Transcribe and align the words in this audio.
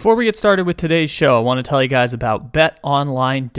Before 0.00 0.16
we 0.16 0.24
get 0.24 0.38
started 0.38 0.64
with 0.64 0.78
today's 0.78 1.10
show, 1.10 1.36
I 1.36 1.40
want 1.40 1.58
to 1.58 1.62
tell 1.62 1.82
you 1.82 1.88
guys 1.88 2.14
about 2.14 2.54
betonline.ag. 2.54 3.54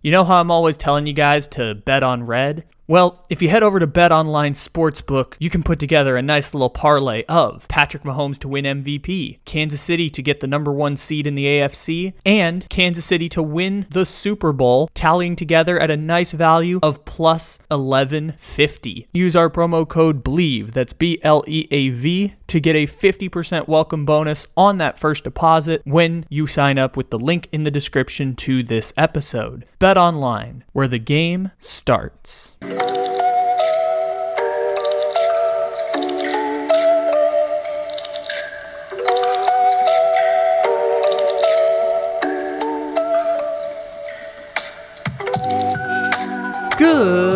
You 0.00 0.12
know 0.12 0.22
how 0.22 0.40
I'm 0.40 0.52
always 0.52 0.76
telling 0.76 1.04
you 1.06 1.14
guys 1.14 1.48
to 1.48 1.74
bet 1.74 2.04
on 2.04 2.26
red? 2.26 2.62
Well, 2.88 3.24
if 3.28 3.42
you 3.42 3.48
head 3.48 3.64
over 3.64 3.80
to 3.80 3.88
BetOnline 3.88 4.52
Sportsbook, 4.52 5.34
you 5.40 5.50
can 5.50 5.64
put 5.64 5.80
together 5.80 6.16
a 6.16 6.22
nice 6.22 6.54
little 6.54 6.70
parlay 6.70 7.24
of 7.24 7.66
Patrick 7.66 8.04
Mahomes 8.04 8.38
to 8.38 8.48
win 8.48 8.64
MVP, 8.64 9.40
Kansas 9.44 9.80
City 9.80 10.08
to 10.10 10.22
get 10.22 10.38
the 10.38 10.46
number 10.46 10.72
one 10.72 10.96
seed 10.96 11.26
in 11.26 11.34
the 11.34 11.46
AFC, 11.46 12.12
and 12.24 12.68
Kansas 12.68 13.04
City 13.04 13.28
to 13.30 13.42
win 13.42 13.88
the 13.90 14.06
Super 14.06 14.52
Bowl, 14.52 14.88
tallying 14.94 15.34
together 15.34 15.80
at 15.80 15.90
a 15.90 15.96
nice 15.96 16.30
value 16.30 16.78
of 16.84 17.04
plus 17.04 17.58
1150. 17.72 19.08
Use 19.12 19.34
our 19.34 19.50
promo 19.50 19.88
code 19.88 20.22
BLEAV, 20.22 20.70
that's 20.70 20.92
B 20.92 21.18
L 21.24 21.42
E 21.48 21.66
A 21.72 21.88
V, 21.88 22.34
to 22.48 22.60
get 22.60 22.76
a 22.76 22.86
50% 22.86 23.68
welcome 23.68 24.04
bonus 24.04 24.46
on 24.56 24.78
that 24.78 24.98
first 24.98 25.24
deposit 25.24 25.82
when 25.84 26.24
you 26.28 26.46
sign 26.46 26.78
up 26.78 26.96
with 26.96 27.10
the 27.10 27.18
link 27.18 27.48
in 27.52 27.64
the 27.64 27.70
description 27.70 28.34
to 28.36 28.62
this 28.62 28.92
episode. 28.96 29.64
Bet 29.78 29.96
Online, 29.96 30.64
where 30.72 30.88
the 30.88 30.98
game 30.98 31.50
starts. 31.58 32.56
Good 46.78 47.35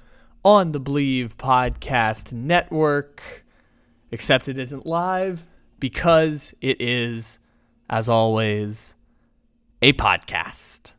on 0.43 0.71
the 0.71 0.79
Bleav 0.79 1.35
Podcast 1.35 2.31
Network. 2.31 3.45
Except 4.11 4.47
it 4.47 4.57
isn't 4.57 4.85
live 4.85 5.45
because 5.79 6.53
it 6.61 6.81
is, 6.81 7.39
as 7.89 8.09
always, 8.09 8.95
a 9.81 9.93
podcast. 9.93 10.93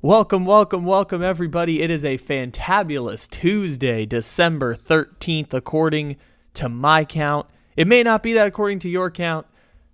Welcome, 0.00 0.44
welcome, 0.44 0.84
welcome, 0.84 1.22
everybody. 1.22 1.82
It 1.82 1.90
is 1.90 2.04
a 2.04 2.18
fantabulous 2.18 3.28
Tuesday, 3.28 4.06
December 4.06 4.74
13th, 4.74 5.52
according 5.52 6.16
to 6.54 6.68
my 6.68 7.04
count. 7.04 7.46
It 7.76 7.86
may 7.86 8.02
not 8.02 8.22
be 8.22 8.34
that 8.34 8.46
according 8.46 8.80
to 8.80 8.88
your 8.88 9.10
count, 9.10 9.46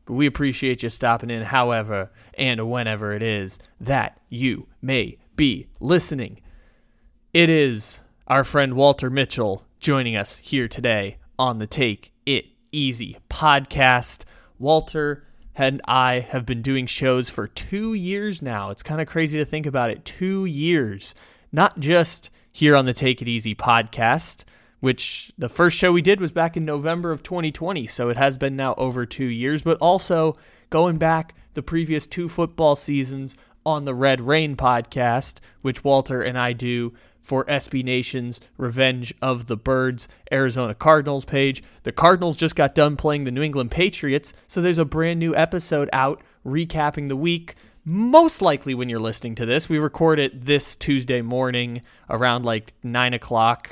but 0.05 0.15
we 0.15 0.27
appreciate 0.27 0.83
you 0.83 0.91
stopping 0.91 1.31
in, 1.31 1.43
however 1.43 2.11
and 2.35 2.71
whenever 2.71 3.13
it 3.13 3.23
is 3.23 3.59
that 3.81 4.21
you 4.29 4.67
may 4.83 5.17
be 5.37 5.69
listening. 5.79 6.41
It 7.33 7.49
is 7.49 8.00
our 8.31 8.45
friend 8.45 8.75
Walter 8.75 9.11
Mitchell 9.11 9.67
joining 9.81 10.15
us 10.15 10.37
here 10.37 10.69
today 10.69 11.17
on 11.37 11.59
the 11.59 11.67
Take 11.67 12.13
It 12.25 12.45
Easy 12.71 13.17
podcast. 13.29 14.23
Walter 14.57 15.27
and 15.57 15.83
I 15.85 16.21
have 16.21 16.47
been 16.47 16.63
doing 16.63 16.87
shows 16.87 17.29
for 17.29 17.49
two 17.49 17.93
years 17.93 18.41
now. 18.41 18.71
It's 18.71 18.85
kind 18.85 19.01
of 19.01 19.09
crazy 19.09 19.37
to 19.39 19.45
think 19.45 19.67
about 19.67 19.91
it. 19.91 20.05
Two 20.05 20.45
years, 20.45 21.13
not 21.51 21.81
just 21.81 22.31
here 22.53 22.77
on 22.77 22.87
the 22.87 22.93
Take 22.93 23.21
It 23.21 23.27
Easy 23.27 23.57
podcast, 23.57 24.45
which 24.79 25.33
the 25.37 25.49
first 25.49 25.77
show 25.77 25.91
we 25.91 26.01
did 26.01 26.21
was 26.21 26.31
back 26.31 26.57
in 26.57 26.65
November 26.65 27.11
of 27.11 27.25
2020. 27.25 27.89
So 27.89 28.11
it 28.11 28.17
has 28.17 28.39
been 28.39 28.55
now 28.55 28.77
over 28.77 29.07
two 29.07 29.27
years, 29.27 29.65
but 29.65 29.77
also 29.79 30.39
going 30.71 30.99
back 30.99 31.35
the 31.55 31.65
previous 31.65 32.07
two 32.07 32.29
football 32.29 32.77
seasons 32.77 33.35
on 33.67 33.87
the 33.87 33.95
Red 33.95 34.21
Rain 34.21 34.55
podcast, 34.55 35.39
which 35.63 35.83
Walter 35.83 36.23
and 36.23 36.39
I 36.39 36.53
do 36.53 36.95
for 37.21 37.45
SB 37.45 37.85
Nation's 37.85 38.41
Revenge 38.57 39.15
of 39.23 39.47
the 39.47 39.57
Birds 39.57 40.09
Arizona 40.33 40.75
Cardinals 40.75 41.25
page. 41.25 41.63
The 41.83 41.93
Cardinals 41.93 42.37
just 42.37 42.57
got 42.57 42.75
done 42.75 42.97
playing 42.97 43.25
the 43.25 43.31
New 43.31 43.43
England 43.43 43.71
Patriots, 43.71 44.33
so 44.47 44.61
there's 44.61 44.79
a 44.79 44.85
brand 44.85 45.21
new 45.21 45.35
episode 45.35 45.89
out 45.93 46.23
recapping 46.45 47.09
the 47.09 47.17
week. 47.17 47.55
Most 47.85 48.43
likely, 48.43 48.75
when 48.75 48.89
you're 48.89 49.01
listening 49.01 49.35
to 49.37 49.47
this, 49.47 49.69
we 49.69 49.79
record 49.79 50.19
it 50.19 50.45
this 50.45 50.77
Tuesday 50.77 51.23
morning 51.23 51.83
around 52.09 52.45
like 52.45 52.75
9 52.83 53.15
o'clock 53.15 53.71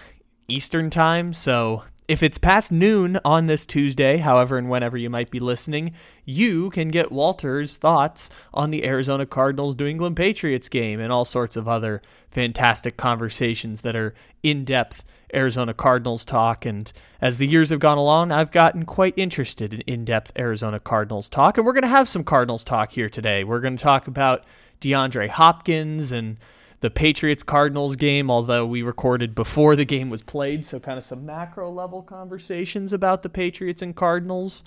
Eastern 0.48 0.90
Time. 0.90 1.32
So 1.32 1.84
if 2.08 2.22
it's 2.22 2.38
past 2.38 2.72
noon 2.72 3.20
on 3.22 3.46
this 3.46 3.66
Tuesday, 3.66 4.16
however 4.16 4.56
and 4.56 4.70
whenever 4.70 4.96
you 4.96 5.10
might 5.10 5.30
be 5.30 5.40
listening, 5.40 5.92
you 6.24 6.70
can 6.70 6.88
get 6.88 7.12
Walter's 7.12 7.76
thoughts 7.76 8.30
on 8.54 8.70
the 8.70 8.86
Arizona 8.86 9.26
Cardinals 9.26 9.78
New 9.78 9.86
England 9.86 10.16
Patriots 10.16 10.70
game 10.70 11.00
and 11.00 11.12
all 11.12 11.26
sorts 11.26 11.54
of 11.54 11.68
other 11.68 12.00
fantastic 12.30 12.96
conversations 12.96 13.82
that 13.82 13.94
are 13.94 14.14
in 14.42 14.64
depth 14.64 15.04
Arizona 15.34 15.74
Cardinals 15.74 16.24
talk. 16.24 16.64
And 16.64 16.90
as 17.20 17.36
the 17.36 17.46
years 17.46 17.68
have 17.68 17.80
gone 17.80 17.98
along, 17.98 18.32
I've 18.32 18.52
gotten 18.52 18.86
quite 18.86 19.12
interested 19.18 19.74
in 19.74 19.82
in 19.82 20.04
depth 20.06 20.32
Arizona 20.38 20.80
Cardinals 20.80 21.28
talk. 21.28 21.58
And 21.58 21.66
we're 21.66 21.74
going 21.74 21.82
to 21.82 21.88
have 21.88 22.08
some 22.08 22.24
Cardinals 22.24 22.64
talk 22.64 22.92
here 22.92 23.10
today. 23.10 23.44
We're 23.44 23.60
going 23.60 23.76
to 23.76 23.82
talk 23.82 24.08
about 24.08 24.46
DeAndre 24.80 25.28
Hopkins 25.28 26.12
and 26.12 26.38
the 26.80 26.90
Patriots 26.90 27.42
Cardinals 27.42 27.96
game, 27.96 28.30
although 28.30 28.64
we 28.64 28.82
recorded 28.82 29.34
before 29.34 29.74
the 29.74 29.84
game 29.84 30.10
was 30.10 30.22
played. 30.22 30.64
So, 30.64 30.78
kind 30.78 30.98
of 30.98 31.04
some 31.04 31.26
macro 31.26 31.70
level 31.70 32.02
conversations 32.02 32.92
about 32.92 33.22
the 33.22 33.28
Patriots 33.28 33.82
and 33.82 33.94
Cardinals. 33.94 34.62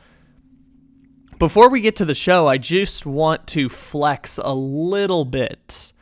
Before 1.40 1.70
we 1.70 1.82
get 1.82 1.96
to 1.96 2.06
the 2.06 2.14
show, 2.14 2.48
I 2.48 2.58
just 2.58 3.06
want 3.06 3.48
to 3.48 3.70
flex 3.70 4.38
a 4.38 4.54
little 4.54 5.26
bit 5.26 5.94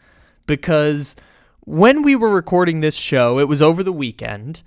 because 0.48 1.16
when 1.62 2.02
we 2.02 2.16
were 2.16 2.34
recording 2.34 2.82
this 2.82 2.96
show, 2.96 3.40
it 3.40 3.48
was 3.48 3.62
over 3.62 3.84
the 3.84 3.94
weekend 3.94 4.64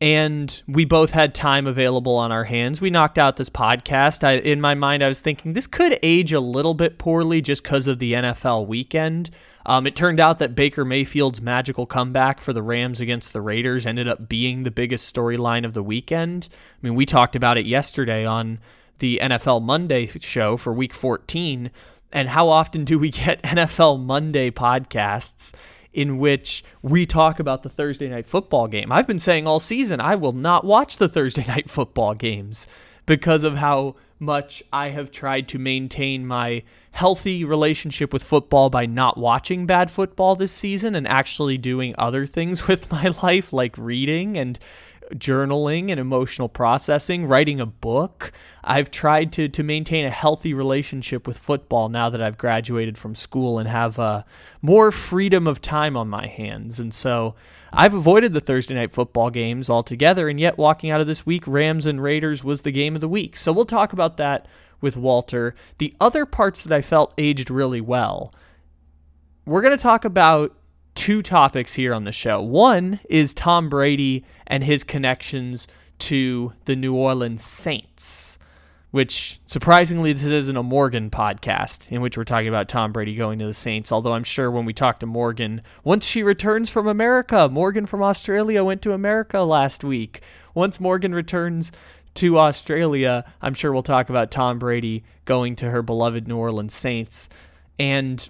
and 0.00 0.62
we 0.68 0.84
both 0.84 1.10
had 1.10 1.34
time 1.34 1.66
available 1.66 2.16
on 2.16 2.30
our 2.30 2.44
hands. 2.44 2.80
We 2.80 2.90
knocked 2.90 3.18
out 3.18 3.36
this 3.36 3.48
podcast. 3.48 4.24
I, 4.24 4.32
in 4.32 4.60
my 4.60 4.74
mind, 4.74 5.02
I 5.02 5.08
was 5.08 5.20
thinking 5.20 5.54
this 5.54 5.66
could 5.66 5.98
age 6.02 6.32
a 6.32 6.40
little 6.40 6.74
bit 6.74 6.98
poorly 6.98 7.40
just 7.40 7.62
because 7.62 7.86
of 7.88 7.98
the 7.98 8.12
NFL 8.12 8.66
weekend. 8.66 9.30
Um, 9.64 9.86
it 9.86 9.96
turned 9.96 10.20
out 10.20 10.38
that 10.38 10.54
Baker 10.54 10.84
Mayfield's 10.84 11.40
magical 11.40 11.86
comeback 11.86 12.40
for 12.40 12.52
the 12.52 12.62
Rams 12.62 13.00
against 13.00 13.32
the 13.32 13.40
Raiders 13.40 13.86
ended 13.86 14.06
up 14.06 14.28
being 14.28 14.62
the 14.62 14.70
biggest 14.70 15.12
storyline 15.12 15.64
of 15.64 15.72
the 15.72 15.82
weekend. 15.82 16.48
I 16.52 16.86
mean, 16.86 16.94
we 16.94 17.06
talked 17.06 17.34
about 17.34 17.56
it 17.56 17.66
yesterday 17.66 18.24
on 18.24 18.58
the 18.98 19.18
NFL 19.22 19.62
Monday 19.62 20.06
show 20.06 20.56
for 20.56 20.72
week 20.72 20.94
14. 20.94 21.70
And 22.12 22.28
how 22.28 22.48
often 22.48 22.84
do 22.84 22.98
we 22.98 23.10
get 23.10 23.42
NFL 23.42 24.04
Monday 24.04 24.50
podcasts 24.50 25.52
in 25.96 26.18
which 26.18 26.62
we 26.82 27.06
talk 27.06 27.40
about 27.40 27.62
the 27.62 27.70
Thursday 27.70 28.08
night 28.08 28.26
football 28.26 28.68
game? 28.68 28.92
I've 28.92 29.06
been 29.06 29.18
saying 29.18 29.46
all 29.46 29.58
season 29.58 30.00
I 30.00 30.14
will 30.14 30.34
not 30.34 30.64
watch 30.64 30.98
the 30.98 31.08
Thursday 31.08 31.44
night 31.48 31.70
football 31.70 32.14
games 32.14 32.66
because 33.06 33.42
of 33.42 33.56
how 33.56 33.96
much 34.18 34.62
I 34.72 34.90
have 34.90 35.10
tried 35.10 35.48
to 35.48 35.58
maintain 35.58 36.26
my 36.26 36.62
healthy 36.92 37.44
relationship 37.44 38.12
with 38.12 38.22
football 38.22 38.70
by 38.70 38.86
not 38.86 39.18
watching 39.18 39.66
bad 39.66 39.90
football 39.90 40.36
this 40.36 40.52
season 40.52 40.94
and 40.94 41.08
actually 41.08 41.58
doing 41.58 41.94
other 41.98 42.26
things 42.26 42.66
with 42.68 42.90
my 42.90 43.08
life 43.22 43.52
like 43.52 43.76
reading 43.78 44.36
and 44.36 44.58
journaling 45.14 45.90
and 45.90 46.00
emotional 46.00 46.48
processing, 46.48 47.26
writing 47.26 47.60
a 47.60 47.66
book. 47.66 48.32
I've 48.64 48.90
tried 48.90 49.32
to 49.34 49.48
to 49.48 49.62
maintain 49.62 50.04
a 50.04 50.10
healthy 50.10 50.54
relationship 50.54 51.26
with 51.26 51.38
football 51.38 51.88
now 51.88 52.10
that 52.10 52.22
I've 52.22 52.38
graduated 52.38 52.98
from 52.98 53.14
school 53.14 53.58
and 53.58 53.68
have 53.68 53.98
uh, 53.98 54.22
more 54.62 54.90
freedom 54.92 55.46
of 55.46 55.60
time 55.60 55.96
on 55.96 56.08
my 56.08 56.26
hands. 56.26 56.80
And 56.80 56.92
so 56.92 57.34
I've 57.72 57.94
avoided 57.94 58.32
the 58.32 58.40
Thursday 58.40 58.74
night 58.74 58.92
football 58.92 59.30
games 59.30 59.68
altogether, 59.68 60.28
and 60.28 60.40
yet 60.40 60.58
walking 60.58 60.90
out 60.90 61.00
of 61.00 61.06
this 61.06 61.26
week, 61.26 61.46
Rams 61.46 61.86
and 61.86 62.02
Raiders 62.02 62.42
was 62.42 62.62
the 62.62 62.72
game 62.72 62.94
of 62.94 63.00
the 63.00 63.08
week. 63.08 63.36
So 63.36 63.52
we'll 63.52 63.66
talk 63.66 63.92
about 63.92 64.16
that 64.16 64.46
with 64.80 64.96
Walter. 64.96 65.54
The 65.78 65.94
other 66.00 66.26
parts 66.26 66.62
that 66.62 66.72
I 66.74 66.80
felt 66.80 67.14
aged 67.18 67.50
really 67.50 67.80
well. 67.80 68.34
We're 69.44 69.62
going 69.62 69.76
to 69.76 69.82
talk 69.82 70.04
about 70.04 70.56
two 70.96 71.22
topics 71.22 71.74
here 71.74 71.94
on 71.94 72.02
the 72.02 72.10
show. 72.10 72.42
One 72.42 72.98
is 73.08 73.32
Tom 73.32 73.68
Brady 73.68 74.24
and 74.48 74.64
his 74.64 74.82
connections 74.82 75.68
to 76.00 76.52
the 76.64 76.74
New 76.74 76.94
Orleans 76.96 77.44
Saints. 77.44 78.38
which 78.96 79.40
surprisingly, 79.44 80.14
this 80.14 80.24
isn't 80.24 80.56
a 80.56 80.62
Morgan 80.62 81.10
podcast 81.10 81.92
in 81.92 82.00
which 82.00 82.16
we're 82.16 82.24
talking 82.24 82.48
about 82.48 82.66
Tom 82.66 82.92
Brady 82.92 83.14
going 83.14 83.38
to 83.40 83.44
the 83.44 83.52
Saints. 83.52 83.92
Although 83.92 84.14
I'm 84.14 84.24
sure 84.24 84.50
when 84.50 84.64
we 84.64 84.72
talk 84.72 85.00
to 85.00 85.06
Morgan, 85.06 85.60
once 85.84 86.02
she 86.02 86.22
returns 86.22 86.70
from 86.70 86.86
America, 86.86 87.46
Morgan 87.50 87.84
from 87.84 88.02
Australia 88.02 88.64
went 88.64 88.80
to 88.80 88.94
America 88.94 89.40
last 89.42 89.84
week. 89.84 90.22
Once 90.54 90.80
Morgan 90.80 91.14
returns 91.14 91.72
to 92.14 92.38
Australia, 92.38 93.30
I'm 93.42 93.52
sure 93.52 93.70
we'll 93.70 93.82
talk 93.82 94.08
about 94.08 94.30
Tom 94.30 94.58
Brady 94.58 95.04
going 95.26 95.56
to 95.56 95.68
her 95.68 95.82
beloved 95.82 96.26
New 96.26 96.38
Orleans 96.38 96.72
Saints. 96.72 97.28
And 97.78 98.26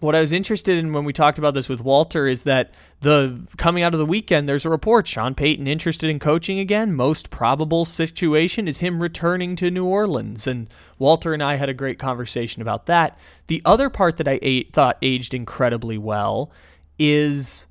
what 0.00 0.14
I 0.14 0.20
was 0.20 0.32
interested 0.32 0.78
in 0.78 0.92
when 0.92 1.04
we 1.04 1.12
talked 1.12 1.38
about 1.38 1.54
this 1.54 1.68
with 1.68 1.82
Walter 1.82 2.26
is 2.26 2.44
that 2.44 2.72
the 3.00 3.46
coming 3.58 3.82
out 3.82 3.92
of 3.92 4.00
the 4.00 4.06
weekend, 4.06 4.48
there's 4.48 4.64
a 4.64 4.70
report 4.70 5.06
Sean 5.06 5.34
Payton 5.34 5.66
interested 5.66 6.08
in 6.08 6.18
coaching 6.18 6.58
again. 6.58 6.94
Most 6.94 7.30
probable 7.30 7.84
situation 7.84 8.66
is 8.66 8.78
him 8.78 9.02
returning 9.02 9.56
to 9.56 9.70
New 9.70 9.84
Orleans, 9.84 10.46
and 10.46 10.68
Walter 10.98 11.34
and 11.34 11.42
I 11.42 11.56
had 11.56 11.68
a 11.68 11.74
great 11.74 11.98
conversation 11.98 12.62
about 12.62 12.86
that. 12.86 13.18
The 13.46 13.62
other 13.64 13.90
part 13.90 14.16
that 14.16 14.28
I 14.28 14.38
ate, 14.42 14.72
thought 14.72 14.98
aged 15.02 15.34
incredibly 15.34 15.98
well 15.98 16.50
is 16.98 17.66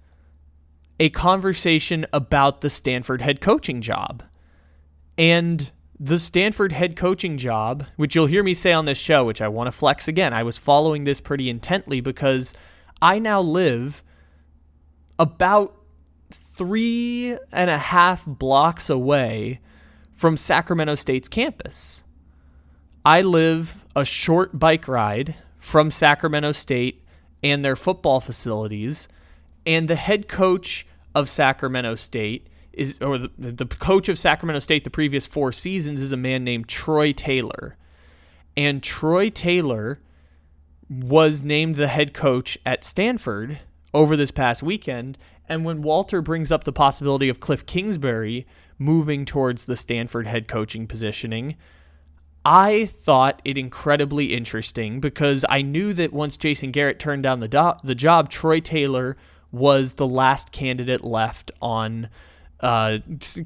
a 1.00 1.10
conversation 1.10 2.06
about 2.14 2.62
the 2.62 2.70
Stanford 2.70 3.22
head 3.22 3.42
coaching 3.42 3.82
job, 3.82 4.24
and 5.18 5.72
the 6.00 6.18
Stanford 6.18 6.72
head 6.72 6.96
coaching 6.96 7.38
job, 7.38 7.86
which 7.98 8.16
you'll 8.16 8.26
hear 8.26 8.44
me 8.44 8.54
say 8.54 8.72
on 8.72 8.86
this 8.86 8.98
show, 8.98 9.26
which 9.26 9.42
I 9.42 9.50
want 9.50 9.68
to 9.68 9.72
flex 9.72 10.08
again. 10.08 10.34
I 10.34 10.44
was 10.44 10.58
following 10.58 11.04
this 11.04 11.20
pretty 11.20 11.50
intently 11.50 12.00
because 12.00 12.54
I 13.02 13.20
now 13.20 13.42
live 13.42 14.02
about 15.18 15.76
three 16.32 17.38
and 17.52 17.70
a 17.70 17.78
half 17.78 18.26
blocks 18.26 18.90
away 18.90 19.60
from 20.14 20.38
Sacramento 20.38 20.96
State's 20.96 21.28
campus. 21.28 22.06
I 23.06 23.22
live 23.22 23.86
a 23.96 24.06
short 24.06 24.58
bike 24.58 24.88
ride 24.88 25.36
from 25.58 25.92
Sacramento 25.92 26.54
State 26.54 27.04
and 27.44 27.64
their 27.64 27.76
football 27.76 28.20
facilities, 28.20 29.08
and 29.66 29.88
the 29.88 29.96
head 29.96 30.28
coach 30.28 30.86
of 31.16 31.30
Sacramento 31.30 31.96
State 31.96 32.48
is 32.74 33.00
or 33.02 33.18
the, 33.18 33.30
the 33.38 33.66
coach 33.66 34.10
of 34.10 34.20
Sacramento 34.20 34.60
State 34.60 34.84
the 34.84 34.90
previous 34.90 35.28
four 35.28 35.52
seasons 35.52 36.02
is 36.02 36.12
a 36.12 36.18
man 36.18 36.44
named 36.44 36.68
Troy 36.68 37.12
Taylor. 37.12 37.78
And 38.56 38.84
Troy 38.84 39.30
Taylor 39.30 40.02
was 40.90 41.44
named 41.44 41.76
the 41.76 41.88
head 41.88 42.14
coach 42.14 42.58
at 42.66 42.84
Stanford 42.84 43.60
over 43.94 44.16
this 44.16 44.32
past 44.32 44.64
weekend. 44.64 45.18
And 45.48 45.66
when 45.66 45.82
Walter 45.82 46.22
brings 46.22 46.52
up 46.52 46.64
the 46.64 46.74
possibility 46.74 47.30
of 47.30 47.40
Cliff 47.40 47.66
Kingsbury 47.66 48.46
moving 48.78 49.26
towards 49.26 49.66
the 49.66 49.76
Stanford 49.76 50.28
head 50.28 50.48
coaching 50.48 50.88
positioning, 50.88 51.56
I 52.46 52.86
thought 52.86 53.42
it 53.44 53.58
incredibly 53.58 54.34
interesting 54.34 55.00
because 55.00 55.44
I 55.50 55.62
knew 55.62 55.94
that 55.94 56.14
once 56.14 56.38
Jason 56.38 56.72
Garrett 56.72 57.00
turned 57.00 57.24
down 57.24 57.42
the, 57.42 57.48
do- 57.48 57.74
the 57.84 57.96
job, 57.96 58.30
Troy 58.30 58.60
Taylor 58.60 59.18
was 59.52 59.94
the 59.94 60.08
last 60.08 60.52
candidate 60.52 61.04
left 61.04 61.52
on 61.62 62.10
uh, 62.62 62.98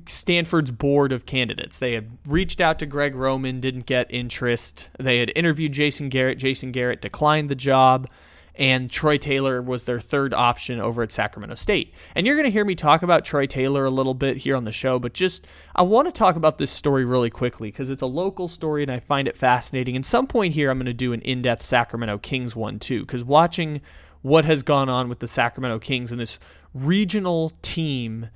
Stanford's 0.08 0.72
board 0.72 1.12
of 1.12 1.26
candidates. 1.26 1.78
They 1.78 1.94
had 1.94 2.18
reached 2.26 2.60
out 2.60 2.80
to 2.80 2.86
Greg 2.86 3.16
Roman, 3.16 3.60
didn't 3.60 3.86
get 3.86 4.08
interest. 4.10 4.90
They 5.00 5.20
had 5.20 5.32
interviewed 5.36 5.74
Jason 5.74 6.10
Garrett. 6.10 6.40
Jason 6.40 6.72
Garrett 6.72 7.02
declined 7.02 7.50
the 7.50 7.56
job, 7.56 8.08
and 8.56 8.90
Troy 8.90 9.18
Taylor 9.18 9.62
was 9.62 9.84
their 9.84 10.00
third 10.00 10.34
option 10.34 10.80
over 10.80 11.04
at 11.04 11.12
Sacramento 11.12 11.56
State. 11.56 11.94
And 12.16 12.26
you're 12.26 12.36
going 12.36 12.48
to 12.48 12.52
hear 12.52 12.66
me 12.66 12.74
talk 12.74 13.04
about 13.04 13.24
Troy 13.24 13.46
Taylor 13.46 13.86
a 13.86 13.92
little 13.92 14.16
bit 14.16 14.38
here 14.38 14.56
on 14.56 14.64
the 14.64 14.72
show, 14.72 14.98
but 14.98 15.14
just 15.14 15.46
I 15.76 15.84
want 15.84 16.08
to 16.08 16.12
talk 16.12 16.36
about 16.36 16.58
this 16.58 16.72
story 16.72 17.06
really 17.06 17.30
quickly 17.30 17.70
because 17.70 17.92
it's 17.92 18.02
a 18.02 18.08
local 18.08 18.48
story 18.48 18.82
and 18.82 18.92
I 18.92 19.00
find 19.00 19.28
it 19.28 19.38
fascinating. 19.38 19.96
And 19.96 20.06
some 20.06 20.26
point 20.26 20.54
here, 20.54 20.72
I'm 20.72 20.78
going 20.78 20.86
to 20.88 20.94
do 20.94 21.14
an 21.14 21.22
in 21.22 21.44
depth 21.44 21.64
Sacramento 21.64 22.18
Kings 22.18 22.56
one 22.56 22.80
too, 22.80 23.02
because 23.02 23.24
watching 23.24 23.82
what 24.24 24.46
has 24.46 24.64
gone 24.64 24.90
on 24.90 25.10
with 25.10 25.20
the 25.20 25.28
Sacramento 25.28 25.80
Kings 25.80 26.12
and 26.12 26.20
this 26.20 26.40
regional 26.74 27.52
team 27.62 28.30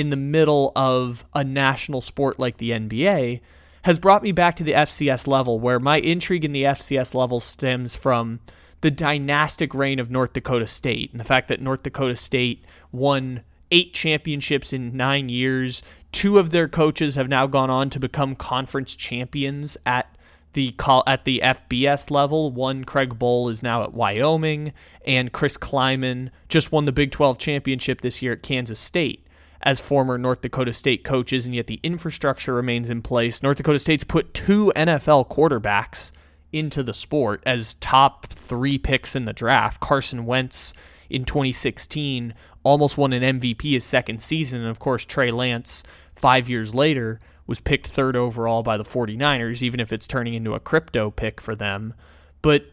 in 0.00 0.08
the 0.08 0.16
middle 0.16 0.72
of 0.74 1.26
a 1.34 1.44
national 1.44 2.00
sport 2.00 2.38
like 2.38 2.56
the 2.56 2.70
NBA 2.70 3.40
has 3.82 3.98
brought 3.98 4.22
me 4.22 4.32
back 4.32 4.56
to 4.56 4.64
the 4.64 4.72
FCS 4.72 5.26
level, 5.26 5.60
where 5.60 5.78
my 5.78 5.98
intrigue 5.98 6.44
in 6.44 6.52
the 6.52 6.64
FCS 6.64 7.14
level 7.14 7.38
stems 7.38 7.94
from 7.94 8.40
the 8.80 8.90
dynastic 8.90 9.74
reign 9.74 9.98
of 9.98 10.10
North 10.10 10.32
Dakota 10.32 10.66
State 10.66 11.10
and 11.12 11.20
the 11.20 11.24
fact 11.24 11.48
that 11.48 11.60
North 11.60 11.82
Dakota 11.82 12.16
State 12.16 12.64
won 12.92 13.42
eight 13.70 13.92
championships 13.92 14.72
in 14.72 14.96
nine 14.96 15.28
years. 15.28 15.82
Two 16.12 16.38
of 16.38 16.48
their 16.48 16.66
coaches 16.66 17.14
have 17.14 17.28
now 17.28 17.46
gone 17.46 17.68
on 17.68 17.90
to 17.90 18.00
become 18.00 18.34
conference 18.34 18.96
champions 18.96 19.76
at 19.84 20.16
the 20.54 20.72
call 20.72 21.02
at 21.06 21.26
the 21.26 21.42
FBS 21.44 22.10
level. 22.10 22.50
One 22.50 22.84
Craig 22.84 23.18
Bohl 23.18 23.50
is 23.50 23.62
now 23.62 23.82
at 23.82 23.92
Wyoming, 23.92 24.72
and 25.06 25.30
Chris 25.30 25.58
Klieman 25.58 26.30
just 26.48 26.72
won 26.72 26.86
the 26.86 26.92
Big 26.92 27.12
12 27.12 27.36
championship 27.36 28.00
this 28.00 28.22
year 28.22 28.32
at 28.32 28.42
Kansas 28.42 28.80
State 28.80 29.26
as 29.62 29.80
former 29.80 30.16
North 30.16 30.40
Dakota 30.40 30.72
State 30.72 31.04
coaches, 31.04 31.46
and 31.46 31.54
yet 31.54 31.66
the 31.66 31.80
infrastructure 31.82 32.54
remains 32.54 32.88
in 32.88 33.02
place. 33.02 33.42
North 33.42 33.58
Dakota 33.58 33.78
State's 33.78 34.04
put 34.04 34.32
two 34.32 34.72
NFL 34.74 35.28
quarterbacks 35.28 36.12
into 36.52 36.82
the 36.82 36.94
sport 36.94 37.42
as 37.46 37.74
top 37.74 38.26
three 38.26 38.78
picks 38.78 39.14
in 39.14 39.24
the 39.24 39.32
draft. 39.32 39.80
Carson 39.80 40.26
Wentz 40.26 40.72
in 41.08 41.24
2016 41.24 42.34
almost 42.62 42.98
won 42.98 43.12
an 43.12 43.40
MVP 43.40 43.72
his 43.72 43.84
second 43.84 44.22
season. 44.22 44.60
And 44.60 44.68
of 44.68 44.78
course, 44.78 45.04
Trey 45.04 45.30
Lance, 45.30 45.82
five 46.14 46.48
years 46.48 46.74
later, 46.74 47.18
was 47.46 47.60
picked 47.60 47.88
third 47.88 48.16
overall 48.16 48.62
by 48.62 48.76
the 48.76 48.84
49ers, 48.84 49.62
even 49.62 49.80
if 49.80 49.92
it's 49.92 50.06
turning 50.06 50.34
into 50.34 50.54
a 50.54 50.60
crypto 50.60 51.10
pick 51.10 51.40
for 51.40 51.54
them. 51.54 51.94
But 52.42 52.66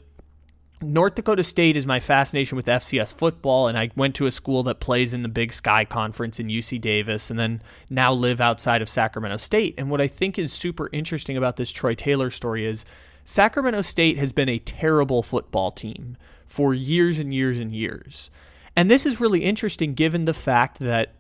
North 0.82 1.16
Dakota 1.16 1.44
State 1.44 1.76
is 1.76 1.88
my 1.88 2.00
fascination 2.00 2.56
with 2.56 2.68
FCS 2.68 3.12
football, 3.12 3.68
and 3.68 3.78
I 3.78 3.90
went 3.96 4.14
to 4.16 4.28
a 4.28 4.32
school 4.32 4.62
that 4.64 4.80
plays 4.80 5.12
in 5.12 5.24
the 5.24 5.30
Big 5.30 5.52
Sky 5.52 5.86
Conference 5.86 6.40
in 6.40 6.50
UC 6.50 6.80
Davis, 6.80 7.32
and 7.32 7.40
then 7.40 7.64
now 7.90 8.14
live 8.14 8.40
outside 8.40 8.84
of 8.84 8.90
Sacramento 8.90 9.38
State. 9.38 9.74
And 9.80 9.90
what 9.90 10.02
I 10.02 10.08
think 10.08 10.38
is 10.38 10.54
super 10.54 10.88
interesting 10.94 11.36
about 11.36 11.56
this 11.56 11.72
Troy 11.72 11.96
Taylor 11.96 12.30
story 12.30 12.64
is 12.64 12.86
Sacramento 13.24 13.82
State 13.82 14.20
has 14.20 14.32
been 14.32 14.50
a 14.50 14.60
terrible 14.60 15.24
football 15.24 15.72
team 15.72 16.16
for 16.46 16.76
years 16.76 17.18
and 17.18 17.34
years 17.34 17.58
and 17.58 17.74
years. 17.74 18.30
And 18.76 18.92
this 18.92 19.06
is 19.06 19.20
really 19.20 19.44
interesting 19.44 19.96
given 19.96 20.26
the 20.26 20.34
fact 20.34 20.78
that 20.78 21.16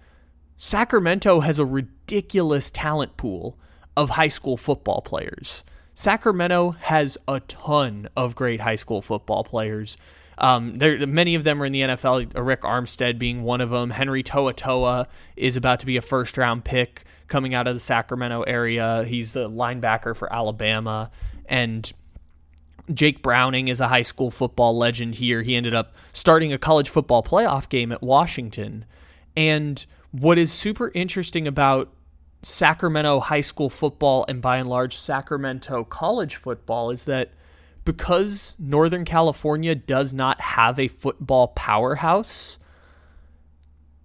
Sacramento 0.57 1.39
has 1.39 1.57
a 1.57 1.65
ridiculous 1.65 2.69
talent 2.69 3.17
pool 3.17 3.57
of 3.95 4.11
high 4.11 4.27
school 4.27 4.55
football 4.55 5.01
players. 5.01 5.63
Sacramento 5.97 6.75
has 6.81 7.17
a 7.27 7.39
ton 7.39 8.07
of 8.15 8.35
great 8.35 8.61
high 8.61 8.75
school 8.75 9.01
football 9.01 9.43
players. 9.43 9.97
Um, 10.37 10.77
there, 10.77 11.07
many 11.07 11.33
of 11.33 11.43
them 11.43 11.59
are 11.59 11.65
in 11.65 11.71
the 11.71 11.81
NFL. 11.81 12.33
Arik 12.33 12.59
Armstead 12.59 13.17
being 13.17 13.41
one 13.41 13.61
of 13.61 13.71
them. 13.71 13.89
Henry 13.89 14.21
To'oTo'o 14.21 15.07
is 15.35 15.57
about 15.57 15.79
to 15.79 15.87
be 15.87 15.97
a 15.97 16.03
first 16.03 16.37
round 16.37 16.63
pick 16.63 17.03
coming 17.27 17.55
out 17.55 17.65
of 17.65 17.73
the 17.73 17.79
Sacramento 17.79 18.43
area. 18.43 19.05
He's 19.05 19.33
the 19.33 19.49
linebacker 19.49 20.15
for 20.15 20.31
Alabama, 20.31 21.09
and 21.47 21.91
Jake 22.93 23.23
Browning 23.23 23.67
is 23.67 23.81
a 23.81 23.87
high 23.87 24.03
school 24.03 24.29
football 24.29 24.77
legend 24.77 25.15
here. 25.15 25.41
He 25.41 25.55
ended 25.55 25.73
up 25.73 25.95
starting 26.13 26.53
a 26.53 26.59
college 26.59 26.89
football 26.89 27.23
playoff 27.23 27.69
game 27.69 27.91
at 27.91 28.03
Washington. 28.03 28.85
And 29.35 29.83
what 30.11 30.37
is 30.37 30.53
super 30.53 30.91
interesting 30.93 31.47
about 31.47 31.91
Sacramento 32.47 33.19
high 33.19 33.41
school 33.41 33.69
football 33.69 34.23
and 34.29 34.41
by 34.41 34.55
and 34.55 34.69
large 34.69 34.97
Sacramento 34.97 35.83
college 35.83 36.37
football 36.37 36.91
is 36.91 37.03
that 37.03 37.31
because 37.83 38.55
Northern 38.57 39.03
California 39.03 39.75
does 39.75 40.13
not 40.13 40.39
have 40.39 40.79
a 40.79 40.87
football 40.87 41.49
powerhouse, 41.49 42.57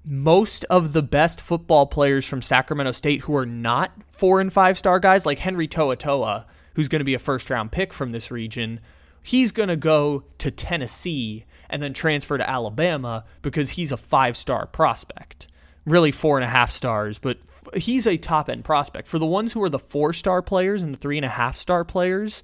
most 0.04 0.64
of 0.64 0.92
the 0.92 1.02
best 1.02 1.40
football 1.40 1.87
players 1.87 2.26
from 2.26 2.42
Sacramento 2.42 2.90
State 2.90 3.20
who 3.20 3.37
are 3.37 3.46
not 3.46 3.92
four 4.11 4.40
and 4.40 4.52
five 4.52 4.76
star 4.76 4.99
guys, 4.99 5.25
like 5.25 5.38
Henry 5.38 5.68
To'oTo'o, 5.68 6.44
who's 6.75 6.88
going 6.88 6.99
to 6.99 7.04
be 7.04 7.14
a 7.14 7.20
first 7.20 7.49
round 7.49 7.70
pick 7.70 7.92
from 7.92 8.11
this 8.11 8.32
region, 8.32 8.80
he's 9.22 9.52
going 9.52 9.68
to 9.68 9.76
go 9.76 10.25
to 10.38 10.50
Tennessee 10.50 11.44
and 11.70 11.80
then 11.80 11.94
transfer 11.94 12.37
to 12.37 12.50
Alabama 12.50 13.25
because 13.40 13.70
he's 13.70 13.92
a 13.92 13.96
five 13.96 14.37
star 14.37 14.66
prospect 14.66 15.46
really 15.84 16.12
four 16.12 16.38
and 16.38 16.44
a 16.44 16.48
half 16.48 16.70
stars, 16.70 17.18
but 17.18 17.38
he's 17.74 18.06
a 18.06 18.16
top 18.16 18.48
end 18.48 18.64
prospect. 18.64 19.08
For 19.08 19.18
the 19.18 19.26
ones 19.26 19.52
who 19.52 19.62
are 19.62 19.68
the 19.68 19.78
four 19.78 20.12
star 20.12 20.42
players 20.42 20.82
and 20.82 20.94
the 20.94 20.98
three 20.98 21.18
and 21.18 21.26
a 21.26 21.30
half 21.30 21.56
star 21.56 21.84
players, 21.84 22.42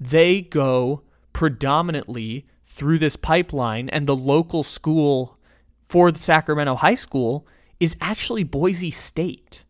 they 0.00 0.42
go 0.42 1.02
predominantly 1.32 2.44
through 2.64 2.98
this 2.98 3.16
pipeline, 3.16 3.88
and 3.88 4.06
the 4.06 4.16
local 4.16 4.62
school 4.62 5.38
for 5.82 6.10
the 6.10 6.20
Sacramento 6.20 6.76
High 6.76 6.94
School 6.94 7.46
is 7.80 7.96
actually 8.00 8.42
Boise 8.42 8.90
State. 8.90 9.64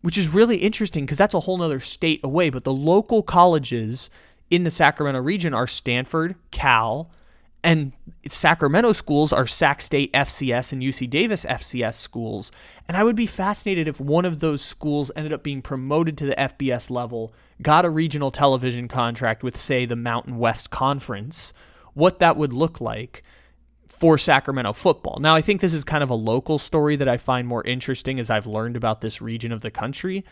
Which 0.00 0.18
is 0.18 0.28
really 0.28 0.56
interesting 0.56 1.04
because 1.04 1.18
that's 1.18 1.34
a 1.34 1.40
whole 1.40 1.62
other 1.62 1.78
state 1.78 2.20
away. 2.24 2.50
But 2.50 2.64
the 2.64 2.72
local 2.72 3.22
colleges 3.22 4.10
in 4.50 4.64
the 4.64 4.70
Sacramento 4.70 5.20
region 5.20 5.54
are 5.54 5.68
Stanford, 5.68 6.34
Cal, 6.50 7.10
And 7.64 7.92
Sacramento 8.28 8.92
schools 8.92 9.32
are 9.32 9.46
Sac 9.46 9.82
State 9.82 10.12
FCS 10.12 10.72
and 10.72 10.82
UC 10.82 11.08
Davis 11.08 11.44
FCS 11.44 11.94
schools. 11.94 12.50
And 12.88 12.96
I 12.96 13.04
would 13.04 13.14
be 13.14 13.26
fascinated 13.26 13.86
if 13.86 14.00
one 14.00 14.24
of 14.24 14.40
those 14.40 14.62
schools 14.62 15.12
ended 15.14 15.32
up 15.32 15.44
being 15.44 15.62
promoted 15.62 16.18
to 16.18 16.26
the 16.26 16.34
FBS 16.34 16.90
level, 16.90 17.32
got 17.60 17.84
a 17.84 17.90
regional 17.90 18.32
television 18.32 18.88
contract 18.88 19.44
with, 19.44 19.56
say, 19.56 19.86
the 19.86 19.96
Mountain 19.96 20.38
West 20.38 20.70
Conference, 20.70 21.52
what 21.94 22.18
that 22.18 22.36
would 22.36 22.52
look 22.52 22.80
like 22.80 23.22
for 23.86 24.18
Sacramento 24.18 24.72
football. 24.72 25.18
Now, 25.20 25.36
I 25.36 25.40
think 25.40 25.60
this 25.60 25.74
is 25.74 25.84
kind 25.84 26.02
of 26.02 26.10
a 26.10 26.14
local 26.14 26.58
story 26.58 26.96
that 26.96 27.08
I 27.08 27.18
find 27.18 27.46
more 27.46 27.62
interesting 27.64 28.18
as 28.18 28.30
I've 28.30 28.48
learned 28.48 28.76
about 28.76 29.00
this 29.00 29.22
region 29.22 29.52
of 29.52 29.60
the 29.60 29.70
country. 29.70 30.24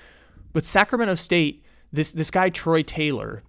But 0.52 0.66
Sacramento 0.66 1.14
State, 1.14 1.64
this 1.92 2.10
this 2.10 2.32
guy 2.32 2.48
Troy 2.48 2.82
Taylor 2.82 3.44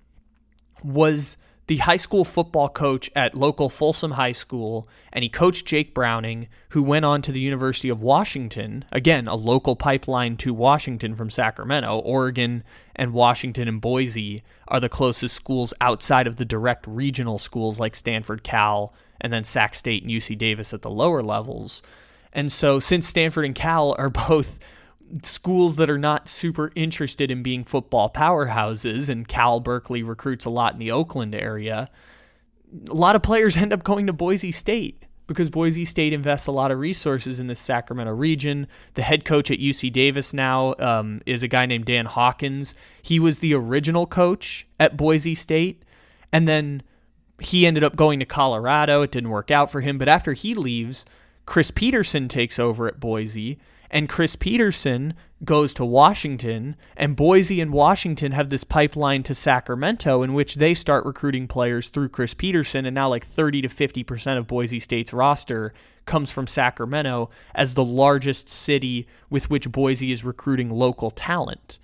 was 0.84 1.38
the 1.68 1.78
high 1.78 1.96
school 1.96 2.26
football 2.26 2.68
coach 2.68 3.10
at 3.16 3.36
local 3.36 3.70
Folsom 3.70 4.12
High 4.12 4.32
School, 4.32 4.88
and 5.14 5.24
he 5.24 5.30
coached 5.30 5.66
Jake 5.66 5.94
Browning, 5.94 6.48
who 6.70 6.84
went 6.84 7.06
on 7.06 7.22
to 7.22 7.32
the 7.32 7.40
University 7.40 7.90
of 7.90 8.02
Washington. 8.02 8.84
Again, 8.92 9.28
a 9.28 9.36
local 9.36 9.76
pipeline 9.76 10.38
to 10.38 10.54
Washington 10.54 11.16
from 11.16 11.30
Sacramento. 11.30 12.00
Oregon 12.00 12.64
and 12.96 13.14
Washington 13.14 13.68
and 13.68 13.80
Boise 13.80 14.44
are 14.68 14.80
the 14.80 14.90
closest 14.90 15.36
schools 15.36 15.74
outside 15.80 16.28
of 16.28 16.38
the 16.38 16.46
direct 16.46 16.86
regional 16.88 17.38
schools 17.38 17.80
like 17.80 17.96
Stanford, 17.96 18.44
Cal, 18.44 18.94
and 19.20 19.32
then 19.32 19.44
Sac 19.44 19.76
State 19.76 20.04
and 20.04 20.12
UC 20.12 20.38
Davis 20.38 20.74
at 20.74 20.82
the 20.82 20.90
lower 20.90 21.22
levels. 21.22 21.82
And 22.34 22.52
so, 22.52 22.80
since 22.80 23.08
Stanford 23.08 23.46
and 23.46 23.56
Cal 23.56 23.96
are 23.98 24.10
both 24.28 24.60
schools 25.24 25.76
that 25.78 25.90
are 25.90 25.98
not 25.98 26.30
super 26.30 26.72
interested 26.76 27.32
in 27.32 27.44
being 27.44 27.64
football 27.64 28.10
powerhouses, 28.10 29.10
and 29.10 29.28
Cal 29.28 29.60
Berkeley 29.60 30.04
recruits 30.04 30.46
a 30.46 30.50
lot 30.50 30.74
in 30.74 30.80
the 30.80 30.92
Oakland 30.92 31.36
area, 31.36 31.88
a 32.90 32.94
lot 32.94 33.16
of 33.16 33.24
players 33.24 33.58
end 33.58 33.74
up 33.74 33.84
going 33.84 34.08
to 34.08 34.14
Boise 34.14 34.52
State 34.52 35.06
because 35.28 35.50
Boise 35.50 35.86
State 35.86 36.12
invests 36.12 36.48
a 36.48 36.52
lot 36.52 36.72
of 36.72 36.80
resources 36.80 37.40
in 37.40 37.48
the 37.48 37.56
Sacramento 37.56 38.12
region. 38.12 38.68
The 38.96 39.02
head 39.02 39.24
coach 39.24 39.50
at 39.50 39.60
UC 39.60 39.94
Davis 39.94 40.34
now 40.34 40.76
um, 40.78 41.22
is 41.26 41.42
a 41.42 41.48
guy 41.48 41.66
named 41.66 41.86
Dan 41.86 42.06
Hawkins. 42.06 42.76
He 43.02 43.20
was 43.20 43.40
the 43.40 43.54
original 43.54 44.06
coach 44.06 44.68
at 44.80 44.98
Boise 44.98 45.36
State, 45.36 45.84
and 46.34 46.48
then 46.48 46.84
he 47.40 47.66
ended 47.66 47.84
up 47.84 47.96
going 47.96 48.20
to 48.20 48.26
Colorado. 48.26 49.04
It 49.04 49.12
didn't 49.12 49.30
work 49.30 49.52
out 49.52 49.72
for 49.72 49.82
him, 49.82 49.98
but 49.98 50.10
after 50.10 50.34
he 50.34 50.54
leaves, 50.54 51.06
Chris 51.46 51.72
Petersen 51.72 52.28
takes 52.28 52.60
over 52.60 52.88
at 52.88 53.00
Boise 53.00 53.58
and 53.92 54.08
Chris 54.08 54.38
Petersen 54.38 55.14
goes 55.44 55.74
to 55.74 55.86
Washington, 55.86 56.78
and 56.96 57.16
Boise 57.16 57.60
and 57.60 57.74
Washington 57.74 58.32
have 58.32 58.50
this 58.50 58.64
pipeline 58.64 59.22
to 59.24 59.36
Sacramento 59.36 60.24
in 60.24 60.34
which 60.34 60.56
they 60.56 60.74
start 60.74 61.06
recruiting 61.06 61.48
players 61.48 61.90
through 61.90 62.10
Chris 62.10 62.34
Petersen, 62.34 62.86
and 62.86 62.96
now 62.96 63.10
like 63.10 63.26
30 63.26 63.64
to 63.64 63.68
50% 63.68 64.38
of 64.38 64.48
Boise 64.48 64.80
State's 64.80 65.14
roster 65.14 65.74
comes 66.06 66.32
from 66.32 66.48
Sacramento 66.48 67.30
as 67.54 67.74
the 67.74 67.84
largest 67.84 68.50
city 68.50 69.08
with 69.30 69.50
which 69.50 69.72
Boise 69.72 70.12
is 70.12 70.24
recruiting 70.24 70.70
local 70.70 71.12
talent. 71.12 71.78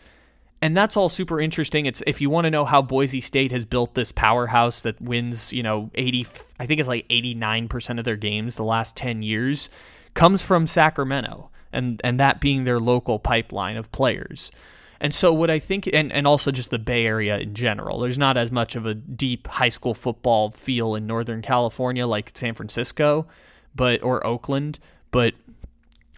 And 0.62 0.76
that's 0.76 0.98
all 0.98 1.10
super 1.10 1.40
interesting. 1.40 1.86
It's 1.86 2.02
if 2.08 2.20
you 2.20 2.30
want 2.30 2.46
to 2.46 2.52
know 2.52 2.66
how 2.66 2.82
Boise 2.82 3.22
State 3.22 3.52
has 3.52 3.66
built 3.66 3.94
this 3.94 4.12
powerhouse 4.12 4.82
that 4.82 5.00
wins, 5.00 5.54
you 5.54 5.62
know, 5.62 5.92
80 5.94 6.26
I 6.60 6.66
think 6.66 6.80
it's 6.80 6.88
like 6.88 7.08
89% 7.10 8.00
of 8.00 8.06
their 8.06 8.16
games 8.16 8.56
the 8.56 8.64
last 8.64 8.96
10 8.96 9.22
years 9.22 9.70
comes 10.16 10.42
from 10.42 10.66
Sacramento 10.66 11.52
and 11.72 12.02
and 12.04 12.20
that 12.20 12.40
being 12.40 12.64
their 12.64 12.80
local 12.80 13.20
pipeline 13.20 13.78
of 13.78 13.92
players. 13.92 14.52
And 15.00 15.14
so 15.14 15.32
what 15.32 15.50
I 15.50 15.60
think 15.60 15.88
and, 15.94 16.12
and 16.12 16.26
also 16.26 16.52
just 16.52 16.72
the 16.72 16.80
Bay 16.80 17.06
Area 17.06 17.38
in 17.38 17.54
general. 17.54 18.00
There's 18.00 18.18
not 18.18 18.36
as 18.36 18.52
much 18.52 18.76
of 18.76 18.86
a 18.86 18.94
deep 18.94 19.48
high 19.48 19.70
school 19.70 19.94
football 19.94 20.52
feel 20.52 20.96
in 20.96 21.06
Northern 21.06 21.42
California 21.42 22.08
like 22.08 22.32
San 22.36 22.56
Francisco, 22.56 23.28
but 23.76 24.02
or 24.02 24.26
Oakland, 24.26 24.80
but 25.12 25.36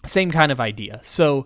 same 0.06 0.32
kind 0.32 0.52
of 0.52 0.60
idea. 0.60 1.02
So 1.04 1.44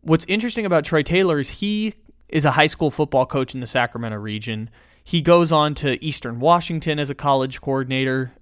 what's 0.00 0.24
interesting 0.26 0.64
about 0.64 0.84
Troy 0.84 1.02
Taylor 1.02 1.38
is 1.38 1.50
he 1.50 1.94
is 2.28 2.44
a 2.44 2.52
high 2.52 2.66
school 2.66 2.90
football 2.90 3.26
coach 3.26 3.54
in 3.54 3.60
the 3.60 3.66
Sacramento 3.66 4.16
region. 4.16 4.70
He 5.04 5.20
goes 5.20 5.52
on 5.52 5.74
to 5.76 6.02
Eastern 6.02 6.40
Washington 6.40 6.98
as 6.98 7.10
a 7.10 7.14
college 7.14 7.60
coordinator, 7.60 8.32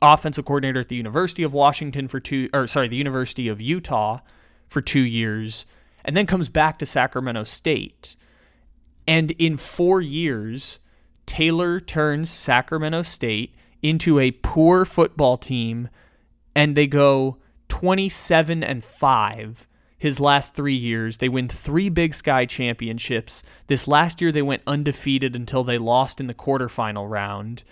offensive 0.00 0.44
coordinator 0.44 0.80
at 0.80 0.88
the 0.88 0.96
University 0.96 1.42
of 1.42 1.52
Washington 1.52 2.06
for 2.06 2.20
two, 2.20 2.48
or 2.52 2.66
sorry, 2.66 2.88
the 2.88 2.96
University 2.96 3.48
of 3.48 3.60
Utah 3.60 4.18
for 4.70 4.80
two 4.80 5.00
years, 5.00 5.66
and 6.04 6.16
then 6.16 6.26
comes 6.26 6.48
back 6.48 6.78
to 6.78 6.86
Sacramento 6.86 7.44
State. 7.44 8.16
And 9.06 9.32
in 9.32 9.58
four 9.58 10.00
years, 10.00 10.80
Taylor 11.26 11.80
turns 11.80 12.30
Sacramento 12.30 13.02
State 13.02 13.54
into 13.82 14.18
a 14.18 14.30
poor 14.30 14.84
football 14.84 15.36
team, 15.36 15.88
and 16.54 16.76
they 16.76 16.86
go 16.86 17.38
27 17.68 18.62
and 18.62 18.82
5 18.82 19.66
his 19.98 20.18
last 20.18 20.54
three 20.54 20.74
years. 20.74 21.18
They 21.18 21.28
win 21.28 21.48
three 21.48 21.90
Big 21.90 22.14
Sky 22.14 22.46
championships. 22.46 23.42
This 23.66 23.86
last 23.86 24.20
year, 24.20 24.32
they 24.32 24.42
went 24.42 24.62
undefeated 24.66 25.36
until 25.36 25.62
they 25.62 25.76
lost 25.76 26.20
in 26.20 26.26
the 26.26 26.34
quarterfinal 26.34 27.08
round. 27.08 27.64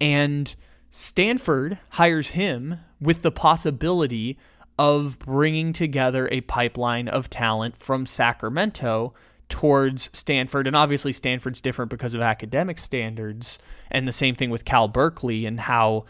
And 0.00 0.54
Stanford 0.88 1.78
hires 1.90 2.30
him 2.30 2.78
with 3.00 3.22
the 3.22 3.32
possibility 3.32 4.38
of 4.78 5.18
bringing 5.18 5.72
together 5.72 6.28
a 6.30 6.40
pipeline 6.42 7.08
of 7.08 7.30
talent 7.30 7.76
from 7.76 8.06
Sacramento 8.06 9.14
towards 9.48 10.10
Stanford. 10.12 10.66
And 10.66 10.74
obviously, 10.74 11.12
Stanford's 11.12 11.60
different 11.60 11.90
because 11.90 12.14
of 12.14 12.20
academic 12.20 12.78
standards. 12.78 13.58
And 13.90 14.08
the 14.08 14.12
same 14.12 14.34
thing 14.34 14.50
with 14.50 14.64
Cal 14.64 14.88
Berkeley 14.88 15.46
and 15.46 15.60
how 15.60 16.04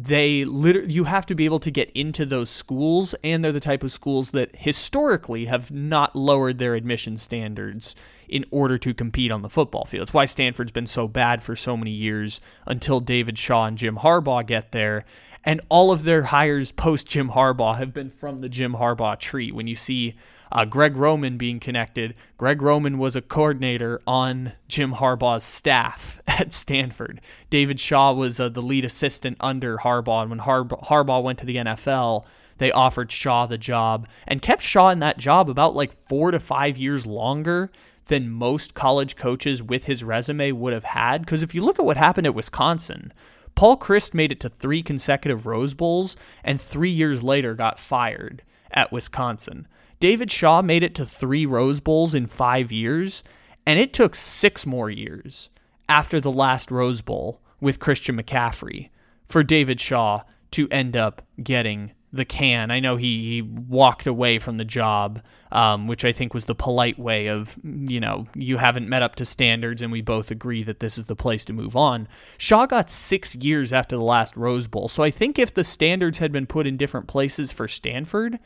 they 0.00 0.44
literally 0.44 0.92
you 0.92 1.04
have 1.04 1.26
to 1.26 1.34
be 1.34 1.44
able 1.44 1.58
to 1.58 1.70
get 1.70 1.90
into 1.90 2.24
those 2.24 2.50
schools 2.50 3.14
and 3.24 3.42
they're 3.42 3.50
the 3.50 3.58
type 3.58 3.82
of 3.82 3.90
schools 3.90 4.30
that 4.30 4.54
historically 4.54 5.46
have 5.46 5.70
not 5.70 6.14
lowered 6.14 6.58
their 6.58 6.74
admission 6.74 7.16
standards 7.16 7.96
in 8.28 8.44
order 8.50 8.76
to 8.78 8.92
compete 8.92 9.30
on 9.30 9.42
the 9.42 9.48
football 9.48 9.84
field. 9.84 10.02
It's 10.02 10.14
why 10.14 10.26
Stanford's 10.26 10.72
been 10.72 10.86
so 10.86 11.08
bad 11.08 11.42
for 11.42 11.56
so 11.56 11.76
many 11.76 11.90
years 11.90 12.40
until 12.66 13.00
David 13.00 13.38
Shaw 13.38 13.64
and 13.64 13.78
Jim 13.78 13.96
Harbaugh 13.96 14.46
get 14.46 14.72
there. 14.72 15.02
And 15.44 15.60
all 15.68 15.90
of 15.90 16.02
their 16.02 16.24
hires 16.24 16.72
post 16.72 17.06
Jim 17.06 17.30
Harbaugh 17.30 17.78
have 17.78 17.94
been 17.94 18.10
from 18.10 18.40
the 18.40 18.48
Jim 18.48 18.74
Harbaugh 18.74 19.18
tree. 19.18 19.50
When 19.52 19.66
you 19.66 19.74
see 19.74 20.16
uh, 20.50 20.64
Greg 20.64 20.96
Roman 20.96 21.36
being 21.36 21.60
connected. 21.60 22.14
Greg 22.36 22.62
Roman 22.62 22.98
was 22.98 23.16
a 23.16 23.22
coordinator 23.22 24.00
on 24.06 24.52
Jim 24.66 24.94
Harbaugh's 24.94 25.44
staff 25.44 26.20
at 26.26 26.52
Stanford. 26.52 27.20
David 27.50 27.80
Shaw 27.80 28.12
was 28.12 28.40
uh, 28.40 28.48
the 28.48 28.62
lead 28.62 28.84
assistant 28.84 29.36
under 29.40 29.78
Harbaugh. 29.78 30.22
And 30.22 30.30
when 30.30 30.38
Harb- 30.40 30.80
Harbaugh 30.84 31.22
went 31.22 31.38
to 31.40 31.46
the 31.46 31.56
NFL, 31.56 32.24
they 32.58 32.72
offered 32.72 33.12
Shaw 33.12 33.46
the 33.46 33.58
job 33.58 34.08
and 34.26 34.42
kept 34.42 34.62
Shaw 34.62 34.88
in 34.90 34.98
that 35.00 35.18
job 35.18 35.48
about 35.48 35.76
like 35.76 35.92
four 36.08 36.30
to 36.30 36.40
five 36.40 36.76
years 36.76 37.06
longer 37.06 37.70
than 38.06 38.30
most 38.30 38.74
college 38.74 39.16
coaches 39.16 39.62
with 39.62 39.84
his 39.84 40.02
resume 40.02 40.52
would 40.52 40.72
have 40.72 40.84
had. 40.84 41.20
Because 41.20 41.42
if 41.42 41.54
you 41.54 41.62
look 41.62 41.78
at 41.78 41.84
what 41.84 41.98
happened 41.98 42.26
at 42.26 42.34
Wisconsin, 42.34 43.12
Paul 43.58 43.76
Chryst 43.76 44.14
made 44.14 44.30
it 44.30 44.38
to 44.38 44.48
three 44.48 44.84
consecutive 44.84 45.44
Rose 45.44 45.74
Bowls 45.74 46.14
and 46.44 46.60
three 46.60 46.92
years 46.92 47.24
later 47.24 47.56
got 47.56 47.80
fired 47.80 48.44
at 48.70 48.92
Wisconsin. 48.92 49.66
David 49.98 50.30
Shaw 50.30 50.62
made 50.62 50.84
it 50.84 50.94
to 50.94 51.04
three 51.04 51.44
Rose 51.44 51.80
Bowls 51.80 52.14
in 52.14 52.28
five 52.28 52.70
years, 52.70 53.24
and 53.66 53.80
it 53.80 53.92
took 53.92 54.14
six 54.14 54.64
more 54.64 54.90
years 54.90 55.50
after 55.88 56.20
the 56.20 56.30
last 56.30 56.70
Rose 56.70 57.02
Bowl 57.02 57.40
with 57.60 57.80
Christian 57.80 58.16
McCaffrey 58.16 58.90
for 59.24 59.42
David 59.42 59.80
Shaw 59.80 60.22
to 60.52 60.68
end 60.68 60.96
up 60.96 61.26
getting 61.42 61.90
the 62.12 62.24
can. 62.24 62.70
I 62.70 62.80
know 62.80 62.96
he, 62.96 63.34
he 63.34 63.42
walked 63.42 64.06
away 64.06 64.38
from 64.38 64.56
the 64.56 64.64
job, 64.64 65.22
um, 65.52 65.86
which 65.86 66.04
I 66.04 66.12
think 66.12 66.32
was 66.32 66.46
the 66.46 66.54
polite 66.54 66.98
way 66.98 67.26
of, 67.26 67.58
you 67.62 68.00
know, 68.00 68.26
you 68.34 68.56
haven't 68.56 68.88
met 68.88 69.02
up 69.02 69.16
to 69.16 69.24
standards 69.24 69.82
and 69.82 69.92
we 69.92 70.00
both 70.00 70.30
agree 70.30 70.62
that 70.62 70.80
this 70.80 70.96
is 70.96 71.06
the 71.06 71.16
place 71.16 71.44
to 71.46 71.52
move 71.52 71.76
on. 71.76 72.08
Shaw 72.38 72.66
got 72.66 72.88
six 72.88 73.34
years 73.36 73.72
after 73.72 73.96
the 73.96 74.02
last 74.02 74.36
Rose 74.36 74.66
Bowl. 74.66 74.88
So 74.88 75.02
I 75.02 75.10
think 75.10 75.38
if 75.38 75.52
the 75.52 75.64
standards 75.64 76.18
had 76.18 76.32
been 76.32 76.46
put 76.46 76.66
in 76.66 76.76
different 76.76 77.08
places 77.08 77.52
for 77.52 77.68
Stanford, 77.68 78.38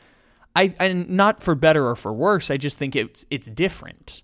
I 0.55 0.75
and 0.79 1.09
not 1.09 1.41
for 1.41 1.55
better 1.55 1.87
or 1.87 1.95
for 1.95 2.13
worse. 2.13 2.51
I 2.51 2.57
just 2.57 2.77
think 2.77 2.95
it's 2.95 3.25
it's 3.31 3.47
different 3.47 4.21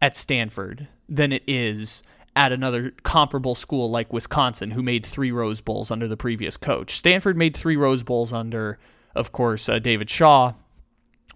at 0.00 0.16
Stanford 0.16 0.88
than 1.08 1.32
it 1.32 1.42
is 1.46 2.02
at 2.34 2.52
another 2.52 2.92
comparable 3.02 3.54
school 3.54 3.90
like 3.90 4.12
Wisconsin, 4.12 4.70
who 4.70 4.82
made 4.82 5.04
three 5.04 5.30
Rose 5.30 5.60
Bowls 5.60 5.90
under 5.90 6.08
the 6.08 6.16
previous 6.16 6.56
coach. 6.56 6.94
Stanford 6.94 7.36
made 7.36 7.56
three 7.56 7.76
Rose 7.76 8.02
Bowls 8.02 8.32
under, 8.32 8.78
of 9.14 9.32
course, 9.32 9.68
uh, 9.68 9.78
David 9.78 10.08
Shaw. 10.08 10.52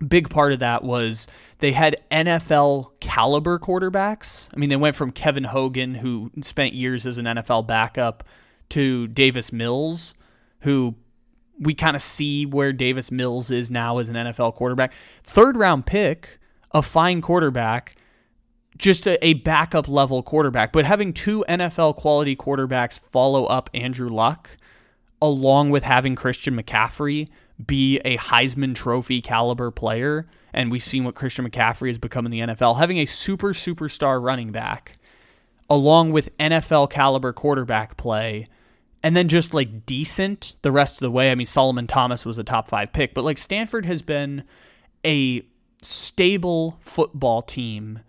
Big 0.07 0.29
part 0.29 0.53
of 0.53 0.59
that 0.59 0.83
was 0.83 1.27
they 1.59 1.73
had 1.73 1.97
NFL 2.11 2.93
caliber 3.01 3.59
quarterbacks. 3.59 4.49
I 4.55 4.59
mean, 4.59 4.69
they 4.69 4.77
went 4.77 4.97
from 4.97 5.11
Kevin 5.11 5.45
Hogan, 5.45 5.97
who 5.97 6.31
spent 6.43 6.75
years 6.75 7.07
as 7.07 7.19
an 7.19 7.27
NFL 7.27 7.67
backup, 7.67 8.25
to 8.71 9.07
Davis 9.09 9.53
Mills, 9.53 10.15
who 10.61 10.97
we 11.59 11.75
kind 11.75 11.97
of 11.97 12.03
see 12.03 12.45
where 12.45 12.73
Davis 12.73 13.11
Mills 13.11 13.51
is 13.51 13.71
now 13.71 13.99
as 13.99 14.09
an 14.09 14.15
NFL 14.15 14.55
quarterback. 14.55 14.93
Third 15.23 15.57
round 15.57 15.87
pick, 15.87 16.39
a 16.73 16.83
fine 16.83 17.21
quarterback, 17.21 17.97
just 18.77 19.07
a, 19.07 19.25
a, 19.25 19.35
backup 19.35 19.89
level 19.89 20.23
quarterback. 20.23 20.73
But 20.73 20.85
having 20.85 21.13
two 21.13 21.45
NFL 21.49 21.97
quality 21.97 22.37
quarterbacks 22.37 22.99
follow 22.99 23.45
up 23.47 23.71
Andrew 23.75 24.09
Luck, 24.09 24.51
along 25.21 25.71
with 25.71 25.83
having 25.83 26.15
Christian 26.15 26.61
McCaffrey 26.61 27.29
be 27.65 27.99
a 27.99 28.19
Heisman 28.19 28.75
Trophy 28.75 29.23
caliber 29.23 29.71
player, 29.71 30.27
and 30.53 30.71
we've 30.71 30.83
seen 30.83 31.05
what 31.05 31.15
Christian 31.15 31.49
McCaffrey 31.49 31.89
has 31.89 31.99
become 31.99 32.27
in 32.27 32.33
the 32.33 32.41
NFL, 32.41 32.79
having 32.79 32.99
a 32.99 33.07
super 33.07 33.53
superstar 33.53 34.23
running 34.23 34.53
back, 34.53 34.99
along 35.71 36.13
with 36.13 36.37
NFL 36.39 36.91
caliber 36.91 37.33
quarterback 37.33 37.97
play, 37.97 38.47
and 39.03 39.17
then 39.17 39.29
just 39.29 39.55
like 39.55 39.87
decent 39.87 40.57
the 40.63 40.73
rest 40.73 40.97
of 40.97 41.01
the 41.01 41.11
way. 41.11 41.31
I 41.31 41.35
mean, 41.35 41.47
Solomon 41.47 41.87
Thomas 41.87 42.27
was 42.27 42.39
a 42.39 42.45
top 42.45 42.69
five 42.69 42.93
pick, 42.93 43.15
but 43.15 43.25
like 43.25 43.39
Stanford 43.39 43.87
has 43.87 44.03
been 44.03 44.45
a 45.05 45.43
stable 45.83 46.79
football 46.81 47.43
team, 47.43 48.01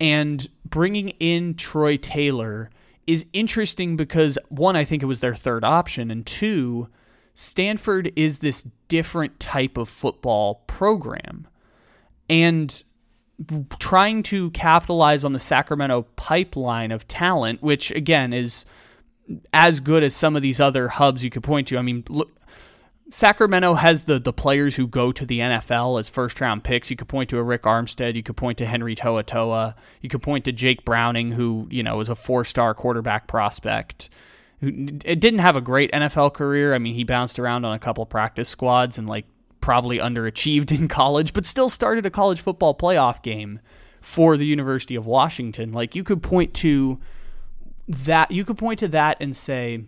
and 0.00 0.48
bringing 0.64 1.10
in 1.20 1.54
Troy 1.54 1.96
Taylor 1.96 2.70
is 3.06 3.26
interesting 3.32 3.96
because 3.96 4.38
one, 4.48 4.76
I 4.76 4.84
think 4.84 5.02
it 5.02 5.06
was 5.06 5.20
their 5.20 5.34
third 5.34 5.64
option, 5.64 6.10
and 6.10 6.24
two, 6.24 6.88
Stanford 7.34 8.12
is 8.16 8.38
this 8.38 8.66
different 8.88 9.38
type 9.40 9.76
of 9.76 9.88
football 9.88 10.62
program. 10.66 11.46
And 12.28 12.82
trying 13.78 14.22
to 14.24 14.50
capitalize 14.50 15.24
on 15.24 15.32
the 15.32 15.38
Sacramento 15.38 16.02
pipeline 16.16 16.92
of 16.92 17.08
talent, 17.08 17.62
which 17.62 17.90
again 17.90 18.32
is 18.32 18.66
as 19.52 19.80
good 19.80 20.02
as 20.02 20.14
some 20.14 20.36
of 20.36 20.42
these 20.42 20.60
other 20.60 20.88
hubs 20.88 21.24
you 21.24 21.30
could 21.30 21.42
point 21.42 21.68
to. 21.68 21.78
I 21.78 21.82
mean, 21.82 22.04
look, 22.08 22.30
Sacramento 23.10 23.74
has 23.74 24.04
the 24.04 24.20
the 24.20 24.32
players 24.32 24.76
who 24.76 24.86
go 24.86 25.10
to 25.10 25.26
the 25.26 25.40
NFL 25.40 25.98
as 25.98 26.08
first 26.08 26.40
round 26.40 26.62
picks. 26.62 26.90
You 26.90 26.96
could 26.96 27.08
point 27.08 27.28
to 27.30 27.38
a 27.38 27.42
Rick 27.42 27.62
Armstead. 27.62 28.14
You 28.14 28.22
could 28.22 28.36
point 28.36 28.58
to 28.58 28.66
Henry 28.66 28.94
To'oTo'o, 28.94 29.74
You 30.00 30.08
could 30.08 30.22
point 30.22 30.44
to 30.44 30.52
Jake 30.52 30.84
Browning, 30.84 31.32
who 31.32 31.66
you 31.70 31.82
know 31.82 31.96
was 31.96 32.08
a 32.08 32.14
four 32.14 32.44
star 32.44 32.72
quarterback 32.72 33.26
prospect. 33.26 34.10
Who 34.60 34.70
didn't 34.70 35.38
have 35.40 35.56
a 35.56 35.60
great 35.60 35.90
NFL 35.92 36.34
career. 36.34 36.74
I 36.74 36.78
mean, 36.78 36.94
he 36.94 37.02
bounced 37.02 37.38
around 37.38 37.64
on 37.64 37.74
a 37.74 37.78
couple 37.78 38.04
practice 38.06 38.48
squads 38.48 38.98
and 38.98 39.08
like 39.08 39.24
probably 39.60 39.98
underachieved 39.98 40.70
in 40.78 40.86
college, 40.86 41.32
but 41.32 41.44
still 41.44 41.68
started 41.68 42.06
a 42.06 42.10
college 42.10 42.40
football 42.40 42.74
playoff 42.74 43.22
game 43.22 43.60
for 44.00 44.36
the 44.36 44.46
University 44.46 44.94
of 44.94 45.06
Washington. 45.06 45.72
Like 45.72 45.94
you 45.94 46.04
could 46.04 46.22
point 46.22 46.54
to 46.54 47.00
that. 47.88 48.30
You 48.30 48.44
could 48.44 48.58
point 48.58 48.78
to 48.80 48.88
that 48.88 49.16
and 49.20 49.36
say 49.36 49.84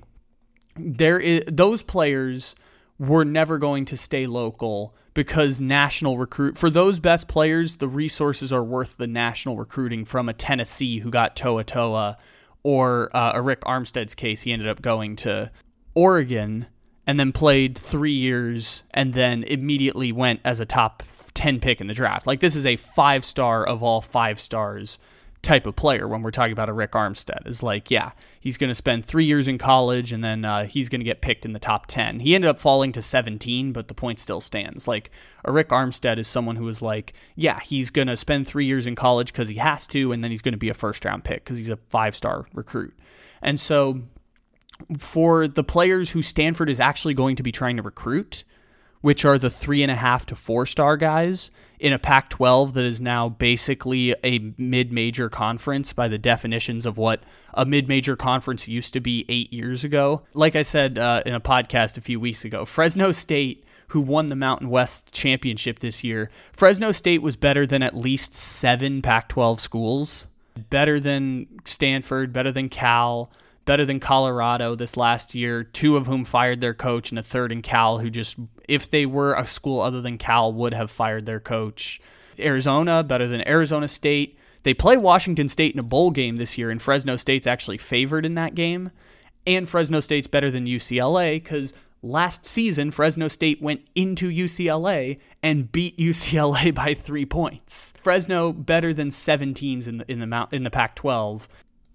there 0.76 1.21
is 1.21 1.43
those 1.47 1.83
players 1.83 2.57
we're 3.02 3.25
never 3.25 3.59
going 3.59 3.85
to 3.85 3.97
stay 3.97 4.28
local 4.28 4.94
because 5.12 5.61
national 5.61 6.18
recruit 6.18 6.56
for 6.56 6.71
those 6.71 7.00
best 7.00 7.26
players 7.26 7.76
the 7.76 7.88
resources 7.88 8.52
are 8.52 8.62
worth 8.62 8.97
the 8.97 9.09
national 9.09 9.56
recruiting 9.56 10.04
from 10.04 10.28
a 10.28 10.32
Tennessee 10.32 11.00
who 11.00 11.11
got 11.11 11.35
To'oTo'o, 11.35 12.14
or 12.62 13.14
uh, 13.14 13.32
a 13.35 13.42
Rick 13.42 13.62
Armstead's 13.62 14.14
case. 14.14 14.42
He 14.42 14.52
ended 14.52 14.68
up 14.68 14.80
going 14.80 15.16
to 15.16 15.50
Oregon 15.97 16.66
and 17.04 17.18
then 17.18 17.32
played 17.32 17.76
3 17.76 18.12
years 18.12 18.85
and 18.94 19.14
then 19.14 19.42
immediately 19.42 20.12
went 20.12 20.38
as 20.44 20.61
a 20.61 20.64
top 20.64 21.02
10 21.35 21.59
pick 21.59 21.80
in 21.80 21.88
the 21.88 21.94
draft. 21.94 22.28
Like 22.28 22.38
this 22.38 22.54
is 22.54 22.66
a 22.66 22.76
5 22.76 23.25
star 23.25 23.66
of 23.66 23.82
all 23.82 24.00
5 24.00 24.38
stars 24.38 25.00
type 25.42 25.66
of 25.66 25.75
player 25.75 26.06
when 26.06 26.22
we're 26.22 26.30
talking 26.30 26.52
about 26.52 26.68
a 26.68 26.72
Rick 26.72 26.92
Armstead. 26.92 27.46
Is 27.46 27.62
like, 27.62 27.90
yeah, 27.90 28.12
he's 28.40 28.56
going 28.56 28.68
to 28.68 28.75
spend 28.75 29.04
three 29.04 29.25
years 29.25 29.49
in 29.49 29.58
college 29.58 30.12
and 30.12 30.22
then 30.22 30.44
uh, 30.44 30.66
he's 30.66 30.88
going 30.88 31.00
to 31.00 31.04
get 31.04 31.20
picked 31.20 31.44
in 31.44 31.52
the 31.52 31.58
top 31.58 31.87
10. 31.87 32.20
He 32.20 32.34
ended 32.34 32.49
up 32.49 32.58
falling 32.58 32.92
to 32.92 33.02
17, 33.02 33.72
but 33.72 33.88
the 33.88 33.94
point 33.94 34.18
still 34.18 34.40
stands. 34.40 34.87
Like, 34.87 35.11
a 35.44 35.52
Rick 35.52 35.70
Armstead 35.70 36.18
is 36.18 36.28
someone 36.28 36.56
who 36.56 36.68
is 36.68 36.80
like, 36.80 37.12
yeah, 37.34 37.61
he's 37.61 37.90
going 37.90 38.08
to 38.08 38.16
spend 38.16 38.46
three 38.46 38.66
years 38.66 38.87
in 38.87 38.94
college 38.94 39.32
because 39.32 39.49
he 39.49 39.56
has 39.56 39.87
to, 39.88 40.12
and 40.12 40.22
then 40.22 40.30
he's 40.30 40.42
going 40.42 40.52
to 40.52 40.58
be 40.58 40.68
a 40.68 40.75
first 40.75 41.04
round 41.04 41.25
pick 41.25 41.44
because 41.44 41.58
he's 41.58 41.68
a 41.68 41.78
five 41.88 42.14
star 42.14 42.46
recruit. 42.54 42.96
And 43.42 43.58
so, 43.58 44.02
for 44.99 45.49
the 45.49 45.64
players 45.64 46.11
who 46.11 46.22
Stanford 46.22 46.68
is 46.68 46.80
actually 46.80 47.14
going 47.14 47.37
to 47.37 47.42
be 47.42 47.52
trying 47.52 47.76
to 47.76 47.82
recruit, 47.82 48.44
which 49.02 49.25
are 49.25 49.37
the 49.37 49.50
three 49.50 49.82
and 49.82 49.92
a 49.92 49.97
half 49.97 50.25
to 50.26 50.35
four 50.35 50.64
star 50.64 50.97
guys 50.97 51.50
in 51.78 51.92
a 51.92 51.99
Pac 51.99 52.30
12 52.30 52.75
that 52.75 52.85
is 52.85 53.00
now 53.00 53.28
basically 53.28 54.14
a 54.25 54.54
mid 54.56 54.92
major 54.92 55.28
conference 55.28 55.92
by 55.92 56.09
the 56.09 56.16
definitions 56.16 56.87
of 56.87 56.97
what 56.97 57.23
a 57.52 57.66
mid 57.66 57.88
major 57.88 58.16
conference 58.16 58.66
used 58.66 58.94
to 58.94 59.00
be 59.00 59.26
eight 59.28 59.52
years 59.52 59.85
ago. 59.85 60.23
Like 60.32 60.56
I 60.56 60.62
said 60.62 60.99
uh, 60.99 61.23
in 61.26 61.35
a 61.35 61.40
podcast 61.40 61.99
a 61.99 62.00
few 62.00 62.18
weeks 62.18 62.44
ago, 62.47 62.64
Fresno 62.64 63.12
State. 63.12 63.66
Who 63.88 64.00
won 64.00 64.28
the 64.28 64.37
Mountain 64.37 64.71
West 64.71 65.12
championship 65.12 65.80
this 65.80 66.02
year? 66.02 66.30
Fresno 66.54 66.92
State 66.92 67.21
was 67.21 67.37
better 67.37 67.66
than 67.66 67.82
at 67.82 67.94
least 67.94 68.32
seven 68.32 69.02
Pac 69.02 69.28
12 69.28 69.61
schools, 69.61 70.28
better 70.71 70.99
than 70.99 71.47
Stanford, 71.66 72.32
better 72.32 72.50
than 72.50 72.70
Cal, 72.70 73.31
better 73.64 73.85
than 73.85 74.00
Colorado 74.00 74.74
this 74.74 74.96
last 74.96 75.35
year, 75.35 75.62
two 75.62 75.96
of 75.96 76.07
whom 76.07 76.24
fired 76.24 76.61
their 76.61 76.74
coach, 76.74 77.11
and 77.11 77.18
a 77.18 77.22
third 77.22 77.53
in 77.53 77.62
Cal 77.62 77.98
who 77.98 78.11
just, 78.11 78.38
if 78.68 78.90
they 78.90 79.07
were 79.07 79.35
a 79.35 79.46
school 79.46 79.81
other 79.81 80.01
than 80.01 80.18
Cal, 80.18 80.53
would 80.53 80.75
have 80.75 80.90
fired 80.90 81.27
their 81.27 81.40
coach. 81.40 82.01
Arizona, 82.38 83.03
better 83.03 83.27
than 83.27 83.46
Arizona 83.46 83.88
State. 83.88 84.38
They 84.62 84.75
play 84.75 84.96
Washington 84.96 85.48
State 85.48 85.75
in 85.75 85.79
a 85.79 85.85
bowl 85.85 86.11
game 86.11 86.37
this 86.37 86.57
year, 86.57 86.70
and 86.70 86.81
Fresno 86.81 87.16
State's 87.16 87.46
actually 87.46 87.79
favored 87.79 88.25
in 88.25 88.35
that 88.35 88.55
game. 88.55 88.90
And 89.46 89.68
Fresno 89.68 90.01
State's 90.01 90.29
better 90.29 90.51
than 90.51 90.66
UCLA 90.66 91.42
because 91.42 91.75
last 92.03 92.46
season 92.46 92.90
Fresno 92.90 93.29
State 93.29 93.61
went 93.61 93.83
into 93.94 94.31
UCLA 94.31 95.18
and 95.42 95.70
beat 95.70 95.96
UCLA 95.98 96.72
by 96.75 96.94
three 96.94 97.27
points. 97.27 97.92
Fresno 98.03 98.53
better 98.53 98.94
than 98.94 99.11
seven 99.11 99.55
teams 99.55 99.88
in 99.88 99.98
the 99.98 100.11
in 100.11 100.20
the 100.20 100.27
mount 100.27 100.53
in 100.53 100.62
the 100.62 100.70
Pac-12. 100.70 101.48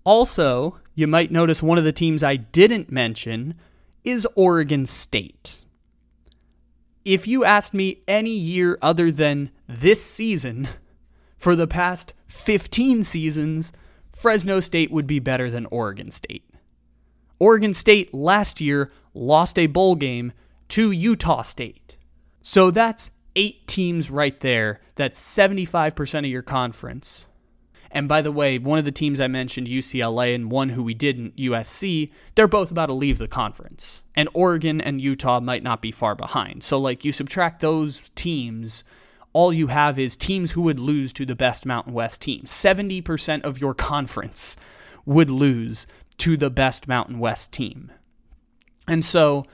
Also, 0.04 0.80
you 0.96 1.08
might 1.08 1.32
notice 1.32 1.62
one 1.62 1.78
of 1.78 1.84
the 1.84 1.92
teams 1.92 2.24
I 2.24 2.38
didn't 2.38 2.92
mention 2.92 3.56
is 4.04 4.28
Oregon 4.36 4.86
State. 4.86 5.66
If 7.08 7.26
you 7.26 7.46
asked 7.46 7.74
me 7.74 8.04
any 8.06 8.32
year 8.32 8.78
other 8.82 9.12
than 9.12 9.52
this 9.66 10.04
season, 10.04 10.68
for 11.38 11.56
the 11.56 11.66
past 11.66 12.12
15 12.28 13.02
seasons, 13.04 13.72
Fresno 14.12 14.60
State 14.60 14.92
would 14.92 15.08
be 15.08 15.20
better 15.20 15.50
than 15.50 15.68
Oregon 15.68 16.12
State. 16.12 16.44
Oregon 17.40 17.74
State 17.74 18.14
last 18.14 18.60
year 18.60 18.92
lost 19.14 19.58
a 19.58 19.68
bowl 19.68 19.96
game 19.96 20.34
to 20.68 20.92
Utah 20.92 21.44
State. 21.44 21.98
So 22.42 22.72
that's 22.72 23.10
eight 23.38 23.68
teams 23.68 24.12
right 24.12 24.38
there. 24.42 24.82
That's 24.96 25.18
75% 25.18 26.20
of 26.20 26.26
your 26.26 26.42
conference. 26.42 27.26
And 27.92 28.08
by 28.08 28.22
the 28.22 28.32
way, 28.32 28.58
one 28.58 28.80
of 28.80 28.86
the 28.86 28.92
teams 28.92 29.20
I 29.20 29.28
mentioned, 29.28 29.68
UCLA, 29.68 30.36
and 30.36 30.52
one 30.52 30.70
who 30.70 30.84
we 30.84 30.94
didn't, 30.94 31.36
USC, 31.38 32.12
they're 32.36 32.48
both 32.48 32.72
about 32.72 32.88
to 32.88 32.94
leave 32.94 33.18
the 33.18 33.28
conference. 33.28 34.04
And 34.16 34.30
Oregon 34.34 34.82
and 34.82 35.02
Utah 35.02 35.40
might 35.40 35.64
not 35.64 35.82
be 35.82 35.92
far 35.92 36.16
behind. 36.16 36.64
So, 36.64 36.78
like, 36.78 37.06
you 37.06 37.12
subtract 37.12 37.62
those 37.62 38.10
teams, 38.16 38.84
all 39.34 39.54
you 39.54 39.68
have 39.68 39.98
is 39.98 40.16
teams 40.16 40.52
who 40.52 40.64
would 40.64 40.80
lose 40.80 41.14
to 41.14 41.26
the 41.26 41.36
best 41.36 41.66
Mountain 41.66 41.94
West 41.94 42.22
team. 42.22 42.44
70% 42.44 43.44
of 43.44 43.62
your 43.62 43.74
conference 43.74 44.58
would 45.06 45.30
lose 45.30 45.88
to 46.18 46.36
the 46.36 46.50
best 46.50 46.88
Mountain 46.88 47.20
West 47.20 47.52
team. 47.52 47.92
And 48.88 49.04
so, 49.04 49.46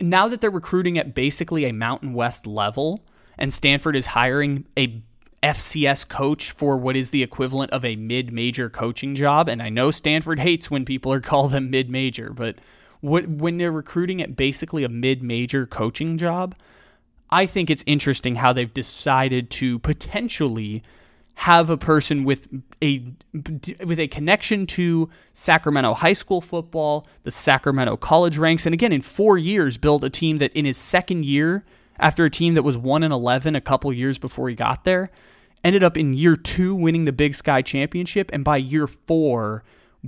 now 0.00 0.28
that 0.28 0.40
they're 0.40 0.50
recruiting 0.50 0.98
at 0.98 1.14
basically 1.14 1.64
a 1.64 1.72
Mountain 1.72 2.12
West 2.12 2.46
level, 2.46 3.04
and 3.38 3.52
Stanford 3.52 3.96
is 3.96 4.06
hiring 4.06 4.66
a 4.76 5.02
FCS 5.42 6.06
coach 6.08 6.50
for 6.50 6.76
what 6.76 6.96
is 6.96 7.10
the 7.10 7.22
equivalent 7.22 7.70
of 7.70 7.84
a 7.84 7.96
mid 7.96 8.32
major 8.32 8.68
coaching 8.68 9.14
job. 9.14 9.48
And 9.48 9.62
I 9.62 9.68
know 9.68 9.90
Stanford 9.90 10.38
hates 10.38 10.70
when 10.70 10.84
people 10.84 11.12
are 11.12 11.20
call 11.20 11.48
them 11.48 11.70
mid 11.70 11.90
major, 11.90 12.30
but 12.30 12.56
what, 13.00 13.26
when 13.26 13.56
they're 13.56 13.72
recruiting 13.72 14.20
at 14.20 14.36
basically 14.36 14.84
a 14.84 14.88
mid 14.88 15.22
major 15.22 15.66
coaching 15.66 16.18
job, 16.18 16.54
I 17.30 17.46
think 17.46 17.70
it's 17.70 17.84
interesting 17.86 18.36
how 18.36 18.52
they've 18.52 18.72
decided 18.72 19.50
to 19.50 19.78
potentially 19.78 20.82
have 21.34 21.70
a 21.70 21.78
person 21.78 22.24
with 22.24 22.48
a 22.82 23.02
with 23.82 23.98
a 23.98 24.08
connection 24.08 24.66
to 24.66 25.08
Sacramento 25.32 25.94
high 25.94 26.12
school 26.12 26.42
football, 26.42 27.06
the 27.22 27.30
Sacramento 27.30 27.96
college 27.96 28.36
ranks, 28.36 28.66
and 28.66 28.74
again 28.74 28.92
in 28.92 29.00
four 29.00 29.38
years 29.38 29.78
build 29.78 30.04
a 30.04 30.10
team 30.10 30.36
that 30.36 30.52
in 30.52 30.66
his 30.66 30.76
second 30.76 31.24
year 31.24 31.64
after 31.98 32.26
a 32.26 32.30
team 32.30 32.54
that 32.54 32.62
was 32.62 32.76
1 32.76 33.02
and 33.02 33.12
11 33.12 33.54
a 33.54 33.60
couple 33.60 33.90
years 33.92 34.18
before 34.18 34.48
he 34.50 34.54
got 34.54 34.84
there 34.84 35.10
ended 35.64 35.82
up 35.82 35.96
in 35.96 36.14
year 36.14 36.36
2 36.36 36.74
winning 36.74 37.04
the 37.04 37.12
Big 37.12 37.34
Sky 37.34 37.62
championship 37.62 38.30
and 38.32 38.44
by 38.44 38.56
year 38.56 38.86
4 38.86 39.62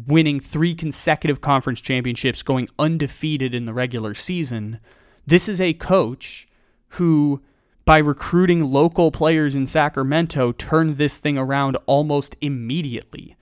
winning 0.07 0.41
3 0.41 0.75
consecutive 0.75 1.41
conference 1.41 1.81
championships 1.81 2.43
going 2.43 2.69
undefeated 2.79 3.55
in 3.55 3.67
the 3.67 3.75
regular 3.75 4.15
season. 4.15 4.81
This 5.27 5.49
is 5.49 5.61
a 5.61 5.75
coach 5.75 6.49
who 6.91 7.43
by 7.85 7.99
recruiting 7.99 8.65
local 8.65 9.11
players 9.11 9.55
in 9.55 9.67
Sacramento 9.67 10.53
turned 10.53 10.97
this 10.97 11.19
thing 11.19 11.37
around 11.37 11.77
almost 11.87 12.37
immediately. 12.41 13.37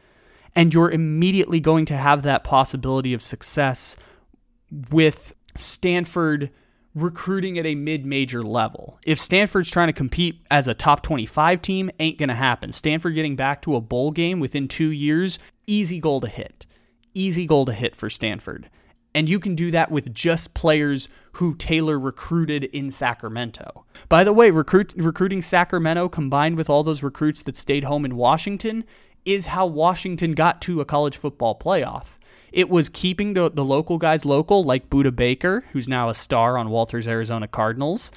And 0.55 0.73
you're 0.75 0.91
immediately 0.91 1.61
going 1.61 1.85
to 1.87 1.97
have 1.97 2.23
that 2.23 2.43
possibility 2.43 3.15
of 3.15 3.23
success 3.23 3.97
with 4.91 5.35
Stanford 5.55 6.51
recruiting 6.95 7.59
at 7.59 7.67
a 7.67 7.75
mid-major 7.75 8.43
level. 8.43 8.99
If 9.07 9.19
Stanford's 9.19 9.71
trying 9.71 9.89
to 9.89 9.93
compete 9.93 10.45
as 10.51 10.67
a 10.67 10.75
top 10.75 11.03
25 11.03 11.63
team, 11.63 11.91
ain't 12.01 12.19
going 12.19 12.29
to 12.31 12.35
happen. 12.35 12.73
Stanford 12.73 13.15
getting 13.15 13.37
back 13.37 13.63
to 13.63 13.77
a 13.77 13.81
bowl 13.81 14.11
game 14.11 14.41
within 14.41 14.67
2 14.67 14.91
years, 14.91 15.39
easy 15.67 16.01
goal 16.01 16.21
to 16.21 16.29
hit. 16.29 16.67
Easy 17.15 17.47
goal 17.47 17.65
to 17.65 17.73
hit 17.73 17.95
for 17.95 18.11
Stanford. 18.11 18.71
And 19.15 19.29
you 19.29 19.41
can 19.41 19.57
do 19.57 19.73
that 19.73 19.91
with 19.91 20.15
just 20.15 20.55
players 20.55 21.09
who 21.33 21.55
Taylor 21.57 21.99
recruited 21.99 22.65
in 22.65 22.91
Sacramento. 22.91 23.85
By 24.09 24.23
the 24.23 24.33
way, 24.33 24.51
recruit, 24.51 24.93
recruiting 24.97 25.43
Sacramento 25.43 26.09
combined 26.09 26.57
with 26.57 26.71
all 26.71 26.85
those 26.85 27.03
recruits 27.03 27.43
that 27.43 27.57
stayed 27.57 27.85
home 27.85 28.05
in 28.05 28.15
Washington 28.15 28.85
is 29.25 29.47
how 29.47 29.67
Washington 29.67 30.33
got 30.33 30.63
to 30.63 30.81
a 30.81 30.85
college 30.85 31.17
football 31.17 31.59
playoff. 31.59 32.19
It 32.53 32.69
was 32.69 32.89
keeping 32.89 33.35
the, 33.35 33.51
the 33.51 33.65
local 33.65 33.99
guys 33.99 34.25
local, 34.25 34.65
like 34.65 34.91
Budda 34.91 35.15
Baker, 35.15 35.65
who's 35.73 35.89
now 35.89 36.09
a 36.09 36.15
star 36.15 36.59
on 36.59 36.71
Walter's 36.71 37.07
Arizona 37.07 37.47
Cardinals, 37.47 38.11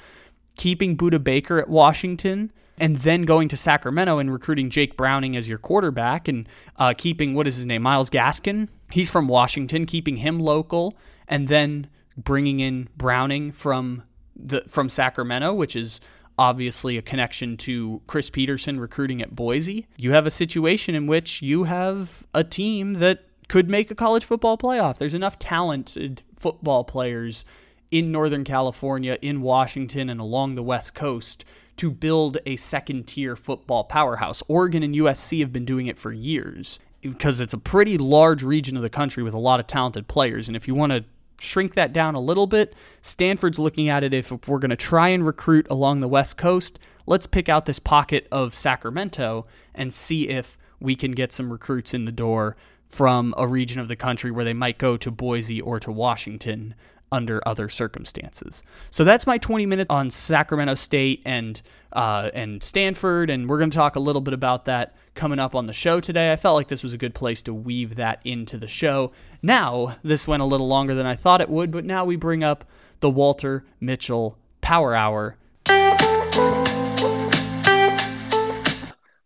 keeping 0.56 0.96
Budda 0.96 1.22
Baker 1.22 1.58
at 1.58 1.68
Washington, 1.68 2.52
and 2.78 2.96
then 2.96 3.22
going 3.22 3.48
to 3.48 3.56
Sacramento 3.56 4.18
and 4.18 4.32
recruiting 4.32 4.70
Jake 4.70 4.96
Browning 4.96 5.36
as 5.36 5.48
your 5.48 5.58
quarterback 5.58 6.26
and 6.26 6.48
uh, 6.76 6.94
keeping, 6.96 7.34
what 7.34 7.46
is 7.46 7.56
his 7.56 7.66
name, 7.66 7.82
Myles 7.82 8.10
Gaskin. 8.10 8.68
He's 8.90 9.10
from 9.10 9.28
Washington, 9.28 9.86
keeping 9.86 10.16
him 10.16 10.40
local, 10.40 10.96
and 11.28 11.48
then 11.48 11.88
bringing 12.16 12.60
in 12.60 12.88
Browning 12.96 13.52
from 13.52 14.02
the 14.36 14.62
from 14.66 14.88
Sacramento, 14.88 15.54
which 15.54 15.76
is 15.76 16.00
obviously 16.36 16.98
a 16.98 17.02
connection 17.02 17.56
to 17.56 18.02
Chris 18.08 18.30
Petersen 18.30 18.80
recruiting 18.80 19.22
at 19.22 19.36
Boise. 19.36 19.86
You 19.96 20.12
have 20.12 20.26
a 20.26 20.30
situation 20.30 20.94
in 20.94 21.06
which 21.06 21.42
you 21.42 21.64
have 21.64 22.26
a 22.34 22.42
team 22.42 22.94
that 22.94 23.24
could 23.48 23.68
make 23.68 23.90
a 23.90 23.94
college 23.94 24.24
football 24.24 24.56
playoff. 24.56 24.98
There's 24.98 25.14
enough 25.14 25.38
talented 25.38 26.22
football 26.36 26.84
players 26.84 27.44
in 27.90 28.10
Northern 28.10 28.44
California, 28.44 29.18
in 29.22 29.42
Washington, 29.42 30.10
and 30.10 30.20
along 30.20 30.54
the 30.54 30.62
West 30.62 30.94
Coast 30.94 31.44
to 31.76 31.90
build 31.90 32.38
a 32.46 32.56
second 32.56 33.06
tier 33.06 33.36
football 33.36 33.84
powerhouse. 33.84 34.42
Oregon 34.48 34.82
and 34.82 34.94
USC 34.94 35.40
have 35.40 35.52
been 35.52 35.64
doing 35.64 35.86
it 35.86 35.98
for 35.98 36.12
years 36.12 36.78
because 37.00 37.40
it's 37.40 37.54
a 37.54 37.58
pretty 37.58 37.98
large 37.98 38.42
region 38.42 38.76
of 38.76 38.82
the 38.82 38.90
country 38.90 39.22
with 39.22 39.34
a 39.34 39.38
lot 39.38 39.60
of 39.60 39.66
talented 39.66 40.08
players. 40.08 40.48
And 40.48 40.56
if 40.56 40.66
you 40.66 40.74
want 40.74 40.92
to 40.92 41.04
shrink 41.38 41.74
that 41.74 41.92
down 41.92 42.14
a 42.14 42.20
little 42.20 42.46
bit, 42.46 42.74
Stanford's 43.02 43.58
looking 43.58 43.88
at 43.88 44.02
it 44.02 44.14
if, 44.14 44.30
we're 44.48 44.58
going 44.58 44.70
to 44.70 44.76
try 44.76 45.08
and 45.08 45.26
recruit 45.26 45.66
along 45.68 46.00
the 46.00 46.08
West 46.08 46.36
Coast, 46.36 46.78
let's 47.06 47.26
pick 47.26 47.48
out 47.48 47.66
this 47.66 47.78
pocket 47.78 48.26
of 48.32 48.54
Sacramento 48.54 49.46
and 49.74 49.92
see 49.92 50.28
if 50.28 50.56
we 50.80 50.96
can 50.96 51.12
get 51.12 51.32
some 51.32 51.52
recruits 51.52 51.94
in 51.94 52.04
the 52.04 52.12
door 52.12 52.56
from 52.94 53.34
a 53.36 53.44
region 53.44 53.80
of 53.80 53.88
the 53.88 53.96
country 53.96 54.30
where 54.30 54.44
they 54.44 54.52
might 54.52 54.78
go 54.78 54.96
to 54.96 55.10
Boise 55.10 55.60
or 55.60 55.80
to 55.80 55.90
Washington 55.90 56.76
under 57.10 57.42
other 57.46 57.68
circumstances. 57.68 58.62
So 58.90 59.02
that's 59.02 59.26
my 59.26 59.36
20 59.36 59.66
minutes 59.66 59.88
on 59.90 60.10
Sacramento 60.10 60.76
State 60.76 61.20
and 61.24 61.60
uh, 61.92 62.30
and 62.34 62.62
Stanford, 62.62 63.30
and 63.30 63.48
we're 63.48 63.58
going 63.58 63.70
to 63.70 63.76
talk 63.76 63.94
a 63.96 64.00
little 64.00 64.20
bit 64.20 64.34
about 64.34 64.64
that 64.64 64.96
coming 65.14 65.38
up 65.38 65.54
on 65.54 65.66
the 65.66 65.72
show 65.72 66.00
today. 66.00 66.32
I 66.32 66.36
felt 66.36 66.56
like 66.56 66.68
this 66.68 66.82
was 66.82 66.92
a 66.92 66.98
good 66.98 67.14
place 67.14 67.42
to 67.42 67.54
weave 67.54 67.96
that 67.96 68.20
into 68.24 68.58
the 68.58 68.66
show. 68.66 69.12
Now, 69.42 69.96
this 70.02 70.26
went 70.26 70.42
a 70.42 70.46
little 70.46 70.66
longer 70.66 70.94
than 70.94 71.06
I 71.06 71.14
thought 71.14 71.40
it 71.40 71.48
would, 71.48 71.70
but 71.70 71.84
now 71.84 72.04
we 72.04 72.16
bring 72.16 72.42
up 72.42 72.64
the 72.98 73.10
Walter 73.10 73.64
Mitchell 73.80 74.38
Power 74.60 74.94
Hour. 74.94 75.36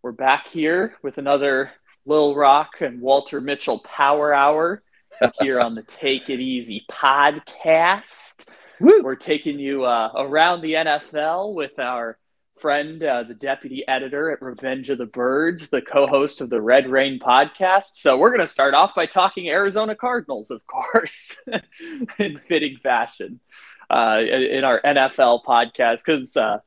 We're 0.03 0.13
back 0.13 0.47
here 0.47 0.97
with 1.03 1.17
another 1.17 1.71
Lil 2.09 2.35
Rock 2.35 2.81
and 2.81 3.03
Walter 3.03 3.39
Mitchell 3.39 3.81
Power 3.81 4.33
Hour 4.33 4.83
here 5.43 5.61
on 5.61 5.75
the 5.75 5.83
Take 6.01 6.31
It 6.31 6.41
Easy 6.41 6.87
podcast. 6.91 8.49
Woo! 8.81 9.03
We're 9.03 9.15
taking 9.15 9.59
you 9.59 9.85
uh, 9.85 10.13
around 10.17 10.63
the 10.63 10.73
NFL 10.73 11.53
with 11.53 11.79
our 11.79 12.19
friend, 12.61 13.03
uh, 13.03 13.25
the 13.25 13.35
deputy 13.35 13.87
editor 13.87 14.31
at 14.31 14.41
Revenge 14.41 14.89
of 14.89 14.97
the 14.97 15.05
Birds, 15.05 15.69
the 15.69 15.83
co 15.83 16.07
host 16.07 16.41
of 16.41 16.49
the 16.49 16.63
Red 16.63 16.89
Rain 16.89 17.19
podcast. 17.19 17.97
So, 17.97 18.17
we're 18.17 18.31
going 18.31 18.41
to 18.41 18.47
start 18.47 18.73
off 18.73 18.95
by 18.95 19.05
talking 19.05 19.51
Arizona 19.51 19.95
Cardinals, 19.95 20.51
of 20.51 20.67
course, 20.67 21.37
in 22.19 22.39
fitting 22.39 22.79
fashion 22.79 23.39
uh, 23.91 24.23
in 24.23 24.65
our 24.65 24.81
NFL 24.81 25.45
podcast 25.45 25.99
because 25.99 26.35
uh, 26.39 26.61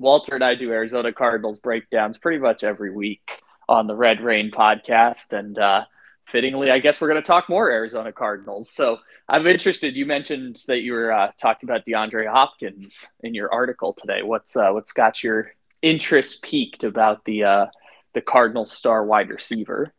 Walter 0.00 0.34
and 0.34 0.42
I 0.42 0.56
do 0.56 0.72
Arizona 0.72 1.12
Cardinals 1.12 1.60
breakdowns 1.60 2.18
pretty 2.18 2.38
much 2.38 2.64
every 2.64 2.90
week 2.90 3.42
on 3.68 3.86
the 3.86 3.94
Red 3.94 4.20
Rain 4.20 4.50
podcast. 4.50 5.32
And 5.32 5.58
uh, 5.58 5.84
fittingly, 6.24 6.70
I 6.70 6.78
guess 6.78 7.00
we're 7.00 7.08
going 7.08 7.22
to 7.22 7.26
talk 7.26 7.48
more 7.48 7.70
Arizona 7.70 8.12
Cardinals. 8.12 8.70
So 8.70 8.98
I'm 9.28 9.46
interested. 9.46 9.96
You 9.96 10.06
mentioned 10.06 10.62
that 10.66 10.80
you 10.80 10.92
were 10.92 11.12
uh, 11.12 11.32
talking 11.40 11.68
about 11.68 11.84
DeAndre 11.86 12.30
Hopkins 12.30 13.06
in 13.20 13.34
your 13.34 13.52
article 13.52 13.92
today. 13.92 14.22
What's 14.22 14.56
uh, 14.56 14.70
what's 14.70 14.92
got 14.92 15.22
your 15.22 15.52
interest 15.82 16.42
peaked 16.42 16.84
about 16.84 17.24
the 17.24 17.44
uh, 17.44 17.66
the 18.14 18.22
Cardinals 18.22 18.72
star 18.72 19.04
wide 19.04 19.28
receiver? 19.28 19.92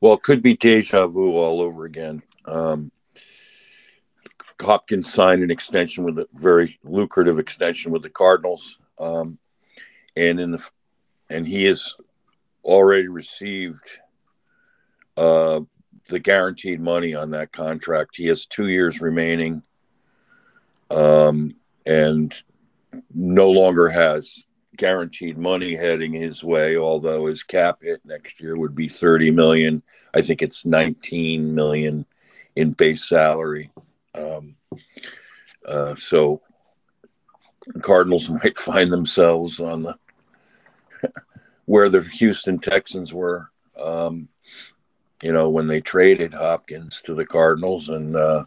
Well, 0.00 0.14
it 0.14 0.22
could 0.22 0.42
be 0.42 0.54
deja 0.54 1.06
vu 1.06 1.36
all 1.36 1.60
over 1.60 1.84
again. 1.84 2.22
Um, 2.44 2.92
Hopkins 4.60 5.12
signed 5.12 5.42
an 5.42 5.50
extension 5.50 6.04
with 6.04 6.18
a 6.18 6.28
very 6.34 6.78
lucrative 6.84 7.38
extension 7.38 7.92
with 7.92 8.02
the 8.02 8.10
Cardinals, 8.10 8.78
um, 8.98 9.38
and 10.16 10.38
in 10.38 10.50
the 10.50 10.68
and 11.30 11.46
he 11.46 11.66
is 11.66 11.96
already 12.68 13.08
received 13.08 13.98
uh, 15.16 15.60
the 16.08 16.18
guaranteed 16.18 16.80
money 16.80 17.14
on 17.14 17.30
that 17.30 17.50
contract. 17.50 18.14
He 18.14 18.26
has 18.26 18.46
two 18.46 18.68
years 18.68 19.00
remaining 19.00 19.62
um, 20.90 21.56
and 21.86 22.34
no 23.14 23.50
longer 23.50 23.88
has 23.88 24.44
guaranteed 24.76 25.38
money 25.38 25.74
heading 25.74 26.12
his 26.12 26.44
way, 26.44 26.76
although 26.76 27.26
his 27.26 27.42
cap 27.42 27.78
hit 27.82 28.00
next 28.04 28.40
year 28.40 28.56
would 28.56 28.74
be 28.74 28.86
30 28.86 29.30
million. 29.30 29.82
I 30.14 30.20
think 30.20 30.42
it's 30.42 30.64
19 30.64 31.54
million 31.54 32.04
in 32.54 32.72
base 32.72 33.08
salary. 33.08 33.70
Um, 34.14 34.56
uh, 35.66 35.94
so 35.94 36.42
Cardinals 37.80 38.28
might 38.42 38.58
find 38.58 38.92
themselves 38.92 39.58
on 39.58 39.82
the 39.82 39.94
where 41.68 41.90
the 41.90 42.00
Houston 42.00 42.58
Texans 42.58 43.12
were, 43.12 43.50
um, 43.78 44.26
you 45.22 45.34
know, 45.34 45.50
when 45.50 45.66
they 45.66 45.82
traded 45.82 46.32
Hopkins 46.32 47.02
to 47.02 47.12
the 47.14 47.26
Cardinals. 47.26 47.90
And, 47.90 48.16
uh, 48.16 48.46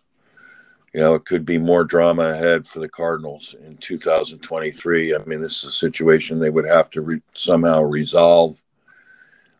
you 0.92 1.02
know, 1.02 1.14
it 1.14 1.26
could 1.26 1.46
be 1.46 1.60
more 1.60 1.84
drama 1.84 2.32
ahead 2.32 2.66
for 2.66 2.80
the 2.80 2.90
Cardinals 2.90 3.54
in 3.64 3.78
2023. 3.78 5.14
I 5.14 5.24
mean, 5.26 5.40
this 5.40 5.64
is 5.64 5.66
a 5.66 5.72
situation 5.72 6.40
they 6.40 6.50
would 6.50 6.66
have 6.66 6.90
to 6.90 7.02
re- 7.02 7.22
somehow 7.36 7.84
resolve. 7.84 8.60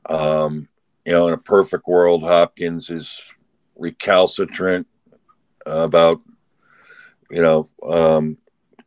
Um, 0.10 0.68
you 1.06 1.12
know, 1.12 1.28
in 1.28 1.36
a 1.36 1.38
perfect 1.38 1.88
world, 1.88 2.24
Hopkins 2.24 2.90
is 2.90 3.32
recalcitrant 3.76 4.88
about, 5.68 6.20
you 7.30 7.44
know, 7.44 7.70
um, 7.84 8.38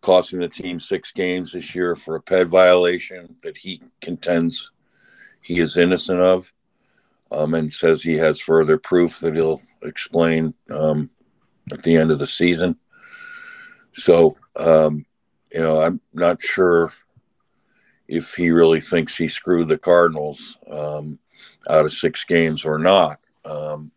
costing 0.05 0.41
the 0.41 0.49
team 0.49 0.79
six 0.79 1.13
games 1.13 1.53
this 1.53 1.75
year 1.75 1.97
for 1.97 2.17
a 2.17 2.21
ped 2.21 2.47
violation 2.47 3.37
that 3.43 3.57
he 3.57 3.81
contends 4.03 4.71
he 5.41 5.61
is 5.61 5.79
innocent 5.79 6.21
of, 6.21 6.53
um, 7.33 7.55
and 7.55 7.73
says 7.73 8.03
he 8.03 8.15
has 8.15 8.39
further 8.39 8.77
proof 8.77 9.19
that 9.21 9.35
he'll 9.35 9.63
explain 9.83 10.53
um, 10.71 11.09
at 11.73 11.83
the 11.83 11.97
end 11.97 12.11
of 12.11 12.19
the 12.19 12.27
season. 12.27 12.77
So, 13.95 14.37
um, 14.57 15.07
you 15.51 15.61
know, 15.61 15.81
I'm 15.81 16.03
not 16.13 16.43
sure 16.43 16.93
if 18.07 18.35
he 18.35 18.51
really 18.51 18.83
thinks 18.83 19.17
he 19.17 19.29
screwed 19.29 19.69
the 19.69 19.79
Cardinals 19.79 20.59
um, 20.71 21.19
out 21.69 21.87
of 21.87 21.93
six 21.93 22.25
games 22.25 22.67
or 22.67 22.79
not. 22.79 23.21
Um, 23.47 23.91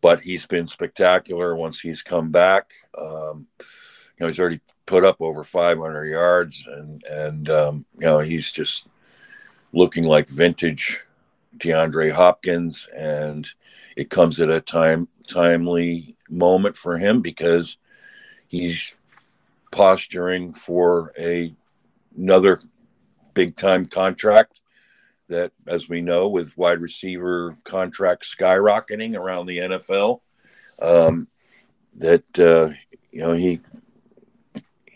but 0.00 0.20
he's 0.20 0.46
been 0.46 0.68
spectacular 0.68 1.54
once 1.54 1.80
he's 1.80 2.02
come 2.02 2.30
back. 2.30 2.72
Um, 2.96 3.46
you 3.58 4.20
know, 4.20 4.26
he's 4.28 4.38
already 4.38 4.60
put 4.88 5.04
up 5.04 5.20
over 5.20 5.44
500 5.44 6.06
yards, 6.06 6.66
and 6.66 7.04
and 7.04 7.50
um, 7.50 7.84
you 7.98 8.06
know 8.06 8.18
he's 8.20 8.50
just 8.50 8.88
looking 9.72 10.04
like 10.04 10.28
vintage 10.30 11.04
DeAndre 11.58 12.10
Hopkins, 12.10 12.88
and 12.96 13.46
it 13.96 14.08
comes 14.08 14.40
at 14.40 14.50
a 14.50 14.62
time 14.62 15.06
timely 15.28 16.16
moment 16.30 16.74
for 16.74 16.96
him 16.96 17.20
because 17.20 17.76
he's 18.48 18.94
posturing 19.70 20.54
for 20.54 21.12
a 21.18 21.54
another 22.16 22.58
big 23.34 23.56
time 23.56 23.84
contract 23.84 24.62
that 25.28 25.52
as 25.66 25.90
we 25.90 26.00
know 26.00 26.28
with 26.28 26.56
wide 26.56 26.80
receiver 26.80 27.54
contracts 27.64 28.34
skyrocketing 28.34 29.14
around 29.14 29.44
the 29.44 29.58
NFL 29.58 30.20
um, 30.80 31.28
that 31.96 32.24
uh, 32.38 32.74
you 33.12 33.20
know 33.20 33.34
he 33.34 33.60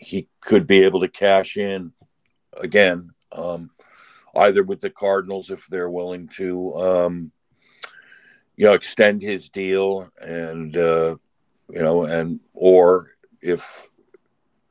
he 0.03 0.27
could 0.41 0.67
be 0.67 0.83
able 0.83 1.01
to 1.01 1.07
cash 1.07 1.57
in 1.57 1.93
again, 2.57 3.11
um, 3.31 3.71
either 4.35 4.63
with 4.63 4.79
the 4.79 4.89
Cardinals 4.89 5.49
if 5.49 5.67
they're 5.67 5.89
willing 5.89 6.27
to, 6.29 6.73
um, 6.75 7.31
you 8.55 8.65
know, 8.65 8.73
extend 8.73 9.21
his 9.21 9.49
deal, 9.49 10.09
and 10.21 10.77
uh, 10.77 11.15
you 11.69 11.81
know, 11.81 12.05
and 12.05 12.39
or 12.53 13.15
if 13.41 13.87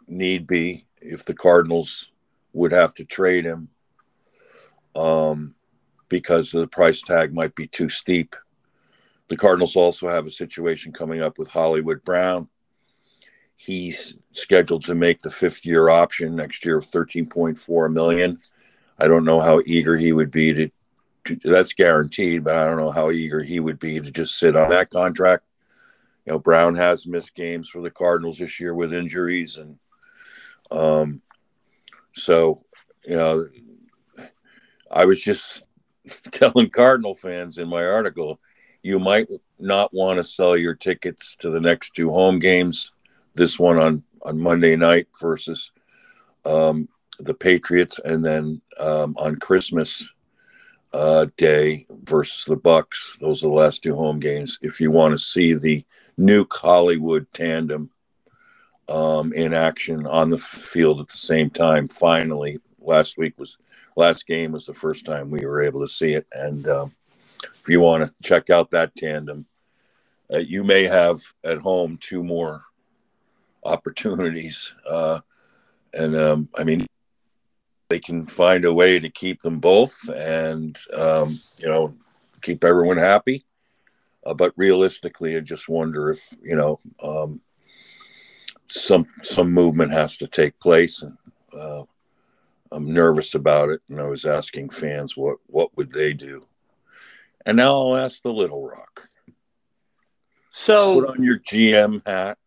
need 0.07 0.47
be, 0.47 0.87
if 1.01 1.25
the 1.25 1.35
Cardinals 1.35 2.11
would 2.53 2.73
have 2.73 2.95
to 2.95 3.05
trade 3.05 3.45
him, 3.45 3.68
um, 4.95 5.55
because 6.09 6.51
the 6.51 6.66
price 6.66 7.03
tag 7.03 7.35
might 7.35 7.55
be 7.55 7.66
too 7.66 7.88
steep. 7.88 8.37
the 9.29 9.37
Cardinals 9.37 9.77
also 9.77 10.09
have 10.09 10.27
a 10.27 10.31
situation 10.31 10.92
coming 10.92 11.23
up 11.23 11.38
with 11.38 11.49
Hollywood 11.49 12.05
Brown. 12.05 12.49
He's 13.55 14.17
scheduled 14.33 14.85
to 14.87 14.95
make 14.95 15.21
the 15.21 15.31
fifth 15.31 15.65
year 15.65 15.88
option 15.88 16.35
next 16.35 16.65
year 16.65 16.79
of 16.79 16.85
13.4 16.85 17.93
million. 17.93 18.38
I 18.99 19.09
don't 19.09 19.25
know 19.25 19.41
how 19.41 19.62
eager 19.67 19.97
he 19.97 20.12
would 20.12 20.31
be 20.31 20.55
to, 20.55 20.71
to 21.25 21.38
that's 21.45 21.73
guaranteed, 21.73 22.45
but 22.45 22.57
I 22.57 22.65
don't 22.65 22.77
know 22.77 22.91
how 22.91 23.11
eager 23.11 23.43
he 23.43 23.61
would 23.61 23.79
be 23.79 24.01
to 24.01 24.11
just 24.11 24.38
sit 24.38 24.57
on 24.57 24.71
that 24.71 24.91
contract. 24.91 25.45
You 26.25 26.33
know, 26.33 26.38
Brown 26.38 26.75
has 26.77 27.07
missed 27.07 27.35
games 27.35 27.69
for 27.69 27.83
the 27.83 27.91
Cardinals 27.91 28.38
this 28.38 28.61
year 28.61 28.75
with 28.75 28.93
injuries, 28.93 29.59
and 29.59 29.79
um, 30.71 31.21
so 32.15 32.61
you 33.05 33.17
know, 33.17 33.49
I 34.91 35.05
was 35.05 35.21
just 35.21 35.65
telling 36.31 36.71
Cardinal 36.71 37.15
fans 37.15 37.59
in 37.59 37.69
my 37.69 37.85
article, 37.85 38.41
you 38.83 38.99
might 38.99 39.29
not 39.59 39.93
want 39.93 40.19
to 40.19 40.25
sell 40.25 40.57
your 40.57 40.75
tickets 40.75 41.37
to 41.41 41.51
the 41.51 41.61
next 41.61 41.95
two 41.95 42.11
home 42.11 42.38
games. 42.38 42.91
This 43.35 43.59
one 43.59 43.79
on 43.79 44.03
on 44.23 44.38
Monday 44.38 44.77
night 44.77 45.09
versus 45.21 45.73
um, 46.45 46.87
the 47.18 47.35
Patriots, 47.35 48.01
and 48.05 48.25
then 48.25 48.61
um, 48.79 49.14
on 49.18 49.37
Christmas 49.37 50.11
uh, 50.92 51.27
Day 51.37 51.87
versus 52.03 52.45
the 52.45 52.57
Bucs. 52.57 53.18
Those 53.21 53.42
are 53.42 53.49
the 53.49 53.55
last 53.55 53.83
two 53.83 53.97
home 53.97 54.21
games. 54.21 54.59
If 54.62 54.81
you 54.81 54.90
want 54.90 55.12
to 55.12 55.18
see 55.18 55.55
the 55.55 55.85
new 56.16 56.47
Hollywood 56.51 57.27
tandem 57.33 57.90
um, 58.88 59.33
in 59.33 59.55
action 59.55 60.07
on 60.07 60.31
the 60.31 60.38
field 60.38 61.01
at 61.01 61.09
the 61.09 61.16
same 61.16 61.51
time, 61.51 61.88
finally, 61.88 62.59
last 62.81 63.16
week 63.16 63.38
was 63.38 63.57
last 63.97 64.27
game 64.27 64.53
was 64.53 64.66
the 64.66 64.75
first 64.75 65.05
time 65.05 65.31
we 65.31 65.45
were 65.45 65.62
able 65.62 65.81
to 65.81 65.88
see 65.88 66.12
it. 66.14 66.27
And 66.33 66.66
um, 66.68 66.95
if 67.55 67.68
you 67.68 67.81
want 67.81 68.05
to 68.05 68.14
check 68.23 68.51
out 68.51 68.71
that 68.71 68.95
tandem, 68.97 69.47
uh, 70.33 70.38
you 70.38 70.64
may 70.64 70.85
have 70.85 71.21
at 71.45 71.59
home 71.59 71.99
two 72.01 72.23
more 72.23 72.64
opportunities. 73.64 74.72
Uh, 74.88 75.20
and 75.94 76.16
um, 76.16 76.48
I 76.57 76.64
mean, 76.64 76.87
they 77.88 78.01
can 78.01 78.27
find 78.27 78.64
a 78.64 78.72
way 78.72 78.98
to 78.98 79.11
keep 79.11 79.42
them 79.42 79.59
both 79.59 80.09
and, 80.09 80.79
um, 80.96 81.37
you 81.59 81.68
know, 81.68 81.94
keep 82.40 82.64
everyone 82.64 82.96
happy. 82.96 83.44
Uh, 84.25 84.35
but 84.35 84.53
realistically, 84.57 85.37
I 85.37 85.40
just 85.40 85.68
wonder 85.68 86.11
if, 86.11 86.35
you 86.42 86.57
know, 86.57 86.81
um, 87.03 87.40
some 88.68 89.07
some 89.22 89.53
movement 89.53 89.92
has 89.92 90.16
to 90.18 90.27
take 90.27 90.59
place. 90.59 91.03
And 91.03 91.18
uh, 91.53 91.83
I'm 92.70 92.94
nervous 92.94 93.35
about 93.35 93.68
it. 93.68 93.83
And 93.88 94.01
I 94.01 94.05
was 94.05 94.25
asking 94.25 94.70
fans 94.70 95.16
what, 95.16 95.38
what 95.46 95.77
would 95.77 95.92
they 95.92 96.14
do? 96.14 96.46
And 97.44 97.57
now 97.57 97.75
I'll 97.75 97.96
ask 97.96 98.22
the 98.22 98.33
Little 98.33 98.66
Rock. 98.66 99.09
So 100.53 101.01
put 101.01 101.11
on 101.11 101.22
your 101.22 101.38
GM 101.40 102.07
hat 102.07 102.38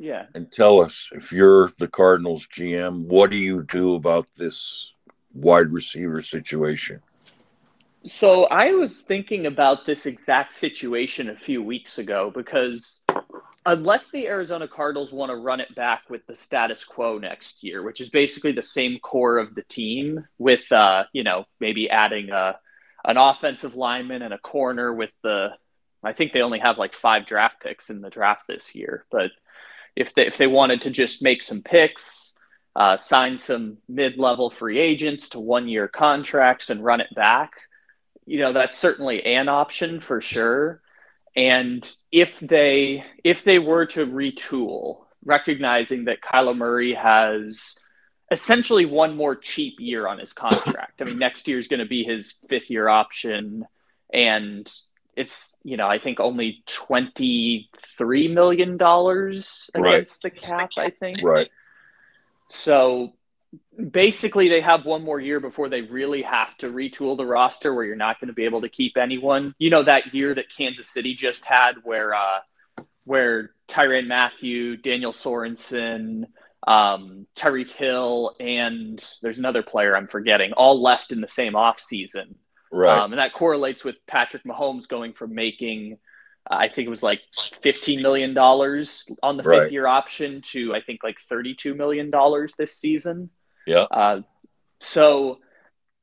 yeah. 0.00 0.24
And 0.34 0.50
tell 0.50 0.80
us 0.80 1.10
if 1.12 1.30
you're 1.30 1.70
the 1.76 1.86
Cardinals 1.86 2.46
GM, 2.46 3.04
what 3.04 3.28
do 3.28 3.36
you 3.36 3.62
do 3.64 3.94
about 3.94 4.26
this 4.34 4.94
wide 5.34 5.70
receiver 5.70 6.22
situation? 6.22 7.02
So 8.06 8.46
I 8.46 8.72
was 8.72 9.02
thinking 9.02 9.44
about 9.44 9.84
this 9.84 10.06
exact 10.06 10.54
situation 10.54 11.28
a 11.28 11.36
few 11.36 11.62
weeks 11.62 11.98
ago 11.98 12.32
because 12.34 13.02
unless 13.66 14.10
the 14.10 14.26
Arizona 14.26 14.66
Cardinals 14.66 15.12
want 15.12 15.28
to 15.28 15.36
run 15.36 15.60
it 15.60 15.74
back 15.74 16.08
with 16.08 16.26
the 16.26 16.34
status 16.34 16.82
quo 16.82 17.18
next 17.18 17.62
year, 17.62 17.82
which 17.82 18.00
is 18.00 18.08
basically 18.08 18.52
the 18.52 18.62
same 18.62 18.98
core 19.00 19.36
of 19.36 19.54
the 19.54 19.64
team 19.64 20.26
with 20.38 20.72
uh, 20.72 21.04
you 21.12 21.24
know, 21.24 21.44
maybe 21.60 21.90
adding 21.90 22.30
a 22.30 22.58
an 23.04 23.18
offensive 23.18 23.76
lineman 23.76 24.22
and 24.22 24.32
a 24.32 24.38
corner 24.38 24.94
with 24.94 25.10
the 25.22 25.50
I 26.02 26.14
think 26.14 26.32
they 26.32 26.40
only 26.40 26.60
have 26.60 26.78
like 26.78 26.94
five 26.94 27.26
draft 27.26 27.60
picks 27.60 27.90
in 27.90 28.00
the 28.00 28.08
draft 28.08 28.44
this 28.48 28.74
year, 28.74 29.04
but 29.10 29.30
if 30.00 30.14
they 30.14 30.26
if 30.26 30.38
they 30.38 30.46
wanted 30.46 30.82
to 30.82 30.90
just 30.90 31.22
make 31.22 31.42
some 31.42 31.62
picks, 31.62 32.36
uh, 32.74 32.96
sign 32.96 33.38
some 33.38 33.78
mid-level 33.88 34.50
free 34.50 34.78
agents 34.78 35.30
to 35.30 35.40
one-year 35.40 35.88
contracts 35.88 36.70
and 36.70 36.82
run 36.82 37.00
it 37.00 37.14
back, 37.14 37.52
you 38.26 38.40
know 38.40 38.52
that's 38.52 38.76
certainly 38.76 39.22
an 39.24 39.48
option 39.48 40.00
for 40.00 40.20
sure. 40.20 40.80
And 41.36 41.88
if 42.10 42.40
they 42.40 43.04
if 43.22 43.44
they 43.44 43.58
were 43.58 43.86
to 43.86 44.06
retool, 44.06 45.04
recognizing 45.24 46.06
that 46.06 46.22
Kyler 46.22 46.56
Murray 46.56 46.94
has 46.94 47.76
essentially 48.30 48.84
one 48.84 49.16
more 49.16 49.36
cheap 49.36 49.74
year 49.78 50.06
on 50.06 50.18
his 50.18 50.32
contract. 50.32 51.00
I 51.00 51.04
mean, 51.04 51.18
next 51.18 51.48
year 51.48 51.58
is 51.58 51.68
going 51.68 51.80
to 51.80 51.86
be 51.86 52.04
his 52.04 52.32
fifth 52.48 52.70
year 52.70 52.88
option, 52.88 53.66
and 54.12 54.72
it's 55.16 55.56
you 55.62 55.76
know 55.76 55.88
I 55.88 55.98
think 55.98 56.20
only 56.20 56.62
twenty 56.66 57.70
three 57.78 58.28
million 58.28 58.76
dollars 58.76 59.70
against 59.74 60.24
right. 60.24 60.34
the 60.34 60.40
cap. 60.40 60.70
I 60.76 60.90
think 60.90 61.18
right. 61.22 61.50
So 62.48 63.12
basically, 63.90 64.48
they 64.48 64.60
have 64.60 64.84
one 64.84 65.02
more 65.02 65.20
year 65.20 65.40
before 65.40 65.68
they 65.68 65.82
really 65.82 66.22
have 66.22 66.56
to 66.58 66.70
retool 66.70 67.16
the 67.16 67.26
roster, 67.26 67.74
where 67.74 67.84
you're 67.84 67.96
not 67.96 68.20
going 68.20 68.28
to 68.28 68.34
be 68.34 68.44
able 68.44 68.62
to 68.62 68.68
keep 68.68 68.96
anyone. 68.96 69.54
You 69.58 69.70
know 69.70 69.82
that 69.82 70.14
year 70.14 70.34
that 70.34 70.54
Kansas 70.54 70.88
City 70.88 71.14
just 71.14 71.44
had, 71.44 71.76
where 71.82 72.14
uh, 72.14 72.40
where 73.04 73.52
Tyrann 73.68 74.06
Mathieu, 74.06 74.76
Daniel 74.76 75.12
Sorensen. 75.12 76.24
Um, 76.68 77.26
Tyreek 77.34 77.70
Hill 77.70 78.36
and 78.38 79.02
there's 79.22 79.38
another 79.38 79.62
player 79.62 79.96
I'm 79.96 80.06
forgetting, 80.06 80.52
all 80.52 80.82
left 80.82 81.10
in 81.10 81.22
the 81.22 81.26
same 81.26 81.54
offseason 81.54 82.34
Right. 82.72 82.98
Um, 82.98 83.12
and 83.12 83.18
that 83.18 83.32
correlates 83.32 83.84
with 83.84 83.96
Patrick 84.06 84.44
Mahomes 84.44 84.88
going 84.88 85.12
from 85.12 85.34
making, 85.34 85.98
uh, 86.50 86.54
I 86.54 86.68
think 86.68 86.86
it 86.86 86.90
was 86.90 87.02
like 87.02 87.20
$15 87.64 88.00
million 88.00 88.36
on 88.38 89.36
the 89.36 89.42
right. 89.42 89.62
fifth 89.62 89.72
year 89.72 89.86
option 89.86 90.40
to 90.52 90.74
I 90.74 90.80
think 90.80 91.02
like 91.02 91.18
$32 91.30 91.76
million 91.76 92.10
this 92.58 92.76
season. 92.76 93.30
Yeah. 93.66 93.86
Uh, 93.90 94.20
so 94.80 95.40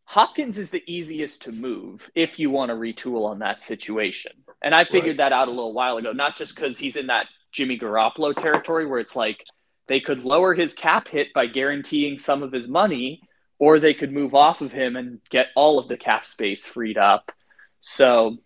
Hopkins 0.06 0.58
is 0.58 0.70
the 0.70 0.84
easiest 0.88 1.44
to 1.44 1.52
move 1.52 2.10
if 2.16 2.40
you 2.40 2.50
want 2.50 2.70
to 2.70 2.76
retool 2.76 3.26
on 3.26 3.40
that 3.40 3.62
situation. 3.62 4.32
And 4.62 4.74
I 4.74 4.84
figured 4.84 5.18
right. 5.18 5.30
that 5.30 5.34
out 5.34 5.48
a 5.48 5.52
little 5.52 5.74
while 5.74 5.98
ago, 5.98 6.12
not 6.12 6.36
just 6.36 6.56
because 6.56 6.78
he's 6.78 6.96
in 6.96 7.08
that 7.08 7.28
Jimmy 7.52 7.78
Garoppolo 7.78 8.36
territory 8.36 8.86
where 8.86 9.00
it's 9.00 9.16
like 9.16 9.44
they 9.88 10.00
could 10.00 10.24
lower 10.24 10.54
his 10.54 10.74
cap 10.74 11.08
hit 11.08 11.34
by 11.34 11.48
guaranteeing 11.48 12.18
some 12.18 12.44
of 12.44 12.52
his 12.52 12.68
money 12.68 13.22
or 13.60 13.80
they 13.80 13.94
could 13.94 14.12
move 14.12 14.36
off 14.36 14.62
of 14.62 14.72
him 14.72 14.96
and 14.96 15.20
get 15.30 15.48
all 15.56 15.80
of 15.80 15.88
the 15.88 15.98
cap 15.98 16.26
space 16.26 16.66
freed 16.66 16.98
up. 16.98 17.32
So 17.80 18.38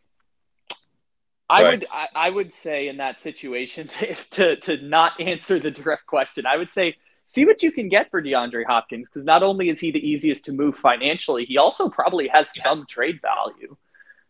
I 1.50 1.64
right. 1.64 1.80
would 1.80 1.88
I, 1.92 2.08
I, 2.16 2.30
would 2.30 2.54
say 2.54 2.88
in 2.88 2.98
that 2.98 3.20
situation 3.20 3.88
to, 4.00 4.16
to, 4.16 4.56
to 4.58 4.78
not 4.78 5.20
answer 5.20 5.60
the 5.60 5.72
direct 5.72 6.06
question, 6.06 6.46
I 6.46 6.58
would 6.58 6.72
say 6.72 6.96
see 7.26 7.46
what 7.46 7.62
you 7.62 7.72
can 7.72 7.90
get 7.90 8.10
for 8.10 8.22
DeAndre 8.22 8.66
Hopkins 8.66 9.10
because 9.10 9.26
not 9.26 9.44
only 9.44 9.70
is 9.70 9.80
he 9.80 9.92
the 9.92 10.08
easiest 10.08 10.46
to 10.46 10.54
move 10.54 10.78
financially, 10.78 11.46
he 11.46 11.58
also 11.58 11.90
probably 11.90 12.28
has 12.30 12.52
yes. 12.56 12.64
some 12.64 12.86
trade 12.88 13.20
value. 13.22 13.76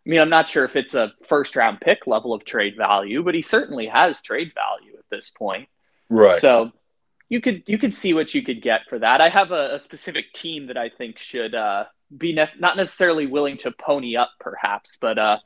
I 0.05 0.09
mean, 0.09 0.19
I'm 0.19 0.29
not 0.29 0.49
sure 0.49 0.65
if 0.65 0.75
it's 0.75 0.95
a 0.95 1.13
first 1.27 1.55
round 1.55 1.79
pick 1.79 2.07
level 2.07 2.33
of 2.33 2.43
trade 2.43 2.75
value, 2.75 3.21
but 3.21 3.35
he 3.35 3.41
certainly 3.41 3.85
has 3.85 4.19
trade 4.19 4.51
value 4.55 4.97
at 4.97 5.05
this 5.11 5.29
point. 5.29 5.69
Right. 6.09 6.39
So 6.39 6.71
you 7.31 7.39
could 7.39 7.63
you 7.65 7.77
could 7.77 7.95
see 7.95 8.13
what 8.13 8.35
you 8.35 8.43
could 8.43 8.61
get 8.61 8.81
for 8.89 8.99
that. 8.99 9.21
I 9.21 9.29
have 9.29 9.51
a, 9.51 9.75
a 9.75 9.79
specific 9.79 10.33
team 10.33 10.67
that 10.67 10.75
I 10.75 10.89
think 10.89 11.17
should 11.17 11.55
uh, 11.55 11.85
be 12.15 12.33
ne- 12.33 12.59
not 12.59 12.75
necessarily 12.75 13.25
willing 13.25 13.55
to 13.59 13.71
pony 13.71 14.17
up, 14.17 14.31
perhaps, 14.37 14.97
but 14.99 15.17
uh, 15.17 15.37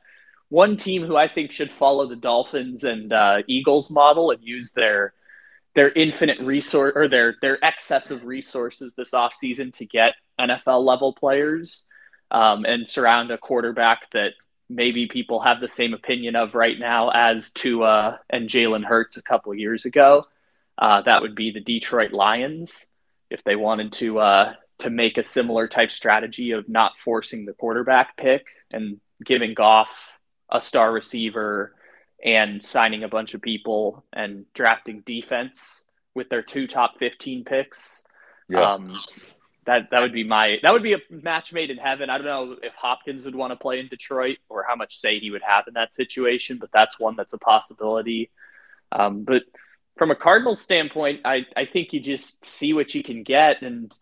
one 0.48 0.76
team 0.76 1.04
who 1.04 1.16
I 1.16 1.28
think 1.28 1.52
should 1.52 1.70
follow 1.70 2.08
the 2.08 2.16
Dolphins 2.16 2.82
and 2.82 3.12
uh, 3.12 3.42
Eagles 3.46 3.88
model 3.88 4.32
and 4.32 4.42
use 4.42 4.72
their 4.72 5.14
their 5.76 5.92
infinite 5.92 6.40
resource 6.40 6.92
or 6.96 7.06
their 7.06 7.36
their 7.40 7.64
excess 7.64 8.10
of 8.10 8.24
resources 8.24 8.94
this 8.94 9.12
offseason 9.12 9.72
to 9.74 9.86
get 9.86 10.14
NFL 10.40 10.84
level 10.84 11.12
players 11.12 11.84
um, 12.32 12.64
and 12.64 12.88
surround 12.88 13.30
a 13.30 13.38
quarterback 13.38 14.10
that 14.10 14.32
maybe 14.68 15.06
people 15.06 15.38
have 15.38 15.60
the 15.60 15.68
same 15.68 15.94
opinion 15.94 16.34
of 16.34 16.56
right 16.56 16.80
now 16.80 17.10
as 17.10 17.52
Tua 17.52 18.18
and 18.28 18.48
Jalen 18.48 18.82
Hurts 18.82 19.16
a 19.16 19.22
couple 19.22 19.54
years 19.54 19.84
ago. 19.84 20.26
Uh, 20.78 21.02
that 21.02 21.22
would 21.22 21.34
be 21.34 21.50
the 21.50 21.60
Detroit 21.60 22.12
Lions 22.12 22.86
if 23.30 23.42
they 23.44 23.56
wanted 23.56 23.92
to 23.92 24.18
uh, 24.18 24.52
to 24.78 24.90
make 24.90 25.16
a 25.16 25.22
similar 25.22 25.68
type 25.68 25.90
strategy 25.90 26.50
of 26.50 26.68
not 26.68 26.98
forcing 26.98 27.46
the 27.46 27.54
quarterback 27.54 28.16
pick 28.16 28.46
and 28.70 29.00
giving 29.24 29.54
Goff 29.54 29.90
a 30.50 30.60
star 30.60 30.92
receiver 30.92 31.74
and 32.24 32.62
signing 32.62 33.04
a 33.04 33.08
bunch 33.08 33.34
of 33.34 33.42
people 33.42 34.04
and 34.12 34.44
drafting 34.54 35.02
defense 35.04 35.84
with 36.14 36.28
their 36.28 36.42
two 36.42 36.66
top 36.66 36.98
15 36.98 37.44
picks. 37.44 38.04
Yeah. 38.48 38.62
Um, 38.62 38.98
that 39.66 39.90
that 39.90 40.00
would 40.00 40.12
be 40.12 40.22
my 40.22 40.58
that 40.62 40.72
would 40.72 40.82
be 40.82 40.92
a 40.92 41.00
match 41.10 41.52
made 41.52 41.70
in 41.70 41.76
heaven. 41.76 42.08
I 42.08 42.18
don't 42.18 42.26
know 42.26 42.56
if 42.62 42.72
Hopkins 42.74 43.24
would 43.24 43.34
want 43.34 43.50
to 43.50 43.56
play 43.56 43.80
in 43.80 43.88
Detroit 43.88 44.38
or 44.48 44.64
how 44.66 44.76
much 44.76 44.98
say 44.98 45.18
he 45.18 45.32
would 45.32 45.42
have 45.42 45.66
in 45.66 45.74
that 45.74 45.92
situation, 45.92 46.58
but 46.60 46.70
that's 46.72 47.00
one 47.00 47.16
that's 47.16 47.32
a 47.32 47.38
possibility. 47.38 48.30
Um, 48.92 49.24
but 49.24 49.42
from 49.96 50.10
a 50.10 50.14
Cardinals 50.16 50.60
standpoint, 50.60 51.20
I, 51.24 51.46
I 51.56 51.64
think 51.64 51.92
you 51.92 52.00
just 52.00 52.44
see 52.44 52.72
what 52.72 52.94
you 52.94 53.02
can 53.02 53.22
get. 53.22 53.62
And 53.62 53.96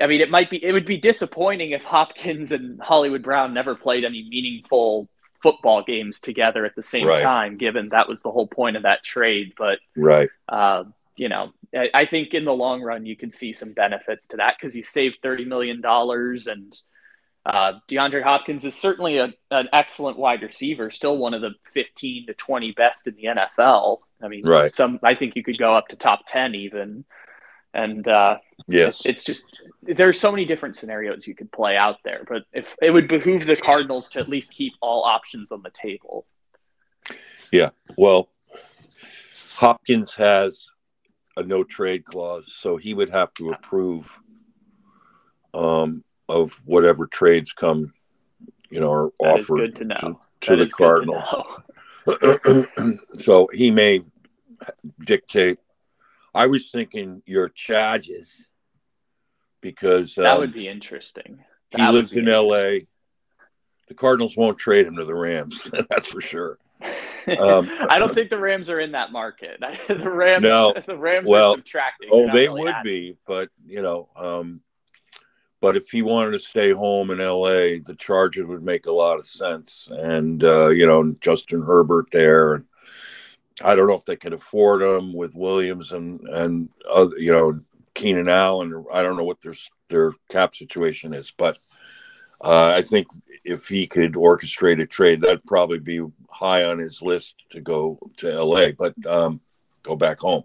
I 0.00 0.06
mean, 0.06 0.20
it 0.20 0.30
might 0.30 0.50
be, 0.50 0.64
it 0.64 0.72
would 0.72 0.86
be 0.86 0.96
disappointing 0.98 1.72
if 1.72 1.82
Hopkins 1.82 2.52
and 2.52 2.80
Hollywood 2.80 3.22
Brown 3.22 3.52
never 3.52 3.74
played 3.74 4.04
any 4.04 4.26
meaningful 4.28 5.08
football 5.42 5.82
games 5.82 6.20
together 6.20 6.64
at 6.64 6.74
the 6.74 6.82
same 6.82 7.06
Right. 7.06 7.22
time, 7.22 7.56
given 7.56 7.90
that 7.90 8.08
was 8.08 8.20
the 8.20 8.30
whole 8.30 8.46
point 8.46 8.76
of 8.76 8.84
that 8.84 9.02
trade. 9.02 9.52
But 9.56 9.78
Right. 9.96 10.28
uh, 10.48 10.84
you 11.16 11.28
know, 11.28 11.52
I, 11.74 11.88
I 11.94 12.06
think 12.06 12.34
in 12.34 12.44
the 12.44 12.52
long 12.52 12.82
run 12.82 13.06
you 13.06 13.16
can 13.16 13.30
see 13.30 13.52
some 13.52 13.72
benefits 13.72 14.28
to 14.28 14.36
that 14.36 14.56
because 14.58 14.76
you 14.76 14.82
save 14.82 15.16
thirty 15.22 15.44
million 15.44 15.80
dollars, 15.80 16.46
and 16.46 16.76
uh, 17.44 17.74
DeAndre 17.88 18.22
Hopkins 18.22 18.64
is 18.64 18.74
certainly 18.74 19.18
a, 19.18 19.32
an 19.50 19.68
excellent 19.72 20.18
wide 20.18 20.42
receiver, 20.42 20.90
still 20.90 21.16
one 21.16 21.32
of 21.34 21.40
the 21.40 21.52
fifteen 21.72 22.26
to 22.26 22.34
twenty 22.34 22.72
best 22.72 23.06
in 23.06 23.14
the 23.14 23.24
NFL. 23.24 24.00
I 24.22 24.28
mean, 24.28 24.46
Right. 24.46 24.74
some 24.74 24.98
I 25.02 25.14
think 25.14 25.36
you 25.36 25.42
could 25.42 25.58
go 25.58 25.74
up 25.74 25.88
to 25.88 25.96
top 25.96 26.26
ten 26.26 26.54
even, 26.54 27.04
and 27.74 28.06
uh, 28.08 28.38
Yes. 28.66 29.04
it's 29.04 29.24
just 29.24 29.44
there's 29.82 30.18
so 30.18 30.30
many 30.30 30.44
different 30.44 30.76
scenarios 30.76 31.26
you 31.26 31.34
could 31.34 31.52
play 31.52 31.76
out 31.76 31.96
there. 32.04 32.24
But 32.28 32.44
if 32.52 32.74
it 32.82 32.90
would 32.90 33.08
behoove 33.08 33.46
the 33.46 33.56
Cardinals 33.56 34.08
to 34.10 34.20
at 34.20 34.28
least 34.28 34.50
keep 34.52 34.72
all 34.80 35.04
options 35.04 35.52
on 35.52 35.62
the 35.62 35.70
table. 35.70 36.26
Yeah, 37.52 37.70
well, 37.96 38.30
Hopkins 39.56 40.14
has 40.14 40.66
a 41.36 41.42
no 41.42 41.62
trade 41.62 42.04
clause, 42.04 42.52
so 42.52 42.76
he 42.76 42.94
would 42.94 43.10
have 43.10 43.32
to 43.34 43.50
approve 43.50 44.18
um, 45.54 46.02
of 46.28 46.60
whatever 46.64 47.06
trades 47.06 47.52
come, 47.52 47.92
you 48.70 48.80
know, 48.80 48.90
are 48.90 49.10
offered 49.20 49.76
to 49.76 49.84
to, 49.84 50.16
to 50.40 50.56
the 50.56 50.64
is 50.64 50.64
good 50.64 50.68
to 50.70 50.74
Cardinals. 50.74 51.26
so 53.18 53.48
he 53.52 53.70
may 53.70 54.00
dictate. 55.04 55.58
I 56.34 56.46
was 56.46 56.70
thinking 56.70 57.22
your 57.26 57.48
charges 57.48 58.48
because 59.60 60.14
That 60.16 60.34
um, 60.34 60.40
would 60.40 60.52
be 60.52 60.68
interesting. 60.68 61.44
he 61.70 61.78
that 61.78 61.88
would 61.92 61.94
lives 61.98 62.12
in 62.14 62.28
L.A. 62.28 62.86
The 63.88 63.94
Cardinals 63.94 64.36
won't 64.36 64.58
trade 64.58 64.86
him 64.86 64.96
to 64.96 65.04
the 65.04 65.14
Rams. 65.14 65.70
That's 65.90 66.06
for 66.08 66.20
sure. 66.20 66.58
Um, 67.40 67.68
I 67.90 67.98
don't 67.98 68.14
think 68.14 68.30
the 68.30 68.38
Rams 68.38 68.70
are 68.70 68.78
in 68.78 68.92
that 68.92 69.10
market. 69.10 69.58
the 69.88 70.08
Rams, 70.08 70.44
No. 70.44 70.72
the 70.86 70.96
Rams 70.96 71.26
Well, 71.26 71.54
are 71.54 71.56
subtracting. 71.56 72.08
Oh, 72.12 72.26
they 72.32 72.46
really 72.46 72.62
would 72.62 72.72
adding. 72.72 72.84
be, 72.84 73.16
but 73.26 73.48
you 73.66 73.82
know, 73.82 74.08
um, 74.14 74.60
but 75.66 75.76
if 75.76 75.90
he 75.90 76.00
wanted 76.00 76.30
to 76.30 76.38
stay 76.38 76.70
home 76.70 77.10
in 77.10 77.20
L.A., 77.20 77.80
the 77.80 77.96
Chargers 77.96 78.46
would 78.46 78.62
make 78.62 78.86
a 78.86 78.92
lot 78.92 79.18
of 79.18 79.26
sense, 79.26 79.88
and 79.90 80.44
uh, 80.44 80.68
you 80.68 80.86
know, 80.86 81.16
Justin 81.20 81.60
Herbert 81.60 82.06
there, 82.12 82.54
and 82.54 82.66
I 83.64 83.74
don't 83.74 83.88
know 83.88 83.94
if 83.94 84.04
they 84.04 84.14
could 84.14 84.32
afford 84.32 84.80
him 84.80 85.12
with 85.12 85.34
Williams 85.34 85.90
and 85.90 86.20
and 86.28 86.68
other, 86.88 87.18
you 87.18 87.32
know, 87.32 87.58
Keenan 87.94 88.28
Allen. 88.28 88.84
I 88.92 89.02
don't 89.02 89.16
know 89.16 89.24
what 89.24 89.40
their 89.40 89.54
their 89.88 90.12
cap 90.30 90.54
situation 90.54 91.12
is, 91.12 91.32
but 91.36 91.58
uh, 92.40 92.72
I 92.76 92.82
think 92.82 93.08
if 93.44 93.66
he 93.66 93.88
could 93.88 94.12
orchestrate 94.12 94.80
a 94.80 94.86
trade, 94.86 95.20
that'd 95.20 95.44
probably 95.46 95.80
be 95.80 96.00
high 96.30 96.62
on 96.62 96.78
his 96.78 97.02
list 97.02 97.44
to 97.50 97.60
go 97.60 97.98
to 98.18 98.32
L.A., 98.32 98.70
but 98.70 98.94
um, 99.04 99.40
go 99.82 99.96
back 99.96 100.20
home. 100.20 100.44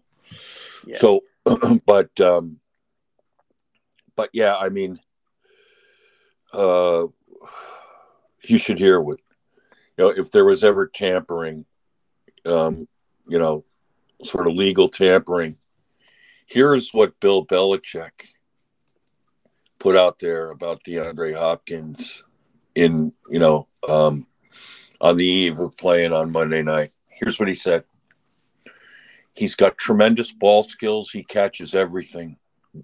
Yeah. 0.84 0.98
So, 0.98 1.22
but 1.86 2.20
um, 2.20 2.60
but 4.16 4.30
yeah, 4.34 4.56
I 4.56 4.70
mean, 4.70 5.00
uh, 6.54 7.08
you 8.44 8.58
should 8.58 8.80
hear 8.80 9.00
what 9.00 9.20
you 9.98 10.06
know 10.06 10.10
if 10.10 10.32
there 10.32 10.46
was 10.46 10.64
ever 10.64 10.88
tampering, 10.88 11.66
um, 12.46 12.88
you 13.28 13.40
know, 13.40 13.64
sort 14.24 14.48
of 14.48 14.54
legal 14.54 14.88
tampering. 14.88 15.58
Here's 16.46 16.94
what 16.94 17.20
Bill 17.20 17.46
Belichick 17.46 18.12
put 19.80 19.96
out 19.96 20.20
there 20.20 20.52
about 20.52 20.84
DeAndre 20.84 21.36
Hopkins 21.36 22.24
in 22.76 23.14
you 23.30 23.40
know 23.40 23.68
um, 23.88 24.28
on 25.00 25.18
the 25.18 25.26
eve 25.26 25.60
of 25.60 25.78
playing 25.78 26.14
on 26.14 26.32
Monday 26.32 26.64
night. 26.64 26.92
Here's 27.08 27.40
what 27.40 27.50
he 27.50 27.56
said. 27.56 27.84
He's 29.34 29.56
got 29.56 29.78
tremendous 29.78 30.32
ball 30.32 30.64
skills. 30.64 31.10
He 31.10 31.24
catches 31.24 31.74
everything, 31.74 32.38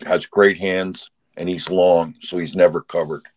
has 0.05 0.25
great 0.25 0.57
hands, 0.57 1.09
and 1.35 1.49
he's 1.49 1.69
long, 1.69 2.15
so 2.19 2.37
he's 2.37 2.55
never 2.55 2.81
covered. 2.81 3.27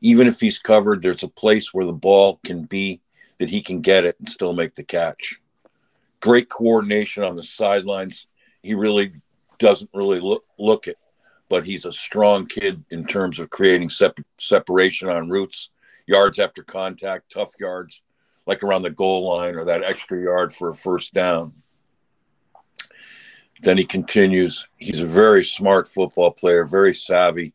Even 0.00 0.26
if 0.26 0.40
he's 0.40 0.58
covered, 0.58 1.02
there's 1.02 1.22
a 1.22 1.28
place 1.28 1.72
where 1.72 1.86
the 1.86 1.92
ball 1.92 2.40
can 2.44 2.64
be 2.64 3.00
that 3.38 3.50
he 3.50 3.62
can 3.62 3.80
get 3.80 4.04
it 4.04 4.16
and 4.18 4.28
still 4.28 4.52
make 4.52 4.74
the 4.74 4.84
catch. 4.84 5.40
Great 6.20 6.48
coordination 6.48 7.22
on 7.22 7.36
the 7.36 7.42
sidelines. 7.42 8.26
He 8.62 8.74
really 8.74 9.12
doesn't 9.58 9.90
really 9.94 10.20
look, 10.20 10.44
look 10.58 10.86
it, 10.86 10.96
but 11.48 11.64
he's 11.64 11.84
a 11.84 11.92
strong 11.92 12.46
kid 12.46 12.84
in 12.90 13.04
terms 13.04 13.38
of 13.38 13.50
creating 13.50 13.90
sep- 13.90 14.18
separation 14.38 15.08
on 15.08 15.28
routes, 15.28 15.70
yards 16.06 16.38
after 16.38 16.62
contact, 16.62 17.32
tough 17.32 17.52
yards, 17.58 18.02
like 18.46 18.62
around 18.62 18.82
the 18.82 18.90
goal 18.90 19.26
line 19.26 19.56
or 19.56 19.64
that 19.64 19.84
extra 19.84 20.20
yard 20.20 20.52
for 20.52 20.68
a 20.68 20.74
first 20.74 21.12
down. 21.14 21.52
Then 23.62 23.78
he 23.78 23.84
continues. 23.84 24.66
He's 24.76 25.00
a 25.00 25.06
very 25.06 25.42
smart 25.42 25.88
football 25.88 26.30
player, 26.30 26.64
very 26.64 26.92
savvy, 26.92 27.54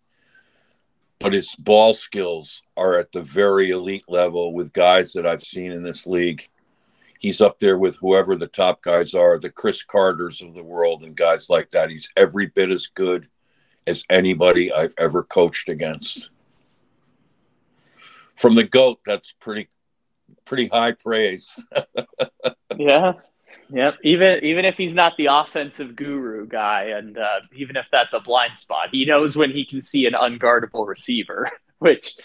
but 1.20 1.34
his 1.34 1.56
ball 1.56 1.94
skills 1.94 2.62
are 2.78 2.98
at 2.98 3.12
the 3.12 3.22
very 3.22 3.72
elite 3.72 4.06
level 4.08 4.54
with 4.54 4.74
guys 4.74 5.14
that 5.14 5.28
I've 5.28 5.44
seen 5.44 5.72
in 5.72 5.82
this 5.82 6.08
league. 6.08 6.48
He's 7.20 7.42
up 7.42 7.60
there 7.60 7.78
with 7.78 7.98
whoever 7.98 8.38
the 8.38 8.48
top 8.48 8.82
guys 8.82 9.14
are, 9.14 9.38
the 9.38 9.50
Cris 9.50 9.84
Carters 9.84 10.42
of 10.42 10.56
the 10.56 10.64
world, 10.64 11.04
and 11.04 11.16
guys 11.16 11.50
like 11.50 11.70
that. 11.72 11.90
He's 11.90 12.10
every 12.16 12.48
bit 12.48 12.72
as 12.72 12.88
good 12.88 13.28
as 13.86 14.06
anybody 14.10 14.72
I've 14.72 14.94
ever 14.98 15.24
coached 15.24 15.68
against. 15.68 16.30
From 18.36 18.56
the 18.56 18.64
GOAT, 18.64 19.00
that's 19.06 19.34
pretty 19.34 19.68
pretty 20.46 20.68
high 20.68 20.94
praise. 20.94 21.60
Yeah. 22.78 23.14
Yep. 23.72 23.96
Even 24.04 24.44
even 24.44 24.66
if 24.66 24.76
he's 24.78 24.94
not 24.94 25.16
the 25.18 25.28
offensive 25.32 25.96
guru 25.96 26.48
guy, 26.48 26.86
and 26.96 27.18
uh, 27.18 27.42
even 27.56 27.76
if 27.76 27.86
that's 27.92 28.14
a 28.14 28.20
blind 28.20 28.58
spot, 28.58 28.90
he 28.92 29.06
knows 29.06 29.36
when 29.36 29.52
he 29.52 29.66
can 29.66 29.84
see 29.84 30.06
an 30.06 30.14
unguardable 30.14 30.88
receiver. 30.88 31.50
Which 31.80 32.16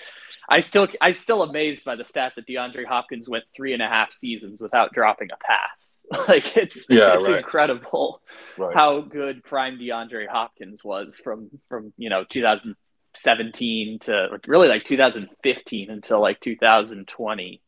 I 0.48 0.61
still 0.61 0.88
I 1.00 1.12
still 1.12 1.42
amazed 1.42 1.85
by 1.85 1.96
the 1.96 2.04
stat 2.04 2.33
that 2.37 2.46
DeAndre 2.46 2.85
Hopkins 2.87 3.28
went 3.28 3.44
three 3.54 3.72
and 3.72 3.83
a 3.83 3.88
half 3.88 4.11
seasons 4.12 4.61
without 4.61 4.92
dropping 4.92 5.28
a 5.33 5.37
pass. 5.37 6.00
Like 6.28 6.57
it's 6.57 6.87
Yeah, 6.88 7.14
it's 7.16 7.28
right. 7.28 7.38
incredible 7.38 8.20
Right. 8.59 8.74
how 8.74 9.00
good 9.02 9.44
prime 9.44 9.78
DeAndre 9.78 10.26
Hopkins 10.28 10.83
was 10.85 11.18
from 11.22 11.50
from 11.68 11.92
you 11.98 12.11
know 12.11 12.24
2017 12.24 13.98
to 14.00 14.28
like, 14.33 14.46
really 14.48 14.68
like 14.68 14.85
2015 14.85 15.90
until 15.90 16.20
like 16.20 16.40
2020. 16.40 17.61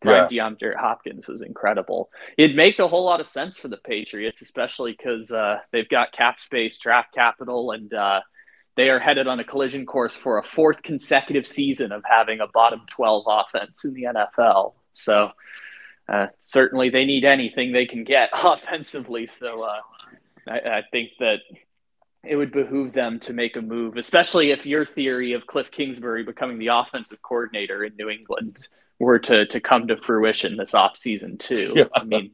Prime 0.00 0.28
DeAndre 0.28 0.76
Hopkins 0.76 1.26
was 1.26 1.42
incredible. 1.42 2.10
It'd 2.36 2.56
make 2.56 2.78
a 2.78 2.88
whole 2.88 3.04
lot 3.04 3.20
of 3.20 3.26
sense 3.26 3.56
for 3.56 3.68
the 3.68 3.78
Patriots, 3.78 4.42
especially 4.42 4.92
because 4.92 5.30
uh, 5.30 5.58
they've 5.72 5.88
got 5.88 6.12
cap 6.12 6.38
space, 6.38 6.78
draft 6.78 7.14
capital, 7.14 7.72
and 7.72 7.92
uh, 7.94 8.20
they 8.76 8.90
are 8.90 8.98
headed 8.98 9.26
on 9.26 9.40
a 9.40 9.44
collision 9.44 9.86
course 9.86 10.14
for 10.14 10.38
a 10.38 10.42
fourth 10.42 10.82
consecutive 10.82 11.46
season 11.46 11.92
of 11.92 12.02
having 12.04 12.40
a 12.40 12.46
bottom 12.46 12.82
12 12.90 13.24
offense 13.26 13.84
in 13.84 13.94
the 13.94 14.02
NFL. 14.04 14.74
So 14.92 15.30
uh, 16.08 16.26
certainly 16.38 16.90
they 16.90 17.06
need 17.06 17.24
anything 17.24 17.72
they 17.72 17.86
can 17.86 18.04
get 18.04 18.30
offensively. 18.44 19.26
So 19.26 19.64
uh, 19.64 19.80
I, 20.46 20.58
I 20.58 20.82
think 20.92 21.12
that 21.20 21.40
it 22.22 22.36
would 22.36 22.52
behoove 22.52 22.92
them 22.92 23.18
to 23.20 23.32
make 23.32 23.56
a 23.56 23.62
move, 23.62 23.96
especially 23.96 24.50
if 24.50 24.66
your 24.66 24.84
theory 24.84 25.32
of 25.32 25.46
Cliff 25.46 25.70
Kingsbury 25.70 26.22
becoming 26.22 26.58
the 26.58 26.68
offensive 26.68 27.22
coordinator 27.22 27.84
in 27.84 27.94
New 27.96 28.10
England 28.10 28.68
were 28.98 29.18
to, 29.18 29.46
to 29.46 29.60
come 29.60 29.88
to 29.88 29.96
fruition 29.96 30.56
this 30.56 30.74
off 30.74 30.96
season 30.96 31.38
too. 31.38 31.72
Yeah. 31.76 31.84
I 31.94 32.04
mean, 32.04 32.32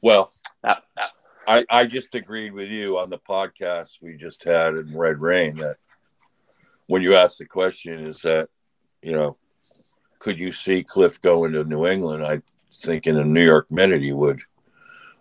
Well, 0.00 0.30
that, 0.62 0.82
that, 0.96 1.10
I, 1.46 1.64
I 1.68 1.86
just 1.86 2.14
agreed 2.14 2.52
with 2.52 2.68
you 2.68 2.98
on 2.98 3.10
the 3.10 3.18
podcast 3.18 4.02
we 4.02 4.16
just 4.16 4.44
had 4.44 4.74
in 4.74 4.96
Red 4.96 5.20
Rain 5.20 5.56
that 5.58 5.76
when 6.86 7.02
you 7.02 7.16
asked 7.16 7.38
the 7.38 7.46
question 7.46 7.98
is 8.00 8.22
that, 8.22 8.48
you 9.02 9.12
know, 9.12 9.36
could 10.18 10.38
you 10.38 10.52
see 10.52 10.82
Cliff 10.82 11.20
going 11.20 11.52
to 11.52 11.64
New 11.64 11.86
England? 11.86 12.24
I 12.24 12.42
think 12.80 13.06
in 13.06 13.16
a 13.16 13.24
New 13.24 13.44
York 13.44 13.70
minute 13.70 14.02
he 14.02 14.12
would. 14.12 14.40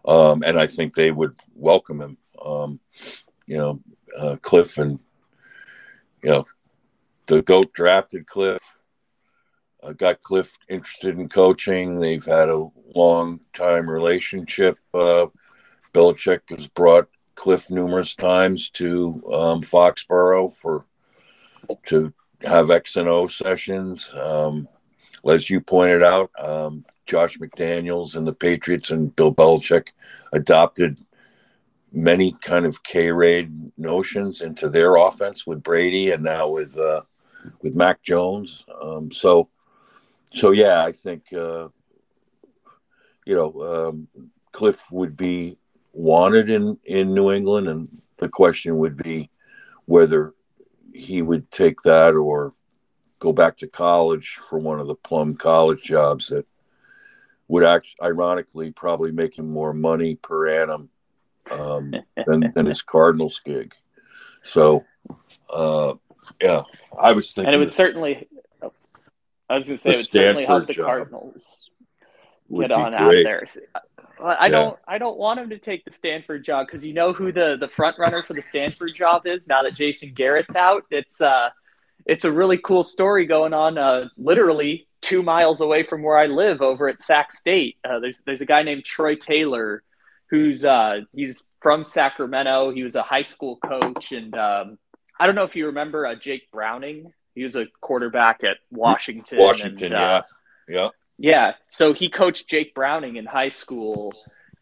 Um, 0.05 0.43
and 0.43 0.59
I 0.59 0.67
think 0.67 0.93
they 0.93 1.11
would 1.11 1.35
welcome 1.55 2.01
him. 2.01 2.17
Um, 2.43 2.79
you 3.45 3.57
know, 3.57 3.81
uh, 4.17 4.37
Cliff 4.41 4.77
and, 4.77 4.99
you 6.23 6.29
know, 6.29 6.45
the 7.25 7.41
GOAT 7.41 7.73
drafted 7.73 8.25
Cliff, 8.25 8.63
got 9.93 10.21
Cliff 10.21 10.57
interested 10.69 11.17
in 11.17 11.29
coaching. 11.29 11.99
They've 11.99 12.25
had 12.25 12.49
a 12.49 12.67
long 12.95 13.39
time 13.53 13.89
relationship. 13.89 14.77
Uh, 14.93 15.27
Belichick 15.93 16.41
has 16.49 16.67
brought 16.67 17.07
Cliff 17.35 17.69
numerous 17.69 18.15
times 18.15 18.69
to 18.71 19.21
um, 19.31 19.61
Foxborough 19.61 20.53
for 20.53 20.85
to 21.85 22.13
have 22.43 22.71
X 22.71 22.95
and 22.95 23.09
O 23.09 23.27
sessions. 23.27 24.13
Um, 24.13 24.67
as 25.27 25.49
you 25.49 25.59
pointed 25.59 26.03
out, 26.03 26.31
um, 26.39 26.85
Josh 27.05 27.37
McDaniels 27.37 28.15
and 28.15 28.25
the 28.25 28.33
Patriots 28.33 28.91
and 28.91 29.15
Bill 29.15 29.33
Belichick 29.33 29.89
adopted 30.33 30.99
many 31.91 32.33
kind 32.41 32.65
of 32.65 32.79
Air 32.93 33.15
Raid 33.15 33.71
notions 33.77 34.41
into 34.41 34.69
their 34.69 34.95
offense 34.97 35.47
with 35.47 35.63
Brady 35.63 36.11
and 36.11 36.23
now 36.23 36.49
with 36.49 36.77
uh, 36.77 37.01
with 37.61 37.75
Mac 37.75 38.01
Jones. 38.03 38.65
Um, 38.81 39.11
so, 39.11 39.49
so 40.29 40.51
yeah, 40.51 40.83
I 40.83 40.91
think 40.91 41.31
uh, 41.33 41.69
you 43.25 43.35
know, 43.35 43.89
um, 43.89 44.07
Cliff 44.51 44.89
would 44.91 45.17
be 45.17 45.57
wanted 45.93 46.49
in 46.49 46.77
in 46.85 47.13
New 47.13 47.31
England, 47.31 47.67
and 47.67 48.01
the 48.17 48.29
question 48.29 48.77
would 48.77 48.97
be 48.97 49.29
whether 49.85 50.33
he 50.93 51.21
would 51.21 51.51
take 51.51 51.81
that 51.81 52.13
or 52.13 52.53
go 53.19 53.33
back 53.33 53.57
to 53.57 53.67
college 53.67 54.37
for 54.49 54.59
one 54.59 54.79
of 54.79 54.87
the 54.87 54.95
plum 54.95 55.35
college 55.35 55.83
jobs 55.83 56.27
that 56.27 56.45
would 57.47 57.63
act 57.63 57.95
ironically 58.01 58.71
probably 58.71 59.11
make 59.11 59.37
him 59.37 59.49
more 59.49 59.73
money 59.73 60.15
per 60.15 60.61
annum 60.61 60.89
um, 61.51 61.93
than, 62.25 62.51
than 62.53 62.65
his 62.65 62.81
Cardinals 62.93 63.41
gig. 63.43 63.73
So, 64.43 64.85
uh, 65.49 65.93
yeah, 66.41 66.61
I 67.01 67.13
was 67.13 67.33
thinking, 67.33 67.53
and 67.53 67.61
it 67.61 67.65
would 67.65 67.73
certainly. 67.73 68.27
I 69.49 69.57
was 69.57 69.67
going 69.67 69.77
to 69.77 69.81
say 69.81 69.91
it 69.91 69.97
would 69.97 70.11
certainly 70.11 70.45
help 70.45 70.67
the 70.67 70.75
Cardinals 70.75 71.69
get 72.51 72.71
on 72.71 72.93
out 72.93 73.11
there. 73.11 73.45
I 74.19 74.49
don't. 74.49 74.73
Yeah. 74.73 74.93
I 74.93 74.97
don't 74.97 75.17
want 75.17 75.39
him 75.39 75.49
to 75.51 75.59
take 75.59 75.85
the 75.85 75.91
Stanford 75.91 76.43
job 76.43 76.67
because 76.67 76.83
you 76.83 76.93
know 76.93 77.13
who 77.13 77.31
the 77.31 77.57
the 77.59 77.67
front 77.67 77.97
runner 77.99 78.23
for 78.23 78.33
the 78.33 78.41
Stanford 78.41 78.95
job 78.95 79.27
is 79.27 79.47
now 79.47 79.61
that 79.61 79.75
Jason 79.75 80.13
Garrett's 80.13 80.55
out. 80.55 80.83
It's 80.89 81.21
uh, 81.21 81.49
it's 82.05 82.25
a 82.25 82.31
really 82.31 82.57
cool 82.57 82.83
story 82.83 83.25
going 83.25 83.53
on. 83.53 83.77
Uh, 83.77 84.09
literally 84.17 84.87
two 85.01 85.21
miles 85.21 85.61
away 85.61 85.83
from 85.83 86.01
where 86.01 86.17
I 86.17 86.25
live, 86.25 86.61
over 86.61 86.89
at 86.89 87.01
Sac 87.01 87.31
State. 87.31 87.77
Uh, 87.87 87.99
there's 87.99 88.21
there's 88.25 88.41
a 88.41 88.45
guy 88.45 88.63
named 88.63 88.85
Troy 88.85 89.15
Taylor, 89.15 89.83
who's 90.29 90.65
uh, 90.65 91.01
he's 91.13 91.43
from 91.61 91.83
Sacramento. 91.83 92.71
He 92.71 92.83
was 92.83 92.95
a 92.95 93.03
high 93.03 93.21
school 93.21 93.57
coach, 93.57 94.11
and 94.11 94.35
um, 94.35 94.77
I 95.19 95.25
don't 95.25 95.35
know 95.35 95.43
if 95.43 95.55
you 95.55 95.67
remember 95.67 96.07
uh, 96.07 96.15
Jake 96.15 96.49
Browning. 96.51 97.13
He 97.37 97.43
was 97.43 97.55
a 97.55 97.67
quarterback 97.81 98.43
at 98.43 98.57
Washington. 98.71 99.37
Washington, 99.37 99.93
and, 99.93 99.95
uh, 99.95 100.23
yeah, 100.67 100.75
yeah, 100.75 100.89
yeah. 101.19 101.51
So 101.67 101.93
he 101.93 102.09
coached 102.09 102.49
Jake 102.49 102.73
Browning 102.73 103.17
in 103.17 103.27
high 103.27 103.49
school, 103.49 104.11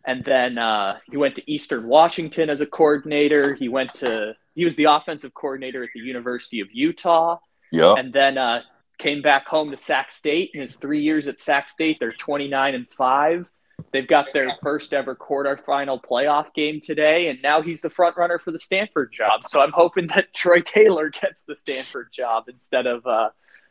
and 0.06 0.26
then 0.26 0.58
uh, 0.58 0.98
he 1.10 1.16
went 1.16 1.36
to 1.36 1.50
Eastern 1.50 1.88
Washington 1.88 2.50
as 2.50 2.60
a 2.60 2.66
coordinator. 2.66 3.54
He 3.56 3.70
went 3.70 3.94
to 3.94 4.34
he 4.56 4.66
was 4.66 4.76
the 4.76 4.88
offensive 4.90 5.34
coordinator 5.34 5.84
at 5.84 5.90
the 5.96 6.02
University 6.02 6.60
of 6.60 6.68
Utah. 6.74 7.38
Yeah, 7.72 7.94
and 7.98 8.12
then 8.12 8.38
uh, 8.38 8.64
came 9.00 9.22
back 9.22 9.48
home 9.48 9.72
to 9.72 9.78
Sac 9.78 10.12
State. 10.12 10.52
In 10.54 10.60
his 10.60 10.76
three 10.76 11.02
years 11.02 11.30
at 11.30 11.40
Sac 11.40 11.70
State, 11.70 11.96
they're 12.02 12.12
twenty 12.12 12.50
nine 12.50 12.76
and 12.76 12.90
five. 12.90 13.50
They've 13.96 14.06
got 14.06 14.34
their 14.34 14.52
first 14.62 14.94
ever 14.94 15.16
quarterfinal 15.16 16.04
playoff 16.04 16.54
game 16.54 16.82
today, 16.82 17.30
and 17.30 17.42
now 17.42 17.62
he's 17.62 17.80
the 17.80 17.90
front 17.90 18.18
runner 18.18 18.40
for 18.40 18.52
the 18.52 18.60
Stanford 18.60 19.14
job. 19.14 19.46
So 19.46 19.62
I'm 19.62 19.72
hoping 19.72 20.08
that 20.08 20.34
Troy 20.34 20.60
Taylor 20.60 21.10
gets 21.10 21.44
the 21.44 21.56
Stanford 21.56 22.12
job 22.12 22.50
instead 22.50 22.88
of 22.88 23.08
uh, 23.08 23.30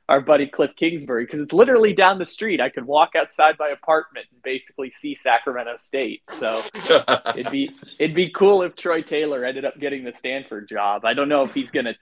our 0.08 0.22
buddy 0.22 0.46
Cliff 0.46 0.70
Kingsbury 0.76 1.26
because 1.26 1.42
it's 1.42 1.52
literally 1.52 1.92
down 1.92 2.18
the 2.18 2.24
street. 2.24 2.58
I 2.58 2.70
could 2.70 2.86
walk 2.86 3.10
outside 3.14 3.56
my 3.58 3.68
apartment 3.68 4.24
and 4.32 4.40
basically 4.42 4.90
see 4.90 5.14
Sacramento 5.14 5.76
State. 5.76 6.22
So 6.30 6.62
it'd 7.36 7.52
be 7.52 7.70
it'd 7.98 8.16
be 8.16 8.30
cool 8.30 8.62
if 8.62 8.76
Troy 8.76 9.02
Taylor 9.02 9.44
ended 9.44 9.66
up 9.66 9.78
getting 9.78 10.04
the 10.04 10.14
Stanford 10.14 10.70
job. 10.70 11.04
I 11.04 11.12
don't 11.12 11.28
know 11.28 11.42
if 11.42 11.52
he's 11.52 11.70
going 11.70 11.84
to 11.84 11.96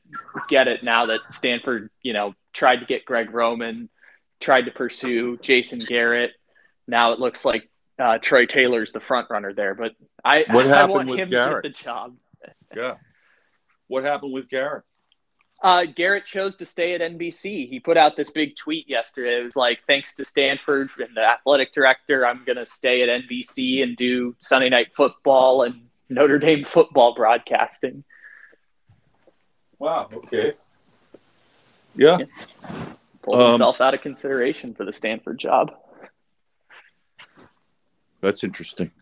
get 0.49 0.69
it 0.69 0.85
now 0.85 1.07
that 1.07 1.23
Stanford, 1.31 1.91
you 2.03 2.13
know, 2.13 2.35
tried 2.53 2.77
to 2.77 2.87
get 2.87 3.05
Greg 3.05 3.35
Roman, 3.35 3.89
tried 4.39 4.67
to 4.67 4.71
pursue 4.71 5.39
Jason 5.39 5.81
Garrett. 5.81 6.31
Now 6.87 7.13
it 7.15 7.19
looks 7.19 7.45
like 7.45 7.69
uh, 8.03 8.19
Troy 8.19 8.47
Taylor's 8.47 8.93
the 8.93 9.01
front 9.01 9.29
runner 9.31 9.53
there. 9.53 9.75
But 9.75 9.93
I, 10.25 10.45
what 10.51 10.67
happened 10.67 10.73
I 10.73 10.87
want 10.87 11.09
with 11.09 11.19
him 11.19 11.29
Garrett? 11.29 11.63
to 11.63 11.69
get 11.69 11.77
the 11.79 11.85
job. 11.85 12.17
Yeah. 12.75 12.95
What 13.87 14.05
happened 14.05 14.33
with 14.33 14.49
Garrett? 14.49 14.85
Uh, 15.63 15.85
Garrett 15.85 16.25
chose 16.25 16.57
to 16.57 16.67
stay 16.67 16.95
at 16.95 17.01
NBC. 17.01 17.69
He 17.69 17.79
put 17.79 17.97
out 17.97 18.17
this 18.17 18.31
big 18.31 18.57
tweet 18.57 18.89
yesterday. 18.89 19.39
It 19.41 19.45
was 19.45 19.55
like, 19.55 19.79
thanks 19.87 20.15
to 20.15 20.25
Stanford 20.25 20.91
and 20.99 21.17
the 21.17 21.21
athletic 21.21 21.73
director, 21.73 22.27
I'm 22.27 22.45
going 22.45 22.57
to 22.57 22.67
stay 22.67 23.03
at 23.03 23.09
NBC 23.09 23.83
and 23.85 23.97
do 23.97 24.35
Sunday 24.41 24.71
Night 24.71 24.89
Football 24.97 25.63
and 25.63 25.87
Notre 26.09 26.41
Dame 26.41 26.65
football 26.65 27.15
broadcasting. 27.15 28.03
Wow. 29.79 30.09
Okay. 30.13 30.55
Yeah. 31.95 32.19
yeah. 32.19 32.27
Pulled 33.23 33.39
um, 33.39 33.51
himself 33.53 33.81
out 33.81 33.95
of 33.95 34.01
consideration 34.01 34.75
for 34.75 34.85
the 34.85 34.93
Stanford 34.93 35.39
job. 35.39 35.73
That's 38.23 38.43
interesting. 38.45 38.93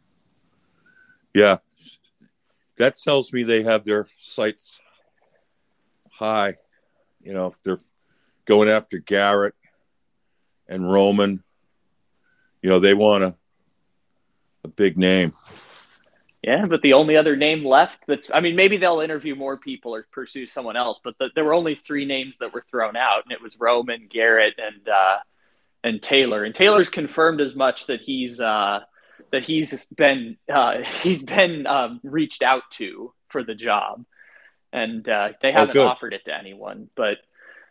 Yeah. 1.32 1.58
That 2.78 2.96
tells 2.96 3.32
me 3.32 3.44
they 3.44 3.62
have 3.62 3.84
their 3.84 4.08
sights 4.18 4.80
high. 6.10 6.56
You 7.22 7.34
know, 7.34 7.46
if 7.46 7.62
they're 7.62 7.80
going 8.46 8.68
after 8.68 8.98
Garrett 8.98 9.54
and 10.66 10.90
Roman, 10.90 11.44
you 12.62 12.70
know, 12.70 12.80
they 12.80 12.94
want 12.94 13.22
a 13.22 13.36
a 14.64 14.68
big 14.68 14.98
name. 14.98 15.32
Yeah, 16.42 16.66
but 16.66 16.80
the 16.82 16.94
only 16.94 17.16
other 17.16 17.36
name 17.36 17.66
left 17.66 17.98
that's, 18.06 18.30
I 18.32 18.40
mean, 18.40 18.56
maybe 18.56 18.78
they'll 18.78 19.00
interview 19.00 19.34
more 19.34 19.58
people 19.58 19.94
or 19.94 20.06
pursue 20.10 20.46
someone 20.46 20.76
else, 20.76 20.98
but 21.02 21.16
the, 21.18 21.28
there 21.34 21.44
were 21.44 21.52
only 21.52 21.74
three 21.74 22.06
names 22.06 22.38
that 22.38 22.54
were 22.54 22.64
thrown 22.70 22.96
out, 22.96 23.24
and 23.24 23.32
it 23.32 23.42
was 23.42 23.60
Roman, 23.60 24.06
Garrett, 24.10 24.54
and 24.58 24.88
uh, 24.88 25.18
and 25.84 26.02
Taylor. 26.02 26.44
And 26.44 26.54
Taylor's 26.54 26.88
confirmed 26.88 27.40
as 27.40 27.54
much 27.54 27.86
that 27.86 28.00
he's 28.00 28.40
uh, 28.40 28.80
that 29.32 29.44
he's 29.44 29.86
been 29.96 30.36
uh, 30.52 30.82
he's 31.02 31.22
been 31.22 31.66
um, 31.66 32.00
reached 32.02 32.42
out 32.42 32.62
to 32.72 33.12
for 33.28 33.42
the 33.44 33.54
job, 33.54 34.04
and 34.72 35.08
uh, 35.08 35.30
they 35.42 35.50
oh, 35.50 35.52
haven't 35.52 35.76
oh, 35.76 35.88
offered 35.88 36.12
it 36.12 36.24
to 36.26 36.36
anyone. 36.36 36.88
But 36.94 37.18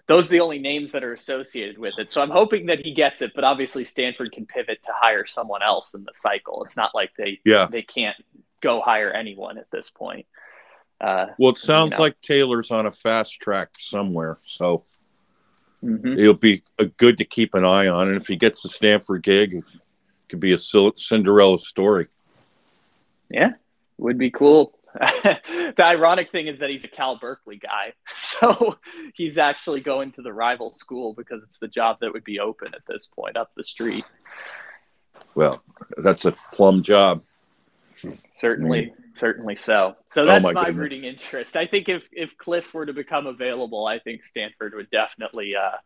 those 0.08 0.26
are 0.26 0.30
the 0.30 0.39
only 0.39 0.60
names 0.60 0.91
that 0.93 1.04
are 1.04 1.14
associated 1.14 1.78
with 1.78 2.00
it. 2.00 2.12
So 2.12 2.22
I'm 2.22 2.32
hoping 2.32 2.66
that 2.66 2.80
he 2.80 2.93
gets 2.93 3.22
it. 3.22 3.32
But 3.36 3.43
obviously, 3.43 3.86
Stanford 3.86 4.32
can 4.32 4.47
pivot 4.47 4.82
to 4.84 4.91
hire 4.93 5.26
someone 5.26 5.62
else 5.62 5.93
in 5.93 6.04
the 6.04 6.14
cycle. 6.14 6.64
It's 6.64 6.76
not 6.76 6.95
like 6.95 7.12
they 7.16 7.39
yeah. 7.45 7.68
they 7.72 7.84
can't 7.84 8.18
go 8.62 8.82
hire 8.82 9.12
anyone 9.12 9.58
at 9.58 9.70
this 9.72 9.89
point. 9.89 10.26
Uh, 11.00 11.28
well, 11.38 11.52
it 11.52 11.60
sounds 11.60 11.91
you 11.91 11.97
know. 11.97 12.04
like 12.04 12.22
Taylor's 12.22 12.72
on 12.72 12.86
a 12.86 12.91
fast 12.91 13.39
track 13.39 13.70
somewhere, 13.78 14.39
so 14.43 14.84
mm-hmm. 15.84 16.20
it'll 16.20 16.34
be 16.34 16.64
good 16.97 17.20
to 17.20 17.26
keep 17.26 17.54
an 17.54 17.64
eye 17.64 17.88
on. 17.88 18.08
And 18.08 18.18
if 18.18 18.28
he 18.28 18.36
gets 18.36 18.64
the 18.64 18.70
Stanford 18.70 19.24
gig, 19.24 19.64
could 20.30 20.40
be 20.40 20.54
a 20.54 20.58
Cinderella 20.58 21.60
story. 21.60 22.08
Yeah, 23.30 23.54
would 23.98 24.18
be 24.18 24.32
cool. 24.32 24.76
the 24.94 25.76
ironic 25.80 26.32
thing 26.32 26.48
is 26.48 26.60
that 26.60 26.70
he's 26.70 26.84
a 26.84 26.88
Cal 26.88 27.18
Berkeley 27.18 27.58
guy, 27.58 27.94
so 28.16 28.78
he's 29.14 29.38
actually 29.38 29.82
going 29.82 30.12
to 30.14 30.22
the 30.22 30.34
rival 30.34 30.72
school 30.72 31.14
because 31.14 31.44
it's 31.44 31.60
the 31.60 31.68
job 31.68 31.98
that 32.02 32.12
would 32.12 32.24
be 32.24 32.40
open 32.40 32.74
at 32.74 32.82
this 32.88 33.08
point 33.08 33.38
up 33.38 33.52
the 33.56 33.64
street. 33.64 34.06
Well, 35.36 35.64
that's 35.98 36.26
a 36.26 36.32
plum 36.54 36.82
job. 36.82 37.22
Certainly, 38.32 38.94
certainly 39.14 39.56
so. 39.56 39.96
So 40.10 40.24
oh 40.24 40.26
that's 40.26 40.46
oh 40.46 40.54
my, 40.54 40.64
my 40.64 40.68
rooting 40.70 41.04
interest. 41.04 41.56
I 41.56 41.68
think 41.68 41.90
if 41.90 42.04
if 42.12 42.38
Cliff 42.38 42.74
were 42.74 42.86
to 42.86 42.94
become 42.94 43.28
available, 43.28 43.86
I 43.86 44.00
think 44.00 44.24
Stanford 44.24 44.74
would 44.74 44.90
definitely 44.90 45.54
uh, 45.56 45.78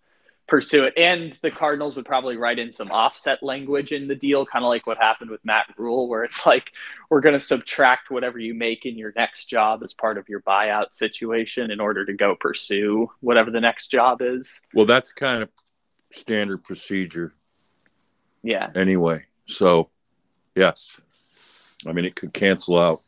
pursue 0.48 0.84
it. 0.84 0.94
And 0.98 1.32
the 1.42 1.50
Cardinals 1.50 1.96
would 1.96 2.06
probably 2.06 2.36
write 2.36 2.60
in 2.60 2.72
some 2.72 2.92
offset 2.92 3.42
language 3.42 3.92
in 3.92 4.08
the 4.08 4.16
deal, 4.16 4.46
kind 4.46 4.66
of 4.66 4.70
like 4.70 4.86
what 4.86 4.98
happened 4.98 5.32
with 5.32 5.44
Matt 5.46 5.68
Rhule, 5.78 6.10
where 6.10 6.24
it's 6.24 6.46
like, 6.46 6.72
we're 7.10 7.22
going 7.22 7.34
to 7.34 7.40
subtract 7.40 8.12
whatever 8.12 8.38
you 8.38 8.54
make 8.54 8.86
in 8.86 8.98
your 8.98 9.14
next 9.16 9.46
job 9.46 9.84
as 9.84 9.94
part 9.94 10.18
of 10.18 10.28
your 10.28 10.42
buyout 10.42 10.94
situation 10.94 11.72
in 11.72 11.80
order 11.80 12.06
to 12.06 12.14
go 12.14 12.36
pursue 12.36 13.10
whatever 13.22 13.52
the 13.52 13.62
next 13.62 13.88
job 13.88 14.22
is. 14.22 14.62
Well, 14.74 14.86
that's 14.86 15.12
kind 15.14 15.44
of 15.44 15.50
standard 16.12 16.64
procedure. 16.64 17.34
Yeah. 18.44 18.70
Anyway, 18.76 19.26
so 19.46 19.90
yes. 20.56 21.00
I 21.88 21.94
mean, 21.94 22.06
it 22.06 22.16
could 22.16 22.34
cancel 22.34 22.78
out. 22.78 23.02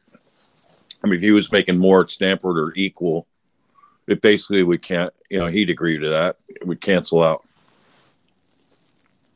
I 1.03 1.07
mean, 1.07 1.15
if 1.15 1.21
he 1.21 1.31
was 1.31 1.51
making 1.51 1.77
more 1.77 2.01
at 2.01 2.11
Stanford 2.11 2.57
or 2.57 2.73
equal, 2.75 3.27
it 4.07 4.21
basically 4.21 4.63
we 4.63 4.77
can't 4.77 5.13
you 5.29 5.39
know 5.39 5.47
he'd 5.47 5.69
agree 5.69 5.97
to 5.97 6.09
that. 6.09 6.37
It 6.47 6.65
would 6.65 6.81
cancel 6.81 7.23
out. 7.23 7.43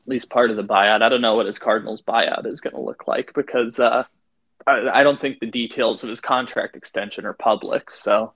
At 0.06 0.12
least 0.12 0.30
part 0.30 0.50
of 0.50 0.58
the 0.58 0.64
buyout. 0.64 1.02
I 1.02 1.10
don't 1.10 1.22
know 1.22 1.36
what 1.36 1.46
his 1.46 1.60
cardinals 1.60 2.02
buyout 2.02 2.48
is 2.48 2.62
going 2.62 2.76
to 2.76 2.82
look 2.82 3.08
like 3.08 3.32
because 3.34 3.80
uh, 3.80 4.06
I, 4.66 5.00
I, 5.00 5.04
don't 5.04 5.20
think 5.20 5.40
the 5.40 5.48
details 5.48 6.04
of 6.04 6.10
his 6.10 6.22
contract 6.22 6.76
extension 6.76 7.26
are 7.26 7.34
public 7.34 7.92
so 7.92 8.34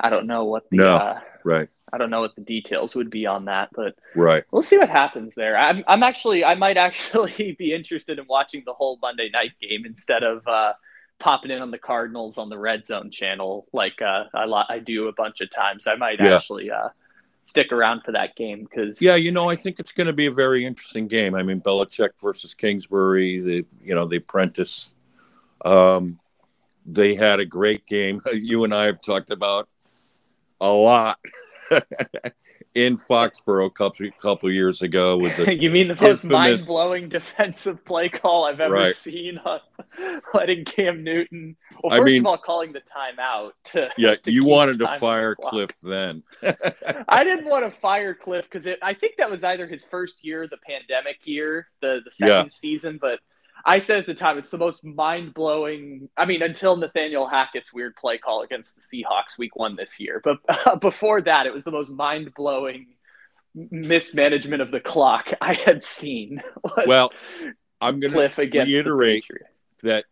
i 0.00 0.10
don't 0.10 0.26
know 0.26 0.44
what 0.44 0.68
the 0.70 0.76
no, 0.76 0.96
uh, 0.96 1.20
right. 1.44 1.68
I 1.92 1.98
don't 1.98 2.10
know 2.10 2.20
what 2.20 2.34
the 2.34 2.42
details 2.42 2.94
would 2.94 3.10
be 3.10 3.26
on 3.26 3.46
that 3.46 3.70
but 3.74 3.94
right. 4.14 4.44
we'll 4.50 4.62
see 4.62 4.78
what 4.78 4.88
happens 4.88 5.34
there. 5.34 5.56
I'm, 5.56 5.84
I'm 5.86 6.02
actually 6.02 6.44
i 6.44 6.54
might 6.54 6.76
actually 6.88 7.56
be 7.58 7.72
interested 7.72 8.18
in 8.18 8.26
watching 8.28 8.62
the 8.64 8.74
whole 8.74 8.98
monday 9.00 9.30
night 9.32 9.52
game 9.60 9.84
instead 9.86 10.22
of 10.22 10.46
uh, 10.46 10.72
popping 11.18 11.50
in 11.50 11.62
on 11.62 11.70
the 11.70 11.78
Cardinals 11.78 12.38
on 12.38 12.48
the 12.48 12.58
Red 12.58 12.84
Zone 12.84 13.10
channel, 13.10 13.66
like 13.72 14.00
uh, 14.02 14.24
I, 14.34 14.64
I 14.68 14.78
do 14.78 15.08
a 15.08 15.12
bunch 15.12 15.40
of 15.40 15.50
times. 15.50 15.86
I 15.86 15.96
might 15.96 16.20
yeah. 16.20 16.36
actually 16.36 16.70
uh, 16.70 16.88
stick 17.44 17.72
around 17.72 18.02
for 18.02 18.12
that 18.12 18.36
game 18.36 18.64
because 18.64 19.00
yeah, 19.00 19.14
you 19.16 19.32
know, 19.32 19.48
I 19.48 19.56
think 19.56 19.80
it's 19.80 19.92
going 19.92 20.06
to 20.08 20.12
be 20.12 20.26
a 20.26 20.32
very 20.32 20.66
interesting 20.66 21.08
game. 21.08 21.34
I 21.34 21.42
mean, 21.42 21.60
Belichick 21.60 22.10
versus 22.20 22.54
Kingsbury, 22.54 23.40
the 23.40 23.66
you 23.82 23.94
know 23.94 24.06
the 24.06 24.16
apprentice. 24.16 24.92
Um, 25.64 26.18
they 26.84 27.14
had 27.14 27.40
a 27.40 27.46
great 27.46 27.86
game. 27.86 28.20
You 28.32 28.64
and 28.64 28.74
I 28.74 28.84
have 28.86 29.00
talked 29.00 29.30
about 29.30 29.68
a 30.60 30.70
lot 30.70 31.18
in 32.76 32.96
Foxborough 32.98 33.66
a 33.66 33.70
couple 33.70 34.06
couple 34.20 34.50
years 34.52 34.82
ago 34.82 35.16
with 35.16 35.34
the 35.38 35.54
you 35.60 35.70
mean 35.70 35.88
the 35.88 35.94
most 35.94 36.24
infamous- 36.24 36.30
mind 36.32 36.66
blowing 36.66 37.08
defensive 37.08 37.82
play 37.86 38.10
call 38.10 38.44
I've 38.44 38.60
ever 38.60 38.74
Right. 38.74 38.94
seen 38.94 39.38
on 39.38 39.60
letting 40.34 40.64
Cam 40.66 41.02
Newton. 41.02 41.56
Well, 41.82 41.94
I 41.94 41.98
first 41.98 42.06
mean- 42.12 42.20
of 42.22 42.26
all, 42.26 42.38
calling 42.38 42.72
the 42.72 42.82
timeout. 42.82 43.52
To, 43.72 43.88
yeah 43.96 44.16
to 44.16 44.30
you 44.30 44.44
wanted 44.44 44.78
to 44.80 44.98
fire. 44.98 45.34
Cliff 45.34 45.70
then. 45.82 46.22
I 47.08 47.24
didn't 47.24 47.46
want 47.46 47.64
to 47.64 47.70
fire 47.80 48.12
Cliff 48.14 48.44
because 48.50 48.68
I 48.82 48.92
think 48.92 49.16
that 49.16 49.30
was 49.30 49.42
either 49.42 49.66
his 49.66 49.82
first 49.82 50.22
year, 50.22 50.46
the 50.46 50.58
pandemic 50.58 51.20
year, 51.24 51.68
the 51.80 52.00
the 52.04 52.10
second 52.10 52.28
Yeah. 52.28 52.48
season. 52.52 52.98
But 53.00 53.20
I 53.68 53.80
said 53.80 53.98
at 53.98 54.06
the 54.06 54.14
time 54.14 54.38
it's 54.38 54.50
the 54.50 54.58
most 54.58 54.84
mind 54.84 55.34
blowing. 55.34 56.08
I 56.16 56.24
mean, 56.24 56.40
until 56.40 56.76
Nathaniel 56.76 57.26
Hackett's 57.26 57.72
weird 57.72 57.96
play 57.96 58.16
call 58.16 58.42
against 58.42 58.76
the 58.76 58.80
Seahawks 58.80 59.36
week 59.36 59.56
one 59.56 59.74
this 59.74 59.98
year, 59.98 60.20
but 60.22 60.38
uh, 60.48 60.76
before 60.76 61.20
that, 61.22 61.46
it 61.46 61.52
was 61.52 61.64
the 61.64 61.72
most 61.72 61.90
mind 61.90 62.32
blowing 62.34 62.86
mismanagement 63.54 64.62
of 64.62 64.70
the 64.70 64.78
clock 64.78 65.32
I 65.40 65.54
had 65.54 65.82
seen. 65.82 66.42
well, 66.86 67.12
I'm 67.80 67.98
going 67.98 68.12
to 68.12 68.34
reiterate 68.38 69.24
that 69.82 70.04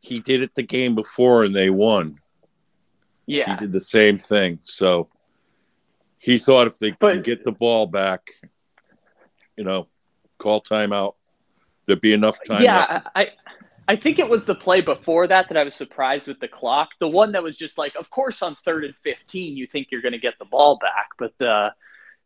he 0.00 0.20
did 0.20 0.42
it 0.42 0.54
the 0.54 0.62
game 0.62 0.94
before 0.94 1.44
and 1.44 1.54
they 1.56 1.70
won. 1.70 2.18
Yeah, 3.26 3.54
He 3.54 3.60
did 3.64 3.72
the 3.72 3.80
same 3.80 4.18
thing. 4.18 4.58
So 4.62 5.08
he 6.18 6.36
thought 6.36 6.66
if 6.66 6.78
they 6.78 6.90
But- 6.90 7.12
can 7.14 7.22
get 7.22 7.44
the 7.44 7.52
ball 7.52 7.86
back, 7.86 8.28
you 9.56 9.64
know, 9.64 9.88
call 10.36 10.60
timeout, 10.60 11.14
there'd 11.86 12.00
be 12.00 12.12
enough 12.12 12.38
time. 12.46 12.62
left. 12.62 12.64
yeah, 12.64 13.00
I, 13.14 13.28
I 13.86 13.96
think 13.96 14.18
it 14.18 14.28
was 14.28 14.44
the 14.46 14.54
play 14.54 14.80
before 14.80 15.26
that 15.28 15.48
that 15.48 15.56
I 15.58 15.64
was 15.64 15.74
surprised 15.74 16.26
with 16.26 16.40
the 16.40 16.48
clock. 16.48 16.90
The 17.00 17.08
one 17.08 17.32
that 17.32 17.42
was 17.42 17.56
just 17.56 17.76
like, 17.78 17.94
of 17.96 18.10
course, 18.10 18.40
on 18.42 18.56
third 18.64 18.84
and 18.84 18.94
fifteen, 19.02 19.56
you 19.56 19.66
think 19.66 19.88
you're 19.90 20.00
going 20.02 20.12
to 20.12 20.18
get 20.18 20.38
the 20.38 20.44
ball 20.46 20.78
back, 20.78 21.10
but 21.18 21.40
uh, 21.46 21.70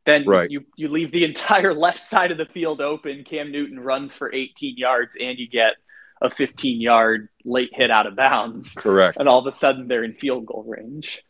then 0.05 0.25
Right. 0.27 0.51
you 0.51 0.65
you 0.77 0.89
leave 0.89 1.11
the 1.11 1.25
entire 1.33 1.75
left 1.75 2.09
side 2.09 2.31
of 2.31 2.39
the 2.39 2.47
field 2.47 2.81
open. 2.81 3.25
Cam 3.25 3.51
Newton 3.51 3.81
runs 3.81 4.15
for 4.15 4.33
18 4.33 4.77
yards, 4.77 5.17
and 5.21 5.39
you 5.39 5.49
get 5.49 5.75
a 6.23 6.31
15 6.31 6.81
yard 6.81 7.29
late 7.45 7.71
hit 7.73 7.91
out 7.91 8.07
of 8.07 8.17
bounds, 8.17 8.73
Correct. 8.73 9.19
and 9.19 9.29
all 9.29 9.39
of 9.39 9.47
a 9.47 9.53
sudden 9.53 9.87
they're 9.89 10.05
in 10.05 10.15
field 10.15 10.47
goal 10.47 10.65
range. 10.67 11.23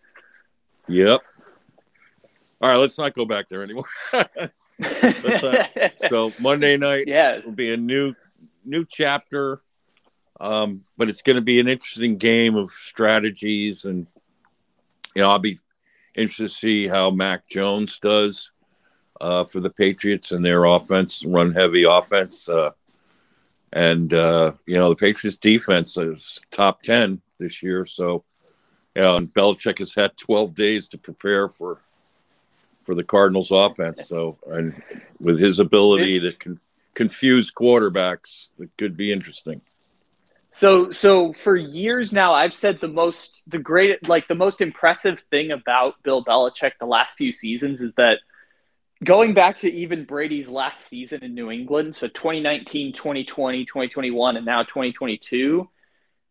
Yep. 0.89 1.21
All 2.61 2.71
right, 2.71 2.77
let's 2.77 2.99
not 2.99 3.15
go 3.15 3.25
back 3.25 3.49
there 3.49 3.63
anymore. 3.63 3.85
so 6.09 6.33
Monday 6.39 6.77
night 6.77 7.05
yes, 7.09 7.45
will 7.45 7.55
be 7.55 7.73
a 7.73 7.77
new 7.77 8.15
new 8.65 8.85
chapter, 8.85 9.61
um, 10.41 10.85
but 10.97 11.09
it's 11.09 11.23
going 11.23 11.37
to 11.37 11.43
be 11.43 11.59
an 11.59 11.69
interesting 11.69 12.17
game 12.17 12.55
of 12.55 12.71
strategies, 12.71 13.85
and 13.85 14.07
you 15.17 15.23
know 15.23 15.31
I'll 15.31 15.41
be 15.41 15.59
interested 16.15 16.45
to 16.45 16.55
see 16.55 16.87
how 16.87 17.11
Mac 17.11 17.49
Jones 17.49 17.99
does 17.99 18.53
uh, 19.21 19.45
for 19.45 19.59
the 19.59 19.71
Patriots 19.71 20.31
and 20.31 20.45
their 20.45 20.65
offense, 20.65 21.25
run 21.25 21.53
heavy 21.53 21.83
offense, 21.83 22.49
uh, 22.49 22.71
and 23.73 24.15
uh, 24.15 24.53
you 24.65 24.77
know 24.77 24.91
the 24.91 24.97
Patriots 24.97 25.39
defense 25.39 25.97
is 25.97 26.41
top 26.51 26.83
ten 26.83 27.21
this 27.39 27.63
year, 27.63 27.85
so. 27.85 28.25
You 28.97 29.05
know, 29.05 29.17
and 29.17 29.33
Belichick 29.33 29.79
has 29.79 29.95
had 29.95 30.17
12 30.17 30.55
days 30.55 30.89
to 30.89 30.99
prepare 30.99 31.49
for 31.49 31.83
for 32.89 32.95
the 32.95 33.05
Cardinals 33.05 33.51
offense. 33.51 34.09
So, 34.09 34.39
and 34.47 34.83
with 35.21 35.39
his 35.39 35.59
ability 35.59 36.21
to 36.21 36.33
con- 36.33 36.59
confuse 36.95 37.53
quarterbacks, 37.53 38.49
it 38.59 38.71
could 38.79 38.97
be 38.97 39.13
interesting. 39.13 39.61
So 40.49 40.91
so 40.91 41.35
for 41.35 41.55
years 41.55 42.15
now 42.15 42.33
I've 42.33 42.55
said 42.55 42.81
the 42.81 42.89
most 42.89 43.43
the 43.47 43.59
great 43.59 44.09
like 44.09 44.27
the 44.27 44.35
most 44.35 44.63
impressive 44.63 45.21
thing 45.31 45.51
about 45.51 46.03
Bill 46.03 46.25
Belichick 46.25 46.73
the 46.81 46.87
last 46.87 47.19
few 47.19 47.31
seasons 47.31 47.83
is 47.83 47.93
that 47.99 48.21
going 49.05 49.35
back 49.35 49.59
to 49.59 49.71
even 49.71 50.07
Brady's 50.07 50.49
last 50.49 50.89
season 50.89 51.23
in 51.23 51.35
New 51.35 51.51
England, 51.51 51.95
so 51.95 52.09
2019, 52.09 52.95
2020, 52.95 53.67
2021 53.67 54.37
and 54.39 54.47
now 54.47 54.63
2022, 54.63 55.69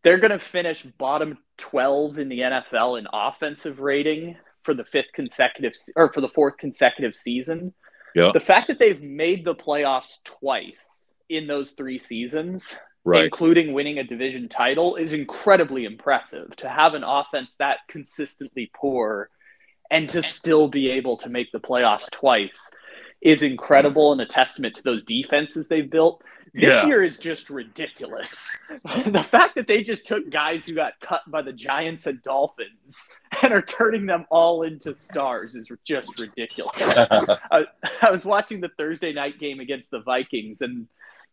they're 0.02 0.18
going 0.18 0.32
to 0.32 0.40
finish 0.40 0.82
bottom 0.82 1.38
12 1.58 2.18
in 2.18 2.28
the 2.28 2.40
NFL 2.40 2.98
in 2.98 3.06
offensive 3.12 3.78
rating 3.78 4.36
for 4.68 4.74
the 4.74 4.84
fifth 4.84 5.12
consecutive 5.14 5.74
se- 5.74 5.92
or 5.96 6.12
for 6.12 6.20
the 6.20 6.28
fourth 6.28 6.58
consecutive 6.58 7.14
season. 7.14 7.72
Yeah. 8.14 8.32
The 8.34 8.40
fact 8.40 8.68
that 8.68 8.78
they've 8.78 9.00
made 9.00 9.46
the 9.46 9.54
playoffs 9.54 10.18
twice 10.26 11.14
in 11.30 11.46
those 11.46 11.70
3 11.70 11.98
seasons 11.98 12.76
Right. 13.04 13.24
including 13.24 13.72
winning 13.72 13.98
a 13.98 14.04
division 14.04 14.50
title, 14.50 14.96
is 14.96 15.14
incredibly 15.14 15.86
impressive. 15.86 16.54
To 16.56 16.68
have 16.68 16.92
an 16.92 17.04
offense 17.04 17.54
that 17.56 17.78
consistently 17.88 18.70
poor 18.76 19.30
and 19.90 20.10
to 20.10 20.22
still 20.22 20.68
be 20.68 20.90
able 20.90 21.16
to 21.18 21.30
make 21.30 21.50
the 21.50 21.60
playoffs 21.60 22.10
twice 22.10 22.70
is 23.20 23.42
incredible 23.42 24.12
mm-hmm. 24.12 24.20
and 24.20 24.28
a 24.28 24.32
testament 24.32 24.74
to 24.76 24.82
those 24.82 25.02
defenses 25.02 25.68
they've 25.68 25.90
built. 25.90 26.22
This 26.54 26.64
Yeah. 26.64 26.86
year 26.86 27.02
is 27.02 27.18
just 27.18 27.50
ridiculous. 27.50 28.34
the 29.06 29.22
fact 29.22 29.54
that 29.56 29.66
they 29.66 29.82
just 29.82 30.06
took 30.06 30.30
guys 30.30 30.66
who 30.66 30.74
got 30.74 30.94
cut 31.00 31.22
by 31.30 31.42
the 31.42 31.52
Giants 31.52 32.06
and 32.06 32.22
Dolphins 32.22 33.10
and 33.42 33.52
are 33.52 33.62
turning 33.62 34.06
them 34.06 34.26
all 34.30 34.62
into 34.62 34.94
stars 34.94 35.54
is 35.54 35.70
just 35.84 36.18
ridiculous. 36.18 36.76
I, 36.80 37.64
I 38.02 38.10
was 38.10 38.24
watching 38.24 38.60
the 38.60 38.70
Thursday 38.76 39.12
night 39.12 39.38
game 39.38 39.60
against 39.60 39.90
the 39.90 40.00
Vikings, 40.00 40.60
and 40.60 40.86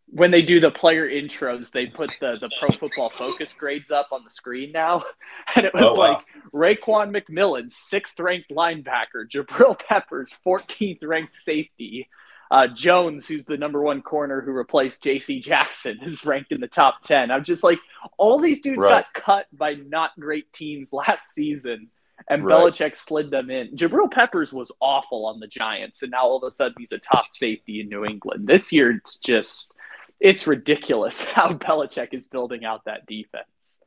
when 0.08 0.32
they 0.32 0.42
do 0.42 0.60
the 0.60 0.72
player 0.72 1.10
intros, 1.10 1.72
they 1.72 1.88
put 1.88 2.12
the, 2.20 2.38
the 2.40 2.50
Pro 2.60 2.70
Football 2.78 3.10
Focus 3.10 3.54
grades 3.54 3.92
up 3.92 4.10
on 4.12 4.24
the 4.24 4.30
screen 4.30 4.72
now, 4.72 5.02
and 5.56 5.66
it 5.66 5.74
was 5.74 5.84
Oh, 5.84 5.94
wow. 5.96 6.14
like 6.14 6.26
Raekwon 6.54 7.16
McMillan, 7.16 7.72
sixth 7.74 8.20
ranked 8.20 8.50
linebacker, 8.52 9.28
Jabril 9.30 9.78
Peppers, 9.80 10.34
14th 10.46 11.00
ranked 11.04 11.36
safety. 11.36 12.08
Uh, 12.52 12.68
Jones, 12.68 13.26
who's 13.28 13.44
the 13.46 13.58
number 13.58 13.82
one 13.82 14.04
corner 14.04 14.40
who 14.40 14.52
replaced 14.52 15.02
J.C. 15.02 15.40
Jackson, 15.40 15.98
is 16.04 16.24
ranked 16.24 16.52
in 16.52 16.62
the 16.62 16.68
top 16.68 17.02
10. 17.02 17.32
I'm 17.32 17.44
just 17.44 17.64
like, 17.64 17.80
all 18.20 18.40
these 18.40 18.62
dudes 18.62 18.84
Right. 18.84 19.04
got 19.04 19.14
cut 19.16 19.48
by 19.52 19.74
not 19.74 20.12
great 20.20 20.54
teams 20.54 20.94
last 20.94 21.34
season, 21.34 21.90
and 22.30 22.46
Right. 22.46 22.72
Belichick 22.72 22.96
slid 22.96 23.32
them 23.32 23.50
in. 23.50 23.76
Jabril 23.76 24.12
Peppers 24.12 24.54
was 24.54 24.72
awful 24.80 25.26
on 25.26 25.40
the 25.40 25.48
Giants, 25.48 26.04
and 26.04 26.12
now 26.12 26.22
all 26.22 26.38
of 26.38 26.44
a 26.48 26.52
sudden 26.54 26.76
he's 26.78 26.92
a 26.92 27.00
top 27.00 27.26
safety 27.32 27.82
in 27.82 27.90
New 27.90 28.06
England. 28.06 28.46
This 28.48 28.72
year, 28.72 28.92
it's 28.92 29.18
just, 29.18 29.74
it's 30.20 30.48
ridiculous 30.48 31.24
how 31.32 31.54
Belichick 31.54 32.14
is 32.14 32.28
building 32.28 32.66
out 32.66 32.86
that 32.86 33.06
defense. 33.06 33.84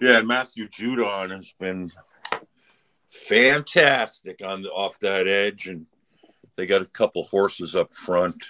Yeah, 0.00 0.22
Matthew 0.22 0.68
Judon 0.68 1.30
has 1.30 1.52
been 1.60 1.92
fantastic 3.08 4.40
on 4.44 4.62
the, 4.62 4.70
off 4.70 4.98
that 5.00 5.28
edge, 5.28 5.68
and 5.68 5.86
they 6.56 6.66
got 6.66 6.82
a 6.82 6.86
couple 6.86 7.24
horses 7.24 7.76
up 7.76 7.94
front 7.94 8.44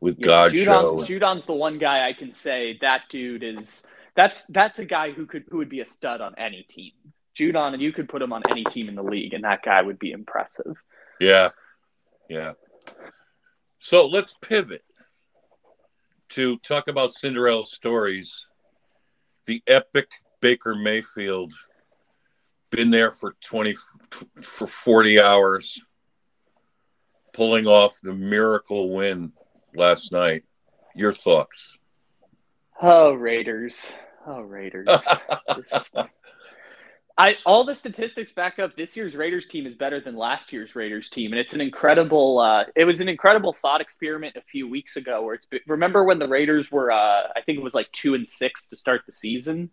with 0.00 0.18
Yeah, 0.18 0.26
God 0.26 0.52
Judon's, 0.52 1.08
Judon's 1.08 1.46
the 1.46 1.52
one 1.52 1.78
guy 1.78 2.08
I 2.08 2.12
can 2.12 2.32
say 2.32 2.78
that 2.80 3.02
dude 3.10 3.42
is 3.42 3.84
that's 4.14 4.44
that's 4.46 4.78
a 4.78 4.84
guy 4.84 5.12
who 5.12 5.26
could 5.26 5.44
who 5.50 5.58
would 5.58 5.68
be 5.68 5.80
a 5.80 5.84
stud 5.84 6.20
on 6.20 6.34
any 6.38 6.62
team. 6.62 6.92
Judon, 7.36 7.72
and 7.72 7.82
you 7.82 7.92
could 7.92 8.08
put 8.08 8.20
him 8.20 8.32
on 8.32 8.42
any 8.50 8.64
team 8.64 8.88
in 8.88 8.96
the 8.96 9.02
league, 9.02 9.32
and 9.32 9.44
that 9.44 9.62
guy 9.62 9.80
would 9.80 9.98
be 9.98 10.10
impressive. 10.10 10.76
Yeah, 11.20 11.50
yeah. 12.28 12.54
So 13.78 14.08
let's 14.08 14.34
pivot 14.40 14.82
to 16.30 16.58
talk 16.58 16.88
about 16.88 17.12
Cinderella 17.12 17.64
stories. 17.64 18.46
The 19.46 19.62
epic 19.66 20.08
Baker 20.40 20.74
Mayfield 20.74 21.52
been 22.70 22.90
there 22.90 23.10
for 23.10 23.34
20 23.44 23.74
for 24.42 24.66
40 24.66 25.20
hours 25.20 25.82
pulling 27.32 27.66
off 27.66 27.98
the 28.02 28.12
miracle 28.14 28.90
win 28.90 29.32
last 29.74 30.12
night. 30.12 30.44
Your 30.94 31.12
thoughts? 31.12 31.78
Oh 32.82 33.12
Raiders, 33.12 33.92
oh 34.26 34.40
Raiders. 34.40 34.86
Just- 35.56 35.96
I 37.18 37.34
all 37.44 37.64
the 37.64 37.74
statistics 37.74 38.30
back 38.30 38.60
up 38.60 38.76
this 38.76 38.96
year's 38.96 39.16
Raiders 39.16 39.46
team 39.46 39.66
is 39.66 39.74
better 39.74 40.00
than 40.00 40.16
last 40.16 40.52
year's 40.52 40.76
Raiders 40.76 41.10
team, 41.10 41.32
and 41.32 41.40
it's 41.40 41.52
an 41.52 41.60
incredible. 41.60 42.38
Uh, 42.38 42.64
it 42.76 42.84
was 42.84 43.00
an 43.00 43.08
incredible 43.08 43.52
thought 43.52 43.80
experiment 43.80 44.36
a 44.36 44.40
few 44.40 44.70
weeks 44.70 44.96
ago. 44.96 45.22
Where 45.22 45.34
it's 45.34 45.48
remember 45.66 46.04
when 46.04 46.20
the 46.20 46.28
Raiders 46.28 46.70
were, 46.70 46.92
uh, 46.92 47.22
I 47.36 47.42
think 47.44 47.58
it 47.58 47.64
was 47.64 47.74
like 47.74 47.90
two 47.90 48.14
and 48.14 48.28
six 48.28 48.66
to 48.68 48.76
start 48.76 49.02
the 49.04 49.12
season. 49.12 49.70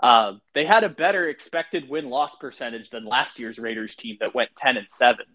Uh, 0.00 0.34
they 0.54 0.64
had 0.64 0.84
a 0.84 0.88
better 0.88 1.28
expected 1.28 1.88
win 1.88 2.08
loss 2.08 2.36
percentage 2.36 2.90
than 2.90 3.04
last 3.04 3.40
year's 3.40 3.58
Raiders 3.58 3.96
team 3.96 4.16
that 4.20 4.32
went 4.36 4.54
ten 4.54 4.76
and 4.76 4.88
seven, 4.88 5.26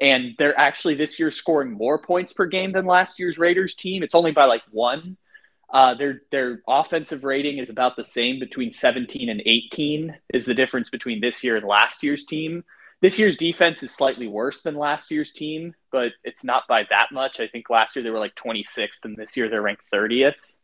and 0.00 0.36
they're 0.38 0.56
actually 0.56 0.94
this 0.94 1.18
year 1.18 1.32
scoring 1.32 1.72
more 1.72 2.00
points 2.00 2.32
per 2.32 2.46
game 2.46 2.70
than 2.70 2.86
last 2.86 3.18
year's 3.18 3.38
Raiders 3.38 3.74
team. 3.74 4.04
It's 4.04 4.14
only 4.14 4.30
by 4.30 4.44
like 4.44 4.62
one. 4.70 5.16
Uh, 5.72 5.94
their 5.94 6.22
their 6.30 6.62
offensive 6.68 7.24
rating 7.24 7.58
is 7.58 7.70
about 7.70 7.96
the 7.96 8.04
same 8.04 8.38
between 8.38 8.72
17 8.72 9.28
and 9.28 9.42
18 9.44 10.16
is 10.32 10.44
the 10.46 10.54
difference 10.54 10.90
between 10.90 11.20
this 11.20 11.42
year 11.42 11.56
and 11.56 11.66
last 11.66 12.02
year's 12.02 12.24
team. 12.24 12.64
This 13.02 13.18
year's 13.18 13.36
defense 13.36 13.82
is 13.82 13.90
slightly 13.90 14.26
worse 14.26 14.62
than 14.62 14.74
last 14.74 15.10
year's 15.10 15.32
team, 15.32 15.74
but 15.92 16.12
it's 16.24 16.44
not 16.44 16.62
by 16.68 16.84
that 16.88 17.08
much. 17.12 17.40
I 17.40 17.48
think 17.48 17.68
last 17.68 17.94
year 17.94 18.02
they 18.02 18.10
were 18.10 18.18
like 18.18 18.34
26th, 18.36 19.04
and 19.04 19.16
this 19.16 19.36
year 19.36 19.50
they're 19.50 19.60
ranked 19.60 19.82
30th 19.92 20.54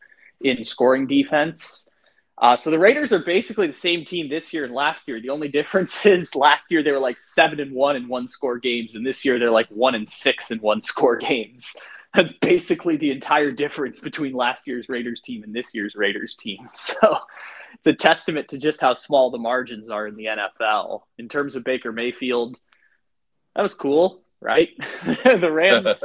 in 0.41 0.65
scoring 0.65 1.07
defense. 1.07 1.89
Uh, 2.39 2.57
so 2.57 2.71
the 2.71 2.79
Raiders 2.79 3.13
are 3.13 3.19
basically 3.19 3.67
the 3.67 3.73
same 3.73 4.05
team 4.05 4.29
this 4.29 4.53
year 4.53 4.65
and 4.65 4.73
last 4.73 5.07
year. 5.07 5.21
The 5.21 5.29
only 5.29 5.49
difference 5.49 6.05
is 6.07 6.35
last 6.35 6.71
year 6.71 6.83
they 6.83 6.93
were 6.93 6.99
like 6.99 7.19
seven 7.19 7.61
and 7.61 7.73
one 7.73 7.97
in 7.97 8.09
one 8.09 8.27
score 8.27 8.59
games, 8.59 8.95
and 8.95 9.05
this 9.05 9.25
year 9.25 9.39
they're 9.39 9.51
like 9.51 9.69
one 9.69 9.95
and 9.95 10.09
six 10.09 10.51
in 10.51 10.59
one 10.59 10.81
score 10.81 11.17
games. 11.17 11.77
That's 12.15 12.33
basically 12.39 12.97
the 12.97 13.11
entire 13.11 13.53
difference 13.53 14.01
between 14.01 14.35
last 14.35 14.67
year's 14.67 14.89
Raiders 14.89 15.21
team 15.21 15.43
and 15.45 15.55
this 15.55 15.75
year's 15.75 15.95
Raiders 15.95 16.35
team. 16.35 16.67
So 16.73 17.17
it's 17.75 17.87
a 17.87 17.95
testament 17.95 18.49
to 18.49 18.59
just 18.59 18.81
how 18.81 18.93
small 18.93 19.31
the 19.31 19.39
margins 19.39 19.89
are 19.89 20.07
in 20.07 20.15
the 20.15 20.27
NFL. 20.27 21.03
In 21.19 21.29
terms 21.29 21.57
of 21.57 21.65
Baker 21.65 21.91
Mayfield, 21.91 22.61
that 23.57 23.63
was 23.63 23.75
cool, 23.75 24.23
right? 24.41 24.69
the 25.25 25.51
Rams 25.51 26.03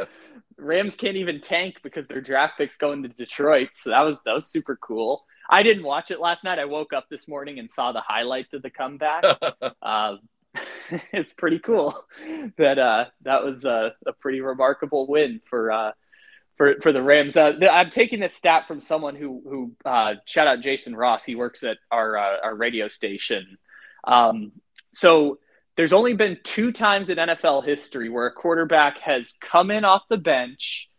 Rams 0.57 0.95
can't 0.95 1.17
even 1.17 1.39
tank 1.39 1.75
because 1.83 2.07
their 2.07 2.21
draft 2.21 2.57
picks 2.57 2.77
going 2.77 3.03
to 3.03 3.09
Detroit. 3.09 3.69
So 3.75 3.91
that 3.91 4.01
was 4.01 4.17
that 4.25 4.33
was 4.33 4.47
super 4.47 4.77
cool. 4.77 5.25
I 5.49 5.63
didn't 5.63 5.83
watch 5.83 6.09
it 6.09 6.19
last 6.19 6.43
night. 6.43 6.59
I 6.59 6.65
woke 6.65 6.93
up 6.93 7.07
this 7.09 7.27
morning 7.27 7.59
and 7.59 7.69
saw 7.69 7.91
the 7.91 8.01
highlights 8.01 8.53
of 8.53 8.61
the 8.61 8.69
comeback. 8.69 9.23
uh, 9.81 10.15
it's 11.11 11.33
pretty 11.33 11.59
cool. 11.59 11.99
That 12.57 12.79
uh, 12.79 13.05
that 13.21 13.43
was 13.43 13.65
a, 13.65 13.93
a, 14.05 14.13
pretty 14.13 14.41
remarkable 14.41 15.07
win 15.07 15.41
for 15.49 15.71
uh, 15.71 15.91
for 16.55 16.75
for 16.81 16.91
the 16.91 17.01
Rams. 17.01 17.37
Uh, 17.37 17.53
I'm 17.71 17.89
taking 17.89 18.19
this 18.19 18.33
stat 18.33 18.67
from 18.67 18.81
someone 18.81 19.15
who 19.15 19.41
who 19.43 19.71
uh, 19.85 20.15
shout 20.25 20.47
out 20.47 20.61
Jason 20.61 20.95
Ross. 20.95 21.23
He 21.23 21.35
works 21.35 21.63
at 21.63 21.77
our 21.91 22.17
uh, 22.17 22.37
our 22.43 22.55
radio 22.55 22.87
station. 22.87 23.57
Um, 24.03 24.53
so 24.93 25.39
there's 25.75 25.93
only 25.93 26.13
been 26.13 26.39
two 26.43 26.71
times 26.71 27.09
in 27.09 27.17
NFL 27.17 27.65
history 27.65 28.09
where 28.09 28.25
a 28.25 28.33
quarterback 28.33 28.99
has 28.99 29.33
come 29.39 29.69
in 29.69 29.85
off 29.85 30.03
the 30.09 30.17
bench, 30.17 30.89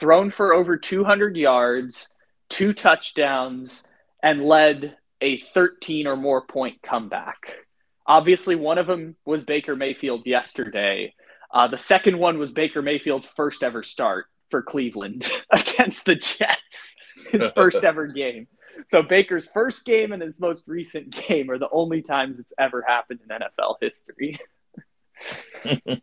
thrown 0.00 0.30
for 0.30 0.52
over 0.52 0.76
200 0.76 1.36
yards, 1.36 2.14
two 2.48 2.72
touchdowns, 2.72 3.88
and 4.22 4.44
led 4.44 4.96
a 5.20 5.38
13 5.38 6.06
or 6.06 6.16
more 6.16 6.44
point 6.44 6.82
comeback. 6.82 7.65
Obviously, 8.06 8.54
one 8.54 8.78
of 8.78 8.86
them 8.86 9.16
was 9.24 9.44
Baker 9.44 9.74
Mayfield 9.76 10.26
yesterday. 10.26 11.14
Uh, 11.52 11.68
the 11.68 11.76
second 11.76 12.18
one 12.18 12.38
was 12.38 12.52
Baker 12.52 12.82
Mayfield's 12.82 13.26
first 13.26 13.62
ever 13.62 13.82
start 13.82 14.26
for 14.50 14.62
Cleveland 14.62 15.28
against 15.50 16.04
the 16.04 16.14
Jets, 16.14 16.96
his 17.30 17.50
first 17.54 17.84
ever 17.84 18.06
game. 18.06 18.46
So 18.86 19.02
Baker's 19.02 19.48
first 19.48 19.84
game 19.84 20.12
and 20.12 20.22
his 20.22 20.40
most 20.40 20.68
recent 20.68 21.10
game 21.10 21.50
are 21.50 21.58
the 21.58 21.70
only 21.70 22.02
times 22.02 22.38
it's 22.38 22.52
ever 22.58 22.84
happened 22.86 23.20
in 23.28 23.38
NFL 23.38 23.76
history. 23.80 24.38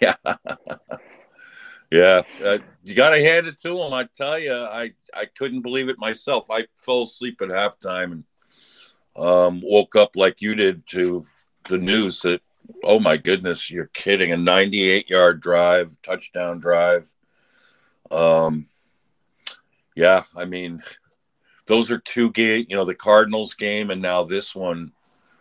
yeah. 0.00 0.14
Yeah, 1.90 2.22
uh, 2.44 2.58
you 2.84 2.94
got 2.94 3.10
to 3.10 3.22
hand 3.22 3.46
it 3.46 3.58
to 3.62 3.80
him. 3.80 3.94
I 3.94 4.04
tell 4.14 4.38
you, 4.38 4.52
I, 4.52 4.92
I 5.14 5.24
couldn't 5.24 5.62
believe 5.62 5.88
it 5.88 5.98
myself. 5.98 6.50
I 6.50 6.66
fell 6.76 7.04
asleep 7.04 7.40
at 7.40 7.48
halftime 7.48 8.12
and 8.12 8.24
um, 9.18 9.60
woke 9.64 9.96
up 9.96 10.16
like 10.16 10.40
you 10.40 10.54
did 10.54 10.86
to 10.88 11.24
the 11.68 11.78
news 11.78 12.22
that, 12.22 12.40
oh 12.84 13.00
my 13.00 13.16
goodness, 13.16 13.70
you're 13.70 13.90
kidding. 13.92 14.32
A 14.32 14.36
98 14.36 15.10
yard 15.10 15.40
drive, 15.40 15.96
touchdown 16.02 16.60
drive. 16.60 17.08
Um, 18.10 18.68
yeah, 19.96 20.22
I 20.36 20.44
mean, 20.44 20.82
those 21.66 21.90
are 21.90 21.98
two 21.98 22.30
game. 22.30 22.66
You 22.68 22.76
know, 22.76 22.84
the 22.84 22.94
Cardinals 22.94 23.54
game 23.54 23.90
and 23.90 24.00
now 24.00 24.22
this 24.22 24.54
one 24.54 24.92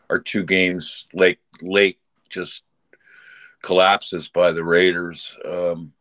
are 0.09 0.19
two 0.19 0.43
games 0.43 1.05
late. 1.13 1.39
Late, 1.61 1.99
just 2.29 2.63
collapses 3.61 4.27
by 4.27 4.51
the 4.51 4.63
Raiders. 4.63 5.37
Um, 5.45 5.93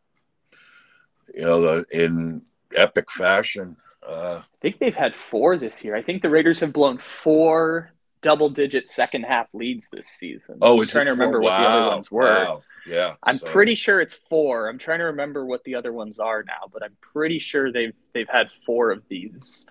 you 1.33 1.41
know, 1.41 1.61
the, 1.61 1.85
in 1.91 2.41
epic 2.75 3.11
fashion. 3.11 3.77
Uh, 4.07 4.41
I 4.41 4.57
think 4.61 4.79
they've 4.79 4.95
had 4.95 5.15
four 5.15 5.57
this 5.57 5.83
year. 5.83 5.95
I 5.95 6.01
think 6.01 6.21
the 6.21 6.29
Raiders 6.29 6.59
have 6.61 6.71
blown 6.71 6.97
four 6.97 7.91
double-digit 8.21 8.89
second 8.89 9.23
half 9.23 9.47
leads 9.53 9.87
this 9.91 10.07
season. 10.07 10.57
Oh, 10.61 10.81
I'm 10.81 10.87
trying 10.87 11.05
to 11.05 11.11
remember 11.11 11.39
wow. 11.39 11.49
what 11.49 11.59
the 11.59 11.67
other 11.67 11.95
ones 11.95 12.11
were. 12.11 12.23
Wow. 12.23 12.61
Yeah, 12.85 13.15
I'm 13.23 13.37
so. 13.37 13.45
pretty 13.47 13.75
sure 13.75 13.99
it's 13.99 14.15
four. 14.29 14.69
I'm 14.69 14.77
trying 14.77 14.99
to 14.99 15.05
remember 15.05 15.45
what 15.45 15.63
the 15.65 15.75
other 15.75 15.91
ones 15.91 16.19
are 16.19 16.43
now, 16.43 16.69
but 16.71 16.83
I'm 16.83 16.95
pretty 17.01 17.37
sure 17.37 17.71
they've 17.71 17.93
they've 18.13 18.29
had 18.29 18.49
four 18.49 18.91
of 18.91 19.03
these 19.09 19.65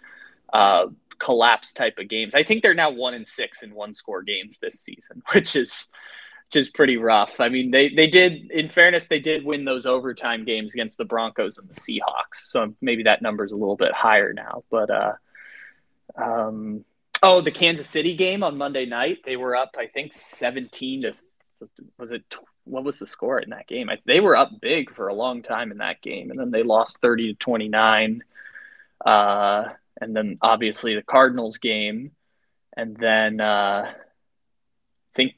uh, 0.53 0.87
collapse 1.18 1.72
type 1.72 1.99
of 1.99 2.09
games. 2.09 2.34
I 2.34 2.45
think 2.45 2.62
they're 2.62 2.74
now 2.74 2.91
one 2.91 3.14
and 3.14 3.26
six 3.26 3.62
in 3.62 3.74
one 3.74 3.95
score 3.95 4.22
games 4.22 4.59
this 4.61 4.80
season, 4.80 5.22
which 5.32 5.57
is 5.57 5.89
which 6.49 6.62
is 6.62 6.70
pretty 6.70 6.97
rough. 6.97 7.40
I 7.40 7.49
mean, 7.49 7.70
they 7.70 7.88
they 7.88 8.07
did, 8.07 8.51
in 8.51 8.68
fairness, 8.68 9.07
they 9.07 9.18
did 9.18 9.44
win 9.44 9.64
those 9.64 9.86
overtime 9.86 10.44
games 10.44 10.72
against 10.72 10.97
the 10.97 11.05
Broncos 11.05 11.59
and 11.59 11.68
the 11.68 11.74
Seahawks, 11.74 12.36
so 12.36 12.74
maybe 12.80 13.05
that 13.05 13.22
number's 13.22 13.53
a 13.53 13.57
little 13.57 13.76
bit 13.76 13.92
higher 13.92 14.32
now. 14.32 14.62
But 14.70 14.90
uh, 14.90 15.12
um, 16.16 16.84
oh, 17.22 17.40
the 17.40 17.51
Kansas 17.51 17.88
City 17.88 18.14
game 18.14 18.44
on 18.44 18.59
Monday 18.59 18.86
night, 18.86 19.18
they 19.24 19.36
were 19.36 19.57
up, 19.57 19.74
I 19.78 19.86
think, 19.86 20.12
seventeen 20.14 21.03
to 21.03 21.14
was 21.99 22.12
it 22.12 22.22
what 22.64 22.84
was 22.84 22.99
the 22.99 23.07
score 23.07 23.38
in 23.38 23.51
that 23.51 23.66
game? 23.66 23.88
I, 23.88 23.99
they 24.05 24.20
were 24.20 24.36
up 24.36 24.51
big 24.61 24.94
for 24.94 25.09
a 25.09 25.14
long 25.14 25.42
time 25.42 25.72
in 25.72 25.78
that 25.78 26.03
game, 26.03 26.30
and 26.30 26.38
then 26.38 26.51
they 26.51 26.62
lost 26.62 27.01
thirty 27.01 27.32
to 27.32 27.38
twenty 27.38 27.68
nine. 27.68 28.22
Uh, 29.05 29.64
and 30.01 30.14
then 30.14 30.38
obviously 30.42 30.94
the 30.94 31.03
Cardinals 31.03 31.59
game, 31.59 32.12
and 32.76 32.97
then 32.97 33.40
uh, 33.40 33.92
I 33.92 33.94
think 35.14 35.34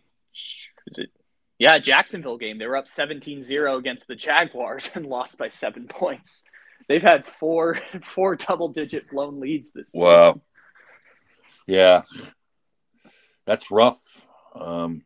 yeah 1.59 1.79
Jacksonville 1.79 2.39
game. 2.39 2.59
They 2.59 2.67
were 2.67 2.77
up 2.77 2.87
17-0 2.87 3.79
against 3.79 4.09
the 4.09 4.17
Jaguars 4.17 4.91
and 4.95 5.07
lost 5.07 5.39
by 5.39 5.49
seven 5.49 5.87
points. 5.87 6.45
They've 6.89 7.03
had 7.03 7.27
four 7.27 7.79
four 8.03 8.37
double 8.37 8.69
digit 8.69 9.11
blown 9.11 9.41
leads 9.41 9.71
this. 9.73 9.93
Season. 9.93 10.07
Wow. 10.07 10.33
Season. 10.33 10.43
Yeah, 11.67 12.03
that's 13.45 13.71
rough. 13.71 14.27
Um, 14.55 15.05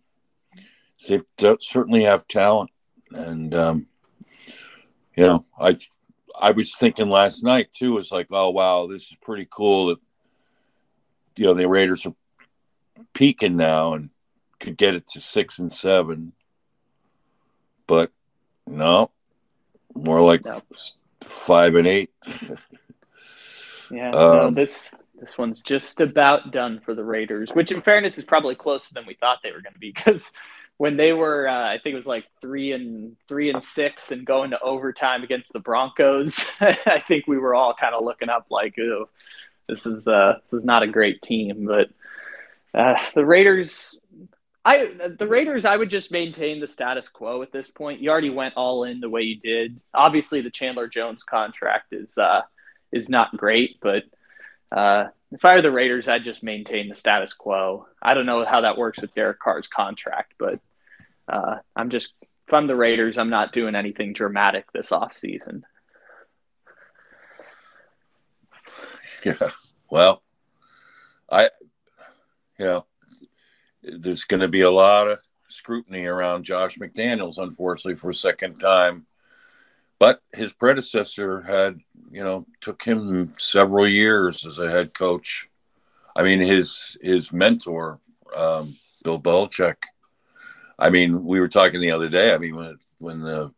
they 1.09 1.21
certainly 1.61 2.05
have 2.05 2.29
talent, 2.29 2.71
and 3.11 3.53
um, 3.53 3.87
you 5.17 5.25
know, 5.25 5.45
I 5.59 5.77
I 6.41 6.53
was 6.53 6.75
thinking 6.77 7.09
last 7.09 7.43
night 7.43 7.73
too. 7.73 7.99
It's 7.99 8.13
like, 8.13 8.29
oh 8.31 8.51
wow, 8.51 8.87
this 8.87 9.11
is 9.11 9.17
pretty 9.21 9.47
cool 9.51 9.87
that 9.89 9.99
you 11.37 11.47
know 11.47 11.55
the 11.55 11.69
Raiders 11.69 12.07
are 12.07 12.15
peaking 13.13 13.57
now 13.57 13.95
and 13.95 14.11
could 14.63 14.77
get 14.77 14.95
it 14.95 15.07
to 15.09 15.21
six 15.21 15.59
and 15.59 15.73
seven, 15.73 16.33
but 17.87 18.11
no, 18.67 19.11
more 19.95 20.23
like 20.23 20.45
no. 20.45 20.61
five 21.21 21.75
and 21.75 21.87
eight. 21.87 22.11
yeah, 23.91 24.11
um, 24.11 24.13
no, 24.13 24.51
this 24.51 24.95
this 25.19 25.37
one's 25.37 25.61
just 25.61 26.01
about 26.01 26.53
done 26.53 26.81
for 26.81 26.95
the 26.95 27.05
Raiders, 27.05 27.51
which 27.53 27.73
in 27.73 27.83
fairness 27.83 28.19
is 28.19 28.25
probably 28.25 28.55
closer 28.55 28.95
than 28.95 29.07
we 29.07 29.15
thought 29.15 29.39
they 29.43 29.53
were 29.53 29.61
going 29.61 29.75
to 29.75 29.79
be 29.79 29.93
because 29.95 30.31
when 30.79 30.97
they 30.97 31.13
were 31.13 31.49
uh, 31.49 31.69
I 31.69 31.79
think 31.83 31.95
it 31.95 31.97
was 31.97 32.07
like 32.07 32.25
three 32.41 32.73
and 32.73 33.17
three 33.29 33.51
and 33.51 33.63
six 33.63 34.11
and 34.13 34.25
going 34.25 34.51
to 34.51 34.61
overtime 34.61 35.23
against 35.23 35.53
the 35.53 35.61
Broncos. 35.61 36.41
I 36.61 37.03
think 37.07 37.27
we 37.27 37.39
were 37.39 37.55
all 37.55 37.75
kind 37.75 37.95
of 37.95 38.05
looking 38.05 38.29
up 38.29 38.47
like, 38.49 38.79
"Ooh, 38.79 39.09
this 39.69 39.87
is 39.87 40.07
uh, 40.07 40.39
this 40.51 40.61
is 40.61 40.65
not 40.65 40.83
a 40.83 40.89
great 40.89 41.21
team." 41.21 41.67
But 41.67 41.91
uh, 42.75 42.95
the 43.15 43.25
Raiders, 43.25 44.01
I 44.65 44.93
the 45.19 45.27
Raiders, 45.27 45.65
I 45.65 45.77
would 45.77 45.91
just 45.91 46.13
maintain 46.13 46.61
the 46.61 46.67
status 46.67 47.09
quo 47.09 47.43
at 47.43 47.53
this 47.53 47.69
point. 47.69 48.01
You 48.01 48.11
already 48.11 48.31
went 48.31 48.55
all 48.57 48.85
in 48.85 49.01
the 49.01 49.09
way 49.11 49.23
you 49.23 49.41
did. 49.41 49.81
Obviously, 49.93 50.41
the 50.41 50.51
Chandler 50.51 50.87
Jones 50.87 51.25
contract 51.25 51.93
is 51.93 52.17
uh, 52.17 52.43
is 52.93 53.09
not 53.09 53.37
great, 53.37 53.79
but 53.81 54.05
uh, 54.71 55.09
if 55.33 55.45
I 55.45 55.57
were 55.57 55.63
the 55.63 55.73
Raiders, 55.73 56.07
I'd 56.09 56.25
just 56.25 56.45
maintain 56.45 56.89
the 56.89 56.95
status 56.95 57.35
quo. 57.35 57.89
I 58.01 58.15
don't 58.15 58.27
know 58.27 58.45
how 58.45 58.61
that 58.61 58.79
works 58.79 59.01
with 59.01 59.15
Derek 59.15 59.41
Carr's 59.41 59.67
contract, 59.67 60.35
but 60.39 60.61
uh, 61.29 61.57
I'm 61.75 61.91
just 61.91 62.15
if 62.47 62.55
I'm 62.55 62.69
the 62.69 62.77
Raiders, 62.77 63.19
I'm 63.19 63.31
not 63.31 63.53
doing 63.53 63.75
anything 63.75 64.13
dramatic 64.13 64.71
this 64.73 64.91
offseason. 64.91 65.63
Yeah. 69.25 69.51
Well, 69.89 70.21
I, 71.31 71.51
you 72.59 72.65
know, 72.65 72.87
there's 73.83 74.25
going 74.25 74.41
to 74.41 74.49
be 74.49 74.63
a 74.63 74.71
lot 74.71 75.09
of 75.09 75.19
scrutiny 75.49 76.07
around 76.07 76.45
Josh 76.45 76.79
McDaniels, 76.79 77.39
unfortunately, 77.39 77.97
for 77.97 78.11
a 78.11 78.15
second 78.15 78.59
time. 78.59 79.07
But 79.99 80.21
his 80.33 80.53
predecessor 80.53 81.43
had, 81.43 81.79
you 82.11 82.25
know, 82.25 82.47
took 82.61 82.83
him 82.83 83.35
several 83.39 83.87
years 83.87 84.45
as 84.45 84.59
a 84.59 84.71
head 84.71 84.95
coach. 84.95 85.49
I 86.17 86.23
mean, 86.23 86.41
his 86.41 86.97
his 87.01 87.33
mentor, 87.33 88.01
um, 88.37 88.75
Bill 89.05 89.21
Belichick, 89.21 89.77
I 90.79 90.91
mean, 90.91 91.25
we 91.25 91.39
were 91.39 91.49
talking 91.49 91.81
the 91.81 91.93
other 91.93 92.09
day. 92.09 92.35
I 92.35 92.39
mean, 92.39 92.57
when 92.57 92.79
when 92.99 93.21
the 93.21 93.53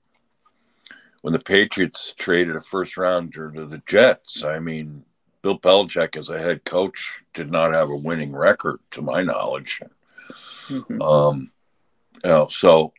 when 1.22 1.33
the 1.33 1.39
Patriots 1.39 2.12
traded 2.18 2.55
a 2.55 2.61
first 2.61 2.99
rounder 2.99 3.51
to 3.51 3.64
the 3.64 3.83
Jets, 3.87 4.45
I 4.45 4.59
mean, 4.59 5.05
Bill 5.41 5.59
Belichick 5.59 6.16
as 6.16 6.29
a 6.29 6.39
head 6.39 6.64
coach 6.64 7.22
did 7.33 7.51
not 7.51 7.72
have 7.72 7.89
a 7.89 7.97
winning 7.97 8.35
record, 8.35 8.81
to 8.91 9.01
my 9.01 9.22
knowledge. 9.22 9.81
Mm-hmm. 10.69 11.03
Um, 11.03 11.51
you 12.23 12.31
know, 12.31 12.47
so, 12.49 12.93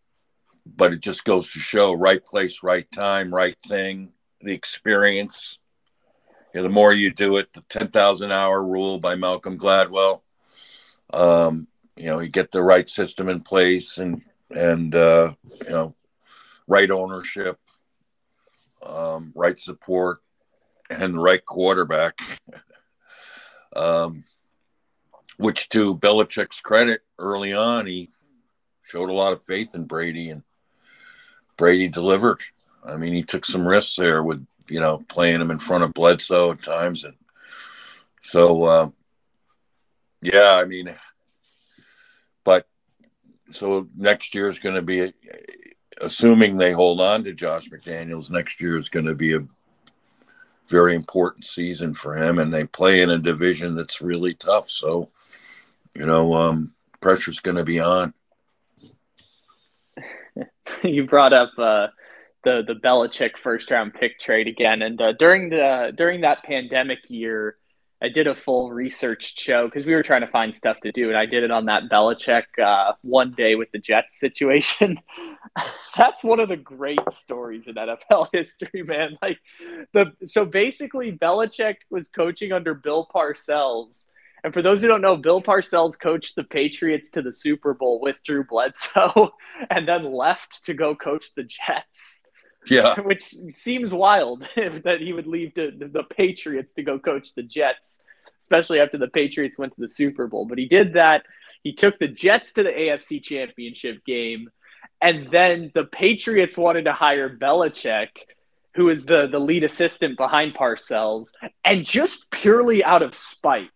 but 0.66 0.94
it 0.94 1.00
just 1.00 1.26
goes 1.26 1.52
to 1.54 1.60
show 1.60 1.94
right 1.94 2.24
place, 2.24 2.64
right 2.64 2.90
time, 2.92 3.34
right 3.34 3.58
thing, 3.60 4.12
the 4.42 4.54
experience. 4.54 5.58
you 6.54 6.60
know, 6.62 6.64
the 6.64 6.74
more 6.74 6.94
you 6.94 7.12
do 7.12 7.38
it, 7.38 7.54
the 7.54 7.62
10,000 7.70 8.32
hour 8.32 8.64
rule 8.64 9.00
by 9.00 9.16
Malcolm 9.16 9.58
Gladwell. 9.58 10.22
Um, 11.14 11.68
you 11.96 12.08
know, 12.08 12.20
you 12.20 12.30
get 12.30 12.52
the 12.52 12.62
right 12.62 12.88
system 12.88 13.30
in 13.30 13.42
place 13.42 13.98
and, 13.98 14.22
and, 14.52 14.94
uh, 14.94 15.34
you 15.64 15.70
know, 15.70 15.96
right 16.68 16.90
ownership, 16.92 17.60
um, 18.86 19.32
right 19.36 19.58
support, 19.58 20.20
and 20.90 21.16
the 21.16 21.20
right 21.20 21.44
quarterback. 21.44 22.20
um, 23.76 24.24
which, 25.38 25.70
to 25.70 25.96
Belichick's 25.98 26.62
credit, 26.62 27.02
early 27.20 27.54
on, 27.54 27.86
he 27.86 28.10
showed 28.84 29.10
a 29.10 29.14
lot 29.14 29.34
of 29.34 29.44
faith 29.44 29.76
in 29.76 29.86
Brady, 29.86 30.30
and 30.30 30.44
Brady 31.58 31.88
delivered. 31.88 32.42
I 32.84 32.98
mean, 32.98 33.14
he 33.14 33.24
took 33.24 33.46
some 33.46 33.68
risks 33.68 33.96
there 33.96 34.24
with 34.24 34.46
you 34.70 34.80
know, 34.80 35.04
playing 35.08 35.42
him 35.42 35.52
in 35.52 35.60
front 35.60 35.84
of 35.84 35.94
Bledsoe 35.94 36.52
at 36.52 36.62
times. 36.62 37.04
And 37.04 37.16
so, 38.22 38.64
uh, 38.64 38.90
yeah, 40.22 40.60
I 40.62 40.66
mean, 40.66 40.94
but 42.44 42.68
so 43.52 43.88
next 43.96 44.34
year 44.34 44.50
is 44.50 44.60
going 44.60 44.76
to 44.76 44.82
be, 44.82 45.14
assuming 46.02 46.56
they 46.56 46.72
hold 46.72 47.00
on 47.00 47.24
to 47.24 47.34
Josh 47.34 47.70
McDaniels, 47.70 48.30
next 48.30 48.60
year 48.60 48.78
is 48.78 48.90
going 48.90 49.06
to 49.06 49.16
be 49.16 49.36
a 49.36 49.46
very 50.68 50.96
important 50.96 51.46
season 51.46 51.94
for 51.94 52.16
him. 52.16 52.40
And 52.40 52.54
they 52.54 52.66
play 52.66 53.02
in 53.02 53.12
a 53.12 53.20
division 53.20 53.76
that's 53.76 54.02
really 54.02 54.34
tough. 54.34 54.70
So, 54.70 55.10
you 55.96 56.06
know, 56.06 56.34
um, 56.34 56.74
pressure's 57.02 57.40
going 57.40 57.58
to 57.58 57.64
be 57.64 57.80
on. 57.80 58.14
you 60.84 61.06
brought 61.06 61.34
up, 61.34 61.52
uh, 61.58 61.88
the 62.46 62.64
the 62.66 62.76
Belichick 62.76 63.38
first 63.38 63.70
round 63.72 63.94
pick 63.94 64.20
trade 64.20 64.48
again. 64.48 64.82
And 64.82 65.02
uh, 65.02 65.12
during 65.14 65.50
the 65.50 65.92
during 65.96 66.22
that 66.22 66.44
pandemic 66.44 67.00
year, 67.10 67.58
I 68.02 68.10
did 68.10 68.28
a 68.28 68.36
full 68.36 68.72
research 68.72 69.38
show 69.38 69.66
because 69.66 69.86
we 69.86 69.94
were 69.94 70.04
trying 70.04 70.22
to 70.22 70.28
find 70.28 70.56
stuff 70.56 70.80
to 70.82 70.92
do, 70.92 71.10
and 71.10 71.18
I 71.18 71.26
did 71.26 71.44
it 71.44 71.52
on 71.52 71.66
that 71.66 71.90
Belichick 71.92 72.44
uh, 72.64 72.94
one 73.02 73.32
day 73.32 73.56
with 73.56 73.72
the 73.72 73.80
Jets 73.80 74.20
situation. 74.20 75.00
That's 75.98 76.24
one 76.24 76.40
of 76.40 76.48
the 76.48 76.58
great 76.58 77.00
stories 77.12 77.68
in 77.68 77.76
NFL 77.76 78.30
history, 78.34 78.84
man. 78.84 79.18
Like 79.22 79.40
the 79.94 80.14
so 80.28 80.46
basically, 80.46 81.12
Belichick 81.12 81.78
was 81.90 82.08
coaching 82.10 82.52
under 82.52 82.74
Bill 82.74 83.08
Parcells. 83.14 84.08
And 84.46 84.54
for 84.54 84.62
those 84.62 84.80
who 84.80 84.88
don't 84.88 85.02
know, 85.02 85.18
Bill 85.18 85.42
Parcells 85.42 86.00
coached 86.00 86.36
the 86.36 86.44
Patriots 86.44 87.10
to 87.10 87.24
the 87.24 87.34
Super 87.34 87.74
Bowl 87.74 88.00
with 88.00 88.22
Drew 88.24 88.44
Bledsoe 88.44 89.32
and 89.72 89.88
then 89.88 90.14
left 90.14 90.64
to 90.66 90.76
go 90.76 90.94
coach 90.94 91.34
the 91.34 91.42
Jets. 91.42 92.24
Yeah. 92.68 93.00
Which 93.02 93.34
seems 93.56 93.92
wild 93.92 94.48
that 94.56 94.98
he 95.00 95.14
would 95.14 95.26
leave 95.26 95.56
to 95.56 95.72
the 95.72 96.04
Patriots 96.04 96.76
to 96.76 96.84
go 96.84 97.00
coach 97.00 97.34
the 97.34 97.42
Jets, 97.42 98.04
especially 98.40 98.80
after 98.80 99.00
the 99.00 99.08
Patriots 99.08 99.58
went 99.58 99.74
to 99.74 99.82
the 99.82 99.90
Super 99.90 100.28
Bowl. 100.28 100.46
But 100.46 100.60
he 100.60 100.68
did 100.68 100.94
that. 100.94 101.24
He 101.64 101.74
took 101.74 101.98
the 101.98 102.08
Jets 102.08 102.54
to 102.54 102.62
the 102.62 102.70
AFC 102.70 103.24
Championship 103.24 104.06
game. 104.06 104.52
And 105.02 105.32
then 105.32 105.72
the 105.74 105.86
Patriots 105.86 106.56
wanted 106.56 106.86
to 106.86 106.94
hire 106.94 107.36
Belichick, 107.36 108.10
who 108.76 108.90
is 108.90 109.08
the, 109.08 109.26
the 109.26 109.40
lead 109.40 109.64
assistant 109.64 110.18
behind 110.18 110.54
Parcells. 110.54 111.30
And 111.64 111.84
just 111.84 112.30
purely 112.30 112.84
out 112.84 113.02
of 113.02 113.16
spite, 113.16 113.72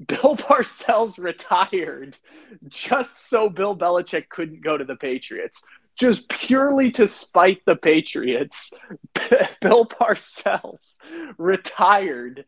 Bill 0.06 0.36
Parcells 0.36 1.18
retired 1.18 2.18
just 2.68 3.28
so 3.28 3.48
Bill 3.48 3.76
Belichick 3.76 4.28
couldn't 4.28 4.62
go 4.62 4.76
to 4.76 4.84
the 4.84 4.96
Patriots 4.96 5.64
just 5.96 6.28
purely 6.28 6.90
to 6.92 7.06
spite 7.06 7.64
the 7.66 7.76
Patriots, 7.76 8.72
Bill 9.60 9.86
Parcells 9.86 10.96
retired 11.38 12.44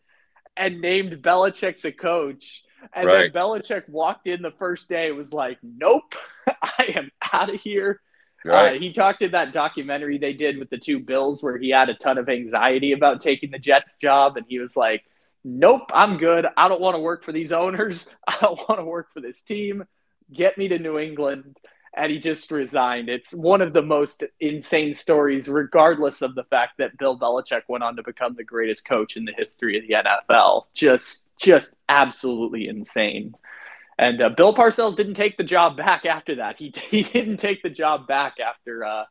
and 0.57 0.81
named 0.81 1.23
Belichick 1.23 1.83
the 1.83 1.93
coach. 1.93 2.65
And 2.93 3.07
right. 3.07 3.33
then 3.33 3.43
Belichick 3.43 3.89
walked 3.89 4.27
in 4.27 4.43
the 4.43 4.53
first 4.53 4.89
day, 4.89 5.13
was 5.13 5.33
like, 5.33 5.59
Nope, 5.63 6.15
I 6.63 6.95
am 6.95 7.11
out 7.33 7.53
of 7.53 7.61
here. 7.61 8.01
Uh, 8.45 8.51
right. 8.51 8.77
Uh, 8.77 8.79
he 8.79 8.93
talked 8.93 9.23
in 9.23 9.33
that 9.33 9.53
documentary 9.53 10.19
they 10.19 10.33
did 10.33 10.59
with 10.59 10.71
the 10.71 10.79
two 10.79 11.01
Bills 11.01 11.43
where 11.43 11.59
he 11.59 11.71
had 11.71 11.89
a 11.89 11.95
ton 11.95 12.19
of 12.19 12.29
anxiety 12.29 12.93
about 12.93 13.21
taking 13.21 13.51
the 13.51 13.59
Jets 13.59 13.97
job. 13.97 14.37
And 14.37 14.47
he 14.49 14.59
was 14.59 14.77
like, 14.77 15.05
Nope, 15.45 15.91
I'm 15.93 16.16
good. 16.16 16.47
I 16.57 16.68
don't 16.68 16.80
want 16.80 16.97
to 16.97 17.01
work 17.01 17.24
for 17.24 17.32
these 17.32 17.53
owners. 17.53 18.09
I 18.26 18.37
don't 18.41 18.68
want 18.68 18.80
to 18.80 18.84
work 18.84 19.12
for 19.12 19.20
this 19.20 19.41
team. 19.43 19.84
Get 20.32 20.59
me 20.59 20.68
to 20.68 20.78
New 20.78 20.99
England 20.99 21.59
and 21.97 22.12
he 22.12 22.18
just 22.18 22.51
resigned. 22.51 23.09
It's 23.09 23.32
one 23.32 23.62
of 23.62 23.72
the 23.72 23.82
most 23.82 24.22
insane 24.39 24.93
stories, 24.93 25.49
regardless 25.49 26.20
of 26.20 26.34
the 26.34 26.45
fact 26.45 26.74
that 26.78 26.99
Bill 26.99 27.18
Belichick 27.18 27.62
went 27.68 27.82
on 27.82 27.97
to 27.97 28.03
become 28.03 28.34
the 28.37 28.45
greatest 28.45 28.84
coach 28.84 29.16
in 29.16 29.24
the 29.24 29.32
history 29.32 29.78
of 29.78 29.87
the 29.87 29.95
NFL. 29.95 30.64
Just, 30.74 31.26
just 31.41 31.74
absolutely 31.89 32.68
insane. 32.68 33.34
And 33.99 34.20
uh, 34.20 34.28
Bill 34.28 34.55
Parcells 34.55 34.95
didn't 34.95 35.14
take 35.14 35.39
the 35.39 35.45
job 35.45 35.78
back 35.78 36.05
after 36.05 36.37
that. 36.37 36.59
He 36.59 36.72
he 36.91 37.03
didn't 37.03 37.39
take 37.39 37.62
the 37.62 37.70
job 37.70 38.07
back 38.07 38.34
after 38.41 38.84
uh, 38.84 39.05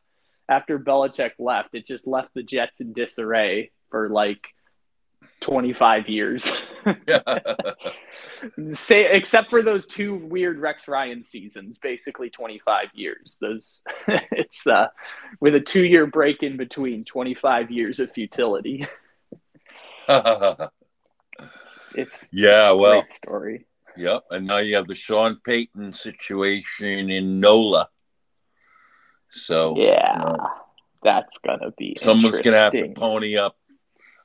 after 0.48 0.78
Belichick 0.78 1.32
left. 1.40 1.74
It 1.74 1.86
just 1.86 2.06
left 2.06 2.34
the 2.34 2.44
Jets 2.44 2.80
in 2.80 2.92
disarray 2.92 3.72
for 3.90 4.08
like 4.08 4.46
25 5.40 6.08
years. 6.08 6.66
Say, 8.74 9.16
except 9.16 9.50
for 9.50 9.62
those 9.62 9.86
two 9.86 10.16
weird 10.16 10.58
Rex 10.58 10.88
Ryan 10.88 11.22
seasons, 11.24 11.78
basically 11.78 12.30
25 12.30 12.88
years. 12.94 13.36
Those 13.40 13.82
it's 14.08 14.66
uh, 14.66 14.88
with 15.40 15.54
a 15.54 15.60
two 15.60 15.84
year 15.84 16.06
break 16.06 16.42
in 16.42 16.56
between, 16.56 17.04
25 17.04 17.70
years 17.70 18.00
of 18.00 18.10
futility. 18.12 18.86
it's 20.08 20.68
yeah, 22.32 22.70
it's 22.70 22.78
well, 22.78 23.04
story. 23.08 23.66
Yep, 23.96 24.24
and 24.30 24.46
now 24.46 24.58
you 24.58 24.76
have 24.76 24.86
the 24.86 24.94
Sean 24.94 25.38
Payton 25.42 25.94
situation 25.94 27.10
in 27.10 27.40
NOLA. 27.40 27.88
So 29.30 29.76
yeah, 29.78 30.18
you 30.18 30.24
know, 30.24 30.38
that's 31.02 31.36
gonna 31.44 31.72
be 31.76 31.96
someone's 31.98 32.40
gonna 32.42 32.56
have 32.56 32.72
to 32.72 32.92
pony 32.94 33.36
up 33.36 33.56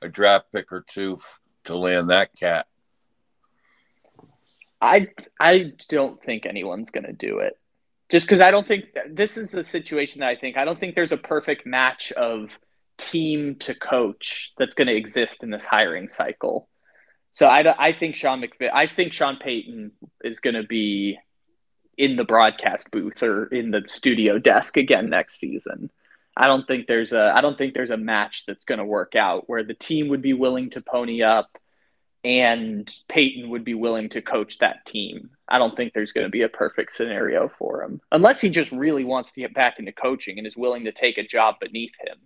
a 0.02 0.08
draft 0.08 0.52
pick 0.52 0.72
or 0.72 0.84
two 0.86 1.18
to 1.64 1.76
land 1.76 2.10
that 2.10 2.30
cat. 2.38 2.66
I 4.80 5.08
I 5.38 5.72
don't 5.88 6.22
think 6.22 6.44
anyone's 6.44 6.90
going 6.90 7.06
to 7.06 7.12
do 7.12 7.38
it. 7.38 7.54
Just 8.10 8.26
because 8.26 8.40
I 8.40 8.50
don't 8.50 8.66
think 8.66 8.86
this 9.08 9.36
is 9.36 9.50
the 9.50 9.64
situation 9.64 10.20
that 10.20 10.28
I 10.28 10.36
think 10.36 10.56
I 10.56 10.64
don't 10.64 10.78
think 10.78 10.94
there's 10.94 11.12
a 11.12 11.16
perfect 11.16 11.64
match 11.66 12.12
of 12.12 12.58
team 12.98 13.56
to 13.60 13.74
coach 13.74 14.52
that's 14.58 14.74
going 14.74 14.88
to 14.88 14.96
exist 14.96 15.42
in 15.42 15.50
this 15.50 15.64
hiring 15.64 16.08
cycle. 16.08 16.68
So 17.32 17.46
I, 17.46 17.88
I 17.88 17.92
think 17.94 18.14
Sean 18.14 18.42
McVay, 18.42 18.70
I 18.72 18.86
think 18.86 19.12
Sean 19.12 19.38
Payton 19.38 19.92
is 20.22 20.40
going 20.40 20.54
to 20.54 20.62
be 20.62 21.18
in 21.96 22.16
the 22.16 22.24
broadcast 22.24 22.90
booth 22.90 23.22
or 23.22 23.46
in 23.46 23.70
the 23.70 23.82
studio 23.86 24.38
desk 24.38 24.76
again 24.76 25.08
next 25.08 25.38
season. 25.38 25.90
I 26.36 26.46
don't 26.46 26.66
think 26.66 26.86
there's 26.86 27.12
a 27.12 27.32
I 27.34 27.40
don't 27.40 27.58
think 27.58 27.74
there's 27.74 27.90
a 27.90 27.96
match 27.96 28.44
that's 28.46 28.64
going 28.64 28.78
to 28.78 28.84
work 28.84 29.14
out 29.14 29.48
where 29.48 29.64
the 29.64 29.74
team 29.74 30.08
would 30.08 30.22
be 30.22 30.32
willing 30.32 30.70
to 30.70 30.80
pony 30.80 31.22
up 31.22 31.50
and 32.24 32.88
Payton 33.08 33.50
would 33.50 33.64
be 33.64 33.74
willing 33.74 34.08
to 34.10 34.22
coach 34.22 34.58
that 34.58 34.86
team. 34.86 35.30
I 35.48 35.58
don't 35.58 35.76
think 35.76 35.92
there's 35.92 36.12
going 36.12 36.26
to 36.26 36.30
be 36.30 36.42
a 36.42 36.48
perfect 36.48 36.92
scenario 36.92 37.50
for 37.58 37.82
him 37.82 38.00
unless 38.10 38.40
he 38.40 38.48
just 38.48 38.72
really 38.72 39.04
wants 39.04 39.32
to 39.32 39.40
get 39.40 39.54
back 39.54 39.78
into 39.78 39.92
coaching 39.92 40.38
and 40.38 40.46
is 40.46 40.56
willing 40.56 40.84
to 40.84 40.92
take 40.92 41.18
a 41.18 41.26
job 41.26 41.56
beneath 41.60 41.94
him. 42.00 42.18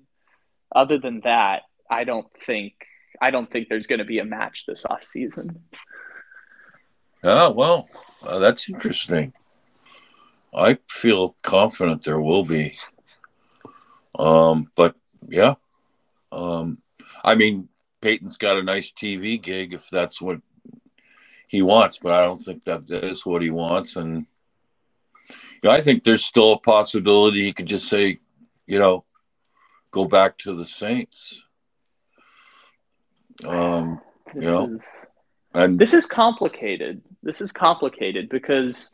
Other 0.74 0.98
than 0.98 1.20
that, 1.24 1.62
I 1.90 2.04
don't 2.04 2.28
think 2.44 2.74
I 3.20 3.30
don't 3.30 3.50
think 3.50 3.68
there's 3.68 3.86
going 3.86 4.00
to 4.00 4.04
be 4.04 4.18
a 4.18 4.24
match 4.24 4.66
this 4.66 4.84
off 4.84 5.02
season. 5.02 5.62
Oh 7.24 7.50
well, 7.50 7.88
uh, 8.24 8.38
that's 8.38 8.68
interesting. 8.68 9.32
I 10.54 10.78
feel 10.88 11.36
confident 11.42 12.04
there 12.04 12.20
will 12.20 12.44
be. 12.44 12.78
Um, 14.18 14.70
but 14.74 14.94
yeah, 15.28 15.54
um, 16.32 16.78
I 17.24 17.34
mean, 17.34 17.68
Payton's 18.00 18.36
got 18.36 18.56
a 18.56 18.62
nice 18.62 18.92
TV 18.92 19.40
gig 19.40 19.72
if 19.72 19.88
that's 19.90 20.20
what 20.20 20.40
he 21.48 21.62
wants, 21.62 21.98
but 21.98 22.12
I 22.12 22.22
don't 22.22 22.42
think 22.42 22.64
that 22.64 22.88
is 22.90 23.26
what 23.26 23.42
he 23.42 23.50
wants. 23.50 23.96
And 23.96 24.26
you 25.28 25.34
know, 25.64 25.70
I 25.70 25.80
think 25.80 26.02
there's 26.02 26.24
still 26.24 26.52
a 26.52 26.58
possibility 26.58 27.42
he 27.42 27.52
could 27.52 27.66
just 27.66 27.88
say, 27.88 28.20
you 28.66 28.78
know, 28.78 29.04
go 29.90 30.04
back 30.04 30.38
to 30.38 30.54
the 30.54 30.64
Saints. 30.64 31.42
Um, 33.44 34.00
this 34.34 34.44
you 34.44 34.50
know, 34.50 34.74
is, 34.74 34.84
and 35.54 35.78
this 35.78 35.94
is 35.94 36.06
complicated. 36.06 37.02
This 37.22 37.40
is 37.40 37.52
complicated 37.52 38.28
because 38.28 38.92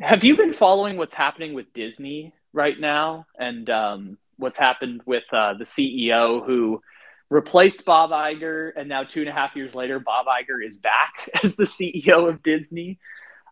have 0.00 0.22
you 0.22 0.36
been 0.36 0.52
following 0.52 0.96
what's 0.96 1.14
happening 1.14 1.54
with 1.54 1.72
Disney 1.72 2.32
right 2.54 2.78
now 2.78 3.26
and 3.38 3.68
um, 3.68 4.18
what's 4.38 4.56
happened 4.56 5.02
with 5.04 5.24
uh, 5.32 5.54
the 5.54 5.64
CEO 5.64 6.44
who 6.46 6.80
replaced 7.28 7.84
Bob 7.84 8.10
Iger, 8.10 8.72
and 8.76 8.88
now 8.88 9.04
two 9.04 9.20
and 9.20 9.28
a 9.28 9.32
half 9.32 9.54
years 9.56 9.74
later, 9.74 9.98
Bob 9.98 10.26
Iger 10.26 10.66
is 10.66 10.76
back 10.76 11.28
as 11.42 11.56
the 11.56 11.64
CEO 11.64 12.28
of 12.28 12.42
Disney. 12.42 12.98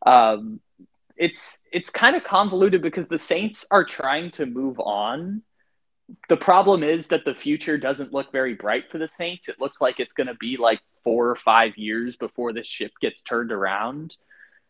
Um, 0.07 0.61
it's 1.17 1.59
it's 1.71 1.91
kind 1.91 2.17
of 2.17 2.25
convoluted 2.25 2.81
because 2.81 3.07
the 3.07 3.19
Saints 3.19 3.67
are 3.71 3.85
trying 3.85 4.31
to 4.33 4.47
move 4.47 4.81
on 4.81 5.43
the 6.29 6.37
problem 6.37 6.83
is 6.83 7.09
that 7.09 7.25
the 7.25 7.35
future 7.35 7.79
doesn't 7.79 8.13
look 8.13 8.33
very 8.33 8.55
bright 8.55 8.91
for 8.91 8.99
the 8.99 9.09
Saints. 9.09 9.49
It 9.49 9.61
looks 9.61 9.81
like 9.81 10.01
it's 10.01 10.13
going 10.13 10.27
to 10.27 10.35
be 10.35 10.57
like 10.57 10.81
four 11.05 11.29
or 11.29 11.37
five 11.37 11.77
years 11.77 12.17
before 12.17 12.53
this 12.53 12.67
ship 12.67 12.93
gets 13.01 13.23
turned 13.23 13.53
around, 13.53 14.17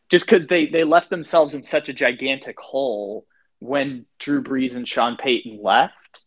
just 0.08 0.26
because 0.26 0.46
they 0.46 0.66
they 0.66 0.84
left 0.84 1.10
themselves 1.10 1.54
in 1.54 1.62
such 1.62 1.88
a 1.88 1.94
gigantic 1.94 2.58
hole 2.58 3.26
when 3.62 4.06
Drew 4.18 4.42
Brees 4.42 4.74
and 4.74 4.86
Sean 4.86 5.16
Payton 5.16 5.60
left 5.62 6.24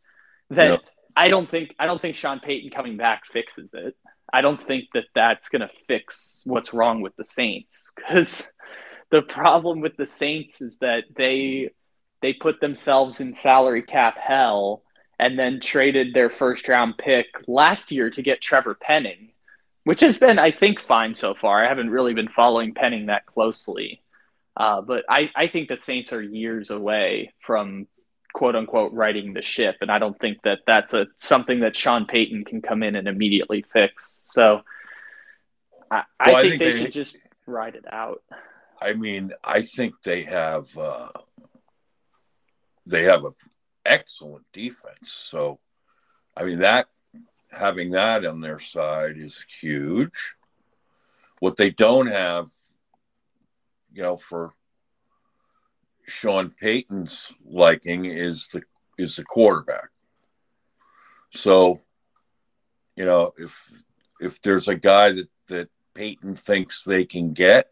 that 0.49 0.69
yep. 0.69 0.83
I 1.15 1.29
don't 1.29 1.49
think 1.49 1.75
I 1.79 1.85
don't 1.85 2.01
think 2.01 2.15
Sean 2.15 2.39
Payton 2.39 2.71
coming 2.71 2.97
back 2.97 3.23
fixes 3.31 3.69
it. 3.73 3.95
I 4.31 4.41
don't 4.41 4.61
think 4.65 4.85
that 4.93 5.05
that's 5.13 5.49
going 5.49 5.61
to 5.61 5.69
fix 5.87 6.43
what's 6.45 6.73
wrong 6.73 7.01
with 7.01 7.15
the 7.15 7.23
Saints 7.25 7.91
because 7.95 8.43
the 9.11 9.21
problem 9.21 9.81
with 9.81 9.95
the 9.97 10.07
Saints 10.07 10.61
is 10.61 10.77
that 10.79 11.03
they 11.15 11.71
they 12.21 12.33
put 12.33 12.59
themselves 12.59 13.19
in 13.19 13.35
salary 13.35 13.83
cap 13.83 14.17
hell 14.17 14.83
and 15.19 15.37
then 15.39 15.59
traded 15.61 16.13
their 16.13 16.29
first 16.29 16.67
round 16.67 16.97
pick 16.97 17.27
last 17.47 17.91
year 17.91 18.09
to 18.09 18.21
get 18.21 18.41
Trevor 18.41 18.75
Penning, 18.75 19.31
which 19.83 20.01
has 20.01 20.17
been, 20.17 20.39
I 20.39 20.51
think, 20.51 20.81
fine 20.81 21.15
so 21.15 21.33
far. 21.33 21.63
I 21.63 21.69
haven't 21.69 21.89
really 21.89 22.13
been 22.13 22.27
following 22.27 22.73
Penning 22.73 23.05
that 23.05 23.25
closely. 23.25 24.01
Uh, 24.57 24.81
but 24.81 25.03
I, 25.09 25.29
I 25.35 25.47
think 25.47 25.67
the 25.67 25.77
Saints 25.77 26.13
are 26.13 26.21
years 26.21 26.69
away 26.69 27.33
from 27.45 27.87
quote 28.33 28.55
unquote 28.55 28.93
righting 28.93 29.33
the 29.33 29.41
ship. 29.41 29.77
And 29.81 29.91
I 29.91 29.99
don't 29.99 30.17
think 30.19 30.39
that 30.43 30.59
that's 30.67 30.93
a 30.93 31.07
something 31.17 31.61
that 31.61 31.75
Sean 31.75 32.05
Payton 32.05 32.45
can 32.45 32.61
come 32.61 32.83
in 32.83 32.95
and 32.95 33.07
immediately 33.07 33.65
fix. 33.73 34.21
So 34.25 34.61
I, 35.89 36.03
I, 36.19 36.25
think, 36.25 36.37
I 36.37 36.41
think, 36.41 36.59
they, 36.61 36.71
they 36.71 36.79
should 36.79 36.91
just 36.91 37.17
ride 37.45 37.75
it 37.75 37.85
out. 37.91 38.21
I 38.81 38.93
mean, 38.93 39.31
I 39.43 39.61
think 39.61 39.95
they 40.03 40.23
have 40.23 40.77
uh, 40.77 41.09
they 42.85 43.03
have 43.03 43.23
a 43.25 43.31
excellent 43.85 44.45
defense. 44.51 45.11
So, 45.11 45.59
I 46.35 46.43
mean, 46.43 46.59
that 46.59 46.87
having 47.51 47.91
that 47.91 48.25
on 48.25 48.41
their 48.41 48.59
side 48.59 49.17
is 49.17 49.45
huge. 49.61 50.35
What 51.39 51.57
they 51.57 51.69
don't 51.69 52.07
have, 52.07 52.47
you 53.95 54.03
know, 54.03 54.17
for 54.17 54.53
Sean 56.05 56.51
Payton's 56.51 57.33
liking 57.45 58.05
is 58.05 58.49
the 58.49 58.61
is 58.97 59.15
the 59.15 59.23
quarterback. 59.23 59.89
So, 61.31 61.79
you 62.97 63.05
know, 63.05 63.33
if 63.37 63.83
if 64.19 64.41
there's 64.41 64.67
a 64.67 64.75
guy 64.75 65.13
that 65.13 65.29
that 65.47 65.69
Payton 65.93 66.35
thinks 66.35 66.83
they 66.83 67.05
can 67.05 67.31
get 67.31 67.71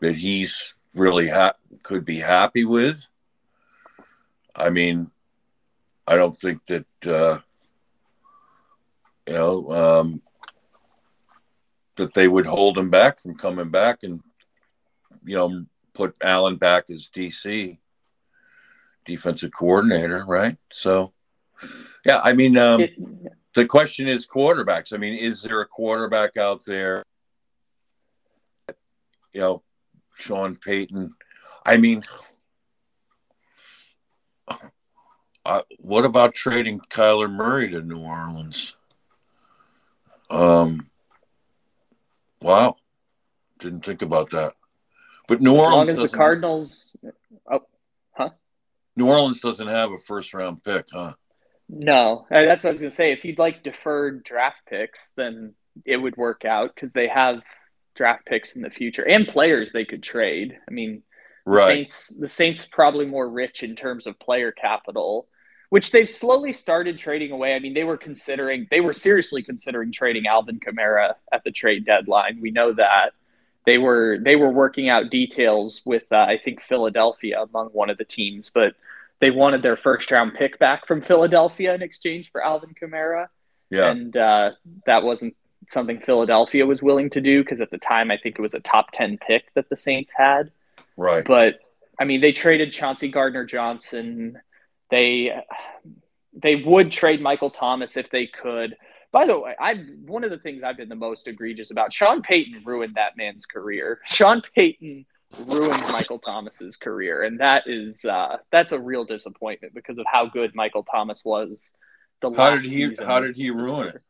that 0.00 0.16
he's 0.16 0.74
really 0.94 1.28
ha- 1.28 1.56
could 1.82 2.04
be 2.04 2.18
happy 2.18 2.66
with, 2.66 3.08
I 4.54 4.68
mean, 4.68 5.10
I 6.06 6.16
don't 6.16 6.38
think 6.38 6.64
that 6.66 7.06
uh, 7.06 7.38
you 9.26 9.32
know 9.32 9.70
um, 9.72 10.22
that 11.96 12.12
they 12.12 12.28
would 12.28 12.44
hold 12.44 12.76
him 12.76 12.90
back 12.90 13.18
from 13.18 13.34
coming 13.34 13.70
back 13.70 14.02
and 14.02 14.20
you 15.24 15.36
know 15.36 15.64
put 15.94 16.16
Allen 16.22 16.56
back 16.56 16.90
as 16.90 17.08
DC 17.08 17.78
defensive 19.04 19.52
coordinator, 19.56 20.24
right? 20.26 20.56
So, 20.72 21.12
yeah, 22.04 22.20
I 22.22 22.32
mean, 22.32 22.56
um, 22.56 22.80
it, 22.80 22.94
the 23.54 23.66
question 23.66 24.08
is 24.08 24.26
quarterbacks. 24.26 24.92
I 24.92 24.96
mean, 24.96 25.14
is 25.14 25.42
there 25.42 25.60
a 25.60 25.66
quarterback 25.66 26.36
out 26.36 26.64
there? 26.64 27.04
You 29.32 29.40
know, 29.40 29.62
Sean 30.16 30.56
Payton. 30.56 31.14
I 31.64 31.76
mean, 31.76 32.02
uh, 35.44 35.62
what 35.78 36.04
about 36.04 36.34
trading 36.34 36.80
Kyler 36.90 37.30
Murray 37.30 37.70
to 37.70 37.82
New 37.82 38.00
Orleans? 38.00 38.76
Um, 40.30 40.88
wow, 42.40 42.76
didn't 43.58 43.84
think 43.84 44.02
about 44.02 44.30
that. 44.30 44.54
But 45.26 45.40
New 45.40 45.56
Orleans, 45.56 45.88
as 45.88 45.96
long 45.96 46.04
as 46.04 46.10
the 46.10 46.16
Cardinals, 46.16 46.96
oh, 47.50 47.60
huh? 48.12 48.30
New 48.96 49.08
Orleans 49.08 49.40
doesn't 49.40 49.68
have 49.68 49.90
a 49.90 49.98
first 49.98 50.34
round 50.34 50.62
pick, 50.62 50.86
huh? 50.92 51.14
No, 51.68 52.26
uh, 52.30 52.44
that's 52.44 52.62
what 52.62 52.70
I 52.70 52.72
was 52.72 52.80
going 52.80 52.90
to 52.90 52.96
say. 52.96 53.12
If 53.12 53.24
you'd 53.24 53.38
like 53.38 53.62
deferred 53.62 54.22
draft 54.22 54.58
picks, 54.68 55.10
then 55.16 55.54
it 55.84 55.96
would 55.96 56.16
work 56.16 56.44
out 56.44 56.74
because 56.74 56.92
they 56.92 57.08
have 57.08 57.40
draft 57.96 58.26
picks 58.26 58.56
in 58.56 58.62
the 58.62 58.70
future 58.70 59.06
and 59.06 59.26
players 59.26 59.72
they 59.72 59.84
could 59.84 60.02
trade. 60.02 60.58
I 60.68 60.72
mean, 60.72 61.02
right. 61.46 61.66
the 61.66 61.72
Saints, 61.72 62.08
the 62.08 62.28
Saints 62.28 62.66
probably 62.66 63.06
more 63.06 63.28
rich 63.28 63.62
in 63.62 63.76
terms 63.76 64.06
of 64.06 64.18
player 64.18 64.52
capital, 64.52 65.26
which 65.70 65.90
they've 65.90 66.08
slowly 66.08 66.52
started 66.52 66.98
trading 66.98 67.32
away. 67.32 67.54
I 67.54 67.60
mean, 67.60 67.72
they 67.72 67.84
were 67.84 67.96
considering, 67.96 68.66
they 68.70 68.80
were 68.80 68.92
seriously 68.92 69.42
considering 69.42 69.90
trading 69.90 70.26
Alvin 70.26 70.60
Kamara 70.60 71.14
at 71.32 71.44
the 71.44 71.50
trade 71.50 71.86
deadline. 71.86 72.40
We 72.42 72.50
know 72.50 72.74
that 72.74 73.12
they 73.66 73.78
were 73.78 74.18
they 74.22 74.36
were 74.36 74.50
working 74.50 74.88
out 74.88 75.10
details 75.10 75.82
with 75.84 76.04
uh, 76.12 76.16
I 76.16 76.38
think 76.42 76.62
Philadelphia 76.62 77.42
among 77.42 77.68
one 77.68 77.90
of 77.90 77.98
the 77.98 78.04
teams, 78.04 78.50
but 78.52 78.74
they 79.20 79.30
wanted 79.30 79.62
their 79.62 79.76
first 79.76 80.10
round 80.10 80.34
pick 80.34 80.58
back 80.58 80.86
from 80.86 81.02
Philadelphia 81.02 81.74
in 81.74 81.82
exchange 81.82 82.30
for 82.30 82.44
Alvin 82.44 82.74
Kamara. 82.80 83.28
Yeah, 83.70 83.90
and 83.90 84.16
uh, 84.16 84.52
that 84.86 85.02
wasn't 85.02 85.34
something 85.68 85.98
Philadelphia 85.98 86.66
was 86.66 86.82
willing 86.82 87.08
to 87.10 87.20
do 87.20 87.42
because 87.42 87.60
at 87.60 87.70
the 87.70 87.78
time 87.78 88.10
I 88.10 88.18
think 88.18 88.38
it 88.38 88.42
was 88.42 88.54
a 88.54 88.60
top 88.60 88.90
ten 88.92 89.18
pick 89.18 89.52
that 89.54 89.68
the 89.70 89.76
Saints 89.76 90.12
had. 90.14 90.50
Right, 90.96 91.24
but 91.24 91.60
I 91.98 92.04
mean 92.04 92.20
they 92.20 92.32
traded 92.32 92.72
Chauncey 92.72 93.08
Gardner 93.08 93.46
Johnson. 93.46 94.38
They 94.90 95.32
they 96.34 96.56
would 96.56 96.90
trade 96.90 97.22
Michael 97.22 97.50
Thomas 97.50 97.96
if 97.96 98.10
they 98.10 98.26
could. 98.26 98.76
By 99.14 99.26
the 99.26 99.38
way, 99.38 99.54
I 99.60 99.74
one 100.06 100.24
of 100.24 100.30
the 100.30 100.38
things 100.38 100.64
I've 100.64 100.76
been 100.76 100.88
the 100.88 100.96
most 100.96 101.28
egregious 101.28 101.70
about. 101.70 101.92
Sean 101.92 102.20
Payton 102.20 102.62
ruined 102.64 102.96
that 102.96 103.16
man's 103.16 103.46
career. 103.46 104.00
Sean 104.04 104.42
Payton 104.56 105.06
ruined 105.46 105.82
Michael 105.92 106.18
Thomas's 106.18 106.76
career, 106.76 107.22
and 107.22 107.38
that 107.38 107.62
is 107.68 108.04
uh, 108.04 108.38
that's 108.50 108.72
a 108.72 108.78
real 108.80 109.04
disappointment 109.04 109.72
because 109.72 109.98
of 109.98 110.06
how 110.10 110.26
good 110.26 110.56
Michael 110.56 110.82
Thomas 110.82 111.24
was. 111.24 111.78
The 112.22 112.32
how 112.32 112.56
did 112.56 112.64
he 112.64 112.92
How 113.06 113.20
did 113.20 113.36
he 113.36 113.50
ruin 113.50 113.86
it? 113.94 114.02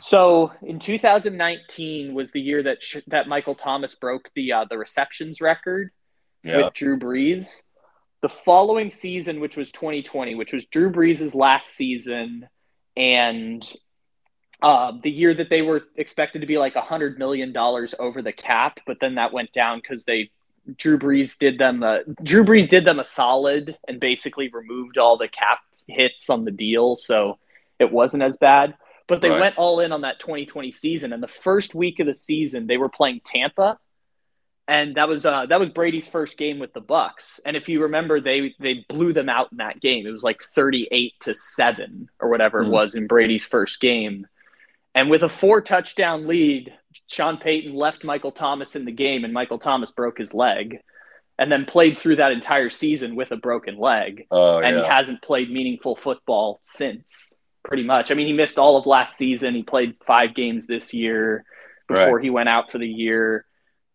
So 0.00 0.52
in 0.62 0.78
2019 0.78 2.14
was 2.14 2.30
the 2.30 2.40
year 2.40 2.62
that 2.62 2.78
that 3.08 3.28
Michael 3.28 3.56
Thomas 3.56 3.94
broke 3.94 4.30
the 4.34 4.54
uh, 4.54 4.64
the 4.70 4.78
receptions 4.78 5.42
record 5.42 5.90
yeah. 6.42 6.64
with 6.64 6.72
Drew 6.72 6.98
Brees. 6.98 7.62
The 8.22 8.30
following 8.30 8.88
season, 8.88 9.38
which 9.38 9.58
was 9.58 9.70
2020, 9.70 10.34
which 10.34 10.54
was 10.54 10.64
Drew 10.64 10.90
Brees' 10.90 11.34
last 11.34 11.76
season, 11.76 12.48
and 12.96 13.62
uh, 14.62 14.92
the 15.02 15.10
year 15.10 15.34
that 15.34 15.50
they 15.50 15.62
were 15.62 15.84
expected 15.96 16.40
to 16.40 16.46
be 16.46 16.58
like 16.58 16.74
a 16.74 16.80
hundred 16.80 17.18
million 17.18 17.52
dollars 17.52 17.94
over 17.98 18.22
the 18.22 18.32
cap, 18.32 18.80
but 18.86 18.98
then 19.00 19.14
that 19.14 19.32
went 19.32 19.52
down 19.52 19.78
because 19.78 20.04
they 20.04 20.30
Drew 20.76 20.98
Brees 20.98 21.38
did 21.38 21.58
them 21.58 21.82
a, 21.82 22.00
Drew 22.22 22.44
Brees 22.44 22.68
did 22.68 22.84
them 22.84 22.98
a 22.98 23.04
solid 23.04 23.78
and 23.86 24.00
basically 24.00 24.48
removed 24.48 24.98
all 24.98 25.16
the 25.16 25.28
cap 25.28 25.60
hits 25.86 26.28
on 26.28 26.44
the 26.44 26.50
deal, 26.50 26.96
so 26.96 27.38
it 27.78 27.92
wasn't 27.92 28.22
as 28.22 28.36
bad. 28.36 28.74
But 29.06 29.22
they 29.22 29.30
right. 29.30 29.40
went 29.40 29.58
all 29.58 29.80
in 29.80 29.92
on 29.92 30.02
that 30.02 30.20
2020 30.20 30.72
season, 30.72 31.12
and 31.12 31.22
the 31.22 31.28
first 31.28 31.74
week 31.74 32.00
of 32.00 32.06
the 32.06 32.14
season 32.14 32.66
they 32.66 32.76
were 32.76 32.90
playing 32.90 33.20
Tampa, 33.24 33.78
and 34.66 34.96
that 34.96 35.08
was 35.08 35.24
uh, 35.24 35.46
that 35.46 35.60
was 35.60 35.70
Brady's 35.70 36.08
first 36.08 36.36
game 36.36 36.58
with 36.58 36.74
the 36.74 36.82
Bucs. 36.82 37.38
And 37.46 37.56
if 37.56 37.68
you 37.68 37.82
remember, 37.82 38.20
they 38.20 38.56
they 38.58 38.84
blew 38.88 39.12
them 39.12 39.28
out 39.28 39.52
in 39.52 39.58
that 39.58 39.80
game. 39.80 40.04
It 40.04 40.10
was 40.10 40.24
like 40.24 40.42
38 40.54 41.14
to 41.20 41.34
seven 41.36 42.10
or 42.18 42.28
whatever 42.28 42.58
mm. 42.58 42.64
it 42.64 42.66
hmm. 42.66 42.72
was 42.72 42.94
in 42.96 43.06
Brady's 43.06 43.46
first 43.46 43.80
game 43.80 44.26
and 44.94 45.10
with 45.10 45.22
a 45.22 45.28
four 45.28 45.60
touchdown 45.60 46.26
lead, 46.26 46.72
Sean 47.08 47.38
Payton 47.38 47.74
left 47.74 48.04
Michael 48.04 48.32
Thomas 48.32 48.76
in 48.76 48.84
the 48.84 48.92
game, 48.92 49.24
and 49.24 49.32
Michael 49.32 49.58
Thomas 49.58 49.90
broke 49.90 50.18
his 50.18 50.34
leg 50.34 50.80
and 51.38 51.52
then 51.52 51.64
played 51.64 51.98
through 51.98 52.16
that 52.16 52.32
entire 52.32 52.68
season 52.68 53.14
with 53.14 53.30
a 53.30 53.36
broken 53.36 53.78
leg. 53.78 54.26
Oh, 54.30 54.58
and 54.58 54.76
yeah. 54.76 54.82
he 54.82 54.88
hasn't 54.88 55.22
played 55.22 55.50
meaningful 55.50 55.94
football 55.94 56.58
since, 56.62 57.34
pretty 57.62 57.84
much. 57.84 58.10
I 58.10 58.14
mean, 58.14 58.26
he 58.26 58.32
missed 58.32 58.58
all 58.58 58.76
of 58.76 58.86
last 58.86 59.16
season. 59.16 59.54
He 59.54 59.62
played 59.62 59.94
five 60.04 60.34
games 60.34 60.66
this 60.66 60.92
year 60.92 61.44
before 61.86 62.16
right. 62.16 62.24
he 62.24 62.30
went 62.30 62.48
out 62.48 62.72
for 62.72 62.78
the 62.78 62.88
year. 62.88 63.44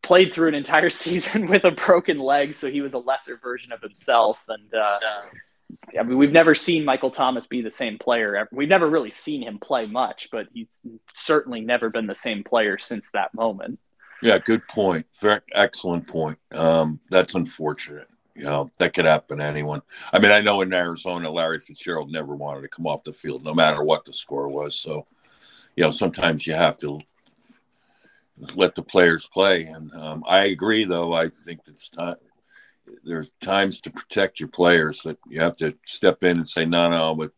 Played 0.02 0.34
through 0.34 0.50
an 0.50 0.56
entire 0.56 0.90
season 0.90 1.48
with 1.48 1.66
a 1.66 1.72
broken 1.72 2.18
leg, 2.18 2.54
so 2.54 2.72
he 2.72 2.82
was 2.82 2.94
a 2.94 2.98
lesser 2.98 3.38
version 3.38 3.74
of 3.74 3.82
himself. 3.82 4.40
And 4.48 4.74
uh, 4.74 5.00
I 5.98 6.04
mean, 6.04 6.18
we've 6.18 6.32
never 6.32 6.56
seen 6.56 6.86
Michael 6.86 7.12
Thomas 7.12 7.48
be 7.48 7.62
the 7.62 7.72
same 7.72 7.98
player. 7.98 8.48
We've 8.52 8.70
never 8.70 8.90
really 8.90 9.12
seen 9.12 9.42
him 9.42 9.60
play 9.60 9.86
much, 9.86 10.30
but 10.32 10.48
he's 10.54 10.68
certainly 11.14 11.62
never 11.62 11.90
been 11.90 12.08
the 12.08 12.16
same 12.16 12.44
player 12.44 12.78
since 12.78 13.10
that 13.12 13.34
moment. 13.34 13.80
Yeah, 14.22 14.38
good 14.38 14.68
point. 14.68 15.06
Very 15.20 15.42
excellent 15.54 16.08
point. 16.08 16.40
Um, 16.54 17.00
that's 17.10 17.36
unfortunate. 17.36 18.08
You 18.36 18.46
know, 18.46 18.72
that 18.80 18.94
could 18.94 19.06
happen 19.06 19.38
to 19.38 19.44
anyone. 19.44 19.82
I 20.12 20.20
mean, 20.20 20.32
I 20.32 20.42
know 20.42 20.62
in 20.62 20.74
Arizona, 20.74 21.30
Larry 21.30 21.60
Fitzgerald 21.60 22.12
never 22.12 22.36
wanted 22.36 22.62
to 22.62 22.68
come 22.68 22.88
off 22.88 23.04
the 23.04 23.14
field, 23.14 23.44
no 23.44 23.54
matter 23.54 23.84
what 23.84 24.06
the 24.06 24.14
score 24.14 24.48
was. 24.48 24.76
So, 24.76 25.06
you 25.76 25.84
know, 25.84 25.92
sometimes 25.92 26.48
you 26.48 26.56
have 26.56 26.78
to 26.78 27.00
let 28.56 28.76
the 28.76 28.82
players 28.82 29.28
play. 29.28 29.64
And 29.66 29.94
um, 29.94 30.24
I 30.28 30.46
agree, 30.46 30.86
though. 30.86 31.14
I 31.14 31.30
think 31.30 31.62
it's 31.68 31.90
time 31.90 32.16
there's 33.04 33.32
times 33.42 33.82
to 33.82 33.92
protect 33.92 34.40
your 34.40 34.50
players 34.50 35.02
that 35.04 35.18
you 35.28 35.42
have 35.42 35.56
to 35.58 35.76
step 35.86 36.24
in 36.24 36.38
and 36.38 36.50
say, 36.50 36.66
no, 36.66 36.90
no, 36.90 37.16
but 37.16 37.32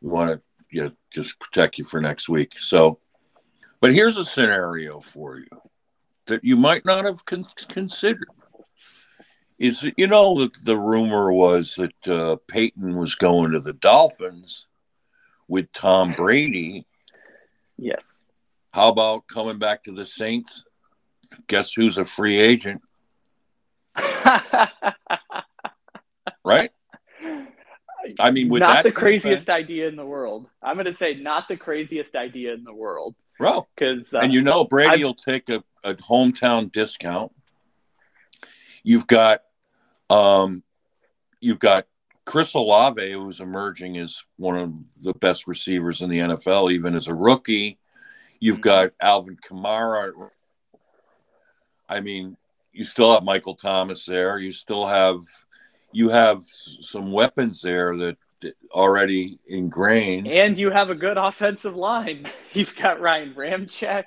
we 0.00 0.10
want 0.10 0.30
to 0.30 0.42
you 0.70 0.84
know, 0.84 0.90
just 1.10 1.38
protect 1.38 1.78
you 1.78 1.84
for 1.84 2.00
next 2.00 2.28
week. 2.28 2.58
So, 2.58 2.98
but 3.80 3.94
here's 3.94 4.16
a 4.16 4.24
scenario 4.24 5.00
for 5.00 5.38
you 5.38 5.46
that 6.26 6.44
you 6.44 6.56
might 6.56 6.84
not 6.84 7.04
have 7.04 7.24
con- 7.24 7.46
considered. 7.68 8.28
Is 9.58 9.88
you 9.96 10.08
know 10.08 10.38
the, 10.38 10.50
the 10.64 10.76
rumor 10.76 11.32
was 11.32 11.76
that 11.76 12.08
uh, 12.08 12.36
Payton 12.48 12.96
was 12.96 13.14
going 13.14 13.52
to 13.52 13.60
the 13.60 13.74
Dolphins 13.74 14.66
with 15.46 15.70
Tom 15.72 16.12
Brady. 16.12 16.86
Yes. 17.76 18.22
How 18.72 18.88
about 18.88 19.26
coming 19.28 19.58
back 19.58 19.84
to 19.84 19.92
the 19.92 20.06
Saints? 20.06 20.64
Guess 21.46 21.74
who's 21.74 21.98
a 21.98 22.04
free 22.04 22.38
agent? 22.38 22.82
right? 26.44 26.70
I 28.18 28.30
mean, 28.32 28.48
with 28.48 28.60
not 28.60 28.76
that 28.76 28.84
the 28.84 28.92
craziest 28.92 29.48
idea 29.48 29.86
in 29.88 29.96
the 29.96 30.04
world. 30.06 30.46
I'm 30.62 30.74
going 30.76 30.86
to 30.86 30.94
say 30.94 31.14
not 31.14 31.46
the 31.48 31.56
craziest 31.56 32.16
idea 32.16 32.52
in 32.54 32.64
the 32.64 32.72
world 32.74 33.14
bro. 33.38 33.66
because 33.76 34.12
uh, 34.12 34.18
and 34.18 34.32
you 34.32 34.42
know 34.42 34.64
Brady 34.64 34.94
I've- 34.94 35.04
will 35.04 35.14
take 35.14 35.48
a, 35.48 35.62
a 35.84 35.94
hometown 35.94 36.70
discount. 36.72 37.32
You've 38.82 39.06
got, 39.06 39.42
um, 40.10 40.64
you've 41.40 41.60
got 41.60 41.86
Chris 42.24 42.52
Olave, 42.54 43.12
who's 43.12 43.38
emerging 43.40 43.96
as 43.98 44.20
one 44.36 44.56
of 44.58 44.72
the 45.00 45.14
best 45.14 45.46
receivers 45.46 46.02
in 46.02 46.10
the 46.10 46.18
NFL, 46.18 46.72
even 46.72 46.94
as 46.96 47.06
a 47.06 47.14
rookie. 47.14 47.78
You've 48.40 48.58
Mhm. 48.58 48.62
got 48.62 48.90
Alvin 49.00 49.36
Kamara. 49.36 50.10
I 51.88 52.00
mean, 52.00 52.36
you 52.72 52.84
still 52.84 53.12
have 53.14 53.22
Michael 53.24 53.54
Thomas 53.54 54.04
there. 54.06 54.38
You 54.38 54.50
still 54.52 54.86
have, 54.86 55.18
you 55.92 56.08
have 56.08 56.42
some 56.44 57.12
weapons 57.12 57.60
there 57.62 57.96
that 57.96 58.16
already 58.72 59.38
ingrained. 59.46 60.26
and 60.26 60.58
you 60.58 60.70
have 60.70 60.90
a 60.90 60.94
good 60.94 61.16
offensive 61.16 61.76
line. 61.76 62.26
You've 62.52 62.74
got 62.74 63.00
Ryan 63.00 63.34
Ramczyk. 63.34 64.04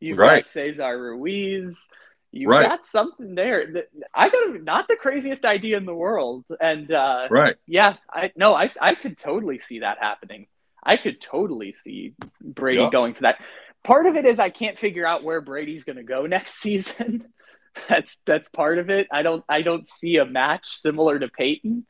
You've 0.00 0.18
Right. 0.18 0.44
got 0.44 0.48
Cesar 0.50 0.98
Ruiz. 1.00 1.88
You've 2.32 2.50
Right. 2.50 2.66
got 2.66 2.84
something 2.86 3.34
there. 3.34 3.66
that- 3.72 3.88
I 4.14 4.28
got 4.28 4.62
not 4.62 4.88
the 4.88 4.96
craziest 4.96 5.44
idea 5.44 5.76
in 5.76 5.84
the 5.86 5.94
world, 5.94 6.44
and 6.60 6.90
uh, 6.90 7.28
right. 7.30 7.56
yeah, 7.66 7.96
I 8.10 8.32
no, 8.36 8.54
I 8.54 8.70
I 8.80 8.94
could 8.94 9.18
totally 9.18 9.58
see 9.58 9.80
that 9.80 9.98
happening. 10.00 10.46
I 10.82 10.96
could 10.96 11.20
totally 11.20 11.72
see 11.74 12.14
Brady 12.40 12.88
going 12.90 13.14
for 13.14 13.22
that. 13.22 13.36
Part 13.84 14.06
of 14.06 14.16
it 14.16 14.24
is 14.24 14.38
I 14.38 14.48
can't 14.50 14.78
figure 14.78 15.06
out 15.06 15.22
where 15.24 15.40
Brady's 15.42 15.84
going 15.84 15.96
to 15.96 16.02
go 16.02 16.26
next 16.26 16.54
season. 16.60 17.26
that's 17.88 18.18
that's 18.26 18.48
part 18.48 18.78
of 18.78 18.90
it. 18.90 19.08
I 19.12 19.22
don't 19.22 19.44
I 19.48 19.62
don't 19.62 19.86
see 19.86 20.16
a 20.16 20.24
match 20.24 20.66
similar 20.66 21.18
to 21.18 21.28
Payton. 21.28 21.86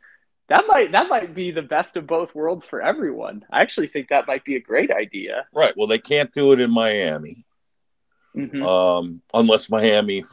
That 0.48 0.64
might 0.66 0.92
that 0.92 1.08
might 1.08 1.34
be 1.34 1.50
the 1.50 1.62
best 1.62 1.96
of 1.96 2.06
both 2.06 2.34
worlds 2.34 2.66
for 2.66 2.82
everyone. 2.82 3.44
I 3.50 3.62
actually 3.62 3.88
think 3.88 4.08
that 4.08 4.26
might 4.26 4.44
be 4.44 4.56
a 4.56 4.60
great 4.60 4.90
idea. 4.90 5.46
Right. 5.54 5.74
Well, 5.76 5.86
they 5.86 5.98
can't 5.98 6.32
do 6.32 6.52
it 6.52 6.60
in 6.60 6.70
Miami. 6.70 7.44
Mhm. 8.36 8.66
um, 8.66 9.22
unless 9.32 9.70
Miami, 9.70 10.24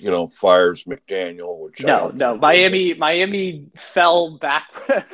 you 0.00 0.10
know, 0.10 0.26
fires 0.26 0.82
McDaniel. 0.84 1.56
Which 1.60 1.84
No, 1.84 2.10
no. 2.12 2.36
Miami, 2.36 2.94
Miami 2.94 3.68
fell 3.76 4.38
back. 4.38 4.66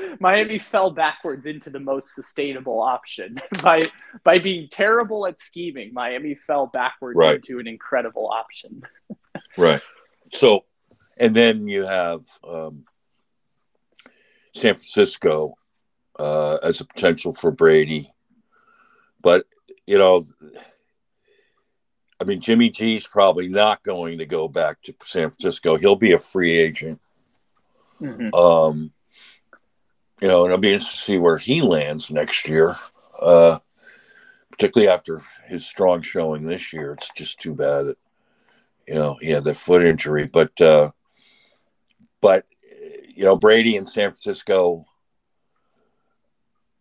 Miami 0.20 0.59
fell 0.59 0.91
backwards 0.91 1.45
into 1.45 1.68
the 1.68 1.78
most 1.80 2.14
sustainable 2.14 2.80
option 2.80 3.36
by 3.62 3.80
by 4.24 4.38
being 4.38 4.68
terrible 4.70 5.26
at 5.26 5.38
scheming. 5.38 5.93
Miami 5.93 6.34
fell 6.34 6.66
backwards 6.66 7.18
Right. 7.18 7.34
into 7.36 7.59
an 7.59 7.66
incredible 7.68 8.28
option. 8.28 8.84
Right. 9.57 9.81
So, 10.33 10.64
and 11.16 11.35
then 11.35 11.68
you 11.68 11.87
have 11.87 12.22
um, 12.47 12.85
San 14.55 14.74
Francisco 14.74 15.55
uh, 16.18 16.57
as 16.62 16.81
a 16.81 16.85
potential 16.85 17.33
for 17.33 17.51
Brady, 17.51 18.12
but 19.20 19.47
you 19.87 19.99
know. 19.99 20.26
I 22.22 22.24
mean, 22.26 22.43
Jimmy 22.43 22.68
G's 22.68 23.07
probably 23.07 23.49
not 23.49 23.83
going 23.83 24.18
to 24.18 24.26
go 24.26 24.47
back 24.47 24.83
to 24.83 24.95
San 25.03 25.31
Francisco. 25.31 25.76
He'll 25.76 25.97
be 25.97 26.12
a 26.12 26.18
free 26.18 26.55
agent. 26.55 27.01
Mhm. 27.99 28.35
Um, 28.35 28.93
you 30.20 30.28
know, 30.28 30.45
and 30.45 30.53
it'll 30.53 30.61
be 30.61 30.72
interesting 30.72 30.99
to 30.99 31.05
see 31.05 31.18
where 31.18 31.39
he 31.39 31.62
lands 31.62 32.11
next 32.11 32.49
year, 32.49 32.76
uh, 33.20 33.59
particularly 34.51 34.89
after 34.91 35.22
his 35.47 35.64
strong 35.66 36.03
showing 36.03 36.47
this 36.47 36.72
year. 36.72 36.93
It's 36.93 37.11
just 37.16 37.41
too 37.41 37.55
bad 37.55 37.87
that 37.87 37.99
you 38.91 38.97
know 38.97 39.16
he 39.20 39.30
had 39.30 39.45
that 39.45 39.57
foot 39.57 39.84
injury, 39.84 40.26
but 40.26 40.61
uh, 40.61 40.91
but 42.20 42.45
you 43.14 43.22
know 43.22 43.36
Brady 43.36 43.76
in 43.76 43.86
San 43.86 44.11
Francisco. 44.11 44.84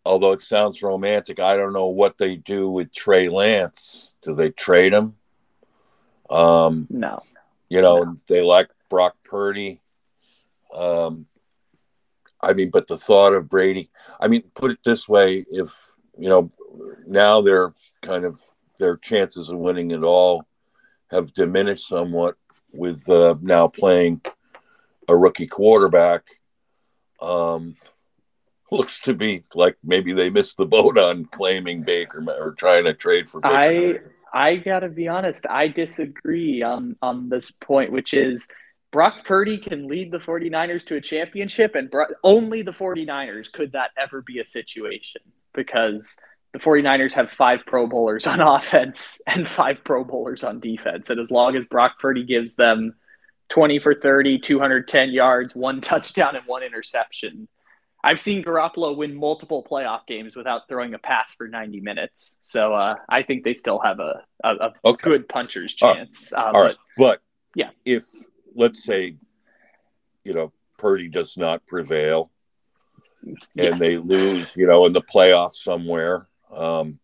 Although 0.03 0.32
it 0.32 0.41
sounds 0.41 0.82
romantic, 0.82 1.39
I 1.39 1.55
don't 1.55 1.74
know 1.74 1.86
what 1.86 2.18
they 2.18 2.36
do 2.36 2.68
with 2.68 2.91
Trey 2.91 3.30
Lance. 3.30 4.14
Do 4.24 4.34
they 4.34 4.49
trade 4.49 4.91
him? 4.91 5.18
Um, 6.32 6.88
No, 6.89 7.22
you 7.70 7.84
know, 7.84 8.18
they 8.28 8.41
like 8.41 8.70
Brock 8.89 9.16
Purdy. 9.24 9.80
Um, 10.74 11.28
I 12.41 12.53
mean, 12.53 12.72
but 12.72 12.88
the 12.88 12.97
thought 12.97 13.34
of 13.36 13.49
Brady, 13.49 13.91
I 14.20 14.30
mean, 14.30 14.41
put 14.55 14.72
it 14.72 14.80
this 14.84 15.07
way: 15.07 15.45
if 15.51 15.93
you 16.18 16.30
know, 16.30 16.51
now 17.05 17.41
they're 17.41 17.72
kind 18.01 18.26
of 18.26 18.41
their 18.80 18.97
chances 18.97 19.49
of 19.49 19.60
winning 19.60 19.91
it 19.91 20.01
all 20.01 20.49
have 21.12 21.34
diminished 21.34 21.88
somewhat 21.88 22.36
with 22.74 23.07
uh, 23.10 23.36
now 23.41 23.68
playing 23.68 24.22
a 25.07 25.16
rookie 25.16 25.47
quarterback. 25.47 26.24
Um, 27.22 27.76
looks 28.72 28.99
to 29.01 29.16
be 29.16 29.43
like 29.55 29.78
maybe 29.84 30.14
they 30.14 30.30
missed 30.30 30.57
the 30.57 30.66
boat 30.66 30.97
on 30.97 31.26
claiming 31.26 31.82
Baker 31.82 32.24
or 32.28 32.53
trying 32.53 32.86
to 32.86 32.93
trade 32.93 33.30
for 33.30 33.41
Baker. 33.41 33.55
I 34.34 34.51
I 34.51 34.55
gotta 34.57 34.89
be 34.89 35.07
honest. 35.07 35.45
I 35.49 35.68
disagree 35.68 36.62
on 36.62 36.95
on 37.01 37.30
this 37.30 37.51
point, 37.51 37.91
which 37.91 38.14
is 38.14 38.47
Brock 38.91 39.26
Purdy 39.26 39.57
can 39.57 39.88
lead 39.88 40.12
the 40.12 40.20
49ers 40.20 40.86
to 40.88 40.95
a 40.95 41.01
championship, 41.01 41.76
and 41.76 41.91
only 42.24 42.62
the 42.62 42.72
49ers 42.72 43.51
could 43.51 43.74
that 43.74 43.91
ever 43.97 44.22
be 44.22 44.39
a 44.39 44.45
situation 44.45 45.22
because 45.53 46.16
the 46.54 46.60
49ers 46.60 47.14
have 47.14 47.32
five 47.32 47.60
Pro 47.66 47.88
Bowlers 47.88 48.26
on 48.28 48.39
offense 48.56 49.20
and 49.28 49.47
five 49.47 49.84
Pro 49.84 50.04
Bowlers 50.04 50.43
on 50.43 50.60
defense. 50.60 51.10
And 51.10 51.20
as 51.20 51.30
long 51.32 51.56
as 51.56 51.66
Brock 51.66 52.00
Purdy 52.00 52.24
gives 52.24 52.56
them 52.56 52.95
20 53.50 53.80
for 53.80 53.95
30, 53.95 54.39
210 54.39 55.10
yards, 55.12 55.56
one 55.56 55.82
touchdown, 55.82 56.36
and 56.36 56.45
one 56.45 56.64
interception, 56.64 57.47
I've 58.04 58.20
seen 58.20 58.43
Garoppolo 58.43 58.95
win 58.95 59.14
multiple 59.16 59.66
playoff 59.70 60.08
games 60.08 60.36
without 60.36 60.68
throwing 60.70 60.93
a 60.93 61.00
pass 61.00 61.34
for 61.36 61.47
90 61.47 61.82
minutes. 61.82 62.39
So 62.41 62.74
uh, 62.74 62.95
I 63.10 63.24
think 63.24 63.43
they 63.43 63.54
still 63.54 63.80
have 63.80 64.00
a, 64.00 64.24
a, 64.43 64.50
a 64.56 64.74
Okay. 64.86 65.10
good 65.10 65.28
puncher's 65.28 65.76
All 65.82 65.89
right. 65.89 65.97
chance. 65.97 66.32
Um, 66.34 66.56
All 66.56 66.62
right, 66.64 66.78
but 66.97 67.22
yeah. 67.56 67.72
if 67.86 68.06
let's 68.56 68.84
say, 68.86 69.18
you 70.24 70.34
know, 70.34 70.52
Purdy 70.78 71.10
does 71.10 71.36
not 71.38 71.66
prevail 71.68 72.32
yes. 73.24 73.38
and 73.58 73.80
they 73.80 73.97
lose, 73.97 74.56
you 74.56 74.66
know, 74.66 74.86
in 74.86 74.93
the 74.93 75.02
playoffs 75.02 75.56
somewhere, 75.56 76.28
um, 76.52 77.00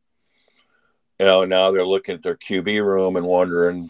you 1.20 1.26
know, 1.26 1.46
now 1.46 1.72
they're 1.72 1.86
looking 1.86 2.16
at 2.16 2.22
their 2.22 2.36
QB 2.36 2.86
room 2.86 3.16
and 3.16 3.26
wondering, 3.26 3.90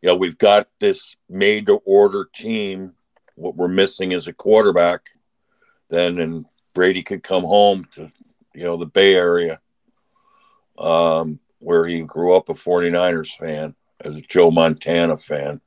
you 0.00 0.08
know, 0.08 0.16
we've 0.16 0.38
got 0.38 0.68
this 0.80 1.16
made 1.28 1.66
to 1.66 1.74
order 1.84 2.28
team. 2.34 2.94
What 3.36 3.56
we're 3.56 3.68
missing 3.68 4.12
is 4.12 4.26
a 4.28 4.32
quarterback. 4.32 5.02
Then 5.88 6.18
and 6.18 6.46
Brady 6.74 7.02
could 7.02 7.22
come 7.22 7.44
home 7.44 7.86
to, 7.92 8.10
you 8.54 8.64
know, 8.64 8.76
the 8.76 8.86
Bay 8.86 9.14
Area, 9.14 9.60
um, 10.78 11.38
where 11.58 11.86
he 11.86 12.02
grew 12.02 12.34
up 12.34 12.48
a 12.48 12.54
49ers 12.54 13.36
fan 13.36 13.74
as 14.00 14.16
a 14.16 14.22
Joe 14.22 14.50
Montana 14.50 15.16
fan. 15.16 15.60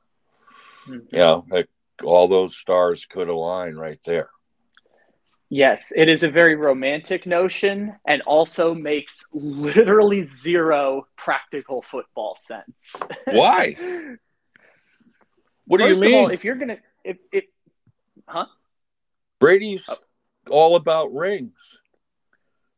Mhm. 0.86 1.06
Yeah, 1.10 1.40
like 1.48 1.68
all 2.04 2.28
those 2.28 2.56
stars 2.56 3.06
could 3.06 3.28
align 3.28 3.76
right 3.76 4.00
there. 4.04 4.30
Yes, 5.48 5.92
it 5.94 6.08
is 6.08 6.24
a 6.24 6.30
very 6.30 6.56
romantic 6.56 7.24
notion 7.24 7.94
and 8.04 8.20
also 8.22 8.74
makes 8.74 9.24
literally 9.32 10.24
zero 10.24 11.06
practical 11.16 11.82
football 11.82 12.36
sense. 12.36 12.96
Why? 13.26 13.76
What 15.66 15.78
do 15.78 15.84
First 15.84 16.00
you 16.00 16.06
mean? 16.06 16.14
of 16.14 16.24
all, 16.24 16.30
if 16.30 16.44
you're 16.44 16.56
gonna, 16.56 16.78
if 17.04 17.18
if, 17.32 17.44
huh? 18.26 18.46
Brady's 19.38 19.88
all 20.50 20.76
about 20.76 21.12
rings. 21.12 21.78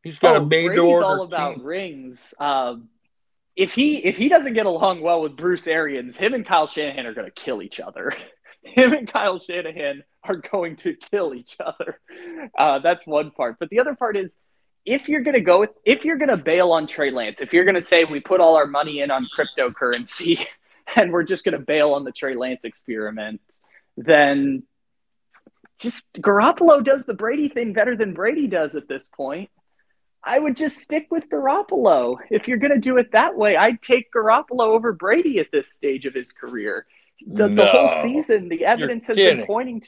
He's 0.03 0.19
got 0.19 0.35
oh, 0.35 0.43
a 0.43 0.45
made 0.45 0.63
to 0.63 0.67
Brady's 0.67 0.83
order 0.83 1.05
all 1.05 1.23
about 1.23 1.55
team. 1.55 1.65
rings. 1.65 2.33
Um, 2.39 2.89
if 3.55 3.73
he 3.73 3.97
if 3.97 4.15
he 4.15 4.29
doesn't 4.29 4.53
get 4.53 4.65
along 4.65 5.01
well 5.01 5.21
with 5.21 5.35
Bruce 5.35 5.67
Arians, 5.67 6.15
him 6.17 6.33
and 6.33 6.45
Kyle 6.45 6.67
Shanahan 6.67 7.05
are 7.05 7.13
going 7.13 7.27
to 7.27 7.31
kill 7.31 7.61
each 7.61 7.79
other. 7.79 8.13
him 8.63 8.93
and 8.93 9.11
Kyle 9.11 9.39
Shanahan 9.39 10.03
are 10.23 10.35
going 10.35 10.75
to 10.77 10.95
kill 10.95 11.33
each 11.33 11.57
other. 11.59 11.99
Uh, 12.57 12.79
that's 12.79 13.07
one 13.07 13.31
part. 13.31 13.57
But 13.59 13.69
the 13.69 13.79
other 13.79 13.95
part 13.95 14.17
is 14.17 14.37
if 14.85 15.07
you're 15.07 15.21
going 15.21 15.35
to 15.35 15.41
go 15.41 15.61
with 15.61 15.71
if 15.85 16.05
you're 16.05 16.17
going 16.17 16.29
to 16.29 16.37
bail 16.37 16.71
on 16.71 16.87
Trey 16.87 17.11
Lance, 17.11 17.41
if 17.41 17.53
you're 17.53 17.65
going 17.65 17.75
to 17.75 17.81
say 17.81 18.03
we 18.03 18.19
put 18.19 18.41
all 18.41 18.55
our 18.55 18.67
money 18.67 19.01
in 19.01 19.11
on 19.11 19.27
cryptocurrency 19.37 20.45
and 20.95 21.11
we're 21.11 21.23
just 21.23 21.45
going 21.45 21.57
to 21.57 21.63
bail 21.63 21.93
on 21.93 22.03
the 22.03 22.11
Trey 22.11 22.35
Lance 22.35 22.63
experiment, 22.63 23.41
then 23.97 24.63
just 25.79 26.11
Garoppolo 26.13 26.83
does 26.83 27.05
the 27.05 27.13
Brady 27.13 27.47
thing 27.47 27.73
better 27.73 27.95
than 27.95 28.13
Brady 28.13 28.47
does 28.47 28.75
at 28.75 28.87
this 28.87 29.07
point. 29.07 29.49
I 30.23 30.37
would 30.37 30.57
just 30.57 30.77
stick 30.77 31.07
with 31.09 31.29
Garoppolo. 31.29 32.17
If 32.29 32.47
you're 32.47 32.57
going 32.57 32.73
to 32.73 32.79
do 32.79 32.97
it 32.97 33.13
that 33.13 33.37
way, 33.37 33.55
I'd 33.55 33.81
take 33.81 34.11
Garoppolo 34.13 34.67
over 34.67 34.91
Brady 34.91 35.39
at 35.39 35.47
this 35.51 35.73
stage 35.73 36.05
of 36.05 36.13
his 36.13 36.33
career. 36.33 36.85
The, 37.25 37.47
no, 37.47 37.55
the 37.55 37.65
whole 37.65 37.89
season, 38.03 38.49
the 38.49 38.65
evidence 38.65 39.07
has 39.07 39.15
kidding. 39.15 39.39
been 39.39 39.47
pointing 39.47 39.81
to 39.81 39.87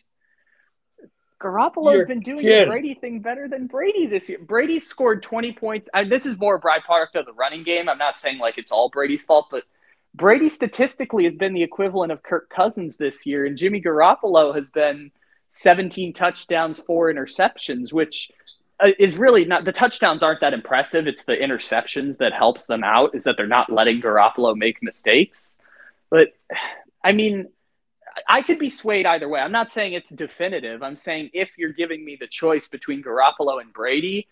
Garoppolo's 1.41 1.97
You're 1.97 2.07
been 2.07 2.19
doing 2.19 2.41
kidding. 2.41 2.59
the 2.61 2.67
Brady 2.67 2.93
thing 2.93 3.19
better 3.19 3.47
than 3.47 3.67
Brady 3.67 4.05
this 4.05 4.29
year. 4.29 4.39
Brady 4.39 4.79
scored 4.79 5.23
20 5.23 5.53
points. 5.53 5.89
I, 5.93 6.03
this 6.03 6.25
is 6.25 6.37
more 6.39 6.55
a 6.55 6.61
byproduct 6.61 7.15
of 7.15 7.25
the 7.25 7.33
running 7.33 7.63
game. 7.63 7.89
I'm 7.89 7.97
not 7.97 8.19
saying 8.19 8.37
like 8.37 8.57
it's 8.57 8.71
all 8.71 8.89
Brady's 8.89 9.23
fault, 9.23 9.47
but 9.49 9.63
Brady 10.13 10.49
statistically 10.49 11.23
has 11.25 11.35
been 11.35 11.53
the 11.53 11.63
equivalent 11.63 12.11
of 12.11 12.21
Kirk 12.21 12.49
Cousins 12.49 12.97
this 12.97 13.25
year, 13.25 13.45
and 13.45 13.57
Jimmy 13.57 13.81
Garoppolo 13.81 14.53
has 14.53 14.65
been 14.73 15.11
17 15.49 16.13
touchdowns, 16.13 16.79
four 16.79 17.11
interceptions, 17.11 17.91
which 17.91 18.29
uh, 18.79 18.89
is 18.99 19.17
really 19.17 19.45
not 19.45 19.65
the 19.65 19.71
touchdowns 19.71 20.23
aren't 20.23 20.41
that 20.41 20.53
impressive. 20.53 21.07
It's 21.07 21.23
the 21.23 21.35
interceptions 21.35 22.17
that 22.17 22.33
helps 22.33 22.65
them 22.65 22.83
out. 22.83 23.15
Is 23.15 23.23
that 23.23 23.35
they're 23.37 23.47
not 23.47 23.71
letting 23.71 24.01
Garoppolo 24.01 24.55
make 24.55 24.83
mistakes. 24.83 25.55
But 26.09 26.33
I 27.03 27.11
mean, 27.11 27.47
I 28.27 28.41
could 28.41 28.59
be 28.59 28.69
swayed 28.69 29.05
either 29.05 29.27
way. 29.27 29.39
I'm 29.39 29.51
not 29.51 29.71
saying 29.71 29.93
it's 29.93 30.09
definitive. 30.09 30.83
I'm 30.83 30.95
saying 30.95 31.31
if 31.33 31.57
you're 31.57 31.73
giving 31.73 32.03
me 32.03 32.17
the 32.19 32.27
choice 32.27 32.67
between 32.67 33.03
Garoppolo 33.03 33.61
and 33.61 33.71
Brady, 33.71 34.27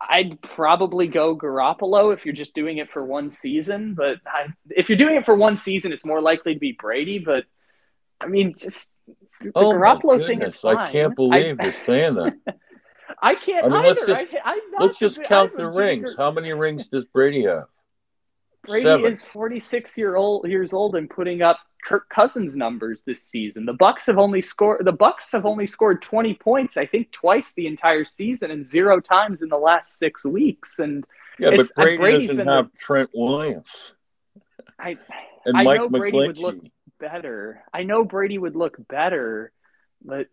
I'd 0.00 0.40
probably 0.40 1.06
go 1.06 1.36
Garoppolo 1.36 2.12
if 2.12 2.24
you're 2.24 2.34
just 2.34 2.54
doing 2.54 2.78
it 2.78 2.90
for 2.90 3.04
one 3.04 3.30
season. 3.30 3.94
But 3.94 4.16
I, 4.26 4.48
if 4.70 4.88
you're 4.88 4.98
doing 4.98 5.16
it 5.16 5.24
for 5.26 5.34
one 5.34 5.56
season, 5.56 5.92
it's 5.92 6.04
more 6.04 6.20
likely 6.20 6.54
to 6.54 6.60
be 6.60 6.72
Brady. 6.72 7.18
But 7.18 7.44
I 8.20 8.26
mean, 8.26 8.54
just 8.56 8.92
the 9.40 9.52
oh 9.54 9.74
Garoppolo 9.74 10.24
thing 10.26 10.42
is 10.42 10.56
fine. 10.56 10.76
I 10.76 10.90
can't 10.90 11.14
believe 11.14 11.60
I, 11.60 11.64
you're 11.64 11.72
saying 11.72 12.14
that. 12.14 12.34
I 13.22 13.34
can't 13.34 13.66
I 13.66 13.68
mean, 13.68 13.78
either. 13.78 14.00
Let's 14.06 14.06
just, 14.06 14.42
I, 14.44 14.60
let's 14.80 14.98
just 14.98 15.22
count 15.24 15.54
the 15.54 15.68
rings. 15.68 16.16
How 16.16 16.32
many 16.32 16.52
rings 16.52 16.88
does 16.88 17.04
Brady 17.04 17.44
have? 17.44 17.64
Brady 18.66 18.84
Seven. 18.84 19.12
is 19.12 19.24
46 19.24 19.98
year 19.98 20.16
old 20.16 20.48
years 20.48 20.72
old 20.72 20.96
and 20.96 21.10
putting 21.10 21.42
up 21.42 21.58
Kirk 21.82 22.08
Cousins 22.08 22.54
numbers 22.54 23.02
this 23.02 23.22
season. 23.22 23.66
The 23.66 23.74
Bucs 23.74 24.06
have 24.06 24.18
only 24.18 24.40
scored 24.40 24.84
the 24.84 24.92
Bucs 24.92 25.32
have 25.32 25.44
only 25.44 25.66
scored 25.66 26.00
20 26.02 26.34
points, 26.34 26.76
I 26.76 26.86
think 26.86 27.10
twice 27.12 27.52
the 27.56 27.66
entire 27.66 28.04
season 28.04 28.50
and 28.50 28.70
zero 28.70 29.00
times 29.00 29.42
in 29.42 29.48
the 29.48 29.58
last 29.58 29.98
6 29.98 30.24
weeks 30.24 30.78
and 30.78 31.04
Yeah, 31.38 31.56
but 31.56 31.68
Brady 31.74 32.26
doesn't 32.28 32.46
have 32.46 32.72
the, 32.72 32.78
Trent 32.78 33.10
Williams. 33.14 33.92
I 34.78 34.96
and 35.44 35.56
I 35.56 35.64
Mike 35.64 35.80
know 35.80 35.88
Brady 35.88 36.16
would 36.16 36.38
look 36.38 36.58
better. 36.98 37.64
I 37.72 37.82
know 37.82 38.04
Brady 38.04 38.38
would 38.38 38.56
look 38.56 38.76
better, 38.88 39.52
but 40.04 40.28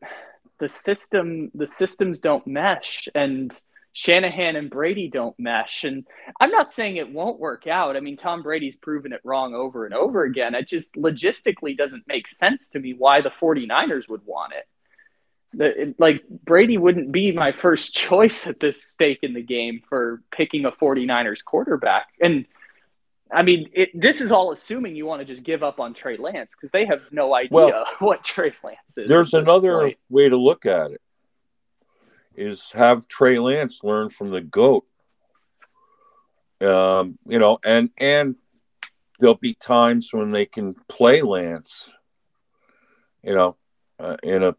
the 0.59 0.69
system 0.69 1.51
the 1.53 1.67
systems 1.67 2.19
don't 2.19 2.45
mesh 2.45 3.07
and 3.15 3.51
Shanahan 3.93 4.55
and 4.55 4.69
Brady 4.69 5.09
don't 5.09 5.37
mesh. 5.39 5.83
And 5.83 6.05
I'm 6.39 6.51
not 6.51 6.73
saying 6.73 6.97
it 6.97 7.11
won't 7.11 7.39
work 7.39 7.67
out. 7.67 7.95
I 7.95 7.99
mean, 7.99 8.17
Tom 8.17 8.43
Brady's 8.43 8.75
proven 8.75 9.13
it 9.13 9.21
wrong 9.23 9.53
over 9.53 9.85
and 9.85 9.93
over 9.93 10.23
again. 10.23 10.55
It 10.55 10.67
just 10.67 10.93
logistically 10.93 11.75
doesn't 11.75 12.07
make 12.07 12.27
sense 12.27 12.69
to 12.69 12.79
me 12.79 12.93
why 12.93 13.21
the 13.21 13.31
49ers 13.31 14.07
would 14.07 14.25
want 14.25 14.53
it. 14.53 14.67
The, 15.51 15.81
it, 15.81 15.99
like 15.99 16.23
Brady 16.29 16.77
wouldn't 16.77 17.11
be 17.11 17.31
my 17.31 17.51
first 17.51 17.95
choice 17.95 18.45
at 18.45 18.59
this 18.59 18.83
stake 18.83 19.19
in 19.23 19.33
the 19.33 19.41
game 19.41 19.81
for 19.89 20.21
picking 20.31 20.65
a 20.65 20.71
49ers 20.71 21.43
quarterback. 21.43 22.07
And 22.21 22.45
I 23.31 23.41
mean, 23.41 23.69
it, 23.73 23.89
this 23.99 24.21
is 24.21 24.31
all 24.31 24.51
assuming 24.51 24.95
you 24.95 25.05
want 25.05 25.21
to 25.21 25.25
just 25.25 25.43
give 25.43 25.63
up 25.63 25.79
on 25.79 25.93
Trey 25.93 26.17
Lance 26.17 26.55
because 26.55 26.71
they 26.71 26.85
have 26.85 27.01
no 27.11 27.33
idea 27.33 27.49
well, 27.51 27.85
what 27.99 28.23
Trey 28.23 28.53
Lance 28.63 28.97
is. 28.97 29.07
There's 29.07 29.33
another 29.33 29.79
point. 29.79 29.97
way 30.09 30.29
to 30.29 30.37
look 30.37 30.67
at 30.67 30.91
it 30.91 31.01
is 32.39 32.71
have 32.71 33.07
Trey 33.07 33.37
Lance 33.37 33.83
learn 33.83 34.09
from 34.09 34.31
the 34.31 34.41
goat. 34.41 34.85
Um, 36.61 37.19
you 37.27 37.37
know, 37.37 37.59
and 37.63 37.89
and 37.97 38.35
there'll 39.19 39.35
be 39.35 39.53
times 39.53 40.09
when 40.13 40.31
they 40.31 40.45
can 40.45 40.73
play 40.87 41.21
Lance. 41.21 41.91
You 43.23 43.35
know, 43.35 43.57
uh, 43.99 44.15
in 44.23 44.43
a 44.43 44.55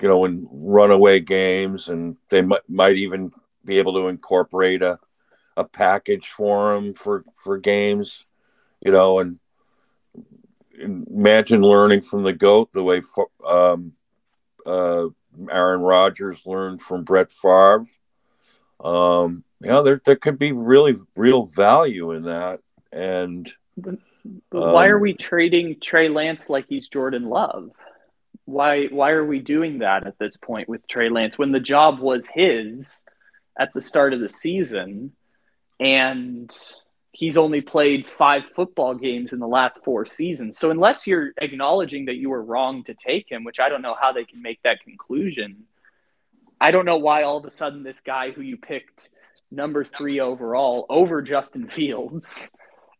you 0.00 0.08
know 0.08 0.24
in 0.26 0.46
runaway 0.50 1.20
games, 1.20 1.88
and 1.88 2.16
they 2.28 2.42
might 2.42 2.68
might 2.68 2.96
even 2.96 3.32
be 3.64 3.78
able 3.78 3.94
to 3.94 4.08
incorporate 4.08 4.82
a 4.82 4.98
a 5.56 5.64
package 5.64 6.28
for 6.28 6.74
him 6.74 6.92
for 6.92 7.24
for 7.34 7.56
games. 7.56 8.24
You 8.80 8.92
know, 8.92 9.20
and 9.20 9.38
imagine 10.78 11.62
learning 11.62 12.02
from 12.02 12.22
the 12.22 12.34
goat 12.34 12.70
the 12.74 12.82
way 12.82 13.00
um, 13.46 13.92
uh, 14.66 15.06
Aaron 15.50 15.80
Rodgers 15.80 16.46
learned 16.46 16.82
from 16.82 17.04
Brett 17.04 17.30
Favre. 17.30 17.86
Um, 18.80 19.44
you 19.60 19.68
know, 19.68 19.82
there 19.82 20.00
there 20.04 20.16
could 20.16 20.38
be 20.38 20.52
really 20.52 20.96
real 21.16 21.44
value 21.44 22.12
in 22.12 22.24
that. 22.24 22.60
And 22.92 23.50
but, 23.76 23.96
but 24.50 24.62
um, 24.62 24.72
why 24.72 24.86
are 24.86 24.98
we 24.98 25.14
trading 25.14 25.78
Trey 25.80 26.08
Lance 26.08 26.50
like 26.50 26.66
he's 26.68 26.88
Jordan 26.88 27.28
Love? 27.28 27.70
Why 28.44 28.86
why 28.86 29.10
are 29.10 29.24
we 29.24 29.40
doing 29.40 29.80
that 29.80 30.06
at 30.06 30.18
this 30.18 30.36
point 30.36 30.68
with 30.68 30.86
Trey 30.88 31.08
Lance 31.08 31.38
when 31.38 31.52
the 31.52 31.60
job 31.60 32.00
was 32.00 32.28
his 32.28 33.04
at 33.58 33.72
the 33.72 33.82
start 33.82 34.12
of 34.12 34.20
the 34.20 34.28
season 34.28 35.12
and 35.80 36.54
he's 37.16 37.38
only 37.38 37.62
played 37.62 38.06
five 38.06 38.42
football 38.54 38.94
games 38.94 39.32
in 39.32 39.38
the 39.38 39.48
last 39.48 39.82
four 39.82 40.04
seasons. 40.04 40.58
So 40.58 40.70
unless 40.70 41.06
you're 41.06 41.32
acknowledging 41.40 42.04
that 42.06 42.16
you 42.16 42.28
were 42.28 42.42
wrong 42.42 42.84
to 42.84 42.94
take 42.94 43.32
him, 43.32 43.42
which 43.42 43.58
I 43.58 43.70
don't 43.70 43.80
know 43.80 43.96
how 43.98 44.12
they 44.12 44.24
can 44.24 44.42
make 44.42 44.62
that 44.64 44.82
conclusion, 44.82 45.64
I 46.60 46.72
don't 46.72 46.84
know 46.84 46.98
why 46.98 47.22
all 47.22 47.38
of 47.38 47.46
a 47.46 47.50
sudden 47.50 47.82
this 47.82 48.00
guy 48.00 48.32
who 48.32 48.42
you 48.42 48.58
picked 48.58 49.08
number 49.50 49.82
three 49.82 50.20
overall 50.20 50.84
over 50.90 51.22
Justin 51.22 51.68
Fields 51.70 52.50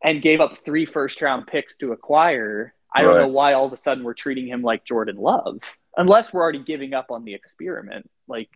and 0.02 0.22
gave 0.22 0.40
up 0.40 0.64
three 0.64 0.86
first 0.86 1.20
round 1.20 1.46
picks 1.46 1.76
to 1.78 1.92
acquire. 1.92 2.72
I 2.94 3.02
don't 3.02 3.16
know 3.16 3.28
why 3.28 3.52
all 3.52 3.66
of 3.66 3.74
a 3.74 3.76
sudden 3.76 4.02
we're 4.02 4.14
treating 4.14 4.48
him 4.48 4.62
like 4.62 4.86
Jordan 4.86 5.16
Love, 5.16 5.58
unless 5.94 6.32
we're 6.32 6.40
already 6.40 6.62
giving 6.64 6.94
up 6.94 7.10
on 7.10 7.26
the 7.26 7.34
experiment. 7.34 8.08
Like 8.26 8.48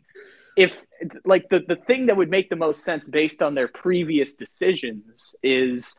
if 0.56 0.80
like 1.24 1.48
the, 1.48 1.60
the 1.66 1.76
thing 1.76 2.06
that 2.06 2.16
would 2.16 2.30
make 2.30 2.50
the 2.50 2.56
most 2.56 2.82
sense 2.82 3.04
based 3.06 3.42
on 3.42 3.54
their 3.54 3.68
previous 3.68 4.34
decisions 4.34 5.34
is 5.42 5.98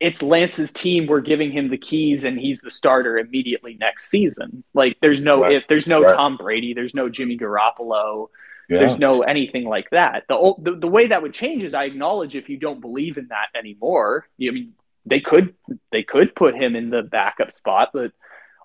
it's 0.00 0.20
Lance's 0.20 0.72
team. 0.72 1.06
We're 1.06 1.20
giving 1.20 1.52
him 1.52 1.70
the 1.70 1.78
keys, 1.78 2.24
and 2.24 2.38
he's 2.38 2.60
the 2.60 2.70
starter 2.70 3.18
immediately 3.18 3.76
next 3.78 4.10
season. 4.10 4.64
Like, 4.74 4.96
there's 5.00 5.20
no 5.20 5.42
right. 5.42 5.56
if 5.56 5.68
there's 5.68 5.86
no 5.86 6.02
right. 6.02 6.16
Tom 6.16 6.36
Brady, 6.36 6.74
there's 6.74 6.94
no 6.94 7.08
Jimmy 7.08 7.38
Garoppolo, 7.38 8.28
yeah. 8.68 8.78
there's 8.80 8.98
no 8.98 9.22
anything 9.22 9.64
like 9.64 9.90
that. 9.90 10.24
The, 10.28 10.54
the 10.58 10.74
the 10.74 10.88
way 10.88 11.06
that 11.06 11.22
would 11.22 11.32
change 11.32 11.62
is 11.62 11.72
I 11.72 11.84
acknowledge 11.84 12.34
if 12.34 12.48
you 12.48 12.56
don't 12.56 12.80
believe 12.80 13.16
in 13.16 13.28
that 13.28 13.56
anymore. 13.56 14.26
I 14.40 14.50
mean, 14.50 14.72
they 15.06 15.20
could 15.20 15.54
they 15.92 16.02
could 16.02 16.34
put 16.34 16.56
him 16.56 16.74
in 16.74 16.90
the 16.90 17.02
backup 17.02 17.54
spot, 17.54 17.90
but 17.92 18.10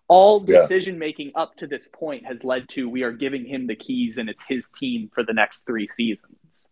all 0.07 0.39
decision 0.39 0.97
making 0.97 1.31
up 1.35 1.55
to 1.57 1.67
this 1.67 1.87
point 1.91 2.25
has 2.25 2.43
led 2.43 2.69
to 2.69 2.87
we 2.89 3.03
are 3.03 3.11
giving 3.11 3.45
him 3.45 3.67
the 3.67 3.75
keys 3.75 4.17
and 4.17 4.29
it's 4.29 4.43
his 4.47 4.69
team 4.69 5.09
for 5.13 5.23
the 5.23 5.33
next 5.33 5.65
three 5.65 5.87
seasons. 5.87 6.69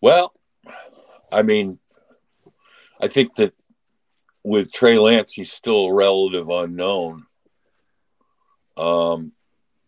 Well, 0.00 0.34
I 1.32 1.42
mean, 1.42 1.78
I 3.00 3.08
think 3.08 3.34
that 3.36 3.54
with 4.42 4.72
Trey 4.72 4.98
Lance, 4.98 5.32
he's 5.32 5.52
still 5.52 5.86
a 5.86 5.94
relative 5.94 6.48
unknown. 6.48 7.24
Um, 8.76 9.32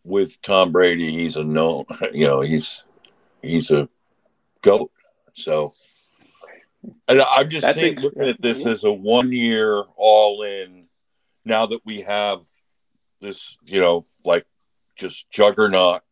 with 0.04 0.40
Tom 0.40 0.72
Brady, 0.72 1.12
he's 1.12 1.36
a 1.36 1.44
known. 1.44 1.84
You 2.12 2.26
know, 2.26 2.40
he's 2.40 2.84
he's 3.42 3.70
a 3.70 3.88
goat. 4.62 4.90
So 5.34 5.74
I'm 7.08 7.50
just 7.50 7.74
saying, 7.74 8.00
looking 8.00 8.28
at 8.28 8.40
this 8.40 8.64
as 8.66 8.84
a 8.84 8.92
one 8.92 9.32
year 9.32 9.82
all 9.96 10.42
in, 10.42 10.86
now 11.44 11.66
that 11.66 11.80
we 11.84 12.02
have 12.02 12.40
this, 13.20 13.56
you 13.64 13.80
know, 13.80 14.06
like 14.24 14.46
just 14.96 15.30
juggernaut 15.30 16.02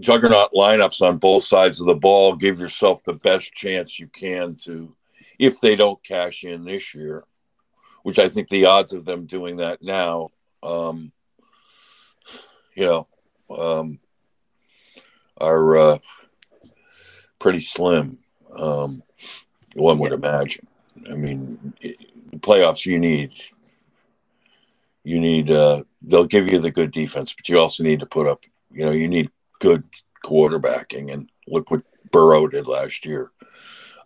juggernaut 0.00 0.52
lineups 0.52 1.02
on 1.02 1.18
both 1.18 1.44
sides 1.44 1.80
of 1.80 1.86
the 1.86 1.94
ball, 1.94 2.34
give 2.34 2.58
yourself 2.60 3.02
the 3.04 3.12
best 3.12 3.52
chance 3.52 3.98
you 3.98 4.08
can 4.08 4.56
to 4.56 4.94
if 5.38 5.60
they 5.60 5.76
don't 5.76 6.02
cash 6.02 6.44
in 6.44 6.64
this 6.64 6.94
year, 6.94 7.24
which 8.02 8.18
I 8.18 8.28
think 8.28 8.48
the 8.48 8.66
odds 8.66 8.92
of 8.92 9.04
them 9.04 9.26
doing 9.26 9.58
that 9.58 9.82
now, 9.82 10.30
um, 10.62 11.12
you 12.74 12.86
know, 12.86 13.06
um, 13.50 13.98
are 15.38 15.76
uh, 15.76 15.98
pretty 17.38 17.60
slim. 17.60 18.18
Um, 18.58 19.02
one 19.74 19.98
would 19.98 20.12
imagine. 20.12 20.66
I 21.10 21.14
mean, 21.14 21.74
the 21.80 22.38
playoffs 22.38 22.86
you 22.86 22.98
need 22.98 23.32
you 25.06 25.20
need 25.20 25.50
uh, 25.52 25.84
they'll 26.02 26.26
give 26.26 26.48
you 26.50 26.58
the 26.58 26.70
good 26.70 26.90
defense, 26.90 27.32
but 27.32 27.48
you 27.48 27.58
also 27.58 27.84
need 27.84 28.00
to 28.00 28.06
put 28.06 28.26
up. 28.26 28.42
You 28.72 28.86
know, 28.86 28.90
you 28.90 29.06
need 29.06 29.30
good 29.60 29.84
quarterbacking, 30.24 31.12
and 31.12 31.30
look 31.46 31.70
what 31.70 31.82
Burrow 32.10 32.48
did 32.48 32.66
last 32.66 33.06
year. 33.06 33.30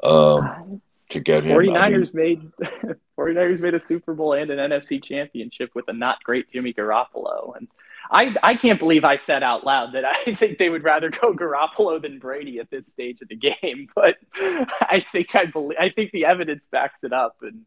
Um, 0.03 0.83
to 1.09 1.21
get 1.21 1.45
him. 1.45 1.59
49ers 1.59 1.83
I 1.83 1.89
mean, 1.89 2.11
made 2.13 2.97
49ers 3.19 3.61
made 3.61 3.75
a 3.75 3.81
Super 3.81 4.15
Bowl 4.15 4.35
and 4.35 4.51
an 4.51 4.71
NFC 4.71 5.03
championship 5.03 5.71
with 5.75 5.87
a 5.89 5.93
not 5.93 6.23
great 6.23 6.51
Jimmy 6.53 6.73
Garoppolo. 6.73 7.57
And 7.57 7.69
I, 8.11 8.35
I 8.43 8.55
can't 8.57 8.81
believe 8.81 9.05
I 9.05 9.16
said 9.16 9.43
out 9.43 9.65
loud 9.65 9.93
that 9.95 10.05
I 10.27 10.35
think 10.35 10.59
they 10.59 10.69
would 10.69 10.85
rather 10.85 11.11
go 11.11 11.32
Garoppolo 11.32 12.03
than 12.03 12.19
Brady 12.19 12.59
at 12.59 12.70
this 12.70 12.87
stage 12.87 13.23
of 13.23 13.28
the 13.28 13.37
game. 13.37 13.89
But 13.95 14.16
I 14.35 15.05
think 15.12 15.35
I 15.35 15.47
believe 15.47 15.78
I 15.78 15.91
think 15.91 16.11
the 16.11 16.24
evidence 16.24 16.66
backs 16.66 16.99
it 17.03 17.12
up, 17.12 17.37
and 17.43 17.66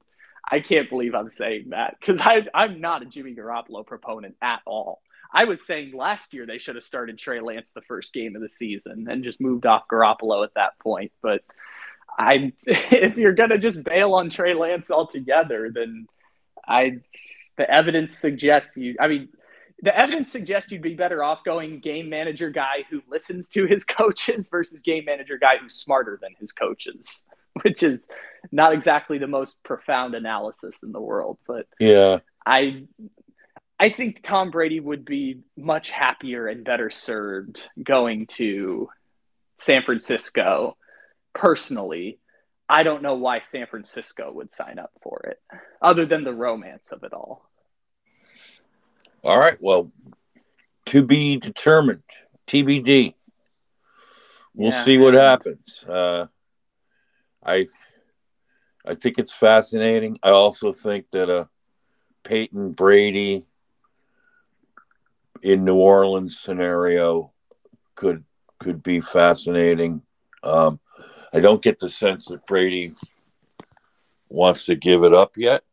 I 0.50 0.60
can't 0.60 0.90
believe 0.90 1.16
I'm 1.16 1.32
saying 1.32 1.70
that 1.70 1.96
because 2.00 2.20
I'm 2.54 2.82
not 2.82 3.04
a 3.04 3.06
Jimmy 3.06 3.36
Garoppolo 3.36 3.86
proponent 3.86 4.36
at 4.42 4.62
all. 4.66 5.00
I 5.34 5.46
was 5.46 5.66
saying 5.66 5.94
last 5.96 6.34
year 6.34 6.46
they 6.46 6.58
should 6.58 6.76
have 6.76 6.84
started 6.84 7.18
Trey 7.18 7.40
Lance 7.40 7.72
the 7.74 7.82
first 7.82 8.14
game 8.14 8.36
of 8.36 8.42
the 8.42 8.50
season 8.50 9.08
and 9.10 9.24
just 9.24 9.42
moved 9.42 9.66
off 9.66 9.88
Garoppolo 9.92 10.44
at 10.44 10.54
that 10.56 10.78
point. 10.80 11.12
But 11.22 11.42
I, 12.18 12.54
if 12.68 13.18
you're 13.18 13.34
gonna 13.34 13.58
just 13.58 13.84
bail 13.84 14.14
on 14.14 14.30
Trey 14.30 14.54
Lance 14.54 14.92
altogether, 14.92 15.72
then 15.74 16.08
I, 16.68 17.00
the 17.58 17.70
evidence 17.70 18.18
suggests 18.18 18.78
you. 18.78 18.96
I 19.00 19.08
mean, 19.08 19.30
the 19.82 19.98
evidence 19.98 20.32
suggests 20.32 20.72
you'd 20.72 20.82
be 20.82 20.96
better 20.96 21.24
off 21.24 21.44
going 21.44 21.80
game 21.80 22.10
manager 22.10 22.50
guy 22.50 22.86
who 22.90 23.02
listens 23.10 23.50
to 23.50 23.66
his 23.66 23.84
coaches 23.84 24.50
versus 24.50 24.80
game 24.80 25.06
manager 25.06 25.38
guy 25.38 25.58
who's 25.58 25.74
smarter 25.74 26.20
than 26.22 26.32
his 26.40 26.52
coaches, 26.52 27.26
which 27.64 27.84
is 27.84 28.06
not 28.52 28.74
exactly 28.74 29.18
the 29.18 29.28
most 29.28 29.62
profound 29.64 30.16
analysis 30.16 30.76
in 30.84 30.92
the 30.92 31.02
world. 31.02 31.38
But 31.48 31.68
yeah, 31.80 32.20
I 32.46 32.86
I 33.80 33.90
think 33.90 34.24
Tom 34.24 34.52
Brady 34.52 34.80
would 34.80 35.04
be 35.06 35.42
much 35.58 35.90
happier 35.90 36.48
and 36.48 36.64
better 36.64 36.90
served 36.90 37.64
going 37.82 38.28
to 38.28 38.90
San 39.60 39.84
Francisco. 39.84 40.78
Personally, 41.34 42.20
I 42.70 42.84
don't 42.84 43.04
know 43.04 43.16
why 43.16 43.42
San 43.42 43.68
Francisco 43.68 44.32
would 44.32 44.52
sign 44.52 44.80
up 44.80 44.92
for 45.02 45.26
it, 45.28 45.40
other 45.82 46.06
than 46.06 46.24
the 46.24 46.34
romance 46.34 46.92
of 46.92 47.04
it 47.04 47.14
all. 47.14 47.50
All 49.24 49.40
right. 49.40 49.58
Well, 49.60 49.92
to 50.88 51.02
be 51.02 51.38
determined. 51.38 52.04
TBD. 52.48 53.16
We'll 54.54 54.72
yeah, 54.72 54.84
see 54.84 54.98
what 54.98 55.14
happens. 55.14 55.84
Uh, 55.88 56.28
I 57.44 57.68
I 58.86 58.96
think 58.96 59.18
it's 59.18 59.34
fascinating. 59.34 60.20
I 60.22 60.30
also 60.30 60.74
think 60.74 61.10
that 61.12 61.30
uh, 61.30 61.46
Payton 62.24 62.74
Brady 62.74 63.46
in 65.42 65.66
New 65.66 65.78
Orleans 65.78 66.40
scenario 66.40 67.32
could 67.96 68.24
could 68.60 68.84
be 68.84 69.02
fascinating. 69.02 70.02
Um, 70.44 70.80
I 71.34 71.40
don't 71.40 71.64
get 71.64 71.80
the 71.80 71.90
sense 71.90 72.26
that 72.26 72.46
Brady 72.46 72.92
wants 74.30 74.66
to 74.66 74.76
give 74.76 75.04
it 75.04 75.14
up 75.14 75.38
yet, 75.38 75.64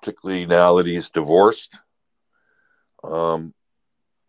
particularly 0.00 0.46
now 0.46 0.76
that 0.76 0.86
he's 0.86 1.10
divorced. 1.10 1.80
Um, 3.04 3.54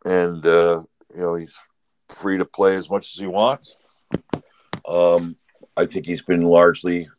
and 0.06 0.46
uh, 0.46 0.84
you 1.14 1.22
know 1.22 1.36
he's 1.36 1.58
free 2.10 2.38
to 2.38 2.46
play 2.46 2.76
as 2.76 2.90
much 2.90 3.14
as 3.14 3.20
he 3.20 3.28
wants. 3.28 3.78
Um, 4.88 5.36
I 5.76 5.86
think 5.86 6.06
he's 6.06 6.22
been 6.22 6.44
largely 6.44 7.10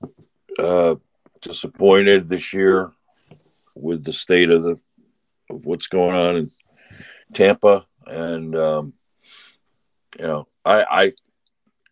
uh, 0.58 0.96
disappointed 1.42 2.28
this 2.28 2.52
year 2.52 2.92
with 3.74 4.04
the 4.04 4.12
state 4.12 4.50
of 4.50 4.62
the 4.62 4.78
of 5.50 5.64
what's 5.64 5.86
going 5.86 6.14
on 6.14 6.36
in 6.36 6.50
Tampa, 7.32 7.86
and 8.06 8.54
um, 8.56 8.92
you 10.18 10.26
know, 10.26 10.48
I, 10.64 10.82
I 10.82 11.12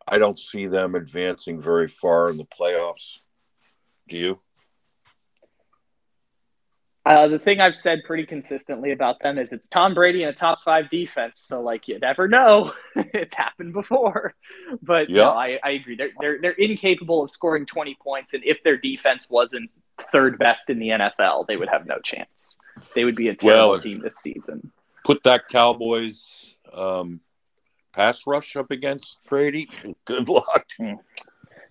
I 0.08 0.18
don't 0.18 0.38
see 0.38 0.66
them 0.66 0.94
advancing 0.94 1.60
very 1.60 1.88
far 1.88 2.30
in 2.30 2.36
the 2.36 2.44
playoffs. 2.46 3.18
Do 4.08 4.16
you? 4.16 4.40
Uh, 7.06 7.28
the 7.28 7.38
thing 7.38 7.60
I've 7.60 7.76
said 7.76 8.00
pretty 8.04 8.26
consistently 8.26 8.90
about 8.90 9.20
them 9.20 9.38
is 9.38 9.52
it's 9.52 9.68
Tom 9.68 9.94
Brady 9.94 10.24
and 10.24 10.34
a 10.34 10.36
top 10.36 10.58
five 10.64 10.90
defense. 10.90 11.40
So 11.40 11.60
like 11.60 11.86
you 11.86 11.98
never 11.98 12.26
know, 12.26 12.72
it's 12.96 13.34
happened 13.34 13.72
before. 13.72 14.34
But 14.82 15.08
yeah, 15.08 15.24
no, 15.24 15.32
I, 15.32 15.58
I 15.62 15.70
agree. 15.70 15.96
They're 15.96 16.10
they're 16.20 16.38
they're 16.40 16.50
incapable 16.52 17.22
of 17.22 17.30
scoring 17.30 17.64
twenty 17.64 17.96
points, 18.02 18.34
and 18.34 18.42
if 18.44 18.62
their 18.64 18.76
defense 18.76 19.28
wasn't 19.30 19.70
third 20.12 20.38
best 20.38 20.68
in 20.68 20.78
the 20.78 20.88
NFL, 20.88 21.46
they 21.46 21.56
would 21.56 21.68
have 21.68 21.86
no 21.86 21.98
chance. 22.00 22.56
They 22.94 23.04
would 23.04 23.16
be 23.16 23.28
a 23.28 23.34
terrible 23.34 23.70
well, 23.70 23.80
team 23.80 24.00
this 24.00 24.16
season 24.16 24.72
put 25.06 25.22
that 25.22 25.46
Cowboys 25.46 26.56
um, 26.74 27.20
pass 27.92 28.26
rush 28.26 28.56
up 28.56 28.72
against 28.72 29.18
Brady. 29.28 29.70
Good 30.04 30.28
luck. 30.28 30.66
Hmm. 30.76 30.94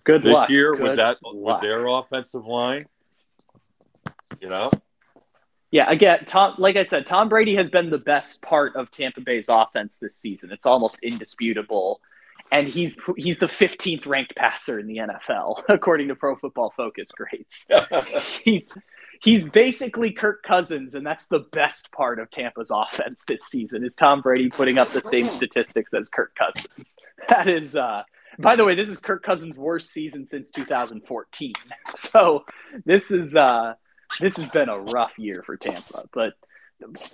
Good 0.04 0.22
this 0.22 0.32
luck. 0.32 0.48
year 0.48 0.74
Good 0.74 0.82
with 0.82 0.96
that 0.96 1.18
luck. 1.22 1.60
with 1.60 1.68
their 1.68 1.86
offensive 1.86 2.46
line. 2.46 2.86
You 4.40 4.48
know. 4.48 4.70
Yeah, 5.70 5.90
again, 5.90 6.24
Tom. 6.26 6.54
Like 6.58 6.76
I 6.76 6.84
said, 6.84 7.06
Tom 7.06 7.28
Brady 7.28 7.56
has 7.56 7.68
been 7.68 7.90
the 7.90 7.98
best 7.98 8.40
part 8.42 8.76
of 8.76 8.90
Tampa 8.90 9.20
Bay's 9.20 9.48
offense 9.48 9.98
this 9.98 10.16
season. 10.16 10.52
It's 10.52 10.66
almost 10.66 10.98
indisputable, 11.02 12.00
and 12.52 12.66
he's 12.68 12.96
he's 13.16 13.38
the 13.38 13.46
15th 13.46 14.06
ranked 14.06 14.36
passer 14.36 14.78
in 14.78 14.86
the 14.86 14.98
NFL 14.98 15.64
according 15.68 16.08
to 16.08 16.14
Pro 16.14 16.36
Football 16.36 16.72
Focus 16.76 17.10
grades. 17.10 17.66
he's 18.44 18.68
he's 19.20 19.46
basically 19.46 20.12
Kirk 20.12 20.42
Cousins, 20.42 20.94
and 20.94 21.06
that's 21.06 21.26
the 21.26 21.40
best 21.52 21.90
part 21.92 22.18
of 22.18 22.30
Tampa's 22.30 22.70
offense 22.72 23.24
this 23.26 23.44
season 23.44 23.84
is 23.84 23.94
Tom 23.94 24.20
Brady 24.20 24.48
putting 24.48 24.78
up 24.78 24.88
the 24.88 25.00
same 25.00 25.26
statistics 25.26 25.92
as 25.94 26.08
Kirk 26.08 26.34
Cousins. 26.36 26.96
That 27.28 27.48
is, 27.48 27.74
uh, 27.74 28.02
by 28.38 28.54
the 28.54 28.64
way, 28.64 28.76
this 28.76 28.88
is 28.88 28.98
Kirk 28.98 29.24
Cousins' 29.24 29.56
worst 29.56 29.90
season 29.90 30.26
since 30.26 30.50
2014. 30.52 31.54
So 31.94 32.44
this 32.84 33.10
is 33.10 33.34
uh, 33.34 33.74
this 34.20 34.36
has 34.36 34.48
been 34.48 34.68
a 34.68 34.78
rough 34.78 35.12
year 35.18 35.42
for 35.44 35.56
Tampa. 35.56 36.08
But 36.12 36.34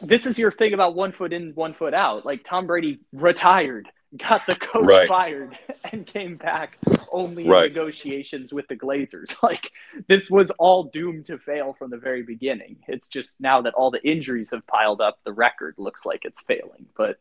this 0.02 0.26
is 0.26 0.38
your 0.38 0.52
thing 0.52 0.74
about 0.74 0.94
one 0.94 1.12
foot 1.12 1.32
in, 1.32 1.52
one 1.54 1.74
foot 1.74 1.94
out. 1.94 2.24
Like 2.26 2.44
Tom 2.44 2.66
Brady 2.66 3.00
retired 3.12 3.88
got 4.16 4.44
the 4.46 4.54
coach 4.54 4.84
right. 4.84 5.08
fired 5.08 5.56
and 5.92 6.06
came 6.06 6.36
back 6.36 6.76
only 7.10 7.48
right. 7.48 7.66
in 7.66 7.68
negotiations 7.68 8.52
with 8.52 8.66
the 8.68 8.76
Glazers. 8.76 9.36
Like 9.42 9.72
this 10.08 10.30
was 10.30 10.50
all 10.52 10.84
doomed 10.84 11.26
to 11.26 11.36
fail 11.36 11.74
from 11.76 11.90
the 11.90 11.96
very 11.96 12.22
beginning. 12.22 12.76
It's 12.86 13.08
just 13.08 13.40
now 13.40 13.62
that 13.62 13.74
all 13.74 13.90
the 13.90 14.02
injuries 14.06 14.50
have 14.52 14.66
piled 14.66 15.00
up, 15.00 15.18
the 15.24 15.32
record 15.32 15.74
looks 15.78 16.06
like 16.06 16.24
it's 16.24 16.40
failing. 16.42 16.86
But 16.96 17.18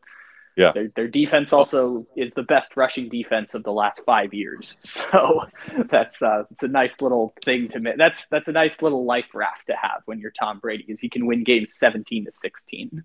yeah, 0.56 0.72
their, 0.72 0.88
their 0.94 1.08
defense 1.08 1.52
also 1.52 2.06
is 2.16 2.34
the 2.34 2.42
best 2.42 2.76
rushing 2.76 3.08
defense 3.08 3.54
of 3.54 3.62
the 3.62 3.72
last 3.72 4.02
five 4.04 4.34
years. 4.34 4.78
So 5.12 5.42
that's 5.90 6.22
uh, 6.22 6.44
it's 6.50 6.62
a 6.62 6.68
nice 6.68 7.02
little 7.02 7.34
thing 7.44 7.68
to 7.68 7.80
make. 7.80 7.98
That's 7.98 8.28
that's 8.28 8.48
a 8.48 8.52
nice 8.52 8.80
little 8.80 9.04
life 9.04 9.26
raft 9.34 9.66
to 9.66 9.74
have 9.74 10.02
when 10.06 10.20
you're 10.20 10.30
Tom 10.30 10.58
Brady, 10.58 10.84
is 10.88 11.00
he 11.00 11.10
can 11.10 11.26
win 11.26 11.44
games 11.44 11.74
seventeen 11.74 12.24
to 12.24 12.32
sixteen. 12.32 13.04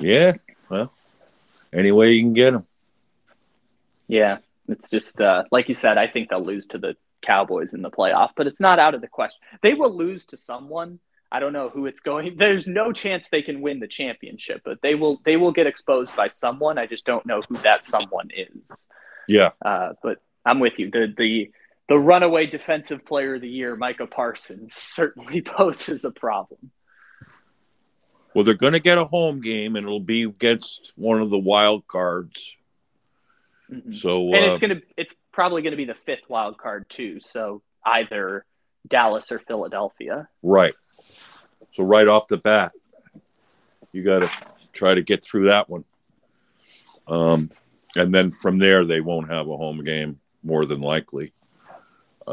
Yeah, 0.00 0.32
well, 0.68 0.92
any 1.72 1.92
way 1.92 2.12
you 2.12 2.22
can 2.22 2.32
get 2.32 2.52
them. 2.52 2.66
Yeah, 4.08 4.38
it's 4.68 4.90
just 4.90 5.20
uh, 5.20 5.44
like 5.52 5.68
you 5.68 5.74
said. 5.74 5.98
I 5.98 6.08
think 6.08 6.30
they'll 6.30 6.44
lose 6.44 6.66
to 6.68 6.78
the 6.78 6.96
Cowboys 7.22 7.74
in 7.74 7.82
the 7.82 7.90
playoff, 7.90 8.30
but 8.36 8.46
it's 8.46 8.60
not 8.60 8.78
out 8.78 8.94
of 8.94 9.00
the 9.00 9.08
question. 9.08 9.38
They 9.62 9.74
will 9.74 9.94
lose 9.94 10.26
to 10.26 10.36
someone. 10.36 10.98
I 11.32 11.40
don't 11.40 11.52
know 11.52 11.68
who 11.68 11.86
it's 11.86 12.00
going. 12.00 12.36
There's 12.38 12.66
no 12.66 12.92
chance 12.92 13.28
they 13.28 13.42
can 13.42 13.60
win 13.60 13.80
the 13.80 13.88
championship, 13.88 14.62
but 14.64 14.78
they 14.82 14.94
will. 14.94 15.20
They 15.24 15.36
will 15.36 15.52
get 15.52 15.66
exposed 15.66 16.16
by 16.16 16.28
someone. 16.28 16.78
I 16.78 16.86
just 16.86 17.06
don't 17.06 17.26
know 17.26 17.40
who 17.48 17.56
that 17.58 17.84
someone 17.84 18.30
is. 18.36 18.84
Yeah. 19.28 19.50
Uh, 19.64 19.92
but 20.02 20.18
I'm 20.44 20.60
with 20.60 20.74
you. 20.78 20.90
The 20.90 21.12
the 21.16 21.50
the 21.88 21.98
runaway 21.98 22.46
defensive 22.46 23.04
player 23.04 23.34
of 23.34 23.40
the 23.40 23.48
year, 23.48 23.76
Micah 23.76 24.06
Parsons, 24.06 24.74
certainly 24.74 25.42
poses 25.42 26.04
a 26.04 26.10
problem. 26.10 26.70
Well, 28.32 28.44
they're 28.44 28.54
going 28.54 28.74
to 28.74 28.80
get 28.80 28.96
a 28.96 29.04
home 29.04 29.40
game, 29.40 29.74
and 29.74 29.84
it'll 29.84 29.98
be 29.98 30.22
against 30.22 30.92
one 30.94 31.20
of 31.20 31.30
the 31.30 31.38
wild 31.38 31.88
cards. 31.88 32.54
Mm-hmm. 33.68 33.90
So, 33.90 34.32
and 34.34 34.44
it's 34.46 34.56
uh, 34.56 34.66
gonna 34.66 34.80
it's 34.96 35.14
probably 35.32 35.62
going 35.62 35.72
to 35.72 35.76
be 35.76 35.84
the 35.84 35.96
fifth 36.06 36.28
wild 36.28 36.58
card 36.58 36.88
too. 36.88 37.18
So 37.20 37.62
either 37.84 38.44
Dallas 38.86 39.32
or 39.32 39.38
Philadelphia. 39.38 40.28
Right. 40.42 40.74
So 41.72 41.84
right 41.84 42.08
off 42.08 42.28
the 42.28 42.38
bat, 42.38 42.72
you 43.92 44.02
got 44.02 44.20
to 44.20 44.30
try 44.72 44.94
to 44.94 45.02
get 45.02 45.24
through 45.24 45.48
that 45.48 45.68
one. 45.68 45.84
Um, 47.06 47.50
and 47.96 48.14
then 48.14 48.30
from 48.30 48.58
there, 48.58 48.84
they 48.84 49.00
won't 49.00 49.30
have 49.30 49.48
a 49.48 49.56
home 49.56 49.82
game 49.84 50.20
more 50.42 50.64
than 50.64 50.80
likely 50.80 51.32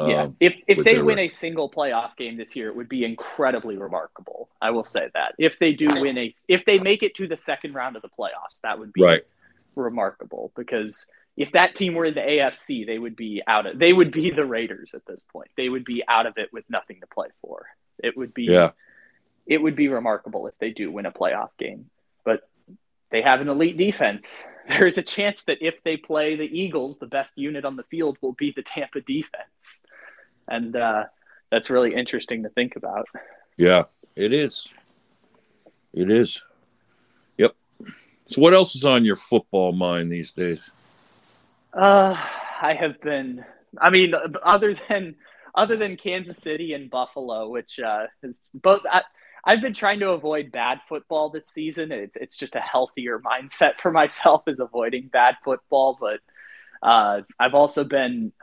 yeah, 0.06 0.24
um, 0.24 0.36
if 0.40 0.56
if 0.68 0.84
they 0.84 1.00
win 1.00 1.20
a 1.20 1.30
single 1.30 1.70
playoff 1.70 2.16
game 2.18 2.38
this 2.38 2.56
year, 2.56 2.68
it 2.68 2.76
would 2.76 2.90
be 2.90 3.04
incredibly 3.04 3.78
remarkable. 3.78 4.50
I 4.62 4.72
will 4.72 4.84
say 4.84 5.10
that 5.14 5.34
if 5.40 5.60
they 5.60 5.74
do 5.74 5.88
win 6.02 6.18
a, 6.18 6.36
if 6.48 6.66
they 6.66 6.78
make 6.80 7.04
it 7.04 7.16
to 7.16 7.28
the 7.28 7.38
second 7.38 7.74
round 7.74 7.96
of 7.96 8.02
the 8.02 8.10
playoffs, 8.10 8.62
that 8.64 8.78
would 8.80 8.94
be 8.94 9.04
right. 9.04 9.22
remarkable. 9.76 10.52
Because 10.56 11.08
if 11.36 11.54
that 11.54 11.76
team 11.76 11.96
were 11.96 12.06
in 12.06 12.14
the 12.14 12.22
AFC, 12.22 12.86
they 12.86 13.00
would 13.00 13.16
be 13.16 13.42
out 13.48 13.66
of. 13.66 13.80
They 13.80 13.94
would 13.94 14.12
be 14.12 14.30
the 14.30 14.46
Raiders 14.46 14.94
at 14.94 15.06
this 15.06 15.24
point. 15.32 15.50
They 15.56 15.70
would 15.70 15.86
be 15.86 16.04
out 16.08 16.26
of 16.26 16.38
it 16.38 16.50
with 16.52 16.66
nothing 16.70 17.00
to 17.02 17.08
play 17.08 17.30
for. 17.42 17.68
It 18.04 18.16
would 18.18 18.34
be. 18.34 18.44
Yeah. 18.44 18.72
It 19.48 19.62
would 19.62 19.76
be 19.76 19.88
remarkable 19.88 20.48
if 20.48 20.54
they 20.60 20.72
do 20.72 20.92
win 20.92 21.06
a 21.06 21.12
playoff 21.12 21.50
game, 21.58 21.90
but 22.26 22.42
they 23.12 23.22
have 23.22 23.42
an 23.42 23.48
elite 23.48 23.78
defense. 23.78 24.46
There's 24.70 24.98
a 24.98 25.04
chance 25.04 25.42
that 25.48 25.60
if 25.62 25.82
they 25.84 25.96
play 25.96 26.36
the 26.36 26.44
Eagles, 26.44 26.98
the 26.98 27.08
best 27.08 27.32
unit 27.38 27.64
on 27.64 27.78
the 27.78 27.84
field 27.84 28.18
will 28.22 28.34
be 28.34 28.52
the 28.56 28.64
Tampa 28.64 29.02
defense. 29.02 29.86
and 30.48 30.76
uh, 30.76 31.06
that's 31.50 31.70
really 31.70 31.96
interesting 31.96 32.44
to 32.44 32.50
think 32.50 32.76
about. 32.76 33.08
Yeah, 33.56 33.84
it 34.16 34.34
is. 34.34 34.68
It 35.94 36.12
is. 36.12 36.42
Yep. 37.38 37.56
So, 38.26 38.42
what 38.42 38.54
else 38.54 38.76
is 38.76 38.84
on 38.84 39.06
your 39.06 39.16
football 39.16 39.72
mind 39.72 40.12
these 40.12 40.32
days? 40.32 40.72
Uh, 41.74 42.16
I 42.62 42.74
have 42.74 43.00
been. 43.02 43.46
I 43.80 43.90
mean, 43.90 44.14
other 44.44 44.76
than 44.90 45.16
other 45.56 45.76
than 45.76 45.96
Kansas 45.96 46.38
City 46.38 46.74
and 46.74 46.90
Buffalo, 46.90 47.50
which 47.50 47.80
uh, 47.80 48.08
is 48.22 48.40
both. 48.54 48.82
I, 48.90 49.02
I've 49.48 49.62
been 49.62 49.74
trying 49.74 50.02
to 50.02 50.10
avoid 50.10 50.52
bad 50.52 50.82
football 50.90 51.30
this 51.30 51.48
season. 51.48 51.94
It, 51.94 52.12
it's 52.16 52.36
just 52.36 52.56
a 52.56 52.60
healthier 52.60 53.18
mindset 53.20 53.80
for 53.82 53.92
myself 53.92 54.44
is 54.48 54.60
avoiding 54.60 55.08
bad 55.08 55.36
football. 55.44 55.98
But 56.00 56.20
uh, 56.86 57.22
I've 57.40 57.54
also 57.54 57.86
been, 57.86 58.34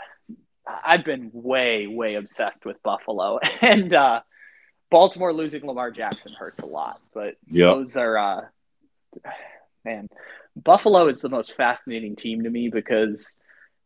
I've 0.66 1.04
been 1.04 1.30
way, 1.34 1.86
way 1.86 2.14
obsessed 2.14 2.64
with 2.64 2.82
Buffalo, 2.82 3.38
and 3.60 3.94
uh, 3.94 4.20
Baltimore 4.90 5.34
losing 5.34 5.66
Lamar 5.66 5.90
Jackson 5.90 6.32
hurts 6.32 6.60
a 6.60 6.66
lot. 6.66 7.00
But 7.12 7.34
Yep. 7.50 7.74
those 7.74 7.96
are, 7.98 8.16
uh, 8.16 8.40
man, 9.84 10.08
Buffalo 10.56 11.08
is 11.08 11.20
the 11.20 11.28
most 11.28 11.54
fascinating 11.54 12.16
team 12.16 12.44
to 12.44 12.50
me 12.50 12.70
because 12.70 13.36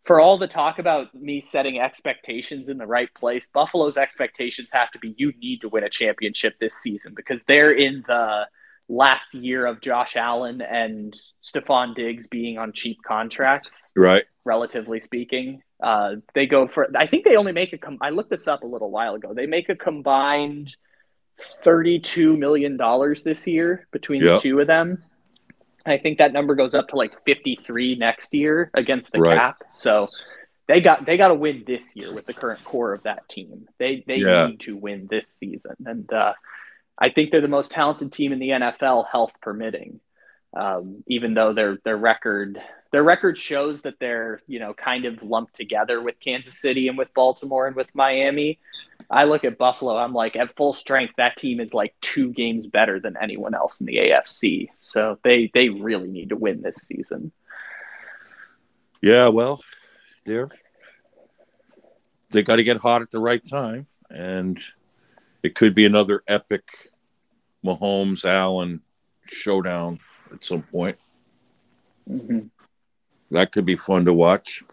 for 0.05 0.21
all 0.21 0.39
the 0.39 0.47
talk 0.47 0.79
about 0.79 1.15
me 1.15 1.41
setting 1.41 1.79
expectations 1.81 2.69
in 2.69 2.79
the 2.79 2.87
right 2.87 3.13
place, 3.15 3.47
Buffalo's 3.53 3.97
expectations 3.99 4.71
have 4.73 4.91
to 4.93 4.99
be 4.99 5.15
you 5.19 5.33
need 5.39 5.61
to 5.61 5.69
win 5.69 5.85
a 5.85 5.91
championship 5.91 6.55
this 6.61 6.75
season 6.83 7.13
because 7.15 7.41
they're 7.47 7.73
in 7.73 8.03
the 8.07 8.47
last 8.89 9.35
year 9.35 9.67
of 9.67 9.83
Josh 9.83 10.17
Allen 10.17 10.63
and 10.63 11.15
Stefon 11.45 11.95
Diggs 11.95 12.27
being 12.27 12.57
on 12.57 12.73
cheap 12.73 12.97
contracts, 13.07 13.93
Right. 13.95 14.25
relatively 14.47 14.99
speaking. 15.01 15.63
Uh, 15.83 16.17
they 16.35 16.47
go 16.47 16.67
for, 16.67 16.89
I 16.97 17.07
think 17.07 17.25
they 17.27 17.37
only 17.37 17.53
make 17.53 17.75
a, 17.75 17.79
com- 17.79 17.99
I 18.01 18.09
looked 18.11 18.31
this 18.31 18.49
up 18.49 18.63
a 18.63 18.67
little 18.67 18.91
while 18.91 19.15
ago. 19.15 19.35
They 19.35 19.45
make 19.47 19.69
a 19.69 19.77
combined 19.77 20.75
$32 21.65 22.39
million 22.39 22.79
this 23.25 23.47
year 23.47 23.87
between 23.93 24.23
Yep. 24.23 24.37
the 24.43 24.49
two 24.49 24.61
of 24.61 24.67
them. 24.67 25.03
I 25.91 25.99
think 25.99 26.19
that 26.19 26.33
number 26.33 26.55
goes 26.55 26.75
up 26.75 26.89
to 26.89 26.97
like 26.97 27.13
53 27.25 27.97
next 27.97 28.35
year 28.35 28.71
against 28.75 29.13
the 29.13 29.21
Right. 29.21 29.37
cap. 29.39 29.63
So 29.73 30.07
they 30.67 30.81
got 30.81 31.05
they 31.07 31.17
got 31.17 31.29
to 31.29 31.35
win 31.35 31.65
this 31.67 31.95
year 31.97 32.13
with 32.13 32.27
the 32.27 32.35
current 32.35 32.63
core 32.65 32.93
of 32.93 33.03
that 33.05 33.29
team. 33.29 33.69
They 33.79 34.05
they 34.07 34.17
Yeah. 34.19 34.47
need 34.49 34.61
to 34.61 34.77
win 34.77 35.07
this 35.11 35.29
season, 35.29 35.77
and 35.87 36.13
uh, 36.13 36.35
I 36.99 37.11
think 37.11 37.31
they're 37.31 37.41
the 37.41 37.49
most 37.49 37.71
talented 37.71 38.13
team 38.13 38.33
in 38.33 38.39
the 38.39 38.51
NFL, 38.51 39.07
health 39.11 39.33
permitting. 39.41 40.01
Um, 40.55 41.05
even 41.07 41.35
though 41.35 41.53
their 41.53 41.79
their 41.85 41.97
record 41.97 42.59
their 42.91 43.03
record 43.03 43.37
shows 43.39 43.83
that 43.83 43.99
they're 44.01 44.41
you 44.47 44.59
know 44.59 44.73
kind 44.73 45.05
of 45.05 45.23
lumped 45.23 45.55
together 45.55 46.01
with 46.01 46.19
Kansas 46.21 46.59
City 46.59 46.89
and 46.89 46.97
with 46.97 47.13
Baltimore 47.15 47.67
and 47.67 47.77
with 47.77 47.89
Miami. 47.95 48.59
I 49.11 49.25
look 49.25 49.45
at 49.45 49.59
Buffalo. 49.59 49.97
I'm 49.97 50.13
like 50.13 50.37
at 50.37 50.57
full 50.57 50.73
strength. 50.73 51.15
That 51.17 51.37
team 51.37 51.61
is 51.61 51.73
like 51.73 51.95
two 52.01 52.33
games 52.33 52.67
better 52.67 52.99
than 52.99 53.17
anyone 53.21 53.55
else 53.55 53.81
in 53.81 53.87
the 53.87 53.97
AFC. 53.97 54.69
So 54.79 55.19
they 55.23 55.51
they 55.53 55.69
really 55.69 56.09
need 56.09 56.31
to 56.31 56.37
win 56.37 56.63
this 56.63 56.77
season. 56.77 57.33
Yeah. 59.03 59.29
Well, 59.29 59.63
they're 60.25 60.49
they 62.31 62.43
got 62.43 62.57
to 62.57 62.65
get 62.65 62.79
hot 62.79 63.03
at 63.03 63.11
the 63.11 63.21
right 63.21 63.45
time, 63.45 63.87
and 64.11 64.59
it 65.43 65.55
could 65.55 65.75
be 65.75 65.87
another 65.87 66.23
epic 66.27 66.91
Mahomes 67.65 68.25
Allen 68.25 68.83
showdown 69.27 69.99
at 70.33 70.45
some 70.45 70.63
point. 70.63 70.97
Mhm. 72.09 72.51
That 73.31 73.53
could 73.53 73.67
be 73.67 73.77
fun 73.77 74.05
to 74.07 74.13
watch. 74.13 74.65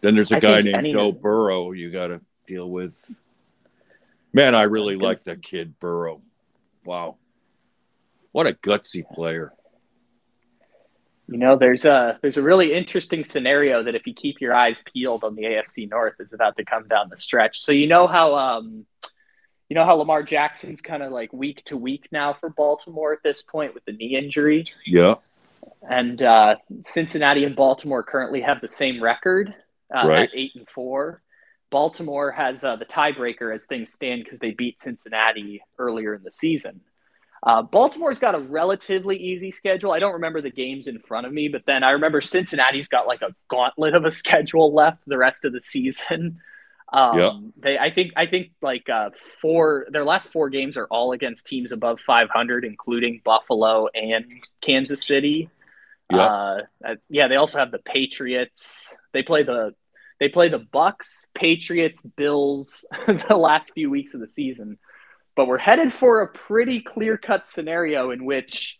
Then 0.00 0.14
there's 0.14 0.30
a 0.30 0.36
I 0.36 0.40
guy 0.40 0.62
named 0.62 0.86
Joe 0.86 1.12
Burrow 1.12 1.72
you 1.72 1.90
got 1.90 2.08
to 2.08 2.20
deal 2.46 2.70
with. 2.70 3.18
Man, 4.32 4.54
I 4.54 4.64
really 4.64 4.96
like 4.96 5.24
that 5.24 5.42
kid 5.42 5.78
Burrow. 5.80 6.22
Wow. 6.84 7.16
What 8.32 8.46
a 8.46 8.52
gutsy 8.52 9.08
player. 9.08 9.52
You 11.26 11.38
know, 11.38 11.56
there's 11.56 11.84
a 11.84 12.18
there's 12.22 12.36
a 12.36 12.42
really 12.42 12.72
interesting 12.72 13.24
scenario 13.24 13.82
that 13.82 13.94
if 13.94 14.06
you 14.06 14.14
keep 14.14 14.40
your 14.40 14.54
eyes 14.54 14.80
peeled 14.92 15.24
on 15.24 15.34
the 15.34 15.42
AFC 15.42 15.90
North 15.90 16.14
is 16.20 16.32
about 16.32 16.56
to 16.56 16.64
come 16.64 16.88
down 16.88 17.10
the 17.10 17.16
stretch. 17.16 17.60
So 17.60 17.72
you 17.72 17.86
know 17.86 18.06
how 18.06 18.34
um 18.34 18.86
you 19.68 19.74
know 19.74 19.84
how 19.84 19.94
Lamar 19.94 20.22
Jackson's 20.22 20.80
kind 20.80 21.02
of 21.02 21.12
like 21.12 21.32
week 21.32 21.64
to 21.66 21.76
week 21.76 22.08
now 22.10 22.32
for 22.34 22.48
Baltimore 22.48 23.12
at 23.12 23.22
this 23.22 23.42
point 23.42 23.74
with 23.74 23.84
the 23.84 23.92
knee 23.92 24.16
injury. 24.16 24.66
Yeah. 24.86 25.16
And 25.88 26.22
uh, 26.22 26.56
Cincinnati 26.84 27.44
and 27.44 27.54
Baltimore 27.54 28.02
currently 28.02 28.40
have 28.40 28.60
the 28.60 28.68
same 28.68 29.02
record 29.02 29.54
uh, 29.94 30.06
Right. 30.06 30.28
at 30.28 30.30
eight 30.34 30.52
and 30.54 30.68
four. 30.68 31.22
Baltimore 31.70 32.30
has 32.32 32.64
uh, 32.64 32.76
the 32.76 32.86
tiebreaker 32.86 33.54
as 33.54 33.64
things 33.66 33.92
stand 33.92 34.24
because 34.24 34.38
they 34.38 34.52
beat 34.52 34.80
Cincinnati 34.80 35.62
earlier 35.78 36.14
in 36.14 36.22
the 36.22 36.32
season. 36.32 36.80
Uh, 37.42 37.62
Baltimore's 37.62 38.18
got 38.18 38.34
a 38.34 38.38
relatively 38.40 39.16
easy 39.16 39.50
schedule. 39.52 39.92
I 39.92 40.00
don't 40.00 40.14
remember 40.14 40.40
the 40.40 40.50
games 40.50 40.88
in 40.88 40.98
front 40.98 41.26
of 41.26 41.32
me, 41.32 41.48
but 41.48 41.62
then 41.66 41.84
I 41.84 41.90
remember 41.90 42.20
Cincinnati's 42.20 42.88
got 42.88 43.06
like 43.06 43.22
a 43.22 43.34
gauntlet 43.48 43.94
of 43.94 44.04
a 44.04 44.10
schedule 44.10 44.72
left 44.74 45.02
the 45.06 45.18
rest 45.18 45.44
of 45.44 45.52
the 45.52 45.60
season. 45.60 46.40
Um, 46.92 47.18
Yeah. 47.18 47.32
They, 47.56 47.78
I 47.78 47.90
think, 47.90 48.12
I 48.16 48.26
think 48.26 48.52
like 48.62 48.88
uh, 48.88 49.10
four. 49.40 49.86
Their 49.90 50.04
last 50.04 50.32
four 50.32 50.48
games 50.48 50.76
are 50.76 50.86
all 50.86 51.12
against 51.12 51.46
teams 51.46 51.72
above 51.72 52.00
500, 52.00 52.64
including 52.64 53.20
Buffalo 53.24 53.88
and 53.94 54.24
Kansas 54.60 55.04
City. 55.04 55.50
Yeah. 56.10 56.18
Uh, 56.18 56.60
uh, 56.86 56.94
yeah. 57.08 57.28
They 57.28 57.36
also 57.36 57.58
have 57.58 57.70
the 57.70 57.78
Patriots. 57.78 58.96
They 59.12 59.22
play 59.22 59.42
the 59.42 59.74
they 60.20 60.28
play 60.28 60.48
the 60.48 60.58
Bucs, 60.58 61.24
Patriots, 61.34 62.02
Bills 62.02 62.84
the 63.28 63.36
last 63.36 63.70
few 63.74 63.90
weeks 63.90 64.14
of 64.14 64.20
the 64.20 64.28
season. 64.28 64.78
But 65.36 65.46
we're 65.46 65.58
headed 65.58 65.92
for 65.92 66.22
a 66.22 66.28
pretty 66.28 66.80
clear 66.80 67.16
cut 67.16 67.46
scenario 67.46 68.10
in 68.10 68.24
which 68.24 68.78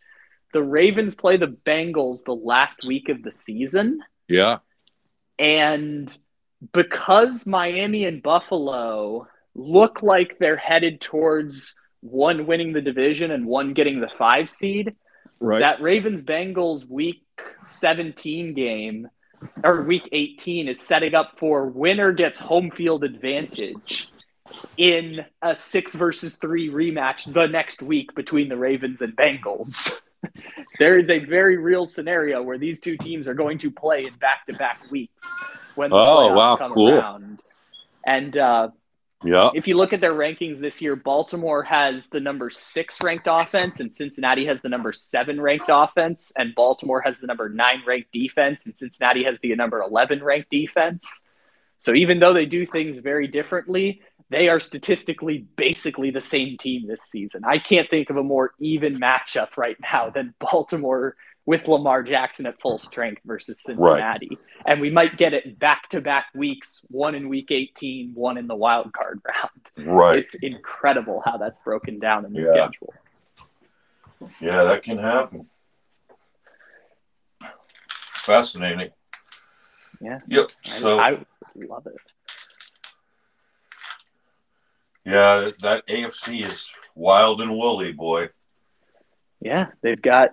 the 0.52 0.62
Ravens 0.62 1.14
play 1.14 1.36
the 1.36 1.46
Bengals 1.46 2.24
the 2.24 2.34
last 2.34 2.84
week 2.84 3.08
of 3.08 3.22
the 3.22 3.30
season. 3.30 4.00
Yeah. 4.26 4.58
And 5.38 6.16
because 6.72 7.46
Miami 7.46 8.04
and 8.04 8.22
Buffalo 8.22 9.26
look 9.54 10.02
like 10.02 10.38
they're 10.38 10.56
headed 10.56 11.00
towards 11.00 11.76
one 12.00 12.46
winning 12.46 12.72
the 12.72 12.80
division 12.80 13.30
and 13.30 13.46
one 13.46 13.74
getting 13.74 14.00
the 14.00 14.10
five 14.18 14.48
seed, 14.48 14.94
Right. 15.40 15.60
that 15.60 15.80
Ravens 15.80 16.22
Bengals 16.24 16.88
week 16.88 17.22
17 17.66 18.54
game 18.54 19.08
or 19.62 19.82
week 19.82 20.08
18 20.10 20.68
is 20.68 20.80
setting 20.80 21.14
up 21.14 21.34
for 21.38 21.66
winner 21.66 22.10
gets 22.12 22.40
home 22.40 22.72
field 22.72 23.04
advantage 23.04 24.10
in 24.76 25.24
a 25.42 25.54
six 25.54 25.94
versus 25.94 26.34
three 26.34 26.70
rematch 26.70 27.32
the 27.32 27.46
next 27.46 27.82
week 27.82 28.14
between 28.16 28.48
the 28.48 28.56
Ravens 28.56 28.98
and 29.00 29.16
Bengals. 29.16 30.00
There 30.78 30.98
is 30.98 31.08
a 31.10 31.18
very 31.18 31.56
real 31.56 31.86
scenario 31.86 32.42
where 32.42 32.58
these 32.58 32.80
two 32.80 32.96
teams 32.96 33.28
are 33.28 33.34
going 33.34 33.58
to 33.58 33.70
play 33.70 34.04
in 34.04 34.14
back 34.16 34.46
to 34.46 34.52
back 34.54 34.90
weeks 34.90 35.24
when 35.74 35.90
the 35.90 35.96
Oh, 35.96 36.30
playoffs 36.30 36.36
wow, 36.36 36.56
come 36.56 36.72
cool. 36.72 36.98
around. 36.98 37.40
And 38.06 38.36
uh, 38.36 38.68
yeah. 39.24 39.50
if 39.54 39.68
you 39.68 39.76
look 39.76 39.92
at 39.92 40.00
their 40.00 40.14
rankings 40.14 40.58
this 40.58 40.80
year, 40.80 40.96
Baltimore 40.96 41.62
has 41.62 42.08
the 42.08 42.20
number 42.20 42.50
six 42.50 42.96
ranked 43.02 43.26
offense, 43.30 43.80
and 43.80 43.92
Cincinnati 43.92 44.46
has 44.46 44.62
the 44.62 44.68
number 44.68 44.92
seven 44.92 45.40
ranked 45.40 45.66
offense, 45.68 46.32
and 46.36 46.54
Baltimore 46.54 47.00
has 47.02 47.18
the 47.18 47.26
number 47.26 47.48
nine 47.48 47.82
ranked 47.86 48.12
defense, 48.12 48.62
and 48.64 48.76
Cincinnati 48.78 49.24
has 49.24 49.36
the 49.42 49.54
number 49.56 49.80
11 49.82 50.22
ranked 50.22 50.50
defense. 50.50 51.06
So 51.78 51.94
even 51.94 52.18
though 52.18 52.32
they 52.34 52.46
do 52.46 52.66
things 52.66 52.98
very 52.98 53.28
differently, 53.28 54.02
they 54.30 54.48
are 54.48 54.60
statistically 54.60 55.46
basically 55.56 56.10
the 56.10 56.20
same 56.20 56.58
team 56.58 56.86
this 56.86 57.00
season. 57.02 57.42
I 57.44 57.58
can't 57.58 57.88
think 57.88 58.10
of 58.10 58.16
a 58.16 58.22
more 58.22 58.52
even 58.58 58.94
matchup 58.96 59.56
right 59.56 59.76
now 59.80 60.10
than 60.10 60.34
Baltimore 60.40 61.16
with 61.46 61.66
Lamar 61.66 62.02
Jackson 62.02 62.44
at 62.44 62.60
full 62.60 62.76
strength 62.76 63.22
versus 63.24 63.58
Cincinnati. 63.62 64.36
And 64.66 64.82
we 64.82 64.90
might 64.90 65.16
get 65.16 65.32
it 65.32 65.58
back 65.58 65.88
to 65.90 66.02
back 66.02 66.26
weeks, 66.34 66.84
one 66.90 67.14
in 67.14 67.30
week 67.30 67.50
18, 67.50 68.10
one 68.14 68.36
in 68.36 68.46
the 68.46 68.54
wild 68.54 68.92
card 68.92 69.22
round. 69.26 69.88
Right. 69.88 70.18
It's 70.18 70.34
incredible 70.42 71.22
how 71.24 71.38
that's 71.38 71.56
broken 71.64 71.98
down 71.98 72.26
in 72.26 72.34
the 72.34 72.42
Yeah. 72.42 72.68
schedule. 72.68 72.94
Yeah, 74.40 74.64
that 74.64 74.82
can 74.82 74.98
happen. 74.98 75.48
Fascinating. 78.12 78.90
Yeah. 80.02 80.18
Yep. 80.26 80.50
I- 80.66 80.68
So 80.80 80.98
I 81.00 81.10
love 81.54 81.86
it. 81.86 81.94
Yeah, 85.04 85.48
that 85.60 85.86
AFC 85.86 86.44
is 86.44 86.72
wild 86.94 87.40
and 87.40 87.50
woolly, 87.50 87.92
boy. 87.92 88.28
Yeah, 89.40 89.66
they've 89.82 90.00
got 90.00 90.30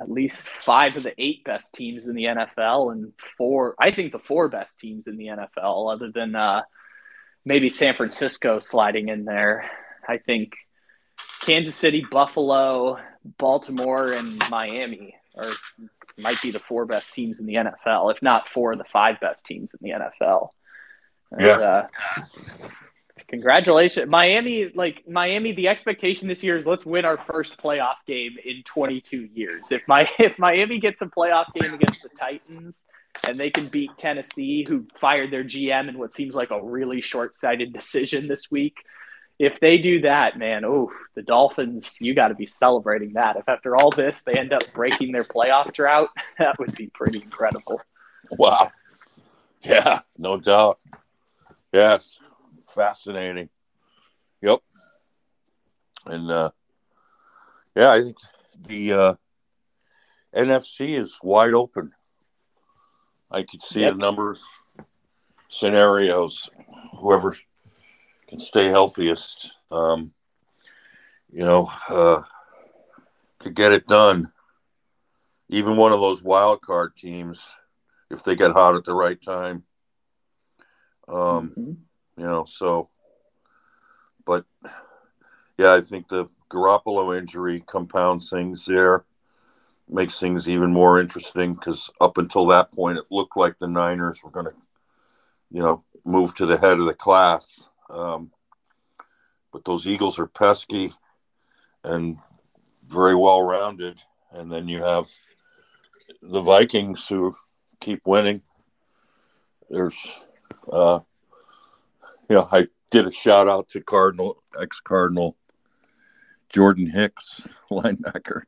at 0.00 0.10
least 0.10 0.46
five 0.46 0.96
of 0.96 1.04
the 1.04 1.14
eight 1.18 1.44
best 1.44 1.74
teams 1.74 2.06
in 2.06 2.14
the 2.14 2.24
NFL 2.24 2.92
and 2.92 3.12
four, 3.38 3.74
I 3.78 3.92
think 3.92 4.12
the 4.12 4.18
four 4.18 4.48
best 4.48 4.78
teams 4.78 5.06
in 5.06 5.16
the 5.16 5.26
NFL, 5.26 5.92
other 5.92 6.10
than 6.12 6.34
uh, 6.34 6.62
maybe 7.44 7.70
San 7.70 7.94
Francisco 7.94 8.58
sliding 8.58 9.08
in 9.08 9.24
there. 9.24 9.70
I 10.06 10.18
think 10.18 10.52
Kansas 11.40 11.76
City, 11.76 12.04
Buffalo, 12.10 12.98
Baltimore, 13.38 14.12
and 14.12 14.42
Miami 14.50 15.14
are 15.36 15.50
might 16.18 16.40
be 16.40 16.50
the 16.50 16.60
four 16.60 16.86
best 16.86 17.12
teams 17.12 17.38
in 17.38 17.46
the 17.46 17.54
NFL, 17.54 18.14
if 18.14 18.22
not 18.22 18.48
four 18.48 18.72
of 18.72 18.78
the 18.78 18.84
five 18.84 19.20
best 19.20 19.44
teams 19.44 19.70
in 19.72 19.78
the 19.82 19.96
NFL. 19.96 20.50
Yes. 21.38 21.60
uh, 21.60 21.88
congratulations, 23.28 24.08
Miami! 24.08 24.70
Like 24.74 25.04
Miami, 25.08 25.52
the 25.52 25.68
expectation 25.68 26.28
this 26.28 26.42
year 26.42 26.56
is 26.56 26.66
let's 26.66 26.86
win 26.86 27.04
our 27.04 27.18
first 27.18 27.58
playoff 27.58 27.96
game 28.06 28.36
in 28.44 28.62
22 28.64 29.28
years. 29.34 29.70
If 29.70 29.82
my 29.88 30.08
if 30.18 30.38
Miami 30.38 30.78
gets 30.78 31.02
a 31.02 31.06
playoff 31.06 31.46
game 31.58 31.74
against 31.74 32.02
the 32.02 32.10
Titans 32.18 32.84
and 33.26 33.38
they 33.40 33.50
can 33.50 33.68
beat 33.68 33.90
Tennessee, 33.96 34.64
who 34.68 34.86
fired 35.00 35.32
their 35.32 35.44
GM 35.44 35.88
in 35.88 35.98
what 35.98 36.12
seems 36.12 36.34
like 36.34 36.50
a 36.50 36.62
really 36.62 37.00
short-sighted 37.00 37.72
decision 37.72 38.28
this 38.28 38.50
week. 38.50 38.76
If 39.38 39.60
they 39.60 39.78
do 39.78 40.00
that, 40.02 40.38
man, 40.38 40.64
oh, 40.64 40.90
the 41.14 41.22
Dolphins, 41.22 41.94
you 42.00 42.14
got 42.14 42.28
to 42.28 42.34
be 42.34 42.46
celebrating 42.46 43.14
that. 43.14 43.36
If 43.36 43.48
after 43.48 43.76
all 43.76 43.90
this 43.90 44.22
they 44.24 44.32
end 44.32 44.52
up 44.52 44.70
breaking 44.72 45.12
their 45.12 45.24
playoff 45.24 45.72
drought, 45.72 46.08
that 46.38 46.58
would 46.58 46.74
be 46.74 46.88
pretty 46.88 47.22
incredible. 47.22 47.80
Wow. 48.30 48.70
Yeah, 49.62 50.00
no 50.16 50.38
doubt. 50.38 50.78
Yes. 51.72 52.18
Fascinating. 52.66 53.48
Yep. 54.42 54.60
And 56.06 56.30
uh 56.30 56.50
yeah, 57.74 57.90
I 57.92 58.02
think 58.02 58.16
the 58.60 58.92
uh 58.92 59.14
NFC 60.34 60.98
is 60.98 61.18
wide 61.22 61.54
open. 61.54 61.92
I 63.30 63.42
could 63.42 63.62
see 63.62 63.80
Yep. 63.82 63.94
a 63.94 63.96
number 63.96 64.30
of 64.30 64.38
scenarios. 65.48 66.48
Whoever 66.98 67.34
can 68.28 68.38
stay 68.38 68.66
healthiest, 68.66 69.52
um, 69.70 70.12
you 71.30 71.44
know, 71.44 71.70
uh, 71.88 72.22
could 73.38 73.54
get 73.54 73.72
it 73.72 73.86
done. 73.86 74.32
Even 75.48 75.76
one 75.76 75.92
of 75.92 76.00
those 76.00 76.22
wild 76.22 76.60
card 76.60 76.96
teams, 76.96 77.54
if 78.10 78.22
they 78.22 78.34
get 78.34 78.52
hot 78.52 78.74
at 78.76 78.84
the 78.84 78.94
right 78.94 79.20
time. 79.20 79.64
Um, 81.08 81.54
Mhm. 81.56 81.85
You 82.16 82.24
know, 82.24 82.44
so, 82.44 82.88
but 84.24 84.44
yeah, 85.58 85.74
I 85.74 85.80
think 85.80 86.08
the 86.08 86.26
Garoppolo 86.50 87.16
injury 87.16 87.60
compounds 87.60 88.30
things 88.30 88.66
there, 88.66 89.04
makes 89.88 90.18
things 90.18 90.48
even 90.48 90.72
more 90.72 90.98
interesting 90.98 91.54
because 91.54 91.90
up 92.00 92.18
until 92.18 92.46
that 92.46 92.72
point, 92.72 92.98
it 92.98 93.04
looked 93.10 93.36
like 93.36 93.58
the 93.58 93.68
Niners 93.68 94.22
were 94.22 94.30
going 94.30 94.46
to, 94.46 94.54
you 95.50 95.62
know, 95.62 95.84
move 96.04 96.34
to 96.34 96.46
the 96.46 96.58
head 96.58 96.78
of 96.78 96.86
the 96.86 96.94
class. 96.94 97.68
Um, 97.88 98.30
but 99.52 99.64
those 99.64 99.86
Eagles 99.86 100.18
are 100.18 100.26
pesky 100.26 100.92
and 101.84 102.16
very 102.88 103.14
well 103.14 103.42
rounded. 103.42 104.02
And 104.32 104.52
then 104.52 104.68
you 104.68 104.82
have 104.82 105.08
the 106.20 106.40
Vikings 106.40 107.06
who 107.08 107.34
keep 107.80 108.02
winning. 108.06 108.42
There's, 109.70 110.20
uh, 110.70 111.00
know, 112.34 112.48
I 112.50 112.66
did 112.90 113.06
a 113.06 113.12
shout 113.12 113.48
out 113.48 113.68
to 113.70 113.80
Cardinal, 113.80 114.42
ex 114.60 114.80
Cardinal 114.80 115.36
Jordan 116.48 116.86
Hicks, 116.86 117.46
linebacker. 117.70 118.42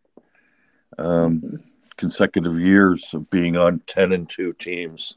Um, 0.97 1.59
consecutive 1.97 2.59
years 2.59 3.13
of 3.15 3.29
being 3.31 3.57
on 3.57 3.81
10 3.87 4.13
and 4.13 4.29
2 4.29 4.53
teams 4.55 5.17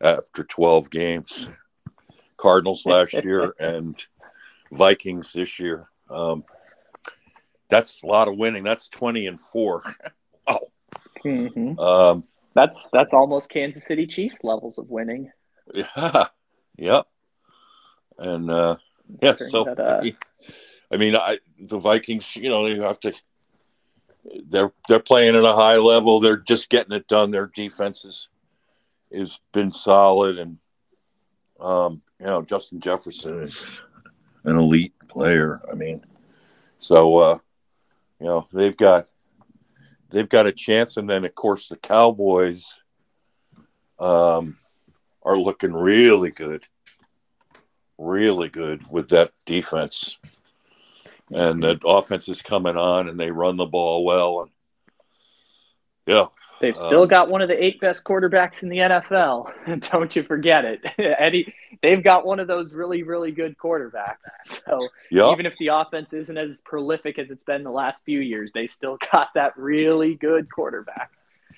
after 0.00 0.44
12 0.44 0.90
games. 0.90 1.48
Cardinals 2.36 2.86
last 2.86 3.14
year 3.24 3.54
and 3.58 3.96
Vikings 4.70 5.32
this 5.32 5.58
year. 5.58 5.88
Um, 6.10 6.44
that's 7.68 8.02
a 8.02 8.06
lot 8.06 8.28
of 8.28 8.36
winning. 8.36 8.62
That's 8.62 8.88
20 8.88 9.26
and 9.26 9.40
4. 9.40 9.82
wow. 10.46 10.60
Mhm. 11.24 11.78
Um, 11.80 12.24
That's 12.54 12.88
that's 12.92 13.12
almost 13.12 13.50
Kansas 13.50 13.84
City 13.84 14.06
Chiefs 14.06 14.38
levels 14.44 14.78
of 14.78 14.88
winning. 14.88 15.30
Yeah. 15.74 16.26
Yep. 16.76 17.06
And 18.18 18.50
uh 18.50 18.76
yeah, 19.22 19.34
so 19.34 19.64
that, 19.64 19.78
uh, 19.78 20.02
I 20.92 20.96
mean 20.96 21.16
I 21.16 21.38
the 21.58 21.78
Vikings, 21.78 22.36
you 22.36 22.48
know, 22.48 22.68
they 22.68 22.78
have 22.82 23.00
to 23.00 23.14
they're 24.48 24.72
they're 24.88 25.00
playing 25.00 25.36
at 25.36 25.44
a 25.44 25.54
high 25.54 25.76
level. 25.76 26.20
They're 26.20 26.36
just 26.36 26.68
getting 26.68 26.92
it 26.92 27.08
done. 27.08 27.30
Their 27.30 27.46
defense 27.46 28.04
is 28.04 28.28
has 29.12 29.40
been 29.52 29.72
solid 29.72 30.38
and 30.38 30.58
um, 31.60 32.02
you 32.20 32.26
know, 32.26 32.42
Justin 32.42 32.80
Jefferson 32.80 33.40
is 33.40 33.80
an 34.44 34.56
elite 34.56 34.94
player. 35.08 35.60
I 35.70 35.74
mean, 35.74 36.04
so 36.76 37.18
uh, 37.18 37.38
you 38.20 38.26
know, 38.26 38.46
they've 38.52 38.76
got 38.76 39.06
they've 40.10 40.28
got 40.28 40.46
a 40.46 40.52
chance 40.52 40.96
and 40.96 41.08
then 41.08 41.24
of 41.24 41.34
course 41.34 41.68
the 41.68 41.76
Cowboys 41.76 42.74
um 43.98 44.56
are 45.22 45.38
looking 45.38 45.72
really 45.72 46.30
good, 46.30 46.64
really 47.98 48.48
good 48.48 48.82
with 48.90 49.08
that 49.10 49.32
defense. 49.44 50.18
And 51.30 51.62
that 51.62 51.80
offense 51.84 52.28
is 52.28 52.40
coming 52.40 52.76
on, 52.76 53.08
and 53.08 53.20
they 53.20 53.30
run 53.30 53.56
the 53.58 53.66
ball 53.66 54.04
well. 54.04 54.40
And 54.40 54.50
yeah, 56.06 56.26
They've 56.60 56.76
still 56.76 57.02
Um, 57.02 57.08
got 57.08 57.28
one 57.28 57.40
of 57.42 57.48
the 57.48 57.62
eight 57.62 57.78
best 57.80 58.02
quarterbacks 58.04 58.62
in 58.62 58.68
the 58.68 58.78
NFL. 58.78 59.52
Don't 59.92 60.14
you 60.16 60.22
forget 60.24 60.64
it. 60.64 60.80
Eddie, 60.98 61.54
they've 61.82 62.02
got 62.02 62.26
one 62.26 62.40
of 62.40 62.48
those 62.48 62.72
really, 62.72 63.02
really 63.04 63.30
good 63.30 63.56
quarterbacks. 63.58 64.16
So 64.64 64.88
yeah, 65.10 65.30
even 65.32 65.46
if 65.46 65.56
the 65.58 65.68
offense 65.68 66.12
isn't 66.12 66.36
as 66.36 66.60
prolific 66.62 67.18
as 67.18 67.30
it's 67.30 67.44
been 67.44 67.62
the 67.62 67.70
last 67.70 68.02
few 68.04 68.20
years, 68.20 68.50
they 68.52 68.66
still 68.66 68.98
got 69.12 69.28
that 69.34 69.56
really 69.56 70.14
good 70.14 70.50
quarterback. 70.50 71.10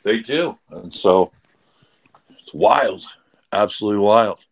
they 0.04 0.18
do. 0.18 0.58
And 0.70 0.94
so 0.94 1.32
it's 2.30 2.52
wild, 2.52 3.04
absolutely 3.52 4.00
wild. 4.02 4.44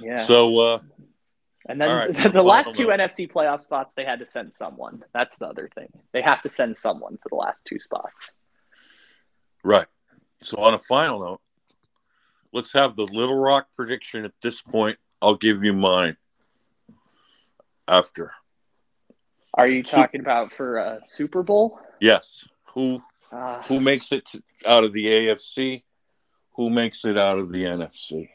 Yeah. 0.00 0.24
So 0.24 0.58
uh, 0.58 0.78
and 1.66 1.80
then 1.80 1.88
right, 1.88 2.12
the, 2.14 2.22
final 2.22 2.44
last 2.44 2.74
two. 2.74 2.88
NFC 2.88 3.30
playoff 3.30 3.60
spots, 3.60 3.92
they 3.96 4.04
had 4.04 4.18
to 4.18 4.26
send 4.26 4.54
someone. 4.54 5.02
That's 5.12 5.36
the 5.38 5.46
other 5.46 5.70
thing. 5.74 5.88
They 6.12 6.22
have 6.22 6.42
to 6.42 6.48
send 6.48 6.76
someone 6.76 7.18
for 7.22 7.28
the 7.30 7.36
last 7.36 7.62
two 7.64 7.78
spots. 7.78 8.34
right. 9.62 9.86
So 10.42 10.58
on 10.58 10.74
a 10.74 10.78
final 10.78 11.20
note, 11.20 11.40
let's 12.52 12.72
have 12.74 12.96
the 12.96 13.06
Little 13.06 13.38
Rock 13.42 13.68
prediction 13.74 14.26
at 14.26 14.32
this 14.42 14.60
point. 14.60 14.98
I'll 15.22 15.36
give 15.36 15.64
you 15.64 15.72
mine 15.72 16.18
after. 17.88 18.32
Are 19.54 19.66
you 19.66 19.82
talking 19.82 20.20
about 20.20 20.52
for 20.52 20.76
a 20.78 21.00
Super 21.06 21.42
Bowl? 21.42 21.78
Yes. 22.00 22.44
Who 22.74 23.02
Uh, 23.32 23.62
who 23.62 23.80
makes 23.80 24.12
it 24.12 24.28
out 24.66 24.84
of 24.84 24.92
the 24.92 25.06
AFC? 25.06 25.84
Who 26.56 26.68
makes 26.68 27.04
it 27.04 27.16
out 27.16 27.38
of 27.38 27.50
the 27.50 27.64
NFC? 27.64 28.30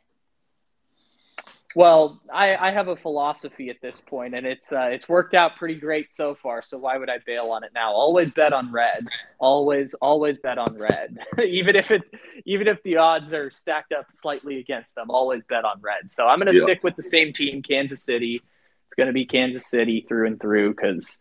Well, 1.75 2.19
I, 2.33 2.55
I 2.55 2.71
have 2.71 2.87
a 2.87 2.95
philosophy 2.95 3.69
at 3.69 3.75
this 3.79 4.01
point, 4.01 4.33
and 4.33 4.45
it's 4.45 4.71
uh, 4.71 4.87
it's 4.91 5.07
worked 5.07 5.35
out 5.35 5.55
pretty 5.57 5.75
great 5.75 6.11
so 6.11 6.35
far. 6.41 6.63
So 6.63 6.79
why 6.79 6.97
would 6.97 7.09
I 7.09 7.17
bail 7.25 7.51
on 7.51 7.63
it 7.63 7.71
now? 7.75 7.91
Always 7.93 8.31
bet 8.31 8.53
on 8.53 8.71
red. 8.71 9.07
Always, 9.39 9.93
always 9.95 10.37
bet 10.41 10.57
on 10.57 10.75
red. 10.77 11.17
even 11.45 11.75
if 11.75 11.91
it, 11.91 12.01
even 12.45 12.67
if 12.67 12.81
the 12.83 12.97
odds 12.97 13.33
are 13.33 13.51
stacked 13.51 13.91
up 13.91 14.07
slightly 14.15 14.57
against 14.57 14.95
them, 14.95 15.11
always 15.11 15.43
bet 15.47 15.63
on 15.63 15.79
red. 15.81 16.09
So 16.09 16.27
I'm 16.27 16.39
going 16.39 16.51
to 16.51 16.57
Yeah. 16.57 16.63
stick 16.63 16.83
with 16.83 16.95
the 16.95 17.03
same 17.03 17.33
team, 17.33 17.61
Kansas 17.61 18.03
City. 18.03 18.41
It's 18.87 18.95
going 18.97 19.07
to 19.07 19.13
be 19.13 19.25
Kansas 19.27 19.67
City 19.69 20.03
through 20.07 20.25
and 20.25 20.41
through 20.41 20.71
because 20.73 21.19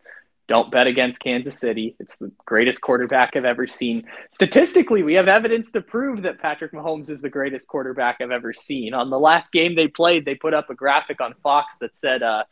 don't 0.49 0.71
bet 0.71 0.87
against 0.87 1.19
Kansas 1.19 1.59
City. 1.59 1.95
It's 1.99 2.17
the 2.17 2.31
greatest 2.43 2.81
quarterback 2.81 3.35
I've 3.35 3.45
ever 3.45 3.67
seen. 3.67 4.05
Statistically, 4.31 5.03
we 5.03 5.13
have 5.13 5.27
evidence 5.27 5.71
to 5.73 5.81
prove 5.81 6.23
that 6.23 6.39
Patrick 6.39 6.73
Mahomes 6.73 7.11
is 7.11 7.21
the 7.21 7.29
greatest 7.29 7.67
quarterback 7.67 8.17
I've 8.19 8.31
ever 8.31 8.51
seen. 8.51 8.95
On 8.95 9.11
the 9.11 9.19
last 9.19 9.51
game 9.51 9.75
they 9.75 9.87
played, 9.87 10.25
they 10.25 10.33
put 10.33 10.55
up 10.55 10.71
a 10.71 10.73
graphic 10.73 11.21
on 11.21 11.35
Fox 11.43 11.77
that 11.81 11.95
said 11.95 12.23
uh, 12.23 12.45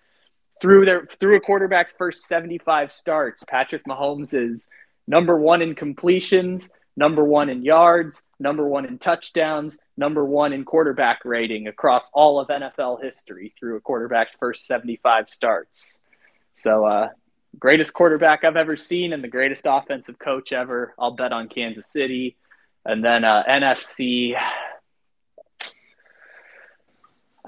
through 0.61 0.85
their 0.85 1.07
through 1.19 1.37
a 1.37 1.39
quarterback's 1.39 1.93
first 1.97 2.27
75 2.27 2.91
starts, 2.91 3.43
Patrick 3.43 3.83
Mahomes 3.85 4.31
is 4.31 4.69
number 5.07 5.39
1 5.39 5.63
in 5.63 5.73
completions, 5.73 6.69
number 6.95 7.23
1 7.23 7.49
in 7.49 7.63
yards, 7.63 8.21
number 8.39 8.67
1 8.67 8.85
in 8.85 8.99
touchdowns, 8.99 9.79
number 9.97 10.23
1 10.23 10.53
in 10.53 10.65
quarterback 10.65 11.25
rating 11.25 11.67
across 11.67 12.11
all 12.13 12.39
of 12.39 12.47
NFL 12.49 13.01
history 13.01 13.55
through 13.59 13.77
a 13.77 13.81
quarterback's 13.81 14.35
first 14.39 14.67
75 14.67 15.31
starts. 15.31 15.99
So 16.57 16.85
uh 16.85 17.07
greatest 17.59 17.93
quarterback 17.93 18.43
I've 18.43 18.55
ever 18.55 18.77
seen 18.77 19.13
and 19.13 19.23
the 19.23 19.27
greatest 19.27 19.63
offensive 19.65 20.19
coach 20.19 20.51
ever. 20.53 20.93
I'll 20.97 21.11
bet 21.11 21.33
on 21.33 21.49
Kansas 21.49 21.91
City. 21.91 22.37
And 22.85 23.03
then 23.03 23.23
uh, 23.23 23.43
NFC, 23.47 24.35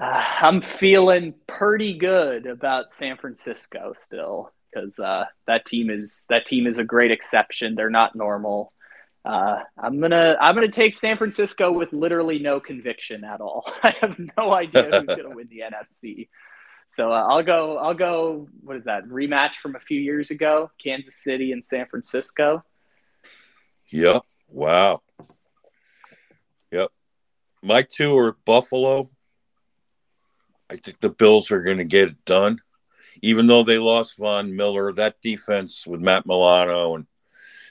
uh, 0.00 0.04
I'm 0.04 0.60
feeling 0.60 1.34
pretty 1.46 1.98
good 1.98 2.46
about 2.46 2.92
San 2.92 3.16
Francisco 3.16 3.94
still 3.96 4.52
because 4.72 4.98
uh, 4.98 5.24
that 5.46 5.66
team 5.66 5.90
is 5.90 6.26
that 6.28 6.46
team 6.46 6.66
is 6.66 6.78
a 6.78 6.84
great 6.84 7.10
exception. 7.10 7.74
They're 7.74 7.90
not 7.90 8.14
normal. 8.14 8.72
Uh, 9.24 9.60
I'm 9.76 10.00
gonna 10.00 10.36
I'm 10.40 10.54
gonna 10.54 10.68
take 10.68 10.94
San 10.94 11.18
Francisco 11.18 11.72
with 11.72 11.92
literally 11.92 12.38
no 12.38 12.60
conviction 12.60 13.24
at 13.24 13.40
all. 13.40 13.70
I 13.82 13.90
have 14.00 14.18
no 14.36 14.52
idea 14.52 14.84
who's 14.84 15.16
gonna 15.16 15.28
win 15.34 15.48
the 15.50 15.62
NFC. 15.70 16.28
So 16.92 17.12
uh, 17.12 17.26
I'll 17.28 17.42
go. 17.42 17.78
I'll 17.78 17.94
go. 17.94 18.48
What 18.62 18.76
is 18.76 18.84
that 18.84 19.04
rematch 19.06 19.56
from 19.56 19.76
a 19.76 19.80
few 19.80 20.00
years 20.00 20.30
ago? 20.30 20.70
Kansas 20.82 21.22
City 21.22 21.52
and 21.52 21.64
San 21.64 21.86
Francisco. 21.86 22.64
Yep. 23.88 24.22
Wow. 24.48 25.02
Yep. 26.70 26.90
My 27.62 27.82
two 27.82 28.16
are 28.18 28.36
Buffalo 28.44 29.10
I 30.70 30.76
think 30.76 31.00
the 31.00 31.10
Bills 31.10 31.50
are 31.50 31.62
going 31.62 31.78
to 31.78 31.84
get 31.84 32.08
it 32.08 32.24
done, 32.24 32.60
even 33.22 33.46
though 33.46 33.64
they 33.64 33.78
lost 33.78 34.18
Von 34.18 34.54
Miller. 34.54 34.92
That 34.92 35.20
defense 35.20 35.86
with 35.86 36.00
Matt 36.00 36.26
Milano 36.26 36.94
and 36.94 37.06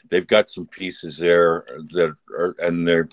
they've 0.09 0.27
got 0.27 0.49
some 0.49 0.67
pieces 0.67 1.17
there 1.17 1.63
that 1.93 2.15
are, 2.37 2.55
and 2.59 2.85
their 2.85 3.07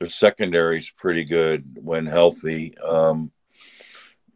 their 0.00 0.08
secondary 0.08 0.78
is 0.78 0.90
pretty 0.90 1.24
good 1.24 1.78
when 1.80 2.04
healthy. 2.04 2.76
Um, 2.78 3.30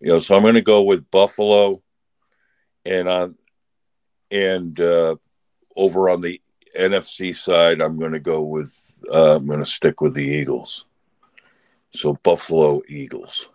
you 0.00 0.08
know, 0.08 0.18
so 0.18 0.36
I'm 0.36 0.42
going 0.42 0.54
to 0.54 0.62
go 0.62 0.82
with 0.82 1.10
Buffalo, 1.10 1.82
and 2.84 3.08
on 3.08 3.34
and 4.30 4.78
uh, 4.78 5.16
over 5.76 6.10
on 6.10 6.20
the 6.20 6.40
NFC 6.78 7.34
side, 7.34 7.80
I'm 7.80 7.98
going 7.98 8.12
to 8.12 8.20
go 8.20 8.42
with 8.42 8.94
uh, 9.12 9.36
I'm 9.36 9.46
going 9.46 9.60
to 9.60 9.66
stick 9.66 10.00
with 10.00 10.14
the 10.14 10.24
Eagles. 10.24 10.84
So 11.90 12.14
Buffalo 12.22 12.82
Eagles. 12.88 13.48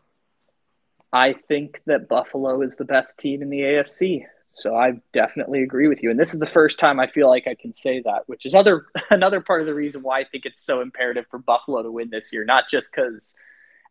I 1.12 1.34
think 1.34 1.82
that 1.86 2.10
Buffalo 2.10 2.64
is 2.64 2.76
the 2.76 2.86
best 2.86 3.20
team 3.20 3.44
in 3.44 3.52
the 3.52 3.60
AFC. 3.60 4.26
So 4.54 4.76
I 4.76 4.94
definitely 5.14 5.64
agree 5.64 5.88
with 5.88 6.02
you. 6.02 6.12
And 6.12 6.20
this 6.20 6.34
is 6.34 6.40
the 6.40 6.48
first 6.48 6.80
time 6.80 7.00
I 7.00 7.08
feel 7.08 7.28
like 7.28 7.48
I 7.48 7.56
can 7.56 7.74
say 7.74 8.02
that, 8.02 8.24
which 8.28 8.46
is 8.46 8.56
other 8.56 8.88
another 9.10 9.42
part 9.42 9.62
of 9.62 9.68
the 9.68 9.74
reason 9.74 10.02
why 10.02 10.22
I 10.22 10.26
think 10.26 10.46
it's 10.46 10.64
so 10.64 10.82
imperative 10.82 11.26
for 11.30 11.40
Buffalo 11.40 11.84
to 11.84 11.92
win 11.92 12.10
this 12.10 12.34
year, 12.34 12.46
not 12.46 12.66
just 12.70 12.90
because 12.92 13.36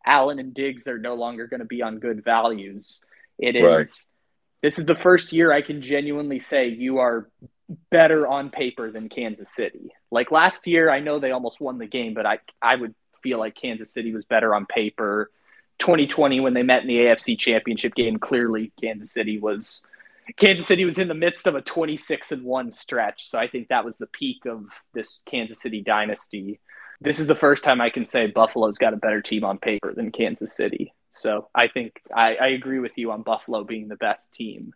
Allen 0.05 0.39
and 0.39 0.53
Diggs 0.53 0.87
are 0.87 0.97
no 0.97 1.15
longer 1.15 1.47
going 1.47 1.59
to 1.59 1.65
be 1.65 1.81
on 1.81 1.99
good 1.99 2.23
values. 2.23 3.03
It 3.39 3.55
is 3.55 3.63
right. 3.63 3.87
this 4.61 4.79
is 4.79 4.85
the 4.85 4.95
first 4.95 5.31
year 5.31 5.51
I 5.51 5.61
can 5.61 5.81
genuinely 5.81 6.39
say 6.39 6.67
you 6.67 6.99
are 6.99 7.29
better 7.89 8.27
on 8.27 8.49
paper 8.49 8.91
than 8.91 9.09
Kansas 9.09 9.51
City. 9.51 9.91
Like 10.11 10.31
last 10.31 10.67
year, 10.67 10.89
I 10.89 10.99
know 10.99 11.19
they 11.19 11.31
almost 11.31 11.61
won 11.61 11.77
the 11.77 11.87
game, 11.87 12.13
but 12.13 12.25
I 12.25 12.39
I 12.61 12.75
would 12.75 12.93
feel 13.21 13.39
like 13.39 13.55
Kansas 13.55 13.91
City 13.91 14.13
was 14.13 14.25
better 14.25 14.53
on 14.53 14.65
paper. 14.65 15.31
2020 15.79 16.39
when 16.39 16.53
they 16.53 16.63
met 16.63 16.81
in 16.81 16.87
the 16.87 16.97
AFC 16.97 17.37
Championship 17.37 17.95
game, 17.95 18.17
clearly 18.17 18.71
Kansas 18.79 19.11
City 19.11 19.39
was 19.39 19.83
Kansas 20.37 20.67
City 20.67 20.85
was 20.85 20.97
in 20.97 21.07
the 21.07 21.13
midst 21.13 21.47
of 21.47 21.55
a 21.55 21.61
26 21.61 22.31
and 22.31 22.43
1 22.43 22.71
stretch, 22.71 23.27
so 23.27 23.37
I 23.37 23.47
think 23.47 23.67
that 23.67 23.83
was 23.83 23.97
the 23.97 24.07
peak 24.07 24.45
of 24.45 24.65
this 24.93 25.21
Kansas 25.25 25.61
City 25.61 25.81
dynasty. 25.81 26.59
This 27.03 27.19
is 27.19 27.27
the 27.27 27.35
first 27.35 27.65
time 27.65 27.81
I 27.81 27.89
can 27.89 28.07
say 28.07 28.27
Buffalo's 28.27 28.77
got 28.77 28.93
a 28.93 28.97
better 28.97 29.21
team 29.21 29.43
on 29.43 29.57
paper 29.57 29.93
than 29.93 30.11
Kansas 30.11 30.55
City. 30.55 30.93
So 31.11 31.49
I 31.53 31.67
think 31.67 32.01
I, 32.15 32.35
I 32.35 32.47
agree 32.47 32.79
with 32.79 32.93
you 32.95 33.11
on 33.11 33.23
Buffalo 33.23 33.65
being 33.65 33.89
the 33.89 33.97
best 33.97 34.31
team. 34.31 34.73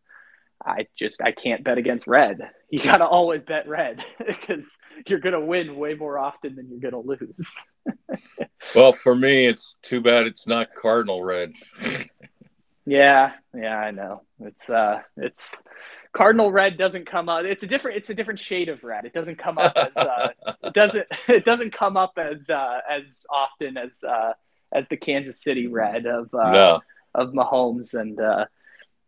I 0.63 0.87
just 0.97 1.21
I 1.21 1.31
can't 1.31 1.63
bet 1.63 1.77
against 1.77 2.07
red. 2.07 2.49
You 2.69 2.83
got 2.83 2.97
to 2.97 3.05
always 3.05 3.43
bet 3.47 3.65
red 3.65 4.03
because 4.27 4.69
you're 5.07 5.19
going 5.19 5.31
to 5.31 5.39
win 5.39 5.77
way 5.77 5.93
more 5.93 6.19
often 6.19 6.53
than 6.57 6.67
you're 6.69 6.91
going 6.91 7.01
to 7.01 7.09
lose. 7.09 7.55
well, 8.75 8.91
for 8.91 9.15
me, 9.15 9.45
it's 9.45 9.77
too 9.81 10.01
bad 10.01 10.27
it's 10.27 10.45
not 10.47 10.75
Cardinal 10.75 11.23
red. 11.23 11.53
yeah, 12.85 13.31
yeah, 13.55 13.77
I 13.77 13.91
know. 13.91 14.23
It's 14.41 14.69
uh, 14.69 14.99
it's 15.15 15.63
Cardinal 16.17 16.51
red 16.51 16.79
doesn't 16.79 17.05
come 17.05 17.29
up. 17.29 17.45
It's 17.45 17.61
a 17.61 17.67
different. 17.67 17.97
It's 17.97 18.09
a 18.09 18.15
different 18.15 18.39
shade 18.39 18.69
of 18.69 18.83
red. 18.83 19.05
It 19.05 19.13
doesn't 19.13 19.37
come 19.37 19.59
up 19.59 19.73
as 19.77 19.95
uh, 19.95 20.29
it 20.63 20.73
doesn't. 20.73 21.07
It 21.27 21.45
doesn't 21.45 21.73
come 21.73 21.95
up 21.95 22.17
as 22.17 22.49
uh, 22.49 22.79
as 22.89 23.25
often 23.29 23.77
as 23.77 24.03
uh, 24.03 24.33
as 24.73 24.87
the 24.87 24.97
Kansas 24.97 25.43
City 25.43 25.67
red 25.67 26.07
of 26.07 26.33
uh, 26.33 26.51
no. 26.51 26.79
of 27.13 27.33
Mahomes 27.33 27.93
and 27.93 28.19
uh, 28.19 28.45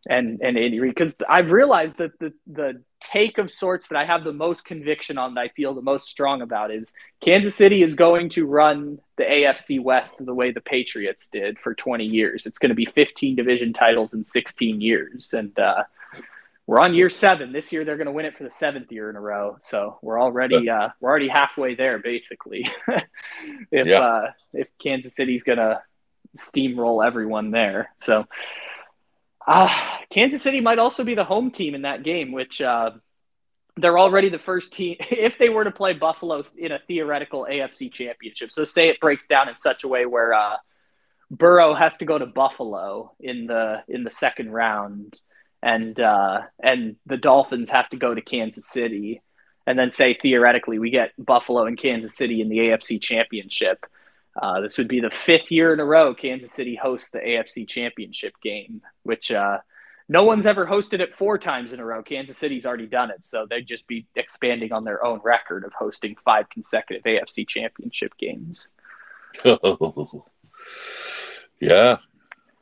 and 0.08 0.40
and 0.42 0.56
Andy 0.56 0.80
Reid 0.80 0.94
because 0.94 1.16
I've 1.28 1.52
realized 1.52 1.98
that 1.98 2.20
the 2.20 2.32
the 2.46 2.84
take 3.02 3.40
of 3.40 3.50
sorts 3.50 3.88
that 3.88 3.98
I 3.98 4.06
have 4.06 4.24
the 4.24 4.34
most 4.34 4.64
conviction 4.64 5.18
on 5.18 5.34
that 5.34 5.42
I 5.42 5.48
feel 5.48 5.74
the 5.74 5.82
most 5.82 6.10
strong 6.10 6.44
about 6.44 6.70
is 6.70 6.94
Kansas 7.22 7.56
City 7.56 7.82
is 7.82 7.96
going 7.96 8.30
to 8.30 8.46
run 8.46 9.00
the 9.18 9.24
AFC 9.24 9.82
West 9.82 10.16
the 10.20 10.34
way 10.36 10.52
the 10.52 10.62
Patriots 10.62 11.28
did 11.28 11.58
for 11.58 11.74
20 11.74 12.06
years. 12.06 12.46
It's 12.46 12.60
going 12.60 12.70
to 12.70 12.76
be 12.76 12.86
15 12.86 13.36
division 13.36 13.74
titles 13.74 14.14
in 14.14 14.26
16 14.26 14.80
years, 14.80 15.34
and 15.34 15.58
uh, 15.58 15.86
we're 16.70 16.78
on 16.80 16.94
year 16.94 17.10
seven. 17.10 17.52
This 17.52 17.72
year 17.72 17.84
they're 17.84 17.98
going 17.98 18.06
to 18.06 18.12
win 18.12 18.26
it 18.26 18.38
for 18.38 18.44
the 18.44 18.52
seventh 18.52 18.92
year 18.92 19.10
in 19.10 19.16
a 19.16 19.20
row. 19.20 19.58
So 19.64 19.98
we're 20.04 20.22
already 20.22 20.70
uh, 20.70 20.90
we're 21.02 21.10
already 21.10 21.28
halfway 21.28 21.74
there 21.74 21.98
basically. 21.98 22.70
if 23.72 23.88
yeah. 23.88 24.00
uh, 24.00 24.32
if 24.54 24.68
Kansas 24.78 25.16
City's 25.16 25.42
going 25.42 25.58
to 25.58 25.82
steamroll 26.38 27.06
everyone 27.06 27.50
there, 27.50 27.90
so. 28.00 28.26
Uh, 29.48 29.68
Kansas 30.12 30.44
City 30.44 30.62
might 30.62 30.78
also 30.78 31.04
be 31.04 31.16
the 31.16 31.24
home 31.24 31.50
team 31.50 31.74
in 31.74 31.82
that 31.82 32.04
game, 32.04 32.32
which 32.32 32.62
uh, 32.62 32.92
they're 33.78 33.98
already 33.98 34.30
the 34.30 34.38
first 34.38 34.72
team. 34.72 34.98
If 35.10 35.40
they 35.40 35.50
were 35.50 35.64
to 35.64 35.72
play 35.72 35.94
Buffalo 35.94 36.44
in 36.56 36.72
a 36.72 36.78
theoretical 36.88 37.48
AFC 37.50 37.92
championship, 37.92 38.52
so 38.52 38.64
say 38.64 38.90
it 38.90 39.00
breaks 39.00 39.26
down 39.26 39.50
in 39.50 39.58
such 39.58 39.86
a 39.86 39.88
way 39.88 40.06
where 40.06 40.36
uh, 40.36 40.58
Burrow 41.32 41.74
has 41.74 41.98
to 41.98 42.06
go 42.06 42.20
to 42.20 42.28
Buffalo 42.28 43.14
in 43.20 43.48
the 43.48 43.84
in 43.88 44.04
the 44.04 44.12
second 44.12 44.52
round, 44.52 45.20
and 45.62 46.00
uh, 46.00 46.42
and 46.62 46.96
the 47.06 47.18
Dolphins 47.18 47.70
have 47.70 47.90
to 47.90 47.98
go 47.98 48.14
to 48.14 48.22
Kansas 48.22 48.68
City, 48.68 49.22
and 49.68 49.78
then 49.78 49.92
say 49.92 50.18
theoretically 50.20 50.80
we 50.80 50.90
get 50.90 51.12
Buffalo 51.18 51.66
and 51.66 51.80
Kansas 51.80 52.16
City 52.16 52.42
in 52.42 52.50
the 52.50 52.58
AFC 52.58 53.02
championship 53.02 53.86
uh, 54.42 54.62
this 54.62 54.78
would 54.78 54.88
be 54.88 55.02
the 55.02 55.10
fifth 55.10 55.52
year 55.52 55.74
in 55.74 55.80
a 55.80 55.86
row 55.86 56.14
Kansas 56.14 56.54
City 56.54 56.76
hosts 56.76 57.10
the 57.10 57.20
AFC 57.20 57.68
Championship 57.68 58.34
game, 58.42 58.82
which 59.04 59.32
uh, 59.32 59.58
no 60.08 60.24
one's 60.24 60.46
ever 60.46 60.66
hosted 60.66 61.00
it 61.00 61.14
four 61.14 61.38
times 61.38 61.74
in 61.74 61.80
a 61.80 61.86
row. 61.86 62.02
Kansas 62.02 62.38
City's 62.38 62.66
already 62.66 62.88
done 62.88 63.12
it, 63.12 63.26
so 63.26 63.46
they'd 63.50 63.68
just 63.68 63.88
be 63.88 64.06
expanding 64.16 64.72
on 64.72 64.84
their 64.84 65.04
own 65.04 65.20
record 65.24 65.66
of 65.66 65.74
hosting 65.74 66.16
five 66.24 66.50
consecutive 66.50 67.04
AFC 67.04 67.48
Championship 67.48 68.14
games. 68.18 68.70
Oh. 69.44 70.26
yeah. 71.60 71.98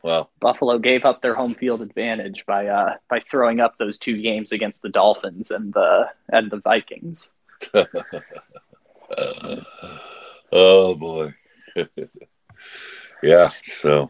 Well, 0.07 0.31
Buffalo 0.39 0.77
gave 0.77 1.03
up 1.03 1.21
their 1.21 1.35
home 1.35 1.53
field 1.53 1.81
advantage 1.81 2.45
by 2.47 2.67
uh, 2.67 2.93
by 3.09 3.21
throwing 3.29 3.59
up 3.59 3.77
those 3.77 3.99
two 3.99 4.21
games 4.21 4.53
against 4.53 4.81
the 4.81 4.87
Dolphins 4.87 5.51
and 5.51 5.73
the 5.73 6.09
and 6.29 6.49
the 6.49 6.61
Vikings. 6.61 7.29
oh 10.53 10.95
boy. 10.95 11.33
yeah. 13.21 13.49
So, 13.65 14.09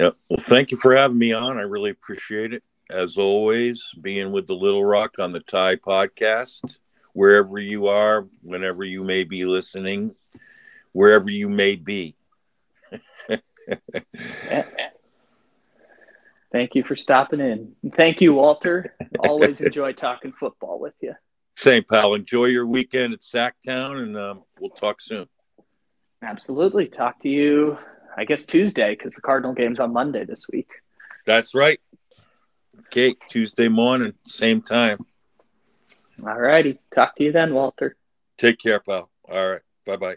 yeah. 0.00 0.12
Well, 0.30 0.40
thank 0.40 0.70
you 0.70 0.78
for 0.78 0.96
having 0.96 1.18
me 1.18 1.34
on. 1.34 1.58
I 1.58 1.64
really 1.64 1.90
appreciate 1.90 2.54
it. 2.54 2.62
As 2.88 3.18
always, 3.18 3.92
being 4.00 4.32
with 4.32 4.46
the 4.46 4.54
Little 4.54 4.82
Rock 4.82 5.18
on 5.18 5.32
the 5.32 5.40
Tie 5.40 5.76
podcast, 5.76 6.78
wherever 7.12 7.58
you 7.58 7.88
are, 7.88 8.26
whenever 8.40 8.82
you 8.82 9.04
may 9.04 9.24
be 9.24 9.44
listening, 9.44 10.14
wherever 10.92 11.28
you 11.28 11.50
may 11.50 11.76
be. 11.76 12.16
Thank 16.52 16.74
you 16.74 16.82
for 16.82 16.96
stopping 16.96 17.40
in. 17.40 17.74
Thank 17.96 18.20
you, 18.20 18.34
Walter. 18.34 18.96
Always 19.18 19.60
enjoy 19.60 19.92
talking 19.92 20.32
football 20.38 20.80
with 20.80 20.94
you. 21.00 21.14
Same, 21.56 21.84
pal. 21.84 22.14
Enjoy 22.14 22.46
your 22.46 22.66
weekend 22.66 23.12
at 23.12 23.20
Sacktown, 23.20 24.02
and 24.02 24.16
um, 24.16 24.42
we'll 24.58 24.70
talk 24.70 25.00
soon. 25.00 25.26
Absolutely. 26.22 26.86
Talk 26.86 27.22
to 27.22 27.28
you, 27.28 27.78
I 28.16 28.24
guess, 28.24 28.44
Tuesday 28.44 28.94
because 28.96 29.14
the 29.14 29.20
Cardinal 29.20 29.52
game's 29.52 29.80
on 29.80 29.92
Monday 29.92 30.24
this 30.24 30.46
week. 30.52 30.68
That's 31.26 31.54
right. 31.54 31.80
Okay, 32.86 33.14
Tuesday 33.28 33.68
morning, 33.68 34.14
same 34.26 34.62
time. 34.62 34.98
All 36.26 36.38
righty. 36.38 36.80
Talk 36.94 37.16
to 37.16 37.24
you 37.24 37.32
then, 37.32 37.54
Walter. 37.54 37.96
Take 38.36 38.58
care, 38.58 38.80
pal. 38.80 39.10
All 39.30 39.50
right. 39.50 39.62
Bye 39.86 39.96
bye. 39.96 40.16